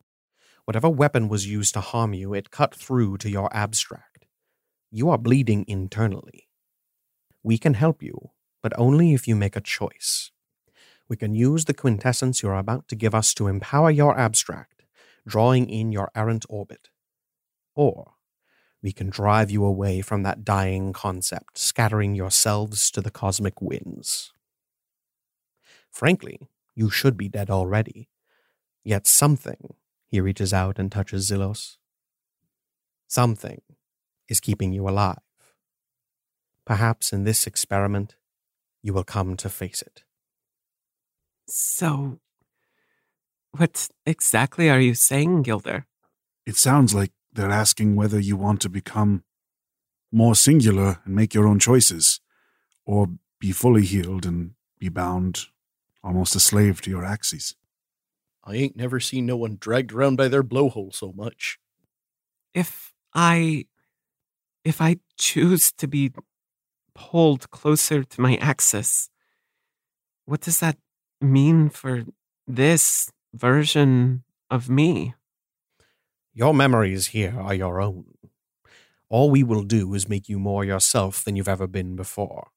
Whatever 0.65 0.89
weapon 0.89 1.29
was 1.29 1.47
used 1.47 1.75
to 1.75 1.83
harm 1.83 2.15
you, 2.15 2.33
it 2.33 2.51
cut 2.51 2.75
through 2.75 3.19
to 3.19 3.29
your 3.29 3.55
abstract. 3.55 4.25
You 4.91 5.11
are 5.11 5.19
bleeding 5.19 5.67
internally. 5.69 6.49
We 7.43 7.59
can 7.59 7.75
help 7.75 8.03
you, 8.03 8.31
but 8.67 8.77
only 8.77 9.15
if 9.15 9.29
you 9.29 9.37
make 9.37 9.55
a 9.55 9.61
choice. 9.61 10.33
We 11.09 11.17
can 11.17 11.37
use 11.37 11.67
the 11.67 11.73
quintessence 11.73 12.43
you're 12.43 12.57
about 12.57 12.89
to 12.89 12.97
give 12.97 13.15
us 13.15 13.33
to 13.35 13.47
empower 13.47 13.93
your 13.93 14.19
abstract, 14.19 14.83
drawing 15.25 15.71
in 15.71 15.93
your 15.93 16.11
errant 16.17 16.45
orbit. 16.49 16.89
Or 17.77 18.15
we 18.83 18.91
can 18.91 19.09
drive 19.09 19.53
you 19.53 19.65
away 19.65 20.01
from 20.01 20.25
that 20.25 20.45
dying 20.45 20.93
concept, 20.93 21.59
scattering 21.59 22.17
yourselves 22.17 22.91
to 22.91 23.01
the 23.01 23.13
cosmic 23.13 23.63
winds. 23.63 24.33
Frankly, 25.93 26.41
you 26.75 26.91
should 26.91 27.17
be 27.17 27.29
dead 27.29 27.51
already. 27.51 28.09
Yet 28.83 29.07
something, 29.07 29.75
he 30.09 30.21
reaches 30.21 30.53
out 30.53 30.81
and 30.81 30.91
touches 30.91 31.31
Zillos. 31.31 31.77
Something 33.07 33.63
is 34.29 34.41
keeping 34.41 34.73
you 34.73 34.89
alive. 34.89 35.19
Perhaps 36.65 37.13
in 37.13 37.23
this 37.23 37.47
experiment, 37.47 38.17
you 38.87 38.95
will 38.95 39.05
come 39.05 39.37
to 39.37 39.49
face 39.49 39.83
it. 39.83 40.05
So, 41.49 42.21
what 43.51 43.89
exactly 44.07 44.71
are 44.71 44.79
you 44.79 44.95
saying, 44.95 45.43
Gilder? 45.43 45.87
It 46.47 46.57
sounds 46.57 46.95
like 46.95 47.11
they're 47.33 47.51
asking 47.51 47.97
whether 47.97 48.21
you 48.21 48.37
want 48.37 48.61
to 48.61 48.69
become 48.69 49.25
more 50.13 50.37
singular 50.37 51.01
and 51.05 51.17
make 51.17 51.35
your 51.35 51.49
own 51.49 51.59
choices, 51.59 52.21
or 52.85 53.09
be 53.41 53.51
fully 53.51 53.85
healed 53.85 54.25
and 54.25 54.53
be 54.79 54.89
bound, 54.89 55.47
almost 56.05 56.37
a 56.37 56.41
slave 56.41 56.81
to 56.83 56.91
your 56.91 57.05
axes. 57.05 57.57
I 58.45 58.55
ain't 58.55 58.77
never 58.77 59.01
seen 59.01 59.27
no 59.27 59.37
one 59.37 59.57
dragged 59.59 59.93
around 59.93 60.15
by 60.15 60.29
their 60.29 60.45
blowhole 60.45 60.95
so 60.95 61.13
much. 61.13 61.59
If 62.55 62.95
I. 63.13 63.67
if 64.65 64.81
I 64.81 64.99
choose 65.19 65.73
to 65.73 65.89
be 65.89 66.13
pulled 66.97 67.51
closer 67.51 68.03
to 68.03 68.21
my 68.21 68.37
axis, 68.37 69.11
what 70.25 70.41
does 70.41 70.59
that 70.61 70.79
mean 71.21 71.69
for 71.69 72.05
this 72.47 73.13
version 73.35 74.25
of 74.51 74.69
me? 74.69 75.15
Your 76.33 76.55
memories 76.55 77.09
here 77.09 77.39
are 77.39 77.55
your 77.55 77.81
own. 77.81 78.05
All 79.09 79.31
we 79.31 79.45
will 79.45 79.63
do 79.63 79.95
is 79.95 80.09
make 80.09 80.29
you 80.29 80.39
more 80.39 80.65
yourself 80.65 81.23
than 81.23 81.37
you've 81.37 81.49
ever 81.49 81.67
been 81.67 81.95
before. 81.95 82.49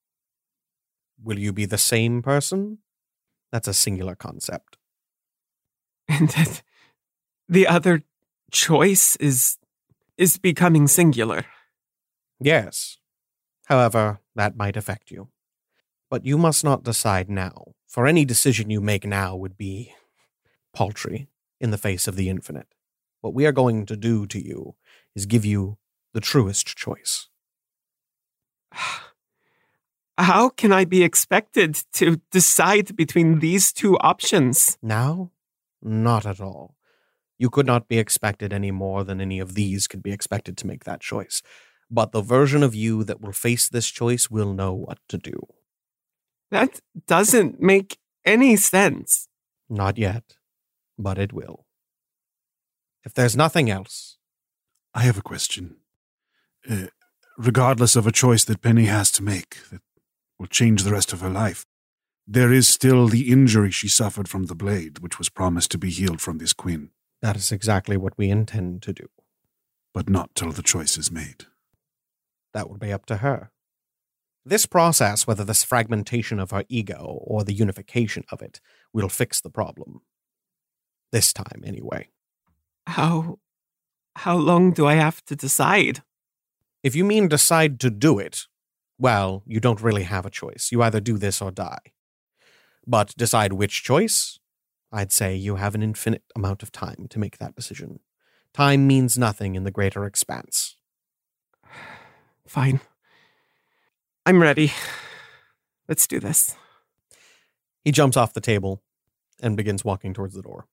Will 1.21 1.37
you 1.37 1.53
be 1.53 1.65
the 1.65 1.77
same 1.77 2.21
person? 2.21 2.79
That's 3.51 3.67
a 3.67 3.73
singular 3.73 4.15
concept. 4.15 4.77
And 6.09 6.29
that 6.29 6.63
the 7.47 7.67
other 7.67 8.01
choice 8.51 9.15
is 9.17 9.57
is 10.17 10.37
becoming 10.37 10.87
singular. 10.87 11.45
Yes. 12.39 12.98
However, 13.69 14.19
that 14.35 14.57
might 14.57 14.75
affect 14.75 15.11
you. 15.11 15.29
But 16.09 16.25
you 16.25 16.37
must 16.37 16.63
not 16.63 16.83
decide 16.83 17.29
now, 17.29 17.73
for 17.87 18.07
any 18.07 18.25
decision 18.25 18.71
you 18.71 18.81
make 18.81 19.05
now 19.05 19.35
would 19.35 19.57
be 19.57 19.93
paltry 20.73 21.27
in 21.61 21.69
the 21.69 21.77
face 21.77 22.07
of 22.07 22.15
the 22.15 22.29
infinite. 22.29 22.73
What 23.21 23.35
we 23.35 23.45
are 23.45 23.51
going 23.51 23.85
to 23.85 23.95
do 23.95 24.25
to 24.27 24.43
you 24.43 24.75
is 25.15 25.27
give 25.27 25.45
you 25.45 25.77
the 26.13 26.21
truest 26.21 26.75
choice. 26.75 27.27
How 30.17 30.49
can 30.49 30.73
I 30.73 30.83
be 30.83 31.03
expected 31.03 31.75
to 31.93 32.19
decide 32.31 32.95
between 32.95 33.39
these 33.39 33.71
two 33.71 33.97
options? 33.99 34.77
Now? 34.81 35.31
Not 35.81 36.25
at 36.25 36.41
all. 36.41 36.75
You 37.37 37.49
could 37.49 37.65
not 37.65 37.87
be 37.87 37.99
expected 37.99 38.51
any 38.51 38.71
more 38.71 39.05
than 39.05 39.21
any 39.21 39.39
of 39.39 39.53
these 39.53 39.87
could 39.87 40.03
be 40.03 40.11
expected 40.11 40.57
to 40.57 40.67
make 40.67 40.83
that 40.83 40.99
choice. 40.99 41.41
But 41.91 42.11
the 42.11 42.21
version 42.21 42.63
of 42.63 42.75
you 42.75 43.03
that 43.03 43.21
will 43.21 43.31
face 43.31 43.67
this 43.67 43.89
choice 43.89 44.29
will 44.29 44.53
know 44.53 44.73
what 44.73 44.99
to 45.09 45.17
do. 45.17 45.47
That 46.51 46.79
doesn't 47.07 47.61
make 47.61 47.97
any 48.25 48.55
sense. 48.55 49.27
Not 49.69 49.97
yet, 49.97 50.35
but 50.97 51.17
it 51.17 51.33
will. 51.33 51.65
If 53.03 53.13
there's 53.13 53.35
nothing 53.35 53.69
else. 53.69 54.17
I 54.93 55.01
have 55.01 55.17
a 55.17 55.23
question. 55.23 55.77
Uh, 56.69 56.87
regardless 57.37 57.95
of 57.95 58.05
a 58.05 58.11
choice 58.11 58.43
that 58.45 58.61
Penny 58.61 58.85
has 58.85 59.11
to 59.11 59.23
make 59.23 59.57
that 59.71 59.81
will 60.37 60.47
change 60.47 60.83
the 60.83 60.91
rest 60.91 61.13
of 61.13 61.21
her 61.21 61.29
life, 61.29 61.65
there 62.27 62.51
is 62.51 62.67
still 62.67 63.07
the 63.07 63.31
injury 63.31 63.71
she 63.71 63.87
suffered 63.87 64.27
from 64.27 64.45
the 64.45 64.55
blade, 64.55 64.99
which 64.99 65.17
was 65.17 65.29
promised 65.29 65.71
to 65.71 65.77
be 65.77 65.89
healed 65.89 66.21
from 66.21 66.37
this 66.37 66.53
queen. 66.53 66.91
That 67.21 67.35
is 67.35 67.51
exactly 67.51 67.97
what 67.97 68.17
we 68.17 68.29
intend 68.29 68.81
to 68.83 68.93
do. 68.93 69.09
But 69.93 70.09
not 70.09 70.35
till 70.35 70.51
the 70.51 70.61
choice 70.61 70.97
is 70.97 71.11
made. 71.11 71.45
That 72.53 72.69
would 72.69 72.79
be 72.79 72.91
up 72.91 73.05
to 73.07 73.17
her. 73.17 73.51
This 74.45 74.65
process, 74.65 75.27
whether 75.27 75.43
this 75.43 75.63
fragmentation 75.63 76.39
of 76.39 76.51
her 76.51 76.63
ego 76.69 77.19
or 77.21 77.43
the 77.43 77.53
unification 77.53 78.23
of 78.31 78.41
it, 78.41 78.61
will 78.93 79.09
fix 79.09 79.41
the 79.41 79.49
problem. 79.49 80.01
This 81.11 81.33
time, 81.33 81.63
anyway. 81.65 82.09
How 82.87 83.39
how 84.15 84.35
long 84.35 84.71
do 84.71 84.85
I 84.85 84.95
have 84.95 85.23
to 85.25 85.35
decide? 85.35 86.01
If 86.83 86.95
you 86.95 87.05
mean 87.05 87.27
decide 87.27 87.79
to 87.81 87.89
do 87.89 88.19
it, 88.19 88.47
well, 88.97 89.43
you 89.45 89.59
don't 89.59 89.81
really 89.81 90.03
have 90.03 90.25
a 90.25 90.29
choice. 90.29 90.69
You 90.71 90.81
either 90.81 90.99
do 90.99 91.17
this 91.17 91.41
or 91.41 91.51
die. 91.51 91.93
But 92.85 93.13
decide 93.17 93.53
which 93.53 93.83
choice? 93.83 94.39
I'd 94.91 95.11
say 95.11 95.35
you 95.35 95.55
have 95.55 95.75
an 95.75 95.83
infinite 95.83 96.23
amount 96.35 96.63
of 96.63 96.71
time 96.71 97.07
to 97.11 97.19
make 97.19 97.37
that 97.37 97.55
decision. 97.55 97.99
Time 98.53 98.87
means 98.87 99.17
nothing 99.17 99.55
in 99.55 99.63
the 99.63 99.71
greater 99.71 100.05
expanse. 100.05 100.75
Fine. 102.49 102.81
I'm 104.25 104.41
ready. 104.41 104.73
Let's 105.87 106.07
do 106.07 106.19
this. 106.19 106.55
He 107.85 107.91
jumps 107.91 108.17
off 108.17 108.33
the 108.33 108.41
table 108.41 108.81
and 109.39 109.55
begins 109.55 109.85
walking 109.85 110.15
towards 110.15 110.33
the 110.33 110.41
door. 110.41 110.65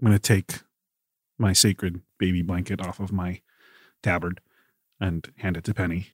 I'm 0.00 0.08
going 0.08 0.18
to 0.18 0.20
take 0.20 0.62
my 1.38 1.52
sacred 1.52 2.00
baby 2.18 2.42
blanket 2.42 2.84
off 2.84 2.98
of 2.98 3.12
my 3.12 3.40
tabard 4.02 4.40
and 4.98 5.32
hand 5.36 5.56
it 5.56 5.62
to 5.62 5.74
Penny. 5.74 6.08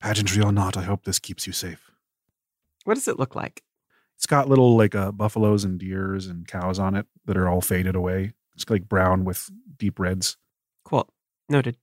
Pageantry 0.00 0.42
or 0.42 0.50
not, 0.50 0.78
I 0.78 0.82
hope 0.84 1.04
this 1.04 1.18
keeps 1.18 1.46
you 1.46 1.52
safe. 1.52 1.90
What 2.84 2.94
does 2.94 3.08
it 3.08 3.18
look 3.18 3.34
like? 3.34 3.64
It's 4.14 4.24
got 4.24 4.48
little 4.48 4.78
like 4.78 4.94
uh, 4.94 5.12
buffaloes 5.12 5.62
and 5.62 5.78
deers 5.78 6.26
and 6.26 6.48
cows 6.48 6.78
on 6.78 6.94
it 6.94 7.04
that 7.26 7.36
are 7.36 7.50
all 7.50 7.60
faded 7.60 7.94
away. 7.94 8.32
It's 8.54 8.64
like 8.70 8.88
brown 8.88 9.26
with 9.26 9.50
deep 9.76 10.00
reds. 10.00 10.38
Cool. 10.84 11.06
Noted. 11.50 11.76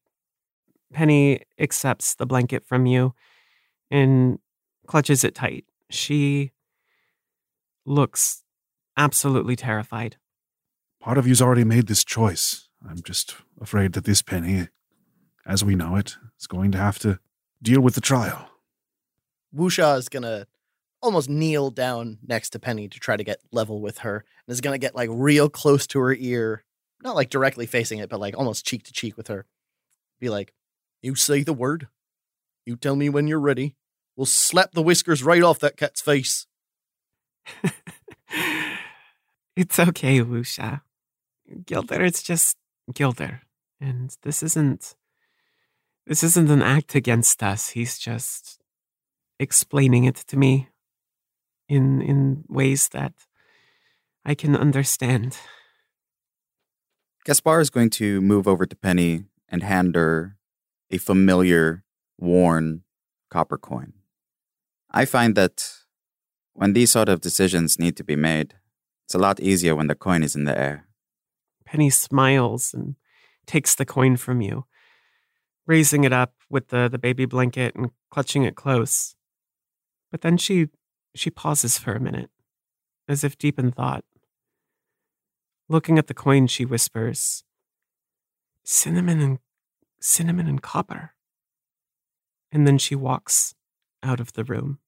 Penny 0.93 1.41
accepts 1.59 2.15
the 2.15 2.25
blanket 2.25 2.65
from 2.65 2.85
you 2.85 3.13
and 3.91 4.39
clutches 4.87 5.23
it 5.23 5.35
tight. 5.35 5.65
She 5.89 6.51
looks 7.85 8.43
absolutely 8.95 9.55
terrified. 9.55 10.17
Part 11.01 11.17
of 11.17 11.27
you's 11.27 11.41
already 11.41 11.63
made 11.63 11.87
this 11.87 12.03
choice. 12.03 12.69
I'm 12.87 13.01
just 13.01 13.35
afraid 13.59 13.93
that 13.93 14.05
this 14.05 14.21
penny, 14.21 14.67
as 15.45 15.63
we 15.63 15.75
know 15.75 15.95
it, 15.95 16.17
is 16.39 16.47
going 16.47 16.71
to 16.71 16.77
have 16.77 16.99
to 16.99 17.19
deal 17.61 17.81
with 17.81 17.95
the 17.95 18.01
trial. 18.01 18.49
Wusha 19.55 19.97
is 19.97 20.09
gonna 20.09 20.47
almost 21.01 21.29
kneel 21.29 21.69
down 21.69 22.17
next 22.25 22.51
to 22.51 22.59
Penny 22.59 22.87
to 22.87 22.99
try 22.99 23.17
to 23.17 23.23
get 23.23 23.39
level 23.51 23.81
with 23.81 23.99
her, 23.99 24.25
and 24.47 24.53
is 24.53 24.61
gonna 24.61 24.77
get 24.77 24.95
like 24.95 25.09
real 25.11 25.49
close 25.49 25.85
to 25.87 25.99
her 25.99 26.13
ear, 26.13 26.63
not 27.03 27.15
like 27.15 27.29
directly 27.29 27.65
facing 27.65 27.99
it, 27.99 28.09
but 28.09 28.19
like 28.19 28.37
almost 28.37 28.65
cheek 28.65 28.83
to 28.83 28.93
cheek 28.93 29.15
with 29.15 29.27
her. 29.27 29.45
Be 30.19 30.29
like, 30.29 30.53
"You 31.03 31.13
say 31.13 31.43
the 31.43 31.53
word. 31.53 31.87
You 32.65 32.75
tell 32.75 32.95
me 32.95 33.09
when 33.09 33.27
you're 33.27 33.39
ready. 33.39 33.75
We'll 34.15 34.25
slap 34.25 34.71
the 34.71 34.81
whiskers 34.81 35.21
right 35.23 35.43
off 35.43 35.59
that 35.59 35.77
cat's 35.77 36.01
face." 36.01 36.47
It's 39.55 39.77
okay, 39.77 40.19
Wusha. 40.19 40.81
Gilder, 41.65 42.03
it's 42.03 42.23
just 42.23 42.57
Gilder. 42.93 43.41
And 43.79 44.15
this 44.23 44.41
isn't 44.41 44.95
this 46.07 46.23
isn't 46.23 46.49
an 46.49 46.61
act 46.61 46.95
against 46.95 47.43
us. 47.43 47.69
He's 47.69 47.99
just 47.99 48.59
explaining 49.39 50.05
it 50.05 50.15
to 50.15 50.37
me 50.37 50.69
in 51.69 52.01
in 52.01 52.45
ways 52.49 52.89
that 52.89 53.13
I 54.25 54.33
can 54.33 54.55
understand. 54.55 55.37
Gaspar 57.25 57.61
is 57.61 57.69
going 57.69 57.91
to 57.91 58.21
move 58.21 58.47
over 58.47 58.65
to 58.65 58.75
Penny 58.75 59.25
and 59.47 59.61
hand 59.61 59.95
her 59.95 60.37
a 60.93 60.97
familiar, 60.99 61.83
worn 62.19 62.83
copper 63.31 63.57
coin. 63.57 63.93
I 64.91 65.05
find 65.05 65.35
that 65.35 65.67
when 66.53 66.73
these 66.73 66.91
sort 66.91 67.09
of 67.09 67.19
decisions 67.19 67.79
need 67.79 67.97
to 67.97 68.03
be 68.03 68.15
made, 68.15 68.53
it's 69.05 69.15
a 69.15 69.17
lot 69.17 69.39
easier 69.39 69.75
when 69.75 69.87
the 69.87 69.95
coin 69.95 70.21
is 70.21 70.35
in 70.35 70.43
the 70.43 70.57
air. 70.57 70.87
Penny 71.65 71.89
smiles 71.89 72.75
and 72.75 72.95
takes 73.47 73.73
the 73.73 73.85
coin 73.85 74.17
from 74.17 74.39
you, 74.39 74.65
raising 75.65 76.03
it 76.03 76.13
up 76.13 76.33
with 76.47 76.67
the, 76.67 76.87
the 76.87 76.99
baby 76.99 77.25
blanket 77.25 77.75
and 77.75 77.89
clutching 78.11 78.43
it 78.43 78.55
close. 78.55 79.15
But 80.11 80.21
then 80.21 80.37
she 80.37 80.67
she 81.15 81.31
pauses 81.31 81.77
for 81.77 81.93
a 81.93 81.99
minute, 81.99 82.29
as 83.07 83.23
if 83.23 83.37
deep 83.37 83.57
in 83.57 83.71
thought. 83.71 84.03
Looking 85.69 85.97
at 85.97 86.07
the 86.07 86.13
coin, 86.13 86.47
she 86.47 86.65
whispers, 86.65 87.43
Cinnamon 88.63 89.19
and 89.19 89.39
cinnamon 90.03 90.47
and 90.47 90.61
copper. 90.61 91.13
And 92.51 92.67
then 92.67 92.77
she 92.77 92.93
walks 92.93 93.55
out 94.03 94.19
of 94.19 94.33
the 94.33 94.43
room. 94.43 94.79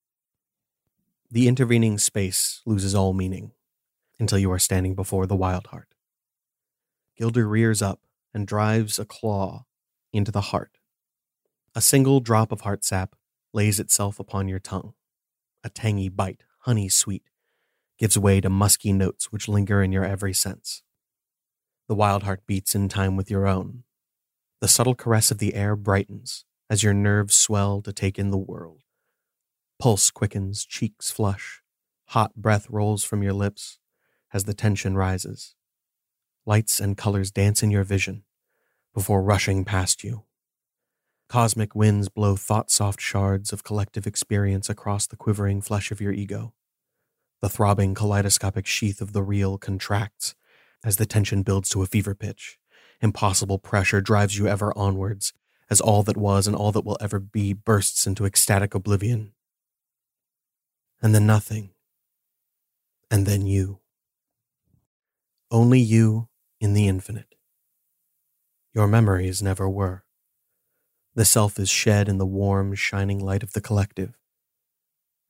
The 1.32 1.48
intervening 1.48 1.98
space 1.98 2.62
loses 2.66 2.94
all 2.94 3.14
meaning 3.14 3.52
until 4.20 4.38
you 4.38 4.52
are 4.52 4.60
standing 4.60 4.94
before 4.94 5.26
the 5.26 5.36
wild 5.36 5.68
heart. 5.68 5.96
Gilder 7.18 7.48
rears 7.48 7.82
up 7.82 8.02
and 8.34 8.46
drives 8.46 9.00
a 9.00 9.06
claw 9.06 9.64
into 10.12 10.34
the 10.34 10.42
heart. 10.52 10.80
A 11.74 11.82
single 11.82 12.20
drop 12.20 12.52
of 12.52 12.62
heart 12.62 12.84
sap 12.84 13.16
lays 13.54 13.80
itself 13.80 14.20
upon 14.20 14.50
your 14.50 14.60
tongue. 14.60 14.94
A 15.64 15.70
tangy 15.70 16.10
bite, 16.10 16.44
honey 16.60 16.90
sweet, 16.90 17.30
gives 17.98 18.18
way 18.18 18.42
to 18.42 18.50
musky 18.50 18.92
notes 18.92 19.32
which 19.32 19.48
linger 19.48 19.82
in 19.82 19.94
your 19.94 20.04
every 20.04 20.34
sense. 20.34 20.84
The 21.88 21.96
wild 21.96 22.24
heart 22.24 22.42
beats 22.46 22.76
in 22.76 22.90
time 22.90 23.16
with 23.16 23.32
your 23.32 23.48
own. 23.48 23.85
The 24.62 24.68
subtle 24.68 24.96
caress 24.96 25.32
of 25.32 25.38
the 25.38 25.54
air 25.54 25.76
brightens 25.76 26.46
as 26.70 26.84
your 26.84 26.94
nerves 26.94 27.36
swell 27.36 27.82
to 27.82 27.94
take 27.94 28.18
in 28.18 28.32
the 28.32 28.38
world. 28.38 28.82
Pulse 29.80 30.10
quickens, 30.12 30.66
cheeks 30.66 31.12
flush, 31.12 31.62
hot 32.08 32.36
breath 32.36 32.70
rolls 32.70 33.04
from 33.04 33.22
your 33.22 33.34
lips 33.34 33.80
as 34.34 34.46
the 34.46 34.54
tension 34.54 34.96
rises. 34.96 35.56
Lights 36.46 36.80
and 36.80 36.98
colors 36.98 37.32
dance 37.32 37.62
in 37.62 37.72
your 37.72 37.84
vision 37.84 38.24
before 38.94 39.22
rushing 39.22 39.66
past 39.66 40.04
you. 40.04 40.24
Cosmic 41.28 41.76
winds 41.76 42.08
blow 42.08 42.36
thought 42.36 42.72
soft 42.72 43.02
shards 43.02 43.52
of 43.52 43.64
collective 43.64 44.08
experience 44.08 44.70
across 44.70 45.08
the 45.08 45.18
quivering 45.18 45.60
flesh 45.60 45.92
of 45.92 46.00
your 46.00 46.14
ego. 46.14 46.54
The 47.42 47.50
throbbing 47.50 47.94
kaleidoscopic 47.94 48.66
sheath 48.66 49.02
of 49.02 49.12
the 49.12 49.24
real 49.24 49.58
contracts 49.58 50.36
as 50.84 50.98
the 50.98 51.06
tension 51.06 51.44
builds 51.44 51.70
to 51.70 51.82
a 51.82 51.88
fever 51.88 52.16
pitch. 52.16 52.58
Impossible 53.02 53.60
pressure 53.60 54.02
drives 54.02 54.38
you 54.38 54.48
ever 54.48 54.76
onwards 54.78 55.34
as 55.70 55.82
all 55.82 56.04
that 56.04 56.18
was 56.18 56.48
and 56.48 56.56
all 56.56 56.72
that 56.72 56.86
will 56.86 56.98
ever 57.02 57.20
be 57.20 57.54
bursts 57.54 58.06
into 58.06 58.26
ecstatic 58.26 58.74
oblivion. 58.74 59.34
And 61.02 61.14
then 61.14 61.26
nothing. 61.26 61.72
And 63.12 63.26
then 63.26 63.46
you. 63.46 63.80
Only 65.52 65.80
you 65.80 66.30
in 66.60 66.74
the 66.74 66.88
infinite. 66.88 67.36
Your 68.74 68.88
memories 68.88 69.42
never 69.42 69.70
were. 69.70 70.04
The 71.14 71.26
self 71.26 71.58
is 71.60 71.70
shed 71.70 72.10
in 72.10 72.18
the 72.18 72.26
warm, 72.26 72.76
shining 72.76 73.20
light 73.20 73.42
of 73.42 73.54
the 73.54 73.62
collective. 73.62 74.18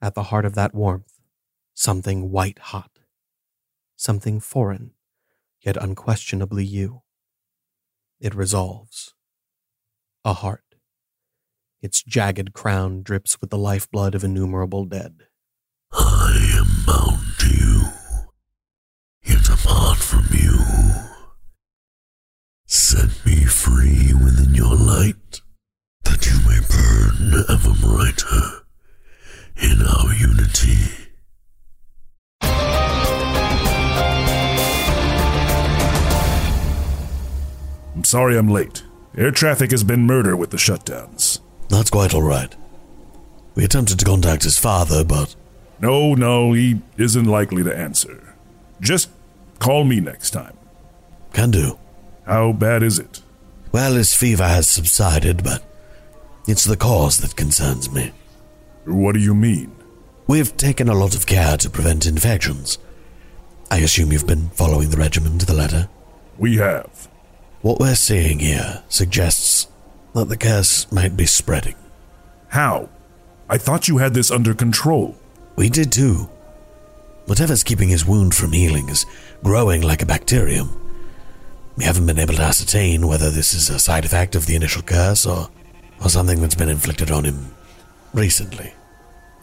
At 0.02 0.16
the 0.16 0.24
heart 0.24 0.46
of 0.46 0.56
that 0.56 0.74
warmth, 0.74 1.20
something 1.74 2.32
white 2.32 2.60
hot, 2.60 3.00
something 3.96 4.40
foreign, 4.40 4.92
yet 5.62 5.78
unquestionably 5.78 6.66
you. 6.66 7.04
It 8.20 8.34
resolves. 8.34 9.14
A 10.24 10.34
heart. 10.34 10.64
Its 11.82 12.02
jagged 12.02 12.54
crown 12.54 13.04
drips 13.04 13.40
with 13.42 13.50
the 13.50 13.58
lifeblood 13.58 14.16
of 14.16 14.24
innumerable 14.24 14.86
dead. 14.86 15.24
I 15.92 16.58
am 16.60 16.86
bound 16.86 17.22
to 17.40 17.48
you, 17.48 17.82
yet 19.24 19.48
apart 19.50 19.98
from 19.98 20.26
you. 20.32 20.58
Set 22.66 23.26
me 23.26 23.46
free 23.46 24.14
within 24.14 24.56
your 24.56 24.76
light, 24.76 25.42
that 26.06 26.26
you 26.26 26.40
may 26.48 26.60
burn 26.68 27.44
ever 27.50 27.74
brighter 27.80 28.66
in 29.62 29.82
our 29.86 30.14
unity. 30.14 31.05
I'm 37.96 38.04
sorry 38.04 38.38
I'm 38.38 38.50
late. 38.50 38.84
Air 39.18 39.32
traffic 39.32 39.72
has 39.72 39.84
been 39.84 40.06
murder 40.06 40.36
with 40.36 40.50
the 40.52 40.58
shutdowns. 40.58 41.40
That's 41.70 41.90
quite 41.90 42.14
all 42.14 42.22
right. 42.22 42.54
We 43.56 43.64
attempted 43.64 44.00
to 44.00 44.06
contact 44.06 44.44
his 44.44 44.60
father, 44.60 45.04
but 45.06 45.36
No, 45.80 46.14
no, 46.14 46.52
he 46.54 46.82
isn't 46.98 47.26
likely 47.26 47.64
to 47.64 47.76
answer. 47.76 48.36
Just 48.82 49.10
call 49.60 49.86
me 49.86 50.00
next 50.02 50.32
time. 50.32 50.58
can 51.34 51.52
do. 51.52 51.80
How 52.26 52.52
bad 52.52 52.84
is 52.84 53.00
it? 53.00 53.22
Well, 53.72 53.94
his 53.94 54.14
fever 54.14 54.48
has 54.48 54.68
subsided, 54.68 55.44
but 55.44 55.64
it's 56.48 56.66
the 56.66 56.78
cause 56.78 57.18
that 57.20 57.36
concerns 57.36 57.92
me. 57.92 58.12
What 58.86 59.14
do 59.14 59.20
you 59.20 59.34
mean? 59.34 59.72
We've 60.28 60.56
taken 60.58 60.90
a 60.90 60.94
lot 60.96 61.16
of 61.16 61.26
care 61.26 61.56
to 61.58 61.70
prevent 61.70 62.06
infections. 62.06 62.78
I 63.72 63.78
assume 63.80 64.12
you've 64.12 64.28
been 64.28 64.50
following 64.50 64.90
the 64.90 64.98
regimen 64.98 65.38
to 65.40 65.46
the 65.46 65.54
letter. 65.54 65.88
We 66.38 66.58
have. 66.58 66.90
What 67.66 67.80
we're 67.80 67.96
seeing 67.96 68.38
here 68.42 68.84
suggests 68.90 69.66
that 70.14 70.30
the 70.30 70.38
curse 70.38 70.86
might 70.92 71.18
be 71.18 71.26
spreading. 71.26 71.74
How? 72.50 72.90
I 73.50 73.58
thought 73.58 73.88
you 73.88 73.98
had 73.98 74.14
this 74.14 74.30
under 74.30 74.54
control. 74.54 75.16
We 75.56 75.70
did 75.70 75.92
too. 75.92 76.30
Whatever's 77.26 77.64
keeping 77.64 77.90
his 77.90 78.06
wound 78.06 78.36
from 78.36 78.52
healing 78.52 78.90
is 78.90 79.08
growing 79.44 79.82
like 79.82 80.04
a 80.04 80.06
bacterium. 80.06 80.80
We 81.76 81.86
haven't 81.86 82.06
been 82.06 82.20
able 82.20 82.36
to 82.36 82.44
ascertain 82.44 83.08
whether 83.08 83.32
this 83.32 83.56
is 83.56 83.72
a 83.72 83.80
side 83.80 84.06
effect 84.06 84.36
of 84.36 84.46
the 84.46 84.56
initial 84.56 84.84
curse 84.84 85.26
or, 85.26 85.50
or 86.04 86.10
something 86.10 86.42
that's 86.42 86.54
been 86.54 86.70
inflicted 86.70 87.10
on 87.10 87.24
him 87.24 87.56
recently. 88.14 88.76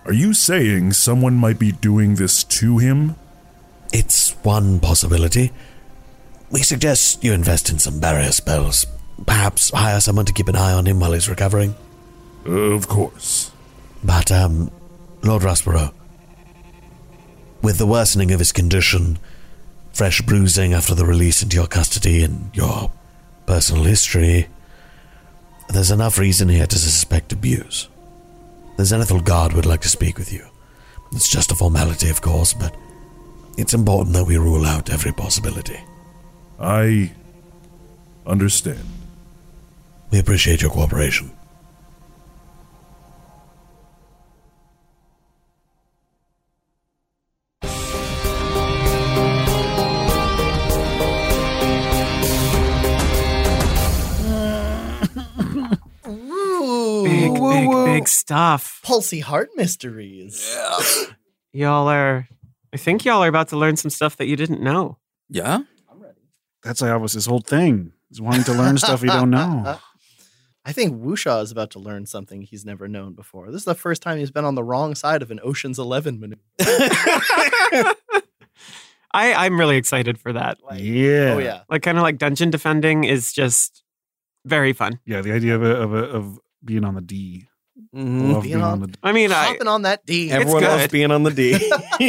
Are 0.05 0.13
you 0.13 0.33
saying 0.33 0.93
someone 0.93 1.35
might 1.35 1.59
be 1.59 1.73
doing 1.73 2.15
this 2.15 2.45
to 2.45 2.79
him? 2.79 3.17
It's 3.93 4.31
one 4.45 4.79
possibility. 4.79 5.51
We 6.53 6.63
suggest 6.63 7.25
you 7.25 7.33
invest 7.33 7.71
in 7.71 7.79
some 7.79 7.99
barrier 7.99 8.31
spells. 8.31 8.87
Perhaps 9.25 9.71
hire 9.71 10.01
someone 10.01 10.27
to 10.27 10.35
keep 10.35 10.49
an 10.49 10.57
eye 10.57 10.75
on 10.75 10.87
him 10.87 11.01
while 11.01 11.13
he's 11.13 11.29
recovering. 11.29 11.75
Of 12.45 12.89
course. 12.89 13.51
But, 14.05 14.31
um, 14.31 14.71
Lord 15.23 15.43
Rossborough, 15.43 15.95
with 17.63 17.79
the 17.79 17.87
worsening 17.87 18.33
of 18.33 18.39
his 18.39 18.53
condition, 18.53 19.19
fresh 19.95 20.21
bruising 20.21 20.75
after 20.75 20.95
the 20.95 21.07
release 21.07 21.43
into 21.43 21.57
your 21.57 21.67
custody, 21.67 22.23
and 22.23 22.55
your 22.55 22.91
personal 23.47 23.85
history, 23.85 24.49
there's 25.71 25.91
enough 25.91 26.19
reason 26.19 26.51
here 26.51 26.67
to 26.67 26.79
suspect 26.79 27.33
abuse. 27.33 27.89
The 28.77 28.83
Zenithal 28.83 29.25
Guard 29.25 29.55
would 29.55 29.67
like 29.67 29.81
to 29.83 29.89
speak 29.89 30.19
with 30.19 30.33
you. 30.33 30.45
It's 31.13 31.31
just 31.31 31.51
a 31.51 31.55
formality, 31.55 32.11
of 32.11 32.21
course, 32.21 32.53
but 32.53 32.77
it's 33.57 33.73
important 33.73 34.15
that 34.17 34.27
we 34.27 34.37
rule 34.37 34.67
out 34.67 34.91
every 34.91 35.13
possibility. 35.13 35.81
I 36.63 37.11
understand. 38.25 38.79
We 40.13 40.21
appreciate 40.21 40.63
your 40.63 40.71
cooperation. 40.71 41.33
big, 57.05 57.35
big, 57.35 57.71
big 57.87 58.09
stuff. 58.09 58.81
Pulsy 58.85 59.21
heart 59.21 59.51
mysteries. 59.57 60.57
Yeah. 60.57 61.07
y'all 61.53 61.89
are. 61.89 62.29
I 62.73 62.77
think 62.77 63.05
y'all 63.05 63.25
are 63.25 63.29
about 63.29 63.49
to 63.49 63.57
learn 63.57 63.77
some 63.77 63.91
stuff 63.91 64.17
that 64.19 64.27
you 64.27 64.37
didn't 64.37 64.63
know. 64.63 64.99
Yeah. 65.29 65.63
That's 66.63 66.81
Iavos' 66.81 67.27
whole 67.27 67.41
thing. 67.41 67.93
Is 68.11 68.21
wanting 68.21 68.45
to 68.45 68.53
learn 68.53 68.79
stuff 68.79 69.03
you 69.03 69.09
don't 69.09 69.31
know. 69.31 69.79
I 70.65 70.73
think 70.73 71.03
Wusha 71.03 71.43
is 71.43 71.51
about 71.51 71.71
to 71.73 71.81
learn 71.81 72.07
something 72.07 72.43
he's 72.43 72.65
never 72.65 72.87
known 72.87 73.15
before. 73.15 73.51
This 73.51 73.63
is 73.63 73.65
the 73.65 73.75
first 73.75 74.01
time 74.01 74.19
he's 74.19 74.31
been 74.31 74.45
on 74.45 74.55
the 74.55 74.63
wrong 74.63 74.95
side 74.95 75.21
of 75.23 75.31
an 75.33 75.41
Ocean's 75.43 75.79
Eleven 75.79 76.21
maneuver. 76.21 76.41
I, 79.15 79.35
I'm 79.35 79.59
really 79.59 79.77
excited 79.77 80.19
for 80.19 80.33
that. 80.33 80.59
Yeah. 80.77 81.35
Oh 81.35 81.39
yeah. 81.39 81.63
Like 81.69 81.83
kind 81.83 81.99
of 81.99 82.03
like 82.03 82.19
dungeon 82.19 82.51
defending 82.51 83.05
is 83.05 83.33
just 83.33 83.83
very 84.45 84.73
fun. 84.73 85.01
Yeah, 85.05 85.21
the 85.21 85.33
idea 85.33 85.57
of 85.57 85.63
a, 85.63 85.75
of, 85.75 85.95
a, 85.95 86.05
of 86.05 86.41
being 86.65 86.85
on 86.85 86.95
the 86.95 87.01
D. 87.01 87.49
Mhm. 87.95 88.21
Being 88.21 88.41
being 88.43 88.57
on- 88.63 88.73
on 88.73 88.81
the 88.81 88.87
D. 88.89 88.95
I 89.03 89.13
mean, 89.13 89.33
I 89.33 89.45
Hopping 89.47 89.69
on 89.69 89.83
that 89.83 90.05
D. 90.07 90.31
Everyone 90.31 90.63
loves 90.63 90.89
being 90.89 91.11
on 91.11 91.23
the 91.23 91.31
D. 91.31 91.53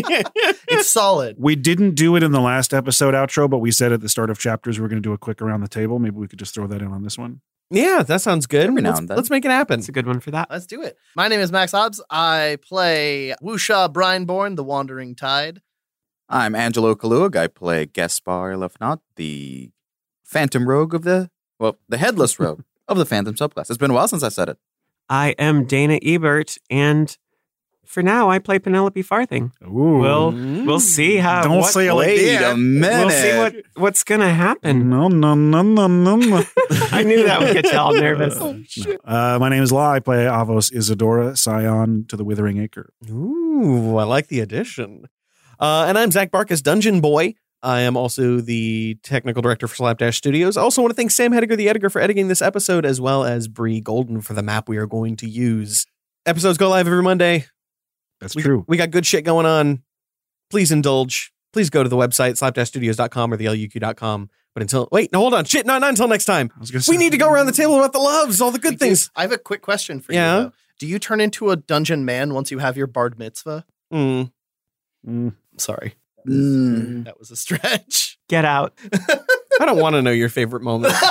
it's 0.69 0.91
solid. 0.91 1.35
We 1.39 1.55
didn't 1.55 1.95
do 1.95 2.15
it 2.15 2.23
in 2.23 2.31
the 2.31 2.41
last 2.41 2.73
episode 2.73 3.13
outro, 3.13 3.49
but 3.49 3.59
we 3.59 3.71
said 3.71 3.91
at 3.91 4.01
the 4.01 4.09
start 4.09 4.29
of 4.29 4.39
chapters 4.39 4.79
we 4.79 4.85
are 4.85 4.89
going 4.89 5.01
to 5.01 5.07
do 5.07 5.13
a 5.13 5.17
quick 5.17 5.41
around 5.41 5.61
the 5.61 5.67
table. 5.67 5.99
Maybe 5.99 6.15
we 6.17 6.27
could 6.27 6.39
just 6.39 6.53
throw 6.53 6.67
that 6.67 6.81
in 6.81 6.87
on 6.89 7.03
this 7.03 7.17
one. 7.17 7.41
yeah, 7.69 8.03
that 8.03 8.21
sounds 8.21 8.45
good. 8.45 8.67
Every 8.67 8.81
let's, 8.81 8.99
and 8.99 9.07
then. 9.09 9.17
let's 9.17 9.29
make 9.29 9.45
it 9.45 9.51
happen. 9.51 9.79
it's 9.79 9.89
a 9.89 9.91
good 9.93 10.05
one 10.07 10.19
for 10.19 10.31
that. 10.31 10.49
Let's 10.51 10.65
do 10.67 10.81
it. 10.81 10.97
My 11.15 11.27
name 11.27 11.39
is 11.39 11.51
Max 11.51 11.71
Hobbs. 11.71 12.01
I 12.09 12.57
play 12.61 13.33
Wusha 13.41 13.91
Brineborn, 13.91 14.55
the 14.55 14.63
Wandering 14.63 15.15
Tide. 15.15 15.61
I'm 16.29 16.55
Angelo 16.55 16.95
Kaluag. 16.95 17.35
I 17.35 17.47
play 17.47 17.85
Gaspar 17.85 18.53
Lefnot, 18.55 18.99
the 19.17 19.71
Phantom 20.23 20.67
Rogue 20.67 20.93
of 20.93 21.03
the, 21.03 21.29
well, 21.59 21.77
the 21.89 21.97
Headless 21.97 22.39
Rogue 22.39 22.61
of 22.87 22.97
the 22.97 23.05
Phantom 23.05 23.35
subclass. 23.35 23.69
It's 23.69 23.77
been 23.77 23.91
a 23.91 23.93
while 23.93 24.07
since 24.07 24.23
I 24.23 24.29
said 24.29 24.49
it. 24.49 24.57
I 25.09 25.31
am 25.37 25.65
Dana 25.65 25.99
Ebert, 26.01 26.57
and 26.69 27.15
for 27.93 28.01
now, 28.01 28.27
I 28.27 28.39
play 28.39 28.57
Penelope 28.57 29.01
Farthing. 29.03 29.51
Ooh. 29.63 29.99
We'll 29.99 30.31
we'll 30.65 30.79
see 30.79 31.17
how. 31.17 31.43
Don't 31.43 31.59
what, 31.59 31.71
say 31.71 31.89
it 31.89 31.93
like 31.93 32.07
Wait 32.07 32.37
that. 32.37 32.53
a 32.53 32.57
minute. 32.57 33.05
We'll 33.05 33.09
see 33.11 33.37
what 33.37 33.55
what's 33.75 34.03
gonna 34.03 34.33
happen. 34.33 34.89
No, 34.89 35.09
no, 35.09 35.35
no, 35.35 35.61
no, 35.61 35.87
no, 35.87 36.15
no. 36.15 36.43
I 36.91 37.03
knew 37.03 37.23
that 37.25 37.39
would 37.39 37.53
get 37.53 37.71
you 37.71 37.77
all 37.77 37.93
nervous. 37.93 38.33
Uh, 39.05 39.37
my 39.39 39.49
name 39.49 39.61
is 39.61 39.71
La. 39.71 39.91
I 39.91 39.99
play 39.99 40.25
Iavos 40.25 40.73
Isadora, 40.73 41.35
Scion 41.35 42.05
to 42.07 42.15
the 42.15 42.23
Withering 42.23 42.57
Acre. 42.57 42.93
Ooh, 43.09 43.97
I 43.97 44.05
like 44.05 44.27
the 44.27 44.39
addition. 44.39 45.05
Uh, 45.59 45.85
and 45.87 45.97
I'm 45.97 46.09
Zach 46.09 46.31
Barkus, 46.31 46.63
Dungeon 46.63 47.01
Boy. 47.01 47.35
I 47.63 47.81
am 47.81 47.95
also 47.95 48.41
the 48.41 48.97
technical 49.03 49.41
director 49.41 49.67
for 49.67 49.75
Slapdash 49.75 50.17
Studios. 50.17 50.57
I 50.57 50.61
also 50.61 50.81
want 50.81 50.91
to 50.91 50.95
thank 50.95 51.11
Sam 51.11 51.31
Hediger, 51.31 51.55
the 51.55 51.69
editor, 51.69 51.89
for 51.89 52.01
editing 52.01 52.27
this 52.27 52.41
episode, 52.41 52.85
as 52.85 52.99
well 52.99 53.23
as 53.23 53.47
Bree 53.47 53.79
Golden 53.79 54.19
for 54.21 54.33
the 54.33 54.43
map 54.43 54.67
we 54.67 54.75
are 54.77 54.85
going 54.85 55.15
to 55.17 55.29
use. 55.29 55.85
Episodes 56.25 56.57
go 56.57 56.69
live 56.69 56.87
every 56.87 57.01
Monday. 57.01 57.45
That's 58.19 58.35
we, 58.35 58.41
true. 58.41 58.65
We 58.67 58.75
got 58.77 58.91
good 58.91 59.05
shit 59.05 59.23
going 59.23 59.45
on. 59.45 59.81
Please 60.49 60.71
indulge. 60.73 61.31
Please 61.53 61.69
go 61.69 61.83
to 61.83 61.89
the 61.89 61.95
website, 61.95 62.33
slapdashstudios.com 62.33 63.31
or 63.33 63.37
the 63.37 63.45
luq.com. 63.45 64.29
But 64.53 64.61
until, 64.61 64.87
wait, 64.91 65.11
no, 65.13 65.19
hold 65.19 65.33
on. 65.33 65.45
Shit, 65.45 65.65
no, 65.65 65.77
not 65.79 65.89
until 65.89 66.07
next 66.07 66.25
time. 66.25 66.51
I 66.55 66.59
was 66.59 66.69
gonna 66.69 66.83
We 66.87 66.95
say- 66.95 66.97
need 66.97 67.11
to 67.13 67.17
go 67.17 67.29
around 67.31 67.45
the 67.45 67.51
table 67.53 67.75
about 67.77 67.93
the 67.93 67.99
loves, 67.99 68.41
all 68.41 68.51
the 68.51 68.59
good 68.59 68.77
things. 68.79 69.09
I 69.15 69.21
have 69.21 69.31
a 69.31 69.37
quick 69.37 69.61
question 69.61 69.99
for 70.01 70.11
Yeah? 70.13 70.35
you. 70.37 70.43
Though. 70.43 70.51
Do 70.79 70.87
you 70.87 70.99
turn 70.99 71.21
into 71.21 71.49
a 71.49 71.55
dungeon 71.55 72.03
man 72.03 72.33
once 72.33 72.51
you 72.51 72.59
have 72.59 72.75
your 72.77 72.87
bard 72.87 73.17
mitzvah? 73.17 73.65
Mm. 73.93 74.31
Mm. 75.07 75.35
Sorry. 75.57 75.95
Mm. 76.27 77.05
That 77.05 77.19
was 77.19 77.31
a 77.31 77.35
stretch. 77.35 78.17
Get 78.29 78.45
out. 78.45 78.77
I 79.59 79.65
don't 79.65 79.79
want 79.79 79.95
to 79.95 80.01
know 80.01 80.11
your 80.11 80.29
favorite 80.29 80.61
moment. 80.63 80.93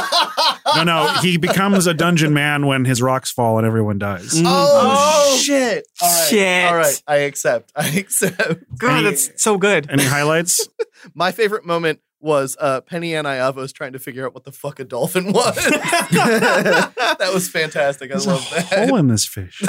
No, 0.75 0.85
no. 0.85 1.09
He 1.21 1.37
becomes 1.37 1.87
a 1.87 1.93
dungeon 1.93 2.33
man 2.33 2.65
when 2.67 2.87
his 2.87 3.03
rocks 3.03 3.31
fall 3.31 3.59
and 3.59 3.67
everyone 3.67 3.99
dies. 3.99 4.33
Mm. 4.33 4.45
Oh, 4.47 5.39
shit. 5.39 5.87
All 6.01 6.09
right. 6.09 6.29
Shit. 6.31 6.65
All 6.67 6.77
right. 6.77 7.03
I 7.07 7.17
accept. 7.17 7.73
I 7.77 7.89
accept. 7.91 8.65
God, 8.79 8.91
Any- 8.93 9.03
that's 9.05 9.43
so 9.43 9.59
good. 9.59 9.91
Any 9.91 10.05
highlights? 10.05 10.67
My 11.15 11.31
favorite 11.31 11.67
moment 11.67 12.01
was 12.21 12.57
uh, 12.59 12.81
Penny 12.81 13.15
and 13.15 13.27
Iavos 13.27 13.75
trying 13.75 13.93
to 13.93 13.99
figure 13.99 14.25
out 14.25 14.33
what 14.33 14.45
the 14.45 14.53
fuck 14.53 14.81
a 14.81 14.85
dolphin 14.85 15.33
was. 15.33 15.57
that 15.57 17.31
was 17.35 17.51
fantastic. 17.51 18.11
I 18.11 18.15
There's 18.15 18.27
a 18.27 18.31
love 18.31 18.51
that. 18.55 18.89
hole 18.89 18.97
in 18.97 19.09
this 19.09 19.27
fish. 19.27 19.63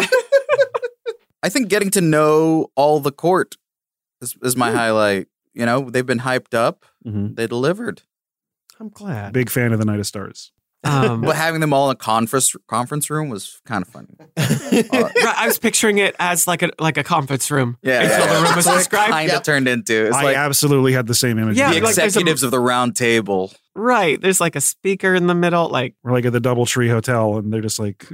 I 1.41 1.49
think 1.49 1.67
getting 1.67 1.89
to 1.91 2.01
know 2.01 2.67
all 2.75 2.99
the 3.01 3.11
court 3.11 3.55
is, 4.21 4.35
is 4.41 4.55
my 4.55 4.71
highlight. 4.71 5.27
You 5.53 5.65
know, 5.65 5.89
they've 5.89 6.05
been 6.05 6.19
hyped 6.19 6.53
up. 6.53 6.85
Mhm. 7.05 7.35
They 7.35 7.47
delivered. 7.47 8.01
I'm 8.79 8.89
glad. 8.89 9.33
Big 9.33 9.49
fan 9.49 9.71
of 9.73 9.79
the 9.79 9.85
Knight 9.85 9.99
of 9.99 10.07
Stars. 10.07 10.51
Um, 10.85 11.21
But 11.21 11.37
having 11.37 11.61
them 11.61 11.71
all 11.73 11.89
in 11.89 11.93
a 11.93 11.97
conference 11.97 12.53
conference 12.67 13.09
room 13.09 13.29
was 13.29 13.61
kind 13.65 13.81
of 13.81 13.87
funny. 13.87 14.07
right, 14.37 15.35
I 15.37 15.45
was 15.47 15.57
picturing 15.57 15.97
it 15.99 16.13
as 16.19 16.45
like 16.45 16.61
a 16.61 16.71
like 16.77 16.97
a 16.97 17.03
conference 17.05 17.49
room. 17.49 17.77
Yeah, 17.81 18.01
until 18.01 18.27
the 18.35 18.43
room 18.45 18.55
was 18.57 18.65
described. 18.65 19.11
Kind 19.11 19.31
of 19.31 19.43
turned 19.43 19.69
into 19.69 20.07
it's 20.07 20.15
I 20.17 20.23
like 20.23 20.35
absolutely 20.35 20.91
had 20.91 21.07
the 21.07 21.13
same 21.15 21.39
image. 21.39 21.55
Yeah, 21.57 21.69
the 21.71 21.75
like 21.79 21.97
a- 21.97 22.03
executives 22.03 22.43
of 22.43 22.51
the 22.51 22.59
round 22.59 22.97
table. 22.97 23.53
Right. 23.75 24.21
There's 24.21 24.41
like 24.41 24.57
a 24.57 24.61
speaker 24.61 25.15
in 25.15 25.27
the 25.27 25.33
middle. 25.35 25.69
Like 25.69 25.95
We're 26.03 26.11
like 26.11 26.25
at 26.25 26.33
the 26.33 26.41
Doubletree 26.41 26.89
Hotel, 26.89 27.37
and 27.37 27.53
they're 27.53 27.61
just 27.61 27.79
like 27.79 28.05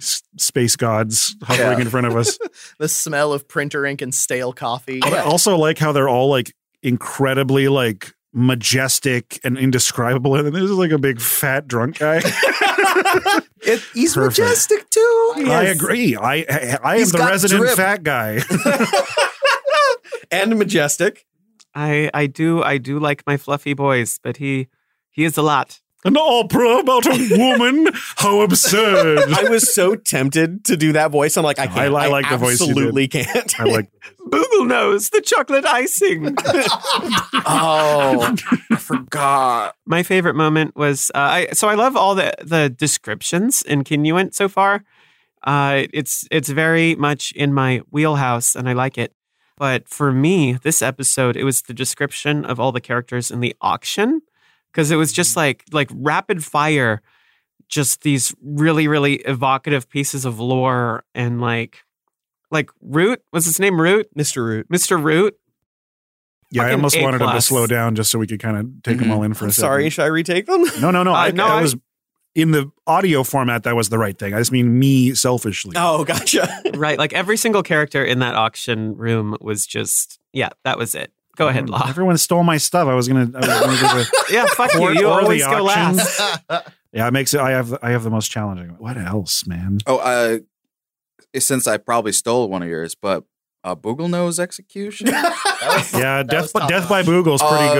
space 0.00 0.76
gods 0.76 1.34
hovering 1.42 1.78
Yeah. 1.78 1.80
in 1.84 1.90
front 1.90 2.06
of 2.06 2.16
us. 2.16 2.38
the 2.78 2.88
smell 2.88 3.32
of 3.32 3.48
printer 3.48 3.84
ink 3.86 4.02
and 4.02 4.14
stale 4.14 4.52
coffee. 4.52 5.00
I 5.02 5.18
also 5.22 5.56
like 5.56 5.78
how 5.78 5.92
they're 5.92 6.08
all 6.08 6.28
like 6.28 6.54
incredibly 6.84 7.66
like 7.66 8.14
majestic 8.32 9.40
and 9.42 9.58
indescribable, 9.58 10.36
and 10.36 10.54
there's 10.54 10.70
like 10.70 10.92
a 10.92 10.98
big 10.98 11.20
fat 11.20 11.66
drunk 11.66 11.98
guy. 11.98 12.20
It, 13.66 13.80
he's 13.94 14.14
Perfect. 14.14 14.38
majestic 14.38 14.90
too. 14.90 15.32
I 15.38 15.64
agree. 15.64 16.16
I 16.16 16.34
I, 16.48 16.78
I 16.82 16.96
am 16.96 17.08
the 17.08 17.18
resident 17.18 17.60
drip. 17.62 17.76
fat 17.76 18.02
guy. 18.02 18.42
and 20.30 20.58
majestic. 20.58 21.24
I 21.74 22.10
I 22.12 22.26
do 22.26 22.62
I 22.62 22.76
do 22.76 22.98
like 22.98 23.22
my 23.26 23.38
fluffy 23.38 23.72
boys, 23.72 24.20
but 24.22 24.36
he 24.36 24.68
he 25.10 25.24
is 25.24 25.38
a 25.38 25.42
lot. 25.42 25.80
An 26.06 26.16
opera 26.18 26.78
about 26.78 27.06
a 27.06 27.36
woman? 27.38 27.88
How 28.16 28.42
absurd! 28.42 29.20
I 29.32 29.48
was 29.48 29.74
so 29.74 29.94
tempted 29.94 30.64
to 30.66 30.76
do 30.76 30.92
that 30.92 31.10
voice. 31.10 31.36
I'm 31.38 31.44
like, 31.44 31.58
I 31.58 31.66
can't. 31.66 31.94
I- 31.94 32.02
I 32.02 32.04
I, 32.04 32.08
like 32.08 32.28
the 32.28 32.36
voice. 32.36 32.60
Absolutely 32.60 33.08
can't. 33.08 33.58
I 33.60 33.64
like. 33.64 33.90
Bugelnose, 34.28 35.10
the 35.10 35.20
chocolate 35.20 35.64
icing. 35.66 36.36
Oh, 37.46 38.34
I 38.70 38.76
forgot. 38.76 39.76
my 39.86 40.02
favorite 40.02 40.34
moment 40.34 40.74
was 40.76 41.10
uh, 41.14 41.18
I 41.18 41.48
so 41.52 41.68
I 41.68 41.74
love 41.74 41.96
all 41.96 42.14
the 42.14 42.32
the 42.42 42.68
descriptions 42.70 43.62
in 43.62 43.84
Kinuant 43.84 44.34
so 44.34 44.48
far. 44.48 44.84
Uh, 45.42 45.82
it's 45.92 46.26
it's 46.30 46.48
very 46.48 46.94
much 46.94 47.32
in 47.32 47.52
my 47.52 47.82
wheelhouse 47.90 48.54
and 48.54 48.68
I 48.68 48.72
like 48.72 48.96
it. 48.98 49.12
But 49.56 49.88
for 49.88 50.10
me, 50.10 50.54
this 50.54 50.82
episode, 50.82 51.36
it 51.36 51.44
was 51.44 51.62
the 51.62 51.74
description 51.74 52.44
of 52.44 52.58
all 52.58 52.72
the 52.72 52.80
characters 52.80 53.30
in 53.30 53.40
the 53.40 53.54
auction 53.60 54.22
because 54.74 54.90
it 54.90 54.96
was 54.96 55.12
just 55.12 55.36
like 55.36 55.64
like 55.72 55.88
rapid 55.94 56.44
fire, 56.44 57.00
just 57.68 58.02
these 58.02 58.34
really 58.42 58.88
really 58.88 59.14
evocative 59.16 59.88
pieces 59.88 60.24
of 60.24 60.40
lore 60.40 61.04
and 61.14 61.40
like 61.40 61.78
like 62.50 62.70
Root 62.82 63.22
was 63.32 63.44
his 63.46 63.58
name 63.60 63.80
Root 63.80 64.08
Mr. 64.18 64.44
Root. 64.44 64.68
Mr. 64.68 65.02
Root. 65.02 65.36
Yeah, 66.50 66.64
I 66.64 66.72
almost 66.72 67.00
wanted 67.00 67.20
him 67.20 67.30
to 67.30 67.40
slow 67.40 67.66
down 67.66 67.94
just 67.96 68.10
so 68.12 68.18
we 68.18 68.26
could 68.28 68.38
kind 68.40 68.56
of 68.56 68.82
take 68.84 68.98
them 68.98 69.08
Mhm. 69.08 69.12
all 69.16 69.22
in 69.24 69.34
for 69.34 69.44
I'm 69.44 69.48
a 69.48 69.52
second. 69.52 69.66
sorry. 69.68 69.90
Should 69.90 70.02
I 70.04 70.06
retake 70.06 70.46
them? 70.46 70.62
No, 70.80 70.90
no, 70.92 71.02
no. 71.02 71.10
Uh, 71.14 71.14
I, 71.16 71.30
no, 71.32 71.48
that 71.48 71.58
I- 71.58 71.62
was 71.62 71.74
in 72.36 72.50
the 72.52 72.70
audio 72.86 73.24
format. 73.24 73.64
That 73.64 73.74
was 73.74 73.88
the 73.88 73.98
right 73.98 74.16
thing. 74.16 74.34
I 74.34 74.38
just 74.38 74.52
mean 74.52 74.78
me 74.78 75.14
selfishly. 75.14 75.72
Oh, 75.76 76.04
gotcha. 76.04 76.48
right 76.74 76.98
like 76.98 77.12
every 77.12 77.36
single 77.36 77.62
character 77.64 78.04
in 78.04 78.20
that 78.20 78.34
auction 78.36 78.96
room 78.96 79.36
was 79.40 79.66
just 79.66 80.18
yeah 80.32 80.50
that 80.64 80.78
was 80.78 80.94
it 80.94 81.12
go 81.36 81.48
ahead 81.48 81.68
law 81.68 81.84
Everyone 81.88 82.16
stole 82.18 82.42
my 82.44 82.56
stuff. 82.56 82.88
I 82.88 82.94
was 82.94 83.08
gonna. 83.08 83.30
I 83.34 83.38
was 83.38 83.48
gonna 83.48 83.76
do 83.76 83.86
the, 83.86 84.24
yeah 84.30 84.46
fuck 84.46 84.72
you 84.74 84.80
you 84.80 84.86
or 84.88 84.94
the 84.94 85.08
always 85.08 85.44
go 85.44 85.66
auction. 85.68 85.96
last 85.96 86.20
yeah, 86.92 87.08
it 87.08 87.12
makes 87.12 87.34
it. 87.34 87.40
I 87.40 87.50
have. 87.52 87.76
I 87.82 87.90
have 87.90 88.02
the 88.04 88.10
most 88.10 88.30
challenging. 88.30 88.70
What 88.78 88.96
else, 88.96 89.46
man? 89.46 89.78
Oh, 89.86 89.98
uh, 89.98 90.38
since 91.38 91.66
I 91.66 91.76
probably 91.78 92.12
stole 92.12 92.48
one 92.48 92.62
of 92.62 92.68
yours, 92.68 92.94
but 92.94 93.24
uh, 93.64 93.74
Bugelnose 93.74 94.38
execution. 94.38 95.08
Yeah, 95.94 96.22
death. 96.22 96.52
top 96.52 96.68
Death 96.68 96.88
by 96.90 97.00
notch. 97.00 97.08
Boogle's 97.10 97.40
pretty 97.42 97.64
Um, 97.64 97.74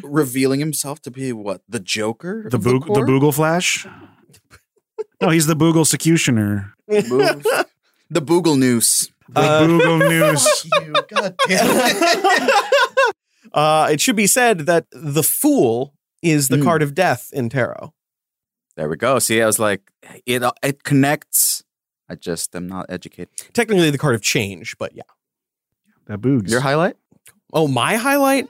good. 0.00 0.04
revealing 0.04 0.60
himself 0.60 1.02
to 1.02 1.10
be 1.10 1.32
what 1.32 1.60
the 1.68 1.80
Joker. 1.80 2.46
The 2.48 2.56
of 2.56 2.62
boog, 2.62 2.80
the 2.86 2.86
court? 2.86 3.08
Boogle 3.08 3.34
Flash. 3.34 3.84
No, 5.20 5.30
he's 5.30 5.46
the 5.46 5.56
Boogle 5.56 5.84
Secutioner. 5.84 6.72
Moves. 6.88 7.46
the 8.08 8.22
Boogle 8.22 8.56
Noose. 8.56 9.10
The 9.28 9.40
Uh, 9.40 9.62
Boogle 9.66 10.08
News. 10.08 10.64
you. 10.64 10.92
God 11.08 11.34
damn 11.48 11.66
it. 11.70 13.14
uh, 13.52 13.88
it 13.90 14.00
should 14.00 14.16
be 14.16 14.26
said 14.26 14.60
that 14.60 14.86
the 14.92 15.22
fool 15.22 15.94
is 16.22 16.48
the 16.48 16.56
Mm. 16.56 16.64
card 16.64 16.82
of 16.82 16.94
death 16.94 17.30
in 17.32 17.48
tarot. 17.48 17.92
There 18.76 18.88
we 18.88 18.96
go. 18.96 19.18
See, 19.18 19.40
I 19.42 19.46
was 19.46 19.58
like, 19.58 19.82
it 20.26 20.42
it 20.62 20.82
connects. 20.84 21.64
I 22.08 22.14
just 22.14 22.54
am 22.54 22.66
not 22.68 22.86
educated. 22.88 23.28
Technically, 23.52 23.90
the 23.90 23.98
card 23.98 24.14
of 24.14 24.22
change, 24.22 24.76
but 24.78 24.94
yeah. 24.94 25.02
That 26.06 26.20
Boogs. 26.20 26.50
Your 26.50 26.60
highlight? 26.60 26.96
Oh, 27.52 27.66
my 27.68 27.96
highlight. 27.96 28.48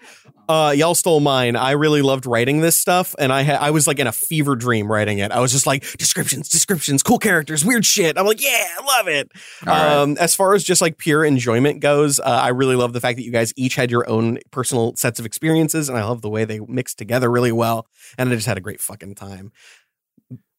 Uh, 0.49 0.73
y'all 0.77 0.95
stole 0.95 1.21
mine. 1.21 1.57
I 1.57 1.73
really 1.73 2.03
loved 2.03 2.25
writing 2.27 2.61
this 2.61 2.77
stuff, 2.77 3.15
and 3.19 3.33
I 3.33 3.43
ha- 3.43 3.59
I 3.61 3.71
was 3.71 3.87
like 3.87 3.99
in 3.99 4.07
a 4.07 4.13
fever 4.13 4.55
dream 4.55 4.91
writing 4.91 5.19
it. 5.19 5.33
I 5.33 5.41
was 5.41 5.51
just 5.51 5.67
like 5.67 5.83
descriptions, 5.99 6.49
descriptions, 6.49 7.03
cool 7.03 7.19
characters, 7.19 7.65
weird 7.65 7.85
shit. 7.85 8.17
I'm 8.17 8.27
like, 8.27 8.41
yeah, 8.43 8.67
I 8.81 8.85
love 8.99 9.09
it. 9.09 9.33
Right. 9.65 9.93
Um, 9.93 10.17
as 10.19 10.35
far 10.35 10.55
as 10.55 10.63
just 10.63 10.81
like 10.81 10.99
pure 10.99 11.25
enjoyment 11.25 11.81
goes, 11.81 12.21
uh, 12.21 12.25
I 12.25 12.49
really 12.49 12.77
love 12.77 12.93
the 12.93 13.01
fact 13.01 13.17
that 13.17 13.25
you 13.25 13.33
guys 13.33 13.53
each 13.57 13.75
had 13.75 13.91
your 13.91 14.09
own 14.09 14.39
personal 14.53 14.95
sets 14.97 15.19
of 15.19 15.27
experiences, 15.27 15.89
and 15.89 15.99
I 15.99 16.05
love 16.05 16.23
the 16.23 16.31
way 16.31 16.45
they 16.45 16.61
mixed 16.61 16.99
together 16.99 17.31
really 17.31 17.53
well. 17.53 17.87
And 18.17 18.31
I 18.31 18.35
just 18.35 18.47
had 18.47 18.57
a 18.57 18.61
great 18.61 18.81
fucking 18.81 19.17
time. 19.17 19.51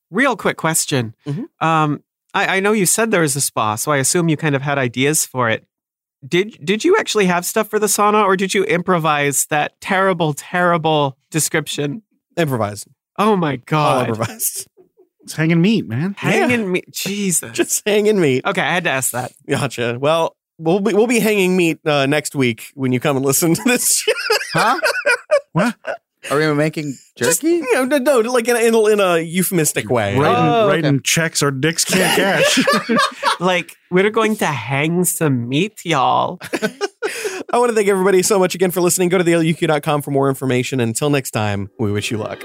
Real 0.09 0.35
quick 0.37 0.57
question. 0.57 1.15
Mhm. 1.25 1.45
Um, 1.61 2.03
I, 2.33 2.57
I 2.57 2.59
know 2.59 2.71
you 2.71 2.85
said 2.85 3.11
there 3.11 3.21
was 3.21 3.35
a 3.35 3.41
spa, 3.41 3.75
so 3.75 3.91
I 3.91 3.97
assume 3.97 4.29
you 4.29 4.37
kind 4.37 4.55
of 4.55 4.61
had 4.61 4.77
ideas 4.77 5.25
for 5.25 5.49
it. 5.49 5.65
Did 6.27 6.57
did 6.63 6.83
you 6.83 6.95
actually 6.97 7.25
have 7.27 7.45
stuff 7.45 7.69
for 7.69 7.79
the 7.79 7.87
sauna, 7.87 8.23
or 8.23 8.35
did 8.35 8.53
you 8.53 8.63
improvise 8.63 9.45
that 9.47 9.79
terrible, 9.81 10.33
terrible 10.33 11.17
description? 11.31 12.01
Improvise. 12.37 12.85
Oh 13.19 13.35
my 13.35 13.53
All 13.53 13.59
god! 13.65 14.09
improvised. 14.09 14.67
It's 15.21 15.33
hanging 15.33 15.61
meat, 15.61 15.85
man. 15.87 16.15
Hanging 16.17 16.71
meat. 16.71 16.89
Jesus. 16.91 17.51
just 17.51 17.81
hanging 17.85 18.19
meat. 18.21 18.45
okay, 18.45 18.61
I 18.61 18.73
had 18.73 18.85
to 18.85 18.89
ask 18.89 19.11
that. 19.11 19.33
Gotcha. 19.47 19.97
Well, 19.99 20.35
we'll 20.57 20.79
be 20.79 20.93
we'll 20.93 21.07
be 21.07 21.19
hanging 21.19 21.57
meat 21.57 21.79
uh, 21.85 22.05
next 22.05 22.33
week 22.33 22.71
when 22.75 22.91
you 22.93 22.99
come 22.99 23.17
and 23.17 23.25
listen 23.25 23.53
to 23.53 23.63
this. 23.65 24.03
Huh? 24.53 24.79
What? 25.53 25.75
Are 26.31 26.37
we 26.37 26.53
making 26.53 26.97
Just, 27.15 27.41
jerky? 27.41 27.55
you 27.55 27.73
know, 27.73 27.85
no, 27.85 27.97
no, 28.21 28.31
like 28.31 28.47
in 28.47 28.55
a, 28.55 28.59
in 28.59 28.73
a, 28.73 28.85
in 28.87 28.99
a 28.99 29.17
euphemistic 29.19 29.89
way. 29.89 30.17
Writing, 30.17 30.37
Oh, 30.43 30.65
okay. 30.67 30.75
writing 30.75 31.01
checks 31.03 31.41
our 31.43 31.51
dicks 31.51 31.85
can't 31.85 32.15
cash. 32.15 32.65
Like 33.39 33.75
we're 33.91 34.09
going 34.09 34.35
to 34.37 34.47
hang 34.47 35.03
some 35.05 35.47
meat, 35.47 35.85
y'all. 35.85 36.39
I 37.53 37.59
want 37.59 37.69
to 37.69 37.75
thank 37.75 37.87
everybody 37.87 38.23
so 38.23 38.39
much 38.39 38.55
again 38.55 38.71
for 38.71 38.81
listening. 38.81 39.09
Go 39.09 39.19
to 39.19 39.23
theuq.com 39.23 40.01
for 40.01 40.09
more 40.11 40.27
information. 40.27 40.79
Until 40.79 41.09
next 41.11 41.31
time, 41.31 41.69
we 41.79 41.91
wish 41.91 42.09
you 42.09 42.17
luck. 42.17 42.43